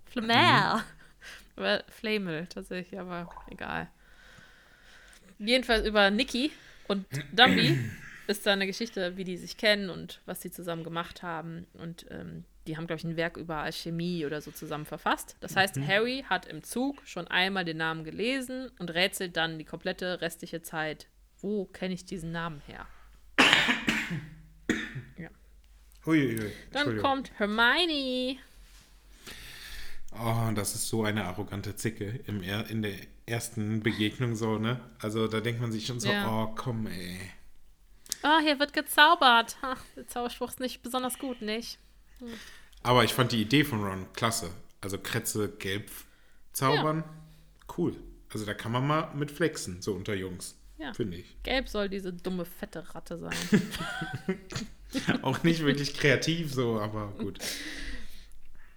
Flamel. 0.07 0.83
Aber 1.57 1.85
Flamel 1.89 2.47
tatsächlich, 2.47 2.99
aber 3.01 3.31
egal. 3.51 3.89
Jedenfalls 5.39 5.87
über 5.87 6.11
Nicky 6.11 6.53
und 6.87 7.07
Dumby 7.33 7.79
ist 8.27 8.47
da 8.47 8.53
eine 8.53 8.67
Geschichte, 8.67 9.17
wie 9.17 9.25
die 9.25 9.39
sich 9.39 9.57
kennen 9.57 9.89
und 9.89 10.21
was 10.27 10.43
sie 10.43 10.51
zusammen 10.51 10.85
gemacht 10.85 11.23
haben. 11.23 11.67
Und 11.73 12.05
ähm, 12.11 12.45
die 12.67 12.77
haben, 12.77 12.87
glaube 12.87 12.99
ich, 12.99 13.05
ein 13.05 13.17
Werk 13.17 13.37
über 13.37 13.59
Alchemie 13.59 14.27
oder 14.27 14.41
so 14.41 14.51
zusammen 14.51 14.85
verfasst. 14.87 15.37
Das 15.41 15.57
heißt, 15.57 15.79
Harry 15.81 16.25
hat 16.29 16.47
im 16.47 16.63
Zug 16.63 17.01
schon 17.05 17.27
einmal 17.29 17.65
den 17.65 17.77
Namen 17.79 18.05
gelesen 18.05 18.71
und 18.79 18.91
rätselt 18.91 19.37
dann 19.37 19.59
die 19.59 19.65
komplette 19.65 20.21
restliche 20.21 20.63
Zeit. 20.63 21.09
Wo 21.41 21.67
kenne 21.67 21.95
ich 21.95 22.05
diesen 22.05 22.33
Namen 22.33 22.61
her? 22.67 22.87
Uiuiui, 26.07 26.53
Dann 26.73 26.99
kommt 26.99 27.33
Hermione. 27.39 28.39
Oh, 30.13 30.51
das 30.55 30.75
ist 30.75 30.89
so 30.89 31.05
eine 31.05 31.25
arrogante 31.25 31.75
Zicke 31.77 32.21
im 32.27 32.43
er 32.43 32.71
in 32.71 32.83
der 32.83 32.95
ersten 33.27 33.83
Begegnung 33.83 34.37
so, 34.37 34.59
ne? 34.59 34.81
Also 35.01 35.27
da 35.27 35.41
denkt 35.41 35.61
man 35.61 35.73
sich 35.73 35.85
schon 35.85 35.99
so, 36.01 36.09
Ja. 36.09 36.31
oh 36.31 36.53
komm, 36.55 36.87
ey. 36.87 37.19
Oh, 38.23 38.39
hier 38.41 38.59
wird 38.59 38.73
gezaubert. 38.73 39.61
Ha, 39.63 39.77
der 39.97 40.07
Zauberspruch 40.07 40.51
ist 40.51 40.61
nicht 40.61 40.83
besonders 40.83 41.19
gut, 41.19 41.43
nicht? 41.43 41.79
Aber 42.87 43.03
ich 43.03 43.13
fand 43.15 43.33
die 43.33 43.43
Idee 43.43 43.65
von 43.65 43.83
Ron 43.85 44.07
klasse. 44.13 44.49
Also 44.81 44.97
Kretze 44.97 45.49
gelb 45.59 45.91
zaubern, 46.53 47.03
cool. 47.77 47.97
Also 48.33 48.47
da 48.47 48.55
kann 48.55 48.71
man 48.71 48.87
mal 48.87 49.13
mit 49.15 49.33
flexen, 49.33 49.83
so 49.83 49.93
unter 49.93 50.15
Jungs. 50.15 50.57
Ja. 50.79 50.93
Finde 50.93 51.17
ich. 51.17 51.37
Gelb 51.43 51.69
soll 51.69 51.89
diese 51.89 52.13
dumme, 52.13 52.45
fette 52.45 52.95
Ratte 52.95 53.19
sein. 53.19 53.35
Auch 55.23 55.43
nicht 55.43 55.65
wirklich 55.65 55.95
kreativ 55.95 56.53
so, 56.55 56.79
aber 56.79 57.09
gut. 57.19 57.39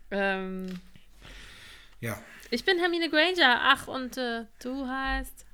ähm, 0.09 0.79
Ja. 1.99 2.19
ich 2.49 2.65
bin 2.65 2.79
Hermine 2.79 3.11
Granger. 3.11 3.59
Ach, 3.61 3.87
und 3.87 4.17
äh, 4.17 4.45
du 4.59 4.87
heißt. 4.87 5.45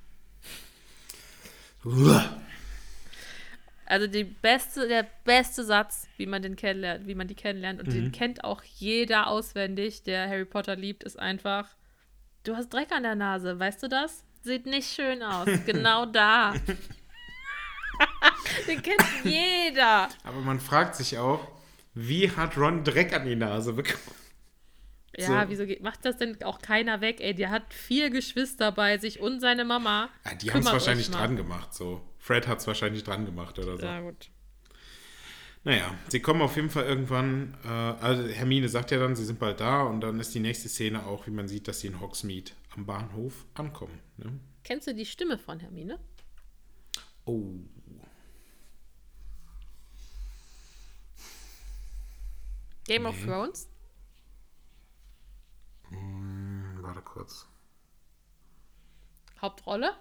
Also 3.88 4.08
die 4.08 4.24
beste, 4.24 4.88
der 4.88 5.06
beste 5.26 5.64
Satz, 5.64 6.08
wie 6.18 6.26
man 6.26 6.42
den 6.42 6.56
kennenlernt, 6.56 7.06
wie 7.08 7.14
man 7.16 7.28
die 7.28 7.36
kennenlernt, 7.36 7.80
und 7.80 7.94
den 7.94 8.12
kennt 8.12 8.44
auch 8.44 8.64
jeder 8.64 9.28
auswendig, 9.28 10.02
der 10.04 10.28
Harry 10.28 10.46
Potter 10.46 10.76
liebt, 10.76 11.04
ist 11.04 11.20
einfach: 11.20 11.68
Du 12.44 12.56
hast 12.56 12.70
Dreck 12.74 12.92
an 12.92 13.04
der 13.04 13.16
Nase, 13.16 13.60
weißt 13.60 13.84
du 13.84 13.88
das? 13.88 14.24
Sieht 14.42 14.66
nicht 14.66 14.90
schön 14.94 15.22
aus. 15.24 15.48
Genau 15.66 16.06
da. 16.06 16.54
den 18.68 18.82
kennt 18.82 19.04
jeder. 19.24 20.10
Aber 20.24 20.42
man 20.42 20.60
fragt 20.60 20.96
sich 20.96 21.18
auch, 21.18 21.48
wie 21.94 22.30
hat 22.30 22.58
Ron 22.58 22.84
Dreck 22.84 23.14
an 23.14 23.26
die 23.26 23.36
Nase 23.36 23.74
bekommen? 23.74 24.02
Ja, 25.18 25.44
So. 25.44 25.50
wieso 25.50 25.66
geht, 25.66 25.82
macht 25.82 26.04
das 26.04 26.18
denn 26.18 26.42
auch 26.44 26.60
keiner 26.62 27.00
weg? 27.02 27.22
Ey, 27.22 27.34
der 27.34 27.50
hat 27.50 27.74
vier 27.74 28.10
Geschwister 28.10 28.72
bei 28.72 28.98
sich 28.98 29.20
und 29.22 29.40
seine 29.40 29.64
Mama. 29.64 30.10
Ja, 30.26 30.36
die 30.36 30.52
haben 30.52 30.60
es 30.60 30.66
wahrscheinlich 30.66 31.10
dran 31.10 31.36
gemacht, 31.38 31.74
so. 31.74 32.02
Fred 32.26 32.48
hat 32.48 32.58
es 32.58 32.66
wahrscheinlich 32.66 33.04
dran 33.04 33.24
gemacht 33.24 33.60
oder 33.60 33.78
so. 33.78 33.86
Ja, 33.86 34.02
gut. 34.02 34.32
Naja, 35.64 35.94
sie 36.08 36.20
kommen 36.22 36.42
auf 36.42 36.56
jeden 36.56 36.72
Fall 36.72 36.86
irgendwann, 36.86 37.56
äh, 37.64 37.68
also 37.68 38.28
Hermine 38.28 38.68
sagt 38.68 38.90
ja 38.90 38.98
dann, 38.98 39.16
sie 39.16 39.26
sind 39.26 39.38
bald 39.38 39.60
da 39.60 39.84
und 39.84 40.02
dann 40.02 40.20
ist 40.20 40.34
die 40.34 40.40
nächste 40.40 40.68
Szene 40.68 41.06
auch, 41.06 41.28
wie 41.28 41.32
man 41.32 41.48
sieht, 41.48 41.68
dass 41.68 41.82
sie 41.82 41.88
in 41.88 42.02
Hogsmeade 42.02 42.50
am 42.76 42.88
Bahnhof 42.88 43.46
ankommen. 43.54 44.00
Ne? 44.18 44.40
Kennst 44.64 44.88
du 44.88 44.96
die 44.96 45.06
Stimme 45.06 45.38
von 45.38 45.60
Hermine? 45.60 46.00
Oh. 47.26 47.44
Game 52.88 53.04
nee. 53.04 53.08
of 53.08 53.24
Thrones? 53.24 53.70
Hm, 55.90 56.80
warte 56.82 57.02
kurz. 57.02 57.48
Hauptrolle? 59.40 59.96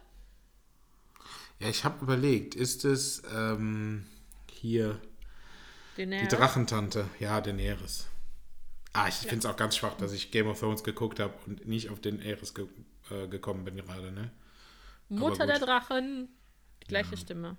Ja, 1.61 1.69
ich 1.69 1.85
habe 1.85 2.03
überlegt, 2.03 2.55
ist 2.55 2.85
es 2.85 3.23
ähm, 3.35 4.07
hier 4.51 5.01
die 5.97 6.03
Daenerys? 6.03 6.29
Drachentante? 6.29 7.09
Ja, 7.21 7.41
Daenerys. 7.41 8.09
Ah, 8.93 9.09
ich 9.09 9.15
finde 9.15 9.39
es 9.39 9.47
auch 9.47 9.57
ganz 9.57 9.77
schwach, 9.77 9.97
dass 9.97 10.13
ich 10.13 10.31
Game 10.31 10.47
of 10.47 10.61
Thrones 10.61 10.85
geguckt 10.85 11.21
habe 11.21 11.35
und 11.47 11.67
nicht 11.67 11.91
auf 11.91 12.01
Daenerys 12.01 12.55
ge 12.55 12.67
äh, 13.11 13.29
gekommen 13.29 13.65
bin 13.65 13.77
gerade, 13.77 14.13
ne? 14.13 14.31
Mutter 15.09 15.47
der. 15.47 15.59
Drachen. 15.59 16.29
Die 16.83 16.89
gleiche 16.89 17.17
Stimme. 17.17 17.57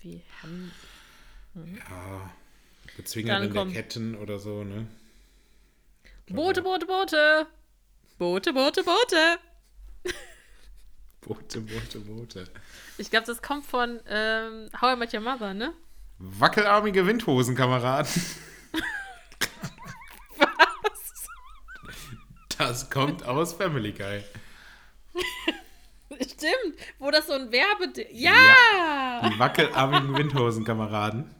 Wie 0.00 0.22
Ham 0.42 0.70
Ja, 1.54 2.30
Bezwingerin 2.96 3.52
der. 3.52 3.66
Ketten 3.66 4.14
oder 4.16 4.38
so, 4.38 4.64
ne? 4.64 4.86
Boote, 6.28 6.62
Boote, 6.62 6.86
Boote. 6.86 7.46
Boote, 8.18 8.52
Boote, 8.52 8.82
Boote. 8.84 9.38
Boote, 11.20 11.60
Boote, 11.60 11.98
Boote. 12.00 12.44
Ich 12.96 13.10
glaube, 13.10 13.26
das 13.26 13.42
kommt 13.42 13.66
von 13.66 14.00
ähm, 14.08 14.70
How 14.80 14.94
I 14.94 14.98
Met 14.98 15.12
Your 15.12 15.20
Mother, 15.20 15.52
ne? 15.54 15.72
Wackelarmige 16.18 17.06
Windhosenkameraden. 17.06 18.10
Was? 20.38 21.28
Das 22.56 22.90
kommt 22.90 23.24
aus 23.24 23.52
Family 23.52 23.92
Guy. 23.92 24.22
Stimmt, 26.20 26.76
wo 26.98 27.10
das 27.10 27.26
so 27.26 27.34
ein 27.34 27.52
Werbe... 27.52 27.92
Ja! 28.12 28.32
Die 29.28 29.38
wackelarmigen 29.38 30.16
Windhosenkameraden. 30.16 31.30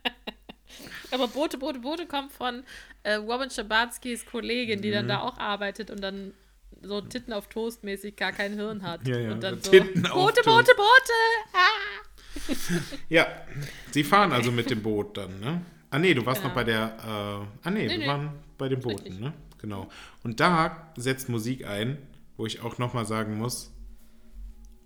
Aber 1.12 1.26
Boote, 1.28 1.56
Boote, 1.58 1.80
Boote 1.80 2.06
kommt 2.06 2.30
von 2.32 2.62
äh, 3.02 3.14
Robin 3.14 3.50
Schabatskis 3.50 4.24
Kollegin, 4.26 4.80
die 4.82 4.90
dann 4.92 5.06
Mhm. 5.06 5.08
da 5.08 5.20
auch 5.20 5.38
arbeitet 5.38 5.90
und 5.90 6.00
dann 6.00 6.34
so 6.82 7.00
Titten 7.00 7.32
auf 7.32 7.48
Toast 7.48 7.84
mäßig 7.84 8.16
gar 8.16 8.32
kein 8.32 8.54
Hirn 8.54 8.82
hat. 8.82 9.06
Ja, 9.06 9.18
ja, 9.18 9.32
und 9.32 9.42
dann 9.42 9.60
so 9.62 9.70
Titten 9.70 10.06
auf 10.06 10.26
Boote. 10.26 10.42
Boote, 10.44 10.72
Boote! 10.76 11.52
Ah! 11.52 12.00
Ja, 13.08 13.26
sie 13.90 14.04
fahren 14.04 14.32
also 14.32 14.50
mit 14.52 14.70
dem 14.70 14.82
Boot 14.82 15.16
dann, 15.16 15.40
ne? 15.40 15.62
Ah, 15.90 15.98
nee, 15.98 16.14
du 16.14 16.24
warst 16.24 16.40
Genau. 16.40 16.48
noch 16.48 16.54
bei 16.54 16.64
der. 16.64 16.96
Äh, 17.62 17.66
ah, 17.66 17.70
nee, 17.70 17.88
wir 17.88 17.98
nee. 17.98 18.06
waren 18.06 18.30
bei 18.56 18.68
den 18.68 18.80
Booten, 18.80 19.02
Richtig. 19.02 19.20
ne? 19.20 19.32
Genau. 19.58 19.88
Und 20.22 20.40
da 20.40 20.92
setzt 20.96 21.28
Musik 21.28 21.66
ein, 21.66 21.98
wo 22.36 22.46
ich 22.46 22.60
auch 22.60 22.78
nochmal 22.78 23.04
sagen 23.06 23.36
muss: 23.36 23.72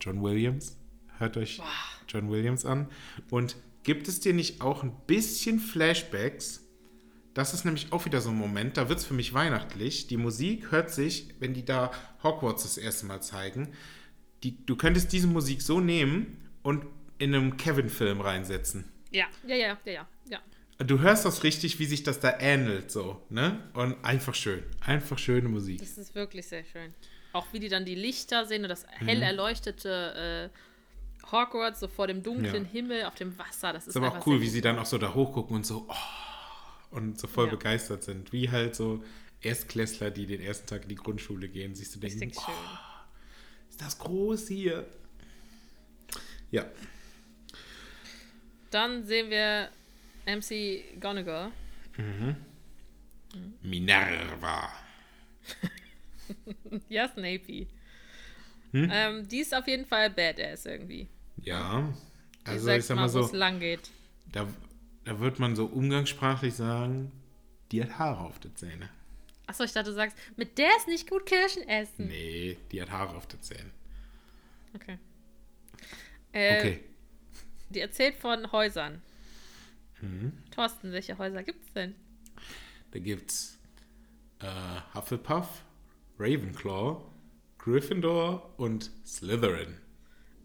John 0.01 0.23
Williams. 0.23 0.79
Hört 1.19 1.37
euch 1.37 1.61
John 2.09 2.31
Williams 2.31 2.65
an. 2.65 2.89
Und 3.31 3.57
gibt 3.83 4.09
es 4.09 4.21
dir 4.21 4.33
nicht 4.33 4.63
auch 4.63 4.83
ein 4.83 4.93
bisschen 5.07 5.61
Flashbacks? 5.61 6.64
Das 7.35 7.53
ist 7.53 7.65
nämlich 7.65 7.93
auch 7.93 8.05
wieder 8.05 8.21
so 8.21 8.31
ein 8.31 8.37
Moment, 8.37 8.77
da 8.77 8.89
wird 8.89 9.01
es 9.01 9.05
für 9.05 9.15
mich 9.15 9.35
weihnachtlich. 9.35 10.07
Die 10.07 10.17
Musik 10.17 10.71
hört 10.71 10.91
sich, 10.91 11.29
wenn 11.41 11.53
die 11.53 11.65
da 11.65 11.91
Hogwarts 12.23 12.63
das 12.63 12.79
erste 12.79 13.07
Mal 13.07 13.21
zeigen, 13.23 13.73
die, 14.45 14.65
du 14.67 14.77
könntest 14.77 15.13
diese 15.13 15.27
Musik 15.27 15.61
so 15.63 15.81
nehmen 15.81 16.39
und 16.63 16.87
in 17.19 17.35
einem 17.35 17.57
Kevin-Film 17.57 18.21
reinsetzen. 18.21 18.85
Ja, 19.11 19.27
ja, 19.47 19.57
ja, 19.57 19.67
ja, 19.85 19.93
ja, 19.93 20.07
ja. 20.31 20.85
Du 20.85 21.01
hörst 21.01 21.25
das 21.25 21.43
richtig, 21.45 21.79
wie 21.79 21.87
sich 21.87 22.03
das 22.03 22.21
da 22.21 22.39
ähnelt, 22.41 22.91
so, 22.91 23.21
ne? 23.31 23.63
Und 23.75 24.05
einfach 24.05 24.35
schön. 24.35 24.63
Einfach 24.81 25.19
schöne 25.19 25.49
Musik. 25.49 25.79
Das 25.81 25.99
ist 25.99 26.15
wirklich 26.15 26.47
sehr 26.47 26.65
schön. 26.65 26.93
Auch 27.33 27.47
wie 27.53 27.59
die 27.61 27.69
dann 27.69 27.85
die 27.85 27.95
Lichter 27.95 28.45
sehen 28.47 28.63
und 28.63 28.69
das 28.69 28.85
Mhm. 29.01 29.07
hell 29.07 29.23
erleuchtete 29.23 30.51
äh, 30.53 31.31
Hogwarts 31.33 31.81
so 31.81 31.89
vor 31.89 32.07
dem 32.07 32.23
dunklen 32.23 32.65
Ja. 32.65 32.71
Himmel 32.71 33.05
auf 33.05 33.15
dem 33.15 33.37
Wasser. 33.39 33.73
Das 33.73 33.85
ist, 33.85 33.89
Ist 33.91 33.97
aber 33.97 34.09
auch 34.19 34.27
cool, 34.27 34.41
wie 34.41 34.49
sie 34.49 34.61
dann 34.61 34.79
auch 34.79 34.87
so 34.87 34.99
da 34.99 35.15
hochgucken 35.15 35.57
und 35.57 35.65
so, 35.67 35.87
oh, 35.89 35.95
und 36.95 37.19
so 37.19 37.27
voll 37.27 37.47
Ja. 37.47 37.53
begeistert 37.53 38.03
sind. 38.05 38.33
Wie 38.33 38.51
halt 38.51 38.75
so 38.75 39.03
Erstklässler, 39.43 40.11
die 40.11 40.27
den 40.27 40.41
ersten 40.41 40.67
Tag 40.67 40.83
in 40.85 40.89
die 40.89 40.95
Grundschule 40.95 41.49
gehen, 41.49 41.75
siehst 41.75 41.95
du 41.95 42.01
denken, 42.01 42.33
oh, 42.35 42.51
ist 43.69 43.81
das 43.81 43.99
groß 43.99 44.49
hier. 44.49 44.87
Ja, 46.51 46.65
Dann 48.71 49.05
sehen 49.07 49.31
wir 49.31 49.69
MC 50.27 50.99
Gonigal. 51.01 51.51
Minerva. 53.63 54.69
Ja, 56.89 57.07
Snapey. 57.09 57.67
Hm? 58.73 58.89
Ähm, 58.93 59.29
die 59.29 59.41
ist 59.41 59.55
auf 59.55 59.69
jeden 59.69 59.85
Fall 59.87 60.09
badass 60.11 60.65
irgendwie. 60.67 61.07
Ja, 61.37 61.93
also 62.45 62.71
ich 62.71 62.85
sag 62.85 62.97
mal, 62.97 63.03
mal 63.03 63.09
so, 63.09 63.21
es 63.21 63.33
lang 63.33 63.61
geht. 63.61 63.91
da, 64.33 64.49
da 65.05 65.21
wird 65.21 65.39
man 65.39 65.55
so 65.57 65.67
umgangssprachlich 65.67 66.55
sagen, 66.55 67.13
die 67.73 67.83
hat 67.83 67.99
Haare 67.99 68.21
auf 68.21 68.39
der 68.41 68.55
Zähne. 68.55 68.89
Achso, 69.47 69.65
ich 69.65 69.73
dachte, 69.73 69.91
du 69.91 69.95
sagst, 69.95 70.17
mit 70.37 70.57
der 70.59 70.71
ist 70.79 70.89
nicht 70.89 71.09
gut 71.09 71.27
Kirschen 71.27 71.69
essen. 71.69 72.09
Nee, 72.09 72.57
die 72.73 72.81
hat 72.81 72.91
Haare 72.91 73.15
auf 73.17 73.27
der 73.27 73.41
Zähne. 73.41 73.71
Okay. 74.75 74.99
Äh, 76.33 76.59
Okay. 76.59 76.81
Die 77.71 77.81
erzählt 77.81 78.17
von 78.17 78.51
Häusern. 78.53 79.03
Mhm. 80.01 80.33
Thorsten, 80.51 80.93
welche 80.93 81.19
Häuser 81.19 81.43
gibt's 81.43 81.73
denn? 81.73 81.95
Da 82.93 82.99
gibt's 83.01 83.59
äh, 84.41 84.47
Hufflepuff, 84.95 85.63
Ravenclaw, 86.19 87.03
Gryffindor 87.59 88.55
und 88.59 88.91
Slytherin. 89.05 89.79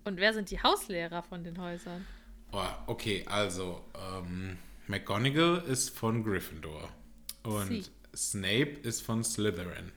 Und 0.05 0.17
wer 0.17 0.33
sind 0.33 0.49
die 0.49 0.61
Hauslehrer 0.61 1.21
von 1.21 1.43
den 1.43 1.59
Häusern? 1.61 2.05
Oh, 2.51 2.65
okay, 2.87 3.25
also 3.27 3.83
ähm, 3.95 4.57
McGonagall 4.87 5.63
ist 5.67 5.95
von 5.95 6.23
Gryffindor 6.23 6.89
und 7.43 7.67
Sie. 7.67 7.83
Snape 8.15 8.77
ist 8.83 9.01
von 9.01 9.23
Slytherin. 9.23 9.91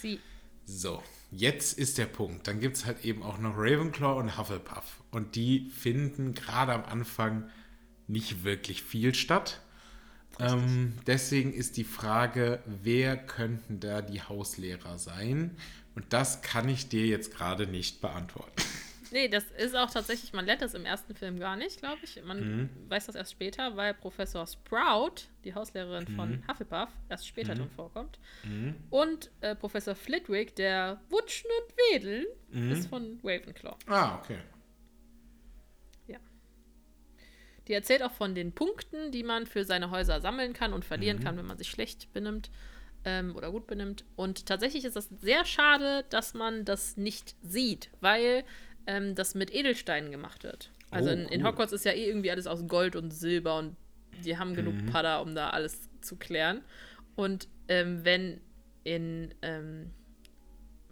Sie. 0.00 0.20
So, 0.66 1.02
jetzt 1.30 1.78
ist 1.78 1.98
der 1.98 2.06
Punkt. 2.06 2.46
Dann 2.46 2.60
gibt 2.60 2.76
es 2.76 2.84
halt 2.84 3.04
eben 3.04 3.22
auch 3.22 3.38
noch 3.38 3.54
Ravenclaw 3.56 4.18
und 4.18 4.38
Hufflepuff. 4.38 5.00
Und 5.10 5.36
die 5.36 5.70
finden 5.70 6.34
gerade 6.34 6.72
am 6.72 6.84
Anfang 6.84 7.50
nicht 8.06 8.44
wirklich 8.44 8.82
viel 8.82 9.14
statt. 9.14 9.60
Ähm, 10.38 10.94
deswegen 11.06 11.52
ist 11.52 11.76
die 11.76 11.84
Frage, 11.84 12.62
wer 12.66 13.16
könnten 13.16 13.80
da 13.80 14.00
die 14.00 14.22
Hauslehrer 14.22 14.98
sein? 14.98 15.56
Und 15.94 16.12
das 16.12 16.42
kann 16.42 16.68
ich 16.68 16.88
dir 16.88 17.06
jetzt 17.06 17.34
gerade 17.34 17.66
nicht 17.66 18.00
beantworten. 18.00 18.62
Nee, 19.12 19.28
das 19.28 19.44
ist 19.50 19.74
auch 19.76 19.90
tatsächlich, 19.90 20.32
man 20.32 20.46
lernt 20.46 20.62
das 20.62 20.74
im 20.74 20.84
ersten 20.84 21.14
Film 21.14 21.38
gar 21.40 21.56
nicht, 21.56 21.78
glaube 21.80 22.00
ich. 22.04 22.22
Man 22.22 22.38
Mhm. 22.62 22.70
weiß 22.90 23.06
das 23.06 23.14
erst 23.16 23.32
später, 23.32 23.76
weil 23.76 23.94
Professor 23.94 24.46
Sprout, 24.46 25.22
die 25.44 25.54
Hauslehrerin 25.54 26.04
Mhm. 26.08 26.14
von 26.16 26.44
Hufflepuff, 26.48 26.88
erst 27.08 27.26
später 27.26 27.54
drin 27.54 27.70
vorkommt. 27.70 28.18
Und 28.90 29.30
äh, 29.40 29.54
Professor 29.56 29.94
Flitwick, 29.94 30.54
der 30.56 31.00
Wutschen 31.10 31.50
und 31.60 31.74
Wedeln, 31.76 32.26
Mhm. 32.50 32.72
ist 32.72 32.86
von 32.88 33.18
Ravenclaw. 33.24 33.76
Ah, 33.86 34.18
okay. 34.18 34.38
Ja. 36.06 36.18
Die 37.68 37.72
erzählt 37.74 38.02
auch 38.02 38.12
von 38.12 38.34
den 38.34 38.52
Punkten, 38.52 39.12
die 39.12 39.22
man 39.22 39.46
für 39.46 39.64
seine 39.64 39.90
Häuser 39.90 40.20
sammeln 40.20 40.52
kann 40.52 40.72
und 40.72 40.84
verlieren 40.84 41.18
Mhm. 41.18 41.22
kann, 41.22 41.36
wenn 41.36 41.46
man 41.46 41.58
sich 41.58 41.70
schlecht 41.70 42.12
benimmt 42.12 42.50
ähm, 43.06 43.34
oder 43.34 43.50
gut 43.50 43.66
benimmt. 43.66 44.04
Und 44.14 44.44
tatsächlich 44.44 44.84
ist 44.84 44.94
das 44.94 45.08
sehr 45.08 45.46
schade, 45.46 46.04
dass 46.10 46.34
man 46.34 46.66
das 46.66 46.98
nicht 46.98 47.34
sieht, 47.42 47.88
weil 48.02 48.44
ähm, 48.86 49.14
das 49.14 49.34
mit 49.34 49.52
Edelsteinen 49.54 50.10
gemacht 50.10 50.44
wird. 50.44 50.70
Also 50.90 51.10
Oh, 51.10 51.12
in, 51.12 51.20
in 51.28 51.40
cool. 51.42 51.48
Hogwarts 51.52 51.72
ist 51.72 51.84
ja 51.84 51.92
eh 51.92 52.06
irgendwie 52.08 52.30
alles 52.30 52.46
aus 52.46 52.66
Gold 52.66 52.96
und 52.96 53.12
Silber 53.12 53.58
und 53.58 53.76
die 54.24 54.36
haben 54.38 54.54
genug 54.54 54.74
Mhm. 54.74 54.86
Pada, 54.86 55.18
um 55.20 55.34
da 55.34 55.50
alles 55.50 55.88
zu 56.00 56.16
klären. 56.16 56.62
Und 57.16 57.48
ähm, 57.68 58.04
wenn 58.04 58.40
in 58.84 59.34
ähm, 59.42 59.90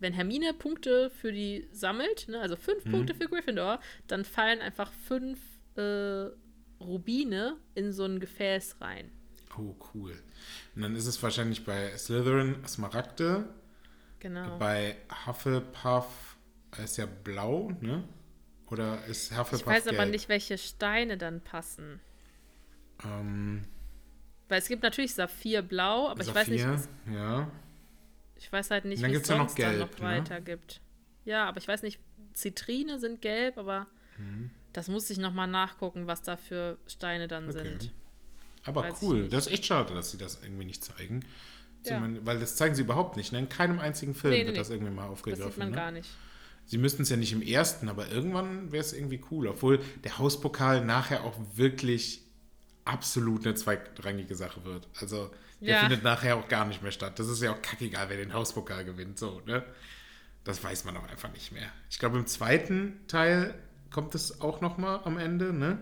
wenn 0.00 0.12
Hermine 0.12 0.54
Punkte 0.54 1.10
für 1.10 1.32
die 1.32 1.66
sammelt, 1.72 2.28
ne, 2.28 2.38
also 2.40 2.54
fünf 2.54 2.84
Mhm. 2.84 2.90
Punkte 2.92 3.14
für 3.14 3.26
Gryffindor, 3.28 3.80
dann 4.06 4.24
fallen 4.24 4.60
einfach 4.60 4.92
fünf 4.92 5.40
äh, 5.76 6.26
Rubine 6.80 7.56
in 7.74 7.92
so 7.92 8.04
ein 8.04 8.20
Gefäß 8.20 8.80
rein. 8.80 9.10
Oh, 9.58 9.74
cool. 9.94 10.12
Und 10.76 10.82
dann 10.82 10.94
ist 10.94 11.06
es 11.06 11.20
wahrscheinlich 11.22 11.64
bei 11.64 11.96
Slytherin 11.96 12.64
Smaragde, 12.68 13.48
Genau. 14.20 14.56
bei 14.58 14.96
Hufflepuff 15.26 16.27
ist 16.76 16.96
ja 16.98 17.06
blau, 17.06 17.72
ne? 17.80 18.04
Oder 18.70 19.04
ist 19.06 19.30
Hufflepuff 19.32 19.60
Ich 19.60 19.66
weiß 19.66 19.86
aber 19.88 19.96
gelb? 19.98 20.10
nicht, 20.10 20.28
welche 20.28 20.58
Steine 20.58 21.16
dann 21.16 21.40
passen. 21.40 22.00
Ähm, 23.04 23.64
Weil 24.48 24.58
es 24.58 24.68
gibt 24.68 24.82
natürlich 24.82 25.14
Saphirblau, 25.14 26.08
aber 26.08 26.20
ich 26.20 26.34
weiß 26.34 26.48
nicht, 26.48 26.62
Saphir, 26.62 26.88
ja. 27.12 27.50
ich 28.36 28.52
weiß 28.52 28.70
halt 28.70 28.84
nicht, 28.84 29.02
Dann 29.02 29.10
wie 29.10 29.16
es 29.16 29.28
ja 29.28 29.36
noch 29.36 29.48
sonst 29.48 29.58
dann 29.58 29.70
Gelb, 29.76 29.80
noch 29.92 29.98
ne? 29.98 30.04
weiter 30.04 30.40
gibt. 30.40 30.80
Ja, 31.24 31.46
aber 31.46 31.58
ich 31.58 31.68
weiß 31.68 31.82
nicht, 31.82 31.98
Zitrine 32.34 32.98
sind 32.98 33.20
gelb, 33.22 33.58
aber 33.58 33.86
Mhm. 34.18 34.50
das 34.72 34.88
muss 34.88 35.08
ich 35.10 35.18
nochmal 35.18 35.46
nachgucken, 35.46 36.06
was 36.06 36.22
da 36.22 36.36
für 36.36 36.76
Steine 36.86 37.28
dann 37.28 37.48
Okay. 37.48 37.58
sind. 37.62 37.92
Aber 38.64 38.82
Weiß 38.82 38.96
cool. 39.02 39.28
Das 39.28 39.46
ist 39.46 39.52
echt 39.52 39.64
schade, 39.66 39.94
dass 39.94 40.10
sie 40.10 40.18
das 40.18 40.42
irgendwie 40.42 40.64
nicht 40.64 40.84
zeigen. 40.84 41.24
Ja. 41.86 42.06
Weil 42.24 42.38
das 42.40 42.56
zeigen 42.56 42.74
sie 42.74 42.82
überhaupt 42.82 43.16
nicht. 43.16 43.32
Ne? 43.32 43.38
In 43.38 43.48
keinem 43.48 43.78
einzigen 43.78 44.14
Film 44.14 44.34
Nee, 44.34 44.40
nee, 44.42 44.48
wird 44.48 44.58
das 44.58 44.68
irgendwie 44.70 44.92
mal 44.92 45.02
Das 45.04 45.12
aufgegriffen. 45.12 45.50
sieht 45.50 45.58
man 45.58 45.70
ne? 45.70 45.76
gar 45.76 45.90
nicht. 45.92 46.10
Sie 46.68 46.78
müssten 46.78 47.02
es 47.02 47.08
ja 47.08 47.16
nicht 47.16 47.32
im 47.32 47.42
ersten, 47.42 47.88
aber 47.88 48.08
irgendwann 48.10 48.70
wäre 48.72 48.84
es 48.84 48.92
irgendwie 48.92 49.20
cool. 49.30 49.48
Obwohl 49.48 49.80
der 50.04 50.18
Hauspokal 50.18 50.84
nachher 50.84 51.24
auch 51.24 51.34
wirklich 51.54 52.22
absolut 52.84 53.44
eine 53.46 53.54
zweitrangige 53.54 54.34
Sache 54.34 54.64
wird. 54.64 54.86
Also 55.00 55.30
der 55.60 55.74
Ja. 55.74 55.80
findet 55.80 56.04
nachher 56.04 56.36
auch 56.36 56.46
gar 56.48 56.66
nicht 56.66 56.82
mehr 56.82 56.92
statt. 56.92 57.18
Das 57.18 57.28
ist 57.28 57.42
ja 57.42 57.52
auch 57.52 57.62
kackegal, 57.62 58.08
wer 58.10 58.16
den 58.18 58.32
Hauspokal 58.32 58.84
gewinnt. 58.84 59.18
So, 59.18 59.40
ne? 59.46 59.64
Das 60.44 60.62
weiß 60.62 60.84
man 60.84 60.96
auch 60.96 61.08
einfach 61.08 61.32
nicht 61.32 61.52
mehr. 61.52 61.68
Ich 61.90 61.98
glaube, 61.98 62.18
im 62.18 62.26
zweiten 62.26 63.00
Teil 63.08 63.54
kommt 63.90 64.14
es 64.14 64.40
auch 64.40 64.60
noch 64.60 64.78
mal 64.78 65.00
am 65.04 65.18
Ende, 65.18 65.52
ne? 65.52 65.78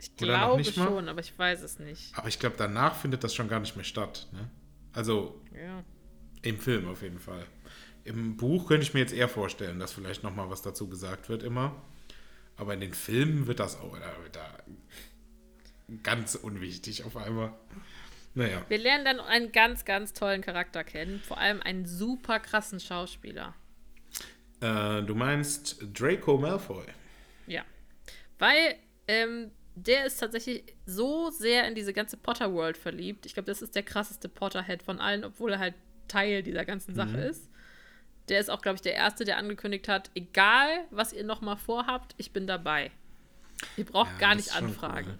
Ich 0.00 0.16
glaube 0.16 0.62
mal? 0.62 0.72
schon, 0.72 1.08
aber 1.08 1.20
ich 1.20 1.36
weiß 1.36 1.62
es 1.62 1.80
nicht. 1.80 2.16
Aber 2.16 2.28
ich 2.28 2.38
glaube, 2.38 2.54
danach 2.56 2.94
findet 2.94 3.24
das 3.24 3.34
schon 3.34 3.48
gar 3.48 3.58
nicht 3.58 3.74
mehr 3.74 3.84
statt. 3.84 4.28
Ne? 4.32 4.48
Also 4.92 5.42
Ja. 5.52 5.82
im 6.42 6.58
Film 6.58 6.86
auf 6.88 7.02
jeden 7.02 7.18
Fall. 7.18 7.44
Im 8.08 8.36
Buch 8.36 8.68
könnte 8.68 8.84
ich 8.84 8.94
mir 8.94 9.00
jetzt 9.00 9.12
eher 9.12 9.28
vorstellen, 9.28 9.78
dass 9.78 9.92
vielleicht 9.92 10.22
noch 10.22 10.34
mal 10.34 10.48
was 10.48 10.62
dazu 10.62 10.88
gesagt 10.88 11.28
wird 11.28 11.42
immer. 11.42 11.76
Aber 12.56 12.72
in 12.74 12.80
den 12.80 12.94
Filmen 12.94 13.46
wird 13.46 13.60
das 13.60 13.78
auch 13.78 13.96
da, 13.98 14.12
da 14.32 14.58
ganz 16.02 16.34
unwichtig 16.34 17.04
auf 17.04 17.16
einmal. 17.16 17.52
Naja. 18.34 18.64
Wir 18.68 18.78
lernen 18.78 19.04
dann 19.04 19.20
einen 19.20 19.52
ganz, 19.52 19.84
ganz 19.84 20.12
tollen 20.14 20.40
Charakter 20.42 20.84
kennen. 20.84 21.20
Vor 21.20 21.38
allem 21.38 21.60
einen 21.62 21.86
super 21.86 22.40
krassen 22.40 22.80
Schauspieler. 22.80 23.54
Äh, 24.60 25.02
du 25.02 25.14
meinst 25.14 25.78
Draco 25.92 26.38
Malfoy. 26.38 26.84
Ja. 27.46 27.62
Weil 28.38 28.76
ähm, 29.06 29.50
der 29.74 30.06
ist 30.06 30.18
tatsächlich 30.18 30.64
so 30.86 31.30
sehr 31.30 31.68
in 31.68 31.74
diese 31.74 31.92
ganze 31.92 32.16
Potter-World 32.16 32.76
verliebt. 32.76 33.26
Ich 33.26 33.34
glaube, 33.34 33.46
das 33.46 33.62
ist 33.62 33.74
der 33.74 33.82
krasseste 33.82 34.28
Potterhead 34.28 34.82
von 34.82 34.98
allen, 34.98 35.24
obwohl 35.24 35.52
er 35.52 35.58
halt 35.58 35.74
Teil 36.08 36.42
dieser 36.42 36.64
ganzen 36.64 36.94
Sache 36.94 37.16
Mhm. 37.18 37.18
ist. 37.30 37.50
Der 38.30 38.40
ist 38.40 38.50
auch, 38.50 38.60
glaube 38.62 38.76
ich, 38.76 38.82
der 38.82 38.94
Erste, 38.94 39.24
der 39.24 39.38
angekündigt 39.38 39.88
hat, 39.88 40.10
egal, 40.14 40.68
was 40.90 41.12
ihr 41.12 41.24
noch 41.24 41.40
mal 41.40 41.56
vorhabt, 41.56 42.14
ich 42.18 42.32
bin 42.32 42.46
dabei. 42.46 42.90
Ihr 43.76 43.84
braucht 43.84 44.12
Ja, 44.12 44.18
gar 44.18 44.34
nicht 44.34 44.54
anfragen. 44.54 45.08
cool. 45.10 45.18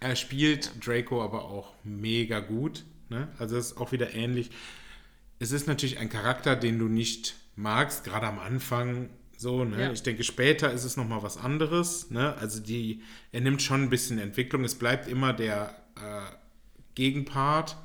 Er 0.00 0.16
spielt 0.16 0.86
Draco 0.86 1.22
aber 1.24 1.44
auch 1.44 1.72
mega 1.82 2.40
gut. 2.40 2.84
Ne? 3.08 3.28
Also 3.38 3.56
es 3.56 3.72
ist 3.72 3.78
auch 3.78 3.90
wieder 3.92 4.14
ähnlich. 4.14 4.50
Es 5.38 5.50
ist 5.52 5.66
natürlich 5.66 5.98
ein 5.98 6.08
Charakter, 6.10 6.56
den 6.56 6.78
du 6.78 6.86
nicht 6.88 7.34
magst, 7.56 8.04
gerade 8.04 8.26
am 8.26 8.38
Anfang. 8.38 9.08
So, 9.36 9.64
ne? 9.64 9.80
Ja. 9.82 9.92
Ich 9.92 10.02
denke, 10.02 10.22
später 10.22 10.70
ist 10.72 10.84
es 10.84 10.96
nochmal 10.96 11.22
was 11.22 11.36
anderes. 11.36 12.10
Ne? 12.10 12.34
Also 12.36 12.60
die, 12.60 13.02
er 13.32 13.40
nimmt 13.40 13.62
schon 13.62 13.82
ein 13.82 13.90
bisschen 13.90 14.18
Entwicklung. 14.18 14.62
Es 14.64 14.76
bleibt 14.78 15.08
immer 15.08 15.32
der 15.32 15.74
äh, 15.96 16.34
Gegenpart, 16.94 17.76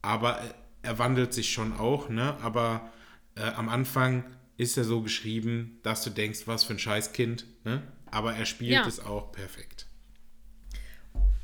aber 0.00 0.38
er- 0.38 0.54
er 0.84 0.98
wandelt 0.98 1.32
sich 1.34 1.52
schon 1.52 1.72
auch. 1.74 2.08
Ne? 2.08 2.36
Aber 2.42 2.90
äh, 3.36 3.42
am 3.42 3.68
Anfang 3.68 4.24
ist 4.56 4.76
er 4.76 4.84
so 4.84 5.02
geschrieben, 5.02 5.78
dass 5.82 6.04
du 6.04 6.10
denkst, 6.10 6.46
was 6.46 6.64
für 6.64 6.74
ein 6.74 6.78
Scheißkind. 6.78 7.46
Ne? 7.64 7.82
Aber 8.10 8.34
er 8.34 8.46
spielt 8.46 8.72
Ja. 8.72 8.86
es 8.86 9.00
auch 9.00 9.32
perfekt. 9.32 9.86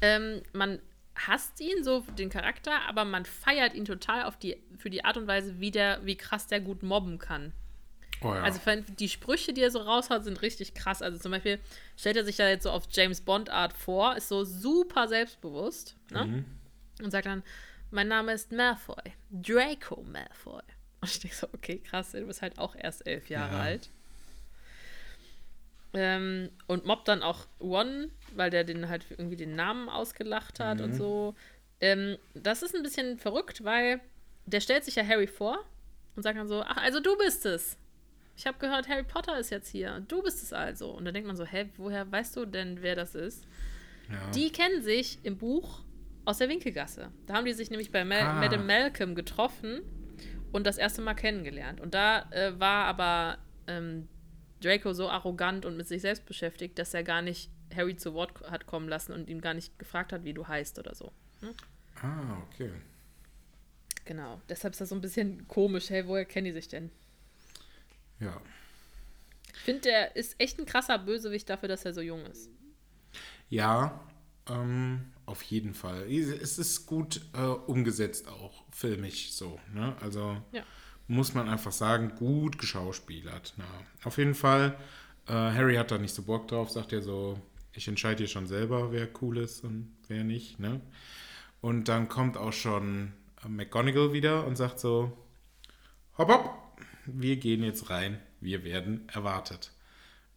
Ähm, 0.00 0.42
man 0.52 0.80
hasst 1.16 1.60
ihn 1.60 1.82
so, 1.82 2.00
den 2.16 2.30
Charakter, 2.30 2.82
aber 2.88 3.04
man 3.04 3.24
feiert 3.24 3.74
ihn 3.74 3.84
total 3.84 4.24
auf 4.24 4.38
die, 4.38 4.56
für 4.76 4.90
die 4.90 5.04
Art 5.04 5.16
und 5.16 5.26
Weise, 5.26 5.58
wie, 5.58 5.70
der, 5.70 6.04
wie 6.04 6.16
krass 6.16 6.46
der 6.46 6.60
gut 6.60 6.82
mobben 6.82 7.18
kann. 7.18 7.52
Oh 8.20 8.34
ja. 8.34 8.42
Also 8.42 8.60
die 8.98 9.08
Sprüche, 9.08 9.52
die 9.52 9.62
er 9.62 9.70
so 9.70 9.78
raushaut, 9.80 10.24
sind 10.24 10.42
richtig 10.42 10.74
krass. 10.74 11.02
Also 11.02 11.18
zum 11.18 11.32
Beispiel 11.32 11.58
stellt 11.96 12.16
er 12.16 12.24
sich 12.24 12.36
da 12.36 12.48
jetzt 12.48 12.64
so 12.64 12.70
auf 12.70 12.84
James 12.90 13.20
Bond 13.20 13.50
Art 13.50 13.72
vor, 13.72 14.16
ist 14.16 14.28
so 14.28 14.44
super 14.44 15.08
selbstbewusst 15.08 15.96
ne? 16.10 16.44
und 17.02 17.10
sagt 17.10 17.26
dann, 17.26 17.42
mein 17.90 18.08
Name 18.08 18.32
ist 18.32 18.52
Malfoy, 18.52 19.02
Draco 19.30 20.02
Malfoy. 20.02 20.62
Und 21.00 21.10
ich 21.10 21.20
denke 21.20 21.36
so, 21.36 21.46
okay, 21.52 21.78
krass, 21.78 22.12
du 22.12 22.24
bist 22.26 22.42
halt 22.42 22.58
auch 22.58 22.74
erst 22.76 23.06
elf 23.06 23.28
Jahre 23.30 23.54
Ja. 23.56 23.60
alt. 23.62 23.90
Ähm, 25.94 26.50
und 26.66 26.84
mobbt 26.84 27.08
dann 27.08 27.22
auch 27.22 27.46
One, 27.60 28.10
weil 28.34 28.50
der 28.50 28.64
den 28.64 28.88
halt 28.90 29.06
irgendwie 29.10 29.36
den 29.36 29.54
Namen 29.56 29.88
ausgelacht 29.88 30.60
hat 30.60 30.80
und 30.82 30.94
so. 30.94 31.34
Ähm, 31.80 32.18
das 32.34 32.62
ist 32.62 32.74
ein 32.74 32.82
bisschen 32.82 33.16
verrückt, 33.18 33.64
weil 33.64 34.00
der 34.44 34.60
stellt 34.60 34.84
sich 34.84 34.96
ja 34.96 35.04
Harry 35.06 35.26
vor 35.26 35.64
und 36.14 36.22
sagt 36.22 36.36
dann 36.36 36.48
so, 36.48 36.62
ach, 36.62 36.76
also 36.76 37.00
du 37.00 37.16
bist 37.16 37.46
es. 37.46 37.78
Ich 38.36 38.46
habe 38.46 38.58
gehört, 38.58 38.86
Harry 38.88 39.02
Potter 39.02 39.38
ist 39.38 39.50
jetzt 39.50 39.68
hier. 39.70 40.04
Du 40.08 40.22
bist 40.22 40.42
es 40.42 40.52
also. 40.52 40.90
Und 40.90 41.06
dann 41.06 41.14
denkt 41.14 41.26
man 41.26 41.36
so, 41.36 41.44
hä, 41.46 41.70
woher 41.78 42.10
weißt 42.12 42.36
du 42.36 42.44
denn, 42.44 42.82
wer 42.82 42.94
das 42.94 43.14
ist? 43.14 43.44
ja. 44.10 44.30
Die 44.32 44.50
kennen 44.52 44.82
sich 44.82 45.18
im 45.22 45.38
Buch 45.38 45.80
aus 46.26 46.38
der 46.38 46.48
Winkelgasse. 46.50 47.10
Da 47.26 47.34
haben 47.34 47.46
die 47.46 47.52
sich 47.54 47.70
nämlich 47.70 47.90
bei 47.90 48.04
Mal 48.04 48.20
Ah. 48.20 48.32
Madame 48.40 48.64
Malcolm 48.64 49.14
getroffen 49.14 49.80
und 50.52 50.66
das 50.66 50.78
erste 50.78 51.02
Mal 51.02 51.14
kennengelernt. 51.14 51.80
Und 51.80 51.94
da 51.94 52.30
äh, 52.30 52.58
war 52.58 52.86
aber 52.86 53.38
ähm, 53.66 54.08
Draco 54.60 54.92
so 54.92 55.08
arrogant 55.08 55.64
und 55.64 55.76
mit 55.76 55.86
sich 55.86 56.02
selbst 56.02 56.26
beschäftigt, 56.26 56.78
dass 56.78 56.94
er 56.94 57.04
gar 57.04 57.22
nicht 57.22 57.50
Harry 57.74 57.96
zu 57.96 58.14
Wort 58.14 58.40
hat 58.50 58.66
kommen 58.66 58.88
lassen 58.88 59.12
und 59.12 59.28
ihm 59.28 59.40
gar 59.40 59.54
nicht 59.54 59.78
gefragt 59.78 60.12
hat, 60.12 60.24
wie 60.24 60.32
du 60.32 60.48
heißt 60.48 60.78
oder 60.78 60.94
so. 60.94 61.12
Ah, 62.02 62.42
okay. 62.48 62.72
Genau. 64.04 64.40
Deshalb 64.48 64.72
ist 64.72 64.80
das 64.80 64.88
so 64.88 64.94
ein 64.94 65.00
bisschen 65.00 65.46
komisch. 65.48 65.90
Hey, 65.90 66.06
woher 66.06 66.24
kennen 66.24 66.46
die 66.46 66.52
sich 66.52 66.68
denn? 66.68 66.90
Ja. 68.20 68.40
Ich 69.52 69.60
finde, 69.60 69.82
der 69.82 70.16
ist 70.16 70.40
echt 70.40 70.58
ein 70.58 70.66
krasser 70.66 70.98
Bösewicht 70.98 71.48
dafür, 71.50 71.68
dass 71.68 71.84
er 71.84 71.92
so 71.92 72.00
jung 72.00 72.24
ist. 72.26 72.48
Ja, 73.50 74.00
ähm, 74.48 75.12
auf 75.28 75.42
jeden 75.42 75.74
Fall. 75.74 76.10
Es 76.10 76.58
ist 76.58 76.86
gut 76.86 77.20
äh, 77.34 77.40
umgesetzt 77.42 78.28
auch, 78.28 78.64
filmisch 78.70 79.32
so. 79.32 79.60
Ne? 79.74 79.94
Also 80.00 80.40
Ja. 80.52 80.62
muss 81.06 81.34
man 81.34 81.48
einfach 81.48 81.72
sagen, 81.72 82.14
gut 82.16 82.58
geschauspielert. 82.58 83.54
Na, 83.58 83.64
auf 84.04 84.16
jeden 84.16 84.34
Fall, 84.34 84.78
äh, 85.26 85.32
Harry 85.32 85.76
hat 85.76 85.90
da 85.90 85.98
nicht 85.98 86.14
so 86.14 86.22
Bock 86.22 86.48
drauf, 86.48 86.70
sagt 86.70 86.92
er 86.94 87.02
so, 87.02 87.38
ich 87.74 87.86
entscheide 87.88 88.18
hier 88.18 88.28
schon 88.28 88.46
selber, 88.46 88.90
wer 88.90 89.08
cool 89.20 89.36
ist 89.38 89.62
und 89.64 89.94
wer 90.08 90.24
nicht. 90.24 90.58
Ne? 90.58 90.80
Und 91.60 91.88
dann 91.88 92.08
kommt 92.08 92.38
auch 92.38 92.52
schon 92.54 93.12
äh, 93.44 93.48
McGonagall 93.48 94.14
wieder 94.14 94.46
und 94.46 94.56
sagt 94.56 94.80
so, 94.80 95.12
hopp, 96.16 96.28
hopp, 96.30 96.80
wir 97.04 97.36
gehen 97.36 97.62
jetzt 97.62 97.90
rein, 97.90 98.18
wir 98.40 98.64
werden 98.64 99.06
erwartet. 99.10 99.72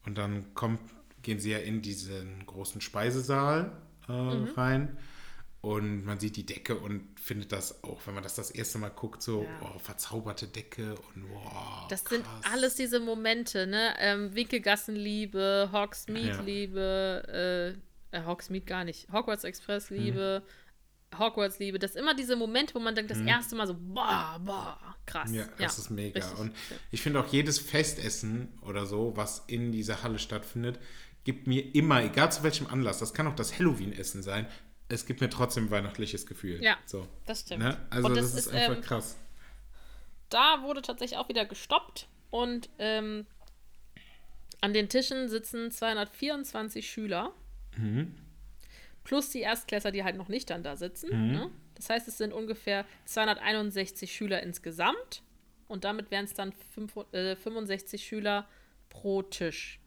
Und 0.06 0.18
dann 0.18 0.54
kommt, 0.54 0.82
gehen 1.22 1.40
sie 1.40 1.52
ja 1.52 1.60
in 1.60 1.82
diesen 1.82 2.46
großen 2.46 2.82
Speisesaal 2.82 3.72
äh, 4.08 4.60
rein 4.60 4.98
und 5.62 6.06
man 6.06 6.20
sieht 6.20 6.38
die 6.38 6.46
Decke 6.46 6.76
und 6.76 7.20
findet 7.20 7.52
das 7.52 7.84
auch, 7.84 8.02
wenn 8.08 8.16
man 8.16 8.24
das 8.24 8.34
das 8.36 8.50
erste 8.50 8.80
Mal 8.80 8.90
guckt, 8.90 9.22
so 9.22 9.44
Ja. 9.44 9.72
oh, 9.76 9.80
verzauberte 9.80 10.48
Decke 10.48 10.96
und 10.96 11.30
wow, 11.32 11.88
Das 11.90 12.04
sind 12.04 12.24
krass. 12.24 12.52
alles 12.52 12.76
diese 12.76 13.00
Momente, 13.00 13.68
ne? 13.68 13.94
Ähm, 14.00 14.34
Winkelgassenliebe, 14.34 15.70
Hogsmeade-Liebe, 15.72 17.76
äh, 18.12 18.18
äh, 18.18 18.26
Hogsmeade 18.26 18.66
gar 18.66 18.84
nicht, 18.84 19.12
Hogwarts 19.12 19.44
Express-Liebe, 19.44 20.42
Hogwarts-Liebe. 21.18 21.78
Das 21.78 21.94
sind 21.94 22.02
immer 22.04 22.16
diese 22.16 22.36
Momente, 22.36 22.74
wo 22.74 22.80
man 22.80 22.96
denkt, 22.96 23.12
das 23.12 23.20
erste 23.20 23.56
Mal 23.56 23.68
so, 23.68 23.76
boah, 23.78 24.40
boah, 24.44 24.80
krass. 25.06 25.32
Ja, 25.32 25.46
das 25.58 25.78
ist 25.78 25.90
mega. 25.90 26.20
richtig. 26.20 26.40
Und 26.40 26.56
ich 26.90 27.02
finde 27.02 27.20
auch 27.20 27.28
jedes 27.28 27.60
Festessen 27.60 28.50
oder 28.62 28.86
so, 28.86 29.14
was 29.16 29.44
in 29.48 29.72
dieser 29.72 30.04
Halle 30.04 30.20
stattfindet, 30.20 30.80
gibt 31.24 31.48
mir 31.48 31.76
immer, 31.76 32.04
egal 32.04 32.32
zu 32.32 32.44
welchem 32.44 32.68
Anlass, 32.68 33.00
das 33.00 33.14
kann 33.14 33.28
auch 33.28 33.36
das 33.36 33.58
Halloween-Essen 33.58 34.24
sein, 34.24 34.48
es 34.90 35.06
gibt 35.06 35.22
mir 35.22 35.30
trotzdem 35.30 35.66
ein 35.66 35.72
weihnachtliches 35.72 36.26
Gefühl. 36.26 36.62
Ja, 36.62 36.78
so. 36.86 37.08
das 37.26 37.42
stimmt. 37.42 37.64
Ne? 37.64 37.78
Also 37.90 38.10
das, 38.10 38.18
das 38.18 38.34
ist, 38.34 38.48
ist, 38.48 38.54
einfach 38.54 38.76
ähm, 38.76 38.82
krass. 38.82 39.18
da 40.30 40.62
wurde 40.64 40.82
tatsächlich 40.82 41.18
auch 41.18 41.30
wieder 41.30 41.46
gestoppt 41.46 42.08
und 42.30 42.70
ähm, 42.78 43.26
an 44.62 44.74
den 44.74 44.90
Tischen 44.90 45.28
sitzen 45.28 45.72
224 45.72 46.90
Schüler. 46.90 47.34
Plus 49.04 49.30
die 49.30 49.40
Erstklässler, 49.40 49.92
die 49.92 50.04
halt 50.04 50.18
noch 50.18 50.28
nicht 50.28 50.50
dann 50.50 50.62
da 50.62 50.76
sitzen. 50.76 51.32
Ne? 51.32 51.50
Das 51.76 51.90
heißt, 51.90 52.08
es 52.08 52.20
sind 52.20 52.32
ungefähr 52.32 52.86
261 53.06 54.14
Schüler 54.14 54.44
insgesamt. 54.44 55.24
Und 55.68 55.84
damit 55.84 56.12
wären 56.12 56.26
es 56.26 56.34
dann 56.34 56.54
fünf, 56.74 56.96
äh, 57.12 57.36
65 57.36 58.06
Schüler 58.06 58.48
pro 58.90 59.24
Tisch. 59.24 59.80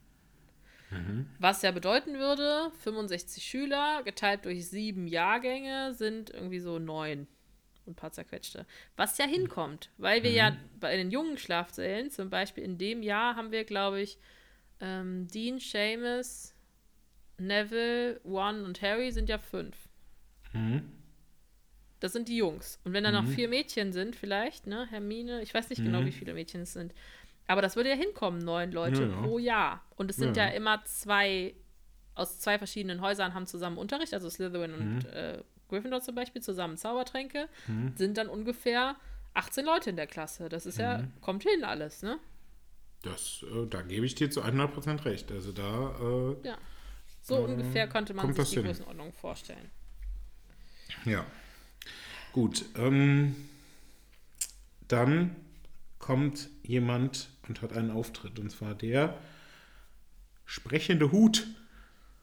Was 1.39 1.61
ja 1.61 1.71
bedeuten 1.71 2.17
würde, 2.19 2.71
65 2.79 3.43
Schüler 3.43 4.01
geteilt 4.03 4.45
durch 4.45 4.67
sieben 4.67 5.07
Jahrgänge 5.07 5.93
sind 5.93 6.29
irgendwie 6.29 6.59
so 6.59 6.79
neun 6.79 7.27
und 7.85 7.93
ein 7.93 7.95
paar 7.95 8.11
zerquetschte. 8.11 8.65
Was 8.95 9.17
ja 9.17 9.25
hinkommt, 9.25 9.89
weil 9.97 10.23
wir 10.23 10.31
ja 10.31 10.57
bei 10.79 10.95
den 10.97 11.11
jungen 11.11 11.37
Schlafsälen, 11.37 12.09
zum 12.11 12.29
Beispiel 12.29 12.63
in 12.63 12.77
dem 12.77 13.03
Jahr, 13.03 13.35
haben 13.35 13.51
wir, 13.51 13.63
glaube 13.63 14.01
ich, 14.01 14.17
ähm, 14.81 15.27
Dean, 15.27 15.59
Seamus, 15.59 16.53
Neville, 17.37 18.19
One 18.23 18.63
und 18.63 18.81
Harry 18.81 19.11
sind 19.11 19.29
ja 19.29 19.37
fünf. 19.37 19.75
Das 21.99 22.13
sind 22.13 22.27
die 22.27 22.37
Jungs. 22.37 22.79
Und 22.83 22.93
wenn 22.93 23.03
da 23.03 23.11
noch 23.11 23.25
vier 23.35 23.47
Mädchen 23.47 23.93
sind, 23.93 24.15
vielleicht, 24.15 24.67
ne, 24.67 24.85
Hermine, 24.89 25.41
ich 25.41 25.53
weiß 25.53 25.69
nicht 25.69 25.83
genau, 25.83 25.99
wie 26.05 26.11
viele 26.11 26.33
Mädchen 26.33 26.61
es 26.61 26.73
sind. 26.73 26.93
Aber 27.47 27.61
das 27.61 27.75
würde 27.75 27.89
ja 27.89 27.95
hinkommen, 27.95 28.39
neun 28.39 28.71
Leute 28.71 29.03
Ja, 29.03 29.07
ja. 29.09 29.21
pro 29.21 29.37
Jahr. 29.39 29.83
Und 29.95 30.09
es 30.09 30.17
sind 30.17 30.35
ja. 30.37 30.45
Ja. 30.47 30.51
immer 30.53 30.83
zwei 30.85 31.53
aus 32.15 32.39
zwei 32.39 32.57
verschiedenen 32.57 33.01
Häusern 33.01 33.33
haben 33.33 33.45
zusammen 33.45 33.77
Unterricht, 33.77 34.13
also 34.13 34.29
Slytherin 34.29 34.73
und 34.73 35.05
äh, 35.05 35.43
Gryffindor 35.67 35.99
zum 36.01 36.15
Beispiel, 36.15 36.41
zusammen 36.41 36.77
Zaubertränke, 36.77 37.49
sind 37.95 38.17
dann 38.17 38.29
ungefähr 38.29 38.95
18 39.33 39.65
Leute 39.65 39.89
in 39.89 39.97
der 39.97 40.07
Klasse. 40.07 40.47
Das 40.47 40.65
ist 40.65 40.77
ja, 40.77 41.03
kommt 41.19 41.43
hin 41.43 41.65
alles, 41.65 42.03
ne? 42.03 42.17
Das, 43.01 43.43
äh, 43.53 43.67
da 43.67 43.81
gebe 43.81 44.05
ich 44.05 44.15
dir 44.15 44.31
zu 44.31 44.43
100% 44.43 45.03
recht. 45.03 45.29
Also 45.31 45.51
da, 45.51 45.95
äh, 46.41 46.47
Ja. 46.47 46.57
So 47.21 47.37
ungefähr 47.37 47.87
konnte 47.87 48.13
man 48.13 48.33
sich 48.33 48.49
die 48.49 48.55
hin. 48.57 48.65
Größenordnung 48.65 49.11
vorstellen. 49.11 49.71
Ja. 51.03 51.25
Gut. 52.31 52.65
Ähm, 52.77 53.35
dann 54.87 55.35
kommt 55.99 56.49
jemand 56.63 57.29
und 57.47 57.61
hat 57.61 57.73
einen 57.73 57.91
Auftritt. 57.91 58.39
Und 58.39 58.51
zwar 58.51 58.75
der 58.75 59.17
sprechende 60.45 61.11
Hut. 61.11 61.47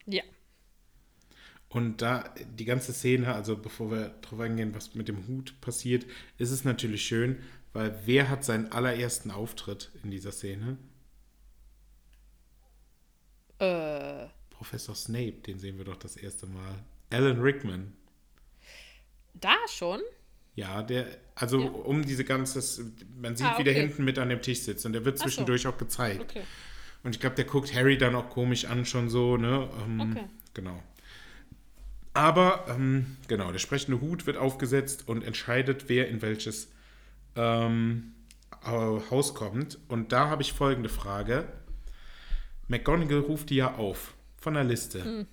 Ja. 0.05 0.23
Und 1.69 2.01
da 2.01 2.33
die 2.57 2.65
ganze 2.65 2.93
Szene, 2.93 3.33
also 3.33 3.57
bevor 3.57 3.89
wir 3.89 4.09
drauf 4.21 4.39
eingehen, 4.39 4.75
was 4.75 4.93
mit 4.93 5.07
dem 5.07 5.27
Hut 5.27 5.59
passiert, 5.59 6.05
ist 6.37 6.51
es 6.51 6.63
natürlich 6.63 7.03
schön, 7.05 7.39
weil 7.73 7.99
wer 8.05 8.29
hat 8.29 8.45
seinen 8.45 8.71
allerersten 8.71 9.31
Auftritt 9.31 9.91
in 10.03 10.11
dieser 10.11 10.31
Szene? 10.31 10.77
Äh, 13.57 14.27
Professor 14.51 14.95
Snape, 14.95 15.41
den 15.47 15.57
sehen 15.57 15.77
wir 15.77 15.85
doch 15.85 15.97
das 15.97 16.15
erste 16.15 16.45
Mal. 16.45 16.75
Alan 17.09 17.41
Rickman. 17.41 17.93
da 19.33 19.55
schon? 19.67 20.01
Ja, 20.55 20.83
der, 20.83 21.07
also 21.35 21.59
Ja. 21.61 21.69
um 21.69 22.05
diese 22.05 22.23
ganze, 22.23 22.59
man 23.19 23.35
sieht, 23.35 23.47
Ah, 23.47 23.57
wie 23.57 23.63
der 23.63 23.73
okay. 23.73 23.81
hinten 23.87 24.03
mit 24.05 24.19
an 24.19 24.29
dem 24.29 24.41
Tisch 24.41 24.59
sitzt 24.61 24.85
und 24.85 24.93
der 24.93 25.03
wird 25.05 25.15
Ach 25.15 25.19
so. 25.19 25.23
zwischendurch 25.25 25.65
auch 25.67 25.77
gezeigt. 25.77 26.21
Okay. 26.21 26.41
Und 27.03 27.15
ich 27.15 27.19
glaube, 27.19 27.35
der 27.35 27.45
guckt 27.45 27.73
Harry 27.73 27.97
dann 27.97 28.15
auch 28.15 28.29
komisch 28.29 28.65
an, 28.65 28.85
schon 28.85 29.09
so, 29.09 29.35
ne? 29.37 29.67
Ähm, 29.83 30.01
Okay. 30.11 30.25
Genau. 30.53 30.81
Aber, 32.13 32.65
ähm, 32.69 33.17
genau, 33.27 33.51
der 33.51 33.57
sprechende 33.59 33.99
Hut 33.99 34.27
wird 34.27 34.37
aufgesetzt 34.37 35.07
und 35.07 35.23
entscheidet, 35.23 35.89
wer 35.89 36.07
in 36.09 36.21
welches 36.21 36.69
ähm, 37.35 38.13
äh, 38.63 38.67
Haus 38.69 39.33
kommt. 39.33 39.79
Und 39.87 40.11
da 40.11 40.29
habe 40.29 40.43
ich 40.43 40.53
folgende 40.53 40.89
Frage. 40.89 41.47
McGonagall 42.67 43.19
ruft 43.19 43.49
die 43.49 43.55
ja 43.55 43.73
auf 43.75 44.13
von 44.37 44.53
der 44.53 44.63
Liste. 44.63 45.03
Hm, 45.03 45.27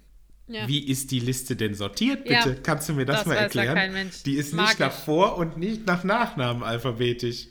Ja. 0.53 0.67
Wie 0.67 0.89
ist 0.91 1.11
die 1.13 1.21
Liste 1.21 1.55
denn 1.55 1.75
sortiert, 1.75 2.29
Ja, 2.29 2.45
bitte? 2.45 2.61
Kannst 2.63 2.89
du 2.89 2.95
mir 2.95 3.05
das, 3.07 3.19
das 3.19 3.27
mal 3.27 3.35
ja 3.37 3.41
erklären? 3.43 3.75
kein 3.77 3.93
Mensch. 3.93 4.23
Die 4.25 4.35
ist 4.35 4.53
Magisch. 4.53 4.71
nicht 4.71 4.81
nach 4.81 4.93
Vor- 4.93 5.37
und 5.39 5.57
nicht 5.57 5.87
nach 5.87 6.03
Nachnamen 6.05 6.63
alphabetisch. 6.65 7.47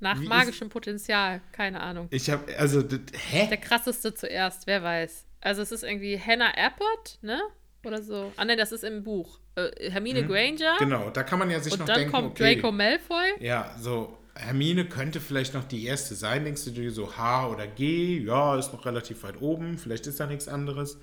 Nach 0.00 0.18
Wie 0.18 0.24
ist- 0.24 0.28
magischem 0.28 0.68
Potenzial, 0.68 1.40
keine 1.52 1.80
Ahnung. 1.80 2.08
Ich 2.10 2.28
habe, 2.28 2.44
also, 2.58 2.82
hä? 3.30 3.46
Der 3.48 3.56
krasseste 3.56 4.14
zuerst, 4.14 4.66
wer 4.66 4.82
weiß. 4.82 5.24
Also 5.40 5.62
es 5.62 5.72
ist 5.72 5.82
irgendwie 5.82 6.18
Hannah 6.20 6.52
Abbott, 6.56 7.18
ne? 7.22 7.40
Oder 7.84 8.02
so. 8.02 8.32
Ah 8.36 8.44
ne, 8.44 8.56
das 8.56 8.70
ist 8.72 8.84
im 8.84 9.02
Buch. 9.02 9.40
Äh, 9.56 9.90
Hermine 9.90 10.24
Granger. 10.26 10.76
Genau, 10.78 11.10
da 11.10 11.22
kann 11.22 11.38
man 11.38 11.50
ja 11.50 11.58
sich 11.60 11.72
Und 11.72 11.80
noch 11.80 11.86
dann 11.86 11.96
denken, 11.98 12.12
kommt 12.12 12.30
okay, 12.32 12.54
Draco 12.56 12.70
Malfoy. 12.70 13.32
Ja, 13.40 13.74
so, 13.80 14.18
Hermine 14.34 14.84
könnte 14.86 15.20
vielleicht 15.20 15.54
noch 15.54 15.64
die 15.64 15.84
erste 15.84 16.14
sein, 16.14 16.44
denkst 16.44 16.64
du 16.64 16.70
dir 16.70 16.90
so 16.90 17.16
H 17.16 17.48
oder 17.48 17.66
G, 17.66 18.18
ja, 18.24 18.56
ist 18.58 18.72
noch 18.72 18.84
relativ 18.86 19.22
weit 19.24 19.40
oben, 19.42 19.78
vielleicht 19.78 20.06
ist 20.06 20.20
da 20.20 20.26
nichts 20.26 20.48
anderes. 20.48 20.98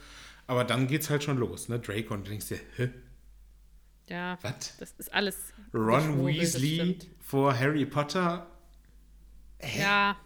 Aber 0.49 0.63
dann 0.63 0.87
geht's 0.87 1.11
halt 1.11 1.23
schon 1.23 1.37
los, 1.37 1.69
ne? 1.69 1.79
Draco 1.79 2.15
und 2.15 2.25
du 2.25 2.31
denkst 2.31 2.47
dir, 2.47 2.59
hä, 2.75 2.89
Ja, 4.07 4.39
was? 4.41 4.75
das 4.77 4.93
ist 4.97 5.13
alles. 5.13 5.53
Ron 5.75 6.25
Weasley 6.25 6.97
vor 7.19 7.55
Harry 7.57 7.85
Potter? 7.85 8.47
Ja. 9.77 10.17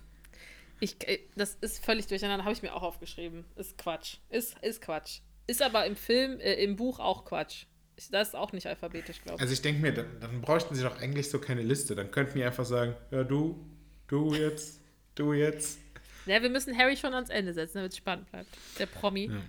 Ich, 0.79 0.95
äh, 1.09 1.19
das 1.35 1.55
ist 1.59 1.83
völlig 1.83 2.07
durcheinander, 2.07 2.45
habe 2.45 2.53
ich 2.53 2.61
mir 2.61 2.73
auch 2.73 2.83
aufgeschrieben. 2.83 3.43
Ist 3.57 3.77
Quatsch. 3.77 4.15
Ist, 4.29 4.57
ist 4.61 4.81
Quatsch. 4.81 5.19
Ist 5.45 5.61
aber 5.61 5.85
im 5.85 5.97
Film, 5.97 6.39
äh, 6.39 6.53
im 6.63 6.77
Buch 6.77 6.99
auch 7.01 7.25
Quatsch. 7.25 7.65
Ich, 7.97 8.09
das 8.09 8.29
ist 8.29 8.35
auch 8.35 8.53
nicht 8.53 8.65
alphabetisch, 8.67 9.21
glaube 9.23 9.35
ich. 9.35 9.41
Also 9.41 9.51
ich 9.51 9.61
denke 9.61 9.81
mir, 9.81 9.93
dann, 9.93 10.07
dann 10.21 10.39
bräuchten 10.39 10.73
sie 10.73 10.83
doch 10.83 11.01
eigentlich 11.01 11.29
so 11.29 11.39
keine 11.39 11.63
Liste. 11.63 11.95
Dann 11.95 12.11
könnten 12.11 12.37
die 12.37 12.45
einfach 12.45 12.65
sagen, 12.65 12.95
ja, 13.11 13.25
du, 13.25 13.59
du 14.07 14.33
jetzt, 14.33 14.79
du 15.15 15.33
jetzt. 15.33 15.79
Ja, 16.25 16.41
wir 16.41 16.49
müssen 16.49 16.77
Harry 16.77 16.95
schon 16.95 17.13
ans 17.13 17.29
Ende 17.29 17.53
setzen, 17.53 17.79
damit 17.79 17.91
es 17.91 17.97
spannend 17.97 18.31
bleibt. 18.31 18.47
Der 18.79 18.85
Promi. 18.85 19.25
Ja, 19.25 19.41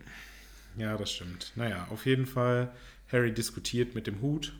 das 0.76 1.12
stimmt. 1.12 1.52
Naja, 1.56 1.86
auf 1.90 2.06
jeden 2.06 2.26
Fall, 2.26 2.72
Harry 3.10 3.32
diskutiert 3.32 3.94
mit 3.94 4.06
dem 4.06 4.20
Hut. 4.20 4.52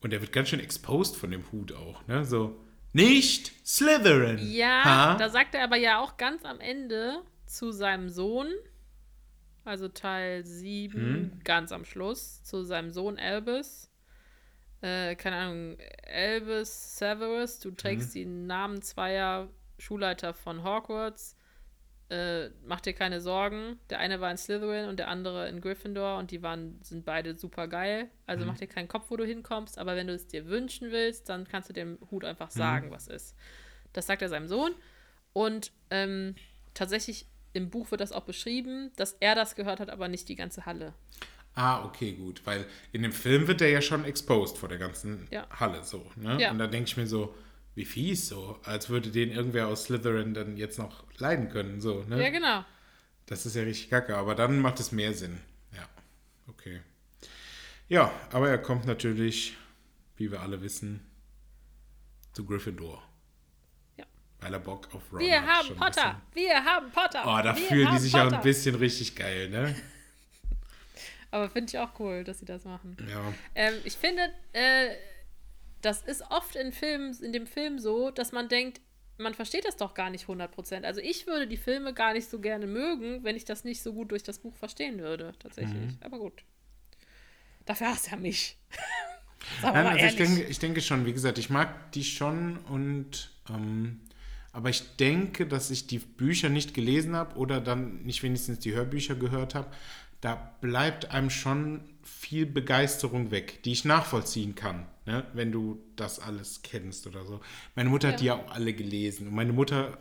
Und 0.00 0.12
er 0.12 0.20
wird 0.20 0.32
ganz 0.32 0.48
schön 0.50 0.60
exposed 0.60 1.16
von 1.16 1.30
dem 1.30 1.50
Hut 1.52 1.72
auch, 1.72 2.06
ne? 2.06 2.24
So, 2.24 2.60
nicht 2.92 3.52
Slytherin. 3.66 4.38
Ja, 4.52 4.84
Ha? 4.84 5.14
da 5.16 5.28
sagt 5.30 5.54
er 5.54 5.64
aber 5.64 5.76
ja 5.76 5.98
auch 6.00 6.16
ganz 6.16 6.44
am 6.44 6.60
Ende 6.60 7.22
zu 7.46 7.72
seinem 7.72 8.08
Sohn, 8.10 8.48
also 9.64 9.88
Teil 9.88 10.44
7, 10.44 10.92
Hm? 11.00 11.40
ganz 11.42 11.72
am 11.72 11.84
Schluss, 11.86 12.42
zu 12.42 12.64
seinem 12.64 12.90
Sohn 12.90 13.18
Albus. 13.18 13.90
Äh, 14.82 15.14
keine 15.16 15.36
Ahnung, 15.36 15.76
Albus 16.06 16.98
Severus, 16.98 17.58
du 17.60 17.70
trägst 17.70 18.08
Hm? 18.08 18.12
die 18.12 18.26
Namen 18.26 18.82
zweier 18.82 19.48
Schulleiter 19.78 20.34
von 20.34 20.62
Hogwarts. 20.64 21.34
Äh, 22.10 22.50
mach 22.66 22.80
dir 22.80 22.92
keine 22.92 23.20
Sorgen. 23.20 23.78
Der 23.90 23.98
eine 23.98 24.20
war 24.20 24.30
in 24.30 24.36
Slytherin 24.36 24.88
und 24.88 24.98
der 24.98 25.08
andere 25.08 25.48
in 25.48 25.60
Gryffindor 25.60 26.18
und 26.18 26.30
die 26.30 26.42
waren, 26.42 26.78
sind 26.82 27.04
beide 27.04 27.36
super 27.38 27.66
geil. 27.66 28.10
Also 28.26 28.42
Hm? 28.42 28.48
mach 28.48 28.58
dir 28.58 28.66
keinen 28.66 28.88
Kopf, 28.88 29.06
wo 29.08 29.16
du 29.16 29.24
hinkommst, 29.24 29.78
aber 29.78 29.96
wenn 29.96 30.06
du 30.06 30.12
es 30.14 30.26
dir 30.26 30.46
wünschen 30.46 30.90
willst, 30.92 31.28
dann 31.30 31.48
kannst 31.48 31.70
du 31.70 31.72
dem 31.72 31.98
Hut 32.10 32.24
einfach 32.24 32.50
Hm? 32.50 32.58
sagen, 32.58 32.90
was 32.90 33.08
ist. 33.08 33.34
Das 33.94 34.06
sagt 34.06 34.22
er 34.22 34.28
seinem 34.28 34.48
Sohn. 34.48 34.74
Und 35.32 35.72
ähm, 35.90 36.34
tatsächlich 36.74 37.26
im 37.54 37.70
Buch 37.70 37.90
wird 37.90 38.00
das 38.00 38.12
auch 38.12 38.24
beschrieben, 38.24 38.90
dass 38.96 39.16
er 39.20 39.34
das 39.34 39.54
gehört 39.54 39.80
hat, 39.80 39.88
aber 39.88 40.08
nicht 40.08 40.28
die 40.28 40.36
ganze 40.36 40.66
Halle. 40.66 40.92
Ah, 41.54 41.84
okay, 41.84 42.12
gut. 42.12 42.42
Weil 42.44 42.66
in 42.92 43.02
dem 43.02 43.12
Film 43.12 43.46
wird 43.46 43.60
er 43.60 43.70
ja 43.70 43.80
schon 43.80 44.04
exposed 44.04 44.58
vor 44.58 44.68
der 44.68 44.78
ganzen 44.78 45.26
Ja. 45.30 45.46
Halle 45.50 45.84
so, 45.84 46.04
ne? 46.16 46.38
Ja. 46.40 46.50
Und 46.50 46.58
da 46.58 46.66
denke 46.66 46.88
ich 46.88 46.96
mir 46.96 47.06
so, 47.06 47.34
wie 47.74 47.84
fies 47.84 48.28
so, 48.28 48.58
als 48.64 48.88
würde 48.88 49.10
den 49.10 49.30
irgendwer 49.30 49.68
aus 49.68 49.84
Slytherin 49.84 50.34
dann 50.34 50.56
jetzt 50.56 50.78
noch 50.78 51.04
leiden 51.18 51.48
können, 51.48 51.80
so, 51.80 52.02
ne? 52.04 52.22
Ja, 52.22 52.30
genau. 52.30 52.64
Das 53.26 53.46
ist 53.46 53.56
ja 53.56 53.62
richtig 53.62 53.90
kacke, 53.90 54.16
aber 54.16 54.34
dann 54.34 54.60
macht 54.60 54.78
es 54.80 54.92
mehr 54.92 55.12
Sinn. 55.14 55.40
Ja, 55.74 55.88
okay. 56.46 56.80
Ja, 57.88 58.12
aber 58.30 58.48
er 58.48 58.58
kommt 58.58 58.86
natürlich, 58.86 59.56
wie 60.16 60.30
wir 60.30 60.40
alle 60.40 60.62
wissen, 60.62 61.00
zu 62.32 62.44
Gryffindor. 62.44 63.02
Ja. 63.96 64.04
Weil 64.40 64.52
er 64.54 64.60
Bock 64.60 64.88
auf 64.94 65.02
Ron 65.12 65.20
Wir 65.20 65.40
hat. 65.42 65.48
haben 65.48 65.66
schon 65.66 65.76
ein 65.76 65.80
Potter! 65.80 66.22
Wir 66.32 66.64
haben 66.64 66.90
Potter! 66.92 67.22
Oh, 67.24 67.42
da 67.42 67.56
wir 67.56 67.66
fühlen 67.66 67.80
die 67.80 67.86
haben 67.88 67.98
sich 67.98 68.14
auch 68.14 68.24
Potter. 68.24 68.36
ein 68.36 68.42
bisschen 68.42 68.74
richtig 68.76 69.16
geil, 69.16 69.48
ne? 69.50 69.74
Aber 71.30 71.50
finde 71.50 71.70
ich 71.70 71.78
auch 71.78 71.98
cool, 71.98 72.22
dass 72.22 72.38
sie 72.38 72.44
das 72.44 72.64
machen. 72.64 72.96
Ja. 73.10 73.34
Ähm, 73.56 73.74
ich 73.84 73.94
finde, 73.96 74.22
äh, 74.52 74.90
das 75.84 76.02
ist 76.02 76.22
oft 76.30 76.56
in 76.56 76.72
Filmen, 76.72 77.14
in 77.22 77.32
dem 77.32 77.46
Film 77.46 77.78
so, 77.78 78.10
dass 78.10 78.32
man 78.32 78.48
denkt, 78.48 78.80
man 79.18 79.34
versteht 79.34 79.64
das 79.64 79.76
doch 79.76 79.94
gar 79.94 80.10
nicht 80.10 80.26
100%. 80.26 80.82
Also 80.82 81.00
ich 81.00 81.26
würde 81.26 81.46
die 81.46 81.56
Filme 81.56 81.94
gar 81.94 82.14
nicht 82.14 82.28
so 82.28 82.40
gerne 82.40 82.66
mögen, 82.66 83.22
wenn 83.22 83.36
ich 83.36 83.44
das 83.44 83.64
nicht 83.64 83.82
so 83.82 83.92
gut 83.92 84.10
durch 84.10 84.22
das 84.22 84.38
Buch 84.38 84.54
verstehen 84.56 84.98
würde, 84.98 85.32
tatsächlich. 85.38 85.92
Mhm. 85.92 85.98
Aber 86.00 86.18
gut. 86.18 86.42
Dafür 87.64 87.88
hast 87.88 88.06
du 88.06 88.10
ja 88.12 88.16
mich. 88.16 88.58
Nein, 89.62 89.86
also 89.86 90.06
ich 90.06 90.16
denke, 90.16 90.42
ich 90.44 90.58
denke 90.58 90.80
schon, 90.80 91.06
wie 91.06 91.12
gesagt, 91.12 91.38
ich 91.38 91.50
mag 91.50 91.92
die 91.92 92.04
schon 92.04 92.58
und 92.68 93.30
ähm, 93.50 94.00
aber 94.52 94.70
ich 94.70 94.96
denke, 94.96 95.46
dass 95.46 95.70
ich 95.70 95.86
die 95.86 95.98
Bücher 95.98 96.48
nicht 96.48 96.74
gelesen 96.74 97.14
habe 97.16 97.36
oder 97.36 97.60
dann 97.60 98.02
nicht 98.04 98.22
wenigstens 98.22 98.60
die 98.60 98.72
Hörbücher 98.72 99.16
gehört 99.16 99.54
habe. 99.54 99.66
Da 100.20 100.36
bleibt 100.60 101.10
einem 101.10 101.28
schon 101.28 101.80
viel 102.02 102.46
Begeisterung 102.46 103.30
weg, 103.30 103.62
die 103.64 103.72
ich 103.72 103.84
nachvollziehen 103.84 104.54
kann, 104.54 104.86
ne? 105.06 105.26
wenn 105.34 105.52
du 105.52 105.82
das 105.96 106.18
alles 106.20 106.60
kennst 106.62 107.06
oder 107.06 107.24
so. 107.24 107.40
Meine 107.74 107.90
Mutter 107.90 108.08
hat 108.08 108.14
Ja. 108.14 108.18
die 108.20 108.24
ja 108.26 108.34
auch 108.34 108.50
alle 108.54 108.72
gelesen 108.72 109.28
und 109.28 109.34
meine 109.34 109.52
Mutter, 109.52 109.98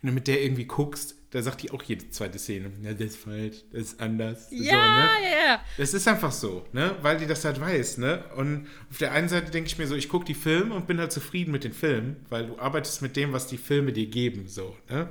wenn 0.00 0.08
du 0.08 0.14
mit 0.14 0.26
der 0.28 0.42
irgendwie 0.42 0.64
guckst, 0.66 1.16
da 1.30 1.42
sagt 1.42 1.62
die 1.62 1.72
auch 1.72 1.82
jede 1.82 2.08
zweite 2.10 2.38
Szene, 2.38 2.70
ja, 2.82 2.92
das 2.92 3.06
ist 3.06 3.16
falsch, 3.16 3.56
das 3.72 3.82
ist 3.82 4.00
anders. 4.00 4.46
Ja, 4.50 4.58
so, 4.58 4.76
ne? 4.76 5.08
ja, 5.28 5.46
ja. 5.48 5.60
Es 5.78 5.92
ist 5.92 6.06
einfach 6.06 6.30
so, 6.30 6.64
ne? 6.72 6.94
Weil 7.02 7.18
die 7.18 7.26
das 7.26 7.44
halt 7.44 7.60
weiß, 7.60 7.98
ne? 7.98 8.22
Und 8.36 8.68
auf 8.90 8.98
der 8.98 9.10
einen 9.12 9.28
Seite 9.28 9.50
denke 9.50 9.66
ich 9.66 9.76
mir 9.76 9.88
so, 9.88 9.96
ich 9.96 10.08
gucke 10.08 10.24
die 10.26 10.34
Filme 10.34 10.74
und 10.76 10.86
bin 10.86 11.00
halt 11.00 11.10
zufrieden 11.10 11.50
mit 11.50 11.64
den 11.64 11.72
Filmen, 11.72 12.24
weil 12.28 12.46
du 12.46 12.58
arbeitest 12.60 13.02
mit 13.02 13.16
dem, 13.16 13.32
was 13.32 13.48
die 13.48 13.58
Filme 13.58 13.92
dir 13.92 14.06
geben, 14.06 14.46
so, 14.46 14.76
ne? 14.88 15.08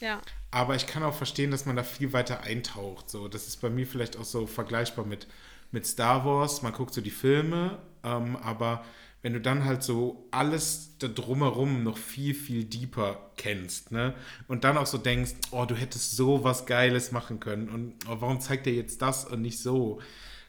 Ja, 0.00 0.22
Aber 0.50 0.74
ich 0.76 0.86
kann 0.86 1.02
auch 1.02 1.14
verstehen, 1.14 1.50
dass 1.50 1.66
man 1.66 1.76
da 1.76 1.82
viel 1.82 2.14
weiter 2.14 2.40
eintaucht. 2.40 3.10
So, 3.10 3.28
das 3.28 3.46
ist 3.46 3.60
bei 3.60 3.68
mir 3.68 3.86
vielleicht 3.86 4.16
auch 4.16 4.24
so 4.24 4.46
vergleichbar 4.46 5.04
mit, 5.04 5.26
mit 5.72 5.86
Star 5.86 6.24
Wars. 6.24 6.62
Man 6.62 6.72
guckt 6.72 6.94
so 6.94 7.00
die 7.00 7.10
Filme, 7.10 7.78
ähm, 8.04 8.36
aber 8.36 8.84
wenn 9.22 9.34
du 9.34 9.40
dann 9.40 9.64
halt 9.66 9.82
so 9.82 10.26
alles 10.30 10.96
da 10.98 11.06
drumherum 11.08 11.82
noch 11.82 11.98
viel, 11.98 12.34
viel 12.34 12.64
deeper 12.64 13.30
kennst, 13.36 13.92
ne? 13.92 14.14
Und 14.48 14.64
dann 14.64 14.78
auch 14.78 14.86
so 14.86 14.96
denkst, 14.96 15.32
oh, 15.50 15.66
du 15.66 15.74
hättest 15.74 16.16
so 16.16 16.42
was 16.42 16.64
Geiles 16.66 17.12
machen 17.12 17.38
können 17.38 17.68
und 17.68 17.94
oh, 18.08 18.16
warum 18.20 18.40
zeigt 18.40 18.66
er 18.66 18.72
jetzt 18.72 19.02
das 19.02 19.26
und 19.26 19.42
nicht 19.42 19.58
so? 19.58 20.00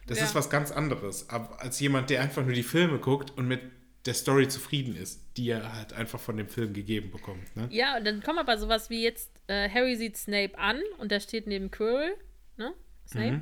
Das 0.08 0.20
Ja. 0.20 0.26
ist 0.26 0.36
was 0.36 0.50
ganz 0.50 0.72
anderes, 0.72 1.30
als 1.30 1.80
jemand, 1.80 2.10
der 2.10 2.22
einfach 2.22 2.44
nur 2.44 2.54
die 2.54 2.64
Filme 2.64 2.98
guckt 3.00 3.32
und 3.38 3.48
mit 3.48 3.62
der 4.06 4.14
Story 4.16 4.48
zufrieden 4.48 4.96
ist, 4.96 5.22
die 5.38 5.50
er 5.50 5.76
halt 5.76 5.94
einfach 5.94 6.20
von 6.20 6.36
dem 6.38 6.48
Film 6.48 6.74
gegeben 6.74 7.12
bekommt, 7.12 7.56
ne? 7.56 7.68
ja, 7.72 7.98
und 7.98 8.06
dann 8.06 8.24
kommt 8.24 8.40
aber 8.40 8.58
sowas 8.58 8.90
wie 8.90 9.04
jetzt, 9.04 9.30
äh, 9.48 9.70
Harry 9.70 9.96
sieht 9.96 10.18
Snape 10.18 10.58
an 10.58 10.80
und 10.98 11.12
der 11.12 11.20
steht 11.20 11.46
neben 11.46 11.70
Quirrell, 11.70 12.16
ne? 12.58 12.74
Snape. 13.08 13.32
Mhm. 13.34 13.42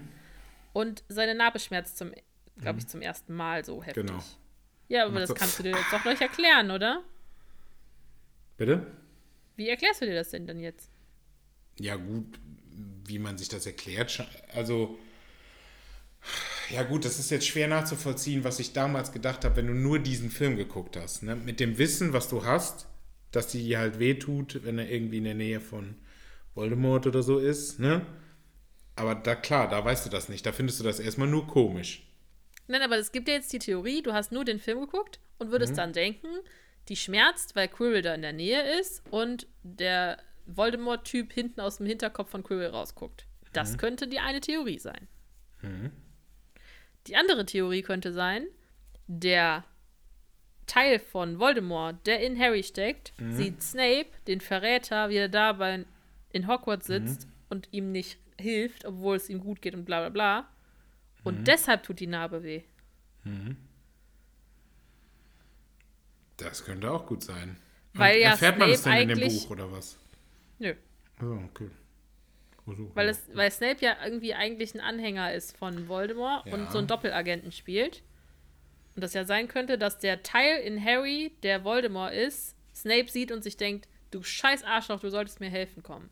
Und 0.74 1.04
seine 1.10 1.36
Narbe 1.36 1.60
schmerzt 1.60 1.98
zum, 1.98 2.12
glaube 2.58 2.80
ich, 2.80 2.88
zum 2.88 3.02
ersten 3.02 3.34
Mal 3.34 3.66
so 3.66 3.84
heftig. 3.84 4.06
Genau. 4.06 4.24
Ja, 4.88 5.06
aber 5.06 5.20
das 5.20 5.34
kannst 5.36 5.60
du 5.60 5.64
dir 5.64 5.72
jetzt 5.72 5.92
doch 5.92 6.02
gleich 6.02 6.20
erklären, 6.22 6.72
oder? 6.72 7.04
Bitte? 8.58 8.88
Wie 9.56 9.70
erklärst 9.70 10.02
du 10.02 10.06
dir 10.06 10.16
das 10.16 10.30
denn 10.30 10.48
dann 10.48 10.60
jetzt? 10.60 10.90
Ja, 11.80 11.96
gut, 11.96 12.40
wie 13.06 13.20
man 13.20 13.38
sich 13.38 13.50
das 13.50 13.66
erklärt. 13.66 14.26
Also, 14.54 14.98
Ja 16.72 16.84
gut, 16.84 17.04
das 17.06 17.18
ist 17.20 17.32
jetzt 17.32 17.48
schwer 17.48 17.68
nachzuvollziehen, 17.68 18.44
was 18.44 18.60
ich 18.60 18.74
damals 18.74 19.12
gedacht 19.12 19.44
habe, 19.44 19.56
wenn 19.56 19.68
du 19.68 19.74
nur 19.74 20.00
diesen 20.00 20.30
Film 20.30 20.56
geguckt 20.56 20.98
hast. 20.98 21.24
Ne? 21.24 21.36
Mit 21.36 21.60
dem 21.60 21.78
Wissen, 21.78 22.14
was 22.14 22.30
du 22.30 22.46
hast, 22.46 22.88
dass 23.32 23.48
die 23.48 23.76
halt 23.78 24.00
wehtut, 24.00 24.64
wenn 24.64 24.78
er 24.78 24.90
irgendwie 24.90 25.18
in 25.18 25.24
der 25.24 25.34
Nähe 25.36 25.62
von 25.62 25.96
Voldemort 26.54 27.08
oder 27.08 27.24
so 27.24 27.40
ist. 27.40 27.80
Ne? 27.80 28.06
Aber 29.00 29.16
da 29.16 29.36
klar, 29.36 29.70
da 29.70 29.84
weißt 29.84 30.06
du 30.06 30.10
das 30.10 30.30
nicht. 30.30 30.46
Da 30.46 30.52
findest 30.52 30.80
du 30.80 30.84
das 30.84 31.00
erstmal 31.00 31.28
nur 31.28 31.48
komisch. 31.48 32.06
Nein, 32.68 32.82
aber 32.82 32.98
es 32.98 33.12
gibt 33.12 33.28
ja 33.28 33.34
jetzt 33.34 33.52
die 33.52 33.60
Theorie, 33.60 34.04
du 34.04 34.14
hast 34.14 34.32
nur 34.32 34.46
den 34.46 34.60
Film 34.60 34.82
geguckt 34.82 35.20
und 35.40 35.52
würdest 35.52 35.78
dann 35.78 35.94
denken, 35.94 36.28
die 36.88 36.96
schmerzt, 36.96 37.56
weil 37.56 37.68
Quirrell 37.68 38.02
da 38.02 38.14
in 38.14 38.22
der 38.22 38.34
Nähe 38.34 38.80
ist 38.80 39.02
und 39.10 39.48
der 39.64 40.20
Voldemort-Typ 40.46 41.34
hinten 41.34 41.62
aus 41.62 41.78
dem 41.78 41.88
Hinterkopf 41.88 42.30
von 42.30 42.44
Quirrell 42.44 42.70
rausguckt. 42.70 43.26
Das 43.54 43.78
könnte 43.78 44.08
die 44.08 44.20
eine 44.20 44.40
Theorie 44.40 44.78
sein. 44.80 45.08
Die 47.08 47.16
andere 47.16 47.46
Theorie 47.46 47.82
könnte 47.82 48.14
sein, 48.14 48.46
der 49.08 49.64
Teil 50.68 51.00
von 51.00 51.40
Voldemort, 51.40 52.06
der 52.06 52.20
in 52.22 52.38
Harry 52.40 52.62
steckt, 52.62 53.14
sieht 53.32 53.64
Snape, 53.64 54.10
den 54.28 54.42
Verräter, 54.42 55.10
wie 55.10 55.18
er 55.18 55.30
da 55.30 55.54
bei, 55.54 55.86
in 56.32 56.48
Hogwarts 56.48 56.86
sitzt 56.86 57.28
und 57.50 57.68
ihm 57.72 57.92
nicht 57.92 58.20
hilft, 58.40 58.86
obwohl 58.86 59.16
es 59.16 59.30
ihm 59.30 59.40
gut 59.40 59.62
geht 59.62 59.76
und 59.76 59.86
bla 59.86 60.00
bla 60.02 60.10
bla. 60.10 60.50
Und 61.24 61.48
deshalb 61.48 61.84
tut 61.84 62.00
die 62.00 62.08
Narbe 62.08 62.44
weh. 62.44 62.64
Das 66.38 66.64
könnte 66.64 66.90
auch 66.92 67.06
gut 67.06 67.24
sein. 67.24 67.58
Weil 67.94 68.16
Und 68.18 68.22
ja 68.22 68.30
erfährt 68.32 68.58
man 68.58 68.70
das 68.70 68.84
denn 68.84 68.94
Snape 68.94 69.12
in 69.14 69.20
dem 69.20 69.30
Buch 69.30 69.50
oder 69.50 69.72
was? 69.72 69.98
Nö. 70.60 70.74
Oh, 71.22 71.38
okay. 71.52 71.70
So. 72.66 72.92
Weil, 72.96 73.10
es, 73.10 73.24
weil 73.34 73.50
Snape 73.50 73.84
ja 73.84 73.98
irgendwie 74.06 74.36
eigentlich 74.36 74.76
ein 74.76 74.80
Anhänger 74.80 75.34
ist 75.34 75.58
von 75.58 75.88
Voldemort 75.88 76.46
Ja. 76.46 76.54
und 76.54 76.72
so 76.72 76.78
einen 76.78 76.86
Doppelagenten 76.88 77.52
spielt. 77.52 78.04
Und 78.96 79.02
das 79.02 79.14
ja 79.16 79.26
sein 79.26 79.48
könnte, 79.48 79.78
dass 79.80 79.98
der 79.98 80.22
Teil 80.22 80.60
in 80.62 80.84
Harry, 80.84 81.32
der 81.42 81.64
Voldemort 81.64 82.14
ist, 82.14 82.56
Snape 82.76 83.10
sieht 83.10 83.32
und 83.32 83.44
sich 83.44 83.58
denkt, 83.58 83.88
du 84.12 84.22
scheiß 84.22 84.64
Arschloch, 84.64 85.00
du 85.00 85.10
solltest 85.10 85.40
mir 85.40 85.50
helfen 85.50 85.82
kommen. 85.82 86.10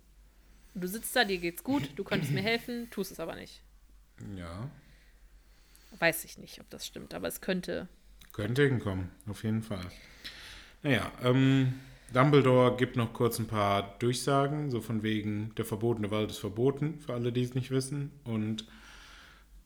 Du 0.79 0.87
sitzt 0.87 1.15
da, 1.15 1.23
dir 1.23 1.37
geht's 1.39 1.63
gut, 1.63 1.89
du 1.95 2.03
könntest 2.03 2.31
mir 2.31 2.41
helfen, 2.43 2.87
tust 2.91 3.11
es 3.11 3.19
aber 3.19 3.35
nicht. 3.35 3.61
Ja, 4.35 4.69
Weiß 5.99 6.25
ich 6.25 6.37
nicht, 6.37 6.59
ob 6.59 6.69
das 6.69 6.85
stimmt, 6.85 7.13
aber 7.13 7.27
es 7.27 7.41
könnte. 7.41 7.87
könnte 8.31 8.63
hinkommen, 8.67 9.09
auf 9.27 9.43
jeden 9.43 9.63
Fall. 9.63 9.85
Naja, 10.83 11.11
ähm, 11.23 11.73
Dumbledore 12.13 12.77
gibt 12.77 12.95
noch 12.97 13.13
kurz 13.13 13.39
ein 13.39 13.47
paar 13.47 13.97
Durchsagen, 13.97 14.69
so 14.69 14.79
von 14.81 15.01
wegen, 15.01 15.55
der 15.55 15.65
verbotene 15.65 16.11
Wald 16.11 16.29
ist 16.29 16.37
verboten, 16.37 16.99
für 16.99 17.13
alle, 17.13 17.31
die 17.31 17.41
es 17.41 17.55
nicht 17.55 17.71
wissen. 17.71 18.11
Und 18.25 18.65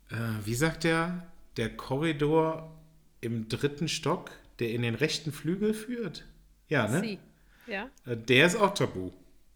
äh, 0.10 0.16
wie 0.46 0.56
sagt 0.56 0.86
er, 0.86 1.28
der 1.58 1.76
Korridor 1.76 2.72
im 3.20 3.50
dritten 3.50 3.88
Stock, 3.90 4.32
der 4.60 4.70
in 4.72 4.84
den 4.84 4.96
rechten 4.96 5.34
Flügel 5.34 5.74
führt? 5.74 6.24
Ja, 6.70 6.88
ne? 6.88 7.02
Sie. 7.02 7.20
Ja? 7.68 7.90
Äh, 8.06 8.16
Der 8.16 8.46
ist 8.46 8.56
auch 8.56 8.74
tabu. 8.74 9.12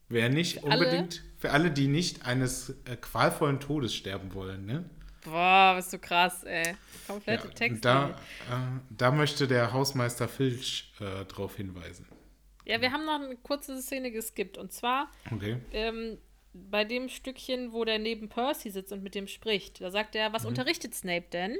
Wer 0.10 0.30
nicht 0.30 0.64
alle? 0.66 1.08
Für 1.46 1.52
alle, 1.52 1.72
die 1.72 1.88
nicht 1.88 2.26
eines 2.26 2.72
äh, 2.86 2.96
qualvollen 3.00 3.60
Todes 3.60 3.94
sterben 3.94 4.34
wollen, 4.34 4.66
ne? 4.66 4.90
Boah, 5.24 5.74
bist 5.76 5.92
du 5.94 6.00
krass, 6.00 6.44
ey. 6.44 6.76
Komplette 7.08 7.48
Ja, 7.48 7.54
Texte. 7.54 7.82
da, 7.82 8.10
äh, 8.10 8.80
da 8.90 9.12
möchte 9.12 9.48
der 9.48 9.74
Hausmeister 9.74 10.28
Filch 10.28 10.94
äh, 11.00 11.26
darauf 11.26 11.56
hinweisen. 11.56 12.08
Ja, 12.66 12.82
wir 12.82 12.92
haben 12.92 13.06
noch 13.06 13.16
eine 13.22 13.36
kurze 13.38 13.80
Szene 13.82 14.12
geskippt. 14.12 14.58
Und 14.58 14.72
zwar 14.72 15.10
Okay. 15.32 15.58
ähm, 15.72 16.18
bei 16.54 16.84
dem 16.84 17.10
Stückchen, 17.10 17.74
wo 17.74 17.86
der 17.86 18.00
neben 18.00 18.30
Percy 18.30 18.70
sitzt 18.72 18.92
und 18.92 19.04
mit 19.04 19.14
dem 19.14 19.28
spricht. 19.28 19.82
Da 19.82 19.92
sagt 19.92 20.16
er, 20.16 20.34
was 20.34 20.44
Mhm. 20.44 20.50
unterrichtet 20.50 20.96
Snape 20.96 21.26
denn? 21.32 21.52
Und 21.54 21.60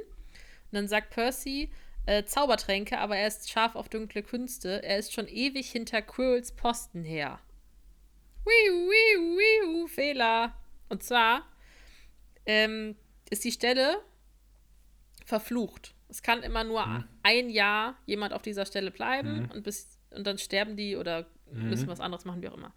dann 0.72 0.88
sagt 0.88 1.10
Percy, 1.10 1.70
äh, 2.06 2.24
Zaubertränke, 2.24 2.98
aber 2.98 3.16
er 3.16 3.26
ist 3.28 3.50
scharf 3.50 3.74
auf 3.76 3.88
dunkle 3.88 4.22
Künste. 4.22 4.82
Er 4.84 4.98
ist 4.98 5.12
schon 5.12 5.28
ewig 5.28 5.70
hinter 5.70 6.02
Quirrells 6.02 6.52
Posten 6.52 7.02
her. 7.04 7.38
Wiu, 8.46 8.88
wiu, 8.90 9.36
wiu, 9.82 9.86
Fehler. 9.88 10.54
Und 10.88 11.02
zwar 11.02 11.46
ähm, 12.46 12.94
ist 13.28 13.44
die 13.44 13.52
Stelle 13.52 14.00
verflucht. 15.24 15.94
Es 16.08 16.22
kann 16.22 16.42
immer 16.44 16.62
nur 16.64 16.86
Mhm. 16.86 17.04
ein 17.24 17.50
Jahr 17.50 17.96
jemand 18.06 18.32
auf 18.32 18.42
dieser 18.42 18.64
Stelle 18.64 18.90
bleiben 18.92 19.50
und, 19.50 19.64
bis, 19.64 19.98
und 20.10 20.24
dann 20.26 20.38
sterben 20.38 20.76
die 20.76 20.96
oder 20.96 21.26
Mhm. 21.50 21.68
müssen 21.70 21.88
was 21.88 22.00
anderes 22.00 22.24
machen, 22.24 22.42
wie 22.42 22.48
auch 22.48 22.56
immer. 22.56 22.72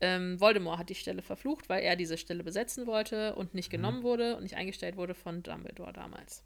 Ähm, 0.00 0.40
Voldemort 0.40 0.78
hat 0.78 0.88
die 0.88 0.94
Stelle 0.94 1.22
verflucht, 1.22 1.68
weil 1.68 1.82
er 1.82 1.96
diese 1.96 2.16
Stelle 2.18 2.42
besetzen 2.44 2.86
wollte 2.86 3.34
und 3.36 3.52
Mhm. 3.52 3.56
nicht 3.58 3.70
genommen 3.70 4.02
wurde 4.02 4.36
und 4.36 4.42
nicht 4.42 4.56
eingestellt 4.56 4.96
wurde 4.96 5.14
von 5.14 5.42
Dumbledore 5.42 5.92
damals. 5.92 6.42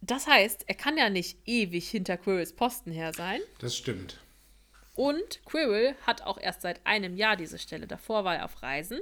Das 0.00 0.26
heißt, 0.26 0.64
er 0.68 0.74
kann 0.74 0.96
ja 0.96 1.10
nicht 1.10 1.38
ewig 1.46 1.88
hinter 1.90 2.16
Quirrells 2.16 2.54
Posten 2.54 2.90
her 2.92 3.12
sein. 3.12 3.40
Das 3.60 3.76
stimmt. 3.76 4.18
Und 4.98 5.44
Quirrell 5.44 5.94
hat 6.08 6.22
auch 6.22 6.40
erst 6.40 6.62
seit 6.62 6.84
einem 6.84 7.16
Jahr 7.16 7.36
diese 7.36 7.60
Stelle. 7.60 7.86
Davor 7.86 8.24
war 8.24 8.34
er 8.34 8.44
auf 8.44 8.64
Reisen. 8.64 8.98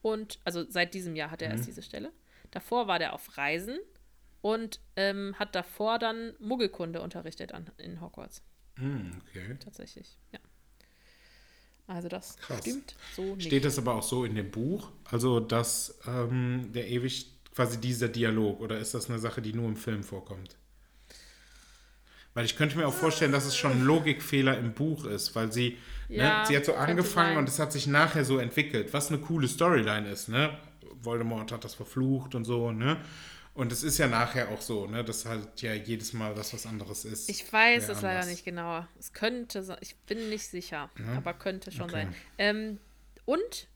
Und, 0.00 0.38
also 0.44 0.64
seit 0.70 0.94
diesem 0.94 1.14
Jahr 1.14 1.30
hat 1.30 1.42
er 1.42 1.50
erst 1.50 1.66
diese 1.66 1.82
Stelle. 1.82 2.10
Davor 2.50 2.86
war 2.86 2.98
der 2.98 3.12
auf 3.12 3.36
Reisen 3.36 3.78
und 4.40 4.80
ähm, 4.96 5.34
hat 5.38 5.54
davor 5.54 5.98
dann 5.98 6.32
Muggelkunde 6.38 7.02
unterrichtet 7.02 7.52
an, 7.52 7.70
in 7.76 8.00
Hogwarts. 8.00 8.40
Hm, 8.76 9.10
okay. 9.28 9.58
Tatsächlich, 9.62 10.16
ja. 10.32 10.38
Also 11.86 12.08
das 12.08 12.38
Krass. 12.38 12.60
stimmt 12.60 12.94
so 13.14 13.34
nicht. 13.34 13.48
Steht 13.48 13.66
das 13.66 13.76
aber 13.76 13.94
auch 13.94 14.02
so 14.02 14.24
in 14.24 14.34
dem 14.34 14.50
Buch? 14.50 14.90
Also, 15.04 15.38
dass 15.38 15.98
ähm, 16.06 16.70
der 16.72 16.88
ewig 16.88 17.30
quasi 17.54 17.78
dieser 17.78 18.08
Dialog 18.08 18.60
oder 18.60 18.78
ist 18.78 18.94
das 18.94 19.10
eine 19.10 19.18
Sache, 19.18 19.42
die 19.42 19.52
nur 19.52 19.68
im 19.68 19.76
Film 19.76 20.02
vorkommt? 20.02 20.56
Weil 22.34 22.44
ich 22.44 22.56
könnte 22.56 22.76
mir 22.76 22.86
auch 22.86 22.94
vorstellen, 22.94 23.32
dass 23.32 23.46
es 23.46 23.56
schon 23.56 23.72
ein 23.72 23.84
Logikfehler 23.84 24.56
im 24.58 24.72
Buch 24.74 25.04
ist, 25.04 25.34
weil 25.34 25.52
sie, 25.52 25.76
Ja, 26.08 26.40
ne, 26.40 26.46
sie 26.46 26.56
hat 26.56 26.64
so 26.64 26.74
angefangen 26.74 27.30
sein. 27.30 27.36
und 27.38 27.48
es 27.48 27.58
hat 27.58 27.72
sich 27.72 27.86
nachher 27.86 28.24
so 28.24 28.38
entwickelt, 28.38 28.92
was 28.92 29.08
eine 29.08 29.18
coole 29.18 29.48
Storyline 29.48 30.08
ist, 30.08 30.28
ne? 30.28 30.56
Voldemort 31.00 31.52
hat 31.52 31.64
das 31.64 31.74
verflucht 31.74 32.34
und 32.34 32.44
so, 32.44 32.70
ne? 32.72 32.96
Und 33.54 33.72
es 33.72 33.82
ist 33.82 33.98
ja 33.98 34.06
nachher 34.06 34.50
auch 34.50 34.60
so, 34.60 34.86
ne, 34.86 35.02
dass 35.02 35.24
halt 35.26 35.62
ja 35.62 35.74
jedes 35.74 36.12
Mal 36.12 36.32
das 36.34 36.54
was 36.54 36.64
anderes 36.64 37.04
ist. 37.04 37.28
Ich 37.28 37.52
weiß 37.52 37.88
es 37.88 38.02
leider 38.02 38.24
nicht 38.26 38.44
genauer. 38.44 38.86
Es 39.00 39.12
könnte 39.12 39.64
sein, 39.64 39.78
ich 39.80 39.96
bin 39.96 40.28
nicht 40.28 40.46
sicher, 40.46 40.90
aber 41.16 41.34
könnte 41.34 41.72
schon 41.72 41.86
Okay. 41.90 41.92
sein. 42.04 42.14
Ähm, 42.38 42.78
und 43.24 43.68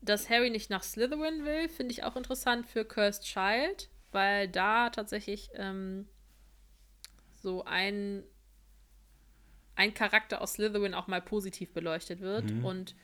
dass 0.00 0.28
Harry 0.30 0.50
nicht 0.50 0.68
nach 0.68 0.82
Slytherin 0.82 1.44
will, 1.44 1.68
finde 1.68 1.92
ich 1.92 2.02
auch 2.02 2.16
interessant 2.16 2.66
für 2.66 2.84
Cursed 2.84 3.22
Child, 3.24 3.88
weil 4.10 4.48
da 4.48 4.90
tatsächlich 4.90 5.48
ähm, 5.54 6.08
so 7.44 7.64
ein, 7.66 8.24
ein 9.76 9.94
Charakter 9.94 10.40
aus 10.40 10.54
Slytherin 10.54 10.94
auch 10.94 11.06
mal 11.06 11.20
positiv 11.20 11.70
beleuchtet 11.72 12.20
wird 12.20 12.50
Mhm. 12.50 12.64
und 12.64 12.94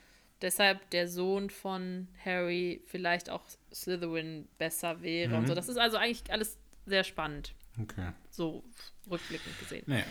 deshalb 0.43 0.89
der 0.91 1.07
Sohn 1.09 1.51
von 1.51 2.09
Harry 2.25 2.83
vielleicht 2.87 3.29
auch 3.31 3.43
Slytherin 3.73 4.49
besser 4.59 5.03
wäre 5.03 5.31
Mhm. 5.33 5.37
und 5.39 5.47
so. 5.49 5.55
Das 5.55 5.69
ist 5.69 5.77
also 5.77 5.97
eigentlich 5.99 6.33
alles 6.33 6.59
sehr 6.87 7.05
spannend, 7.05 7.55
Okay. 7.81 8.13
so 8.31 8.65
rückblickend 9.11 9.59
gesehen. 9.61 9.85
Naja. 9.87 10.05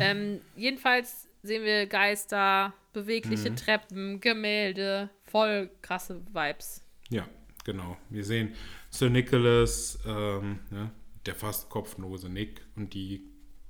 Ähm, 0.00 0.40
jedenfalls 0.56 1.28
sehen 1.42 1.62
wir 1.64 1.86
Geister, 1.86 2.74
bewegliche 2.92 3.50
Mhm. 3.50 3.56
Treppen, 3.56 4.20
Gemälde, 4.20 5.10
voll 5.24 5.70
krasse 5.82 6.20
Vibes. 6.32 6.82
Ja, 7.10 7.28
genau. 7.64 7.96
Wir 8.10 8.24
sehen 8.24 8.54
Sir 8.90 9.10
Nicholas, 9.10 9.98
ähm, 10.06 10.58
ne, 10.70 10.90
der 11.26 11.34
fast 11.36 11.68
kopflose 11.68 12.28
Nick 12.28 12.62
und 12.74 12.94
die 12.94 13.22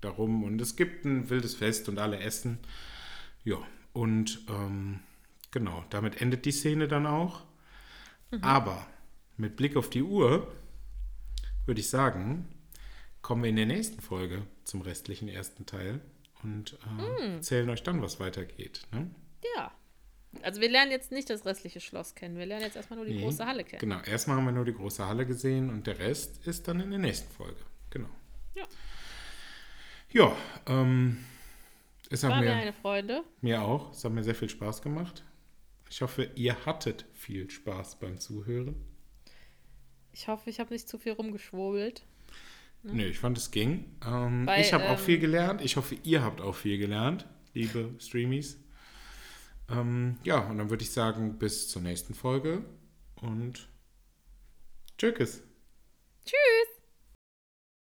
darum. 0.07 0.45
Und 0.45 0.61
es 0.61 0.77
gibt 0.77 1.05
ein 1.05 1.29
wildes 1.31 1.55
Fest 1.55 1.89
und 1.89 1.99
alle 1.99 2.19
essen. 2.21 2.59
Ja, 3.45 3.59
und 3.93 4.41
ähm, 4.49 5.01
genau, 5.51 5.85
damit 5.91 6.21
endet 6.21 6.45
die 6.45 6.53
Szene 6.53 6.89
dann 6.89 7.07
auch. 7.07 7.45
Aber 8.41 8.87
mit 9.37 9.57
Blick 9.57 9.77
auf 9.77 9.89
die 9.91 10.03
Uhr 10.03 10.53
würde 11.65 11.81
ich 11.81 11.89
sagen, 11.89 12.49
kommen 13.23 13.43
wir 13.43 13.51
in 13.51 13.57
der 13.57 13.67
nächsten 13.67 14.01
Folge 14.01 14.43
zum 14.65 14.81
restlichen 14.83 15.29
ersten 15.29 15.65
Teil 15.67 16.01
und 16.43 16.79
äh, 17.21 17.35
erzählen 17.35 17.69
euch 17.71 17.83
dann, 17.83 18.03
was 18.03 18.21
weitergeht. 18.21 18.83
Ne? 18.93 19.11
Ja. 19.57 19.73
Also 20.43 20.61
wir 20.61 20.69
lernen 20.69 20.91
jetzt 20.91 21.13
nicht 21.13 21.31
das 21.31 21.47
restliche 21.47 21.81
Schloss 21.81 22.15
kennen. 22.15 22.37
Wir 22.37 22.47
lernen 22.47 22.65
jetzt 22.65 22.77
erstmal 22.77 22.99
nur 22.99 23.07
die 23.07 23.15
Nee. 23.15 23.23
große 23.23 23.47
Halle 23.47 23.65
kennen. 23.65 23.81
Genau, 23.81 24.01
erstmal 24.01 24.37
haben 24.37 24.45
wir 24.45 24.53
nur 24.53 24.65
die 24.67 24.75
große 24.75 25.07
Halle 25.07 25.25
gesehen 25.25 25.71
und 25.71 25.87
der 25.87 25.99
Rest 25.99 26.47
ist 26.47 26.69
dann 26.69 26.81
in 26.81 26.91
der 26.91 26.99
nächsten 26.99 27.33
Folge. 27.33 27.61
Genau. 27.91 28.11
Ja. 28.55 28.65
Ja, 30.13 30.35
ähm, 30.67 31.25
es 32.11 32.23
hat 32.23 32.31
War 32.31 32.41
mir 32.41 32.55
eine 32.55 32.73
Freude. 32.73 33.25
mir 33.41 33.63
auch, 33.63 33.93
es 33.93 34.05
hat 34.05 34.13
mir 34.13 34.25
sehr 34.25 34.35
viel 34.35 34.49
Spaß 34.49 34.83
gemacht. 34.83 35.25
Ich 35.91 36.03
hoffe, 36.03 36.31
ihr 36.35 36.67
hattet 36.67 37.05
viel 37.13 37.51
Spaß 37.51 37.99
beim 37.99 38.19
Zuhören. 38.19 38.77
Ich 40.13 40.29
hoffe, 40.29 40.51
ich 40.51 40.61
habe 40.61 40.73
nicht 40.73 40.89
zu 40.89 40.99
viel 40.99 41.13
rumgeschwurbelt. 41.13 42.05
Nö, 42.83 43.05
ich 43.05 43.19
fand 43.19 43.37
es 43.37 43.51
ging. 43.51 43.97
Ähm, 44.07 44.47
Weil, 44.47 44.61
ich 44.61 44.73
habe 44.73 44.85
auch 44.85 44.99
ähm, 44.99 45.05
viel 45.05 45.19
gelernt. 45.19 45.61
Ich 45.61 45.77
hoffe, 45.77 45.97
ihr 46.05 46.23
habt 46.23 46.41
auch 46.41 46.55
viel 46.55 46.79
gelernt, 46.79 47.27
liebe 47.53 47.95
Streamies. 47.99 48.59
Ähm, 49.69 50.19
ja, 50.23 50.39
und 50.39 50.59
dann 50.59 50.71
würde 50.71 50.85
ich 50.85 50.91
sagen, 50.91 51.39
bis 51.39 51.69
zur 51.69 51.83
nächsten 51.83 52.15
Folge 52.15 52.65
und 53.17 53.69
Tschüss. 54.99 55.43
Tschüss. 56.25 56.76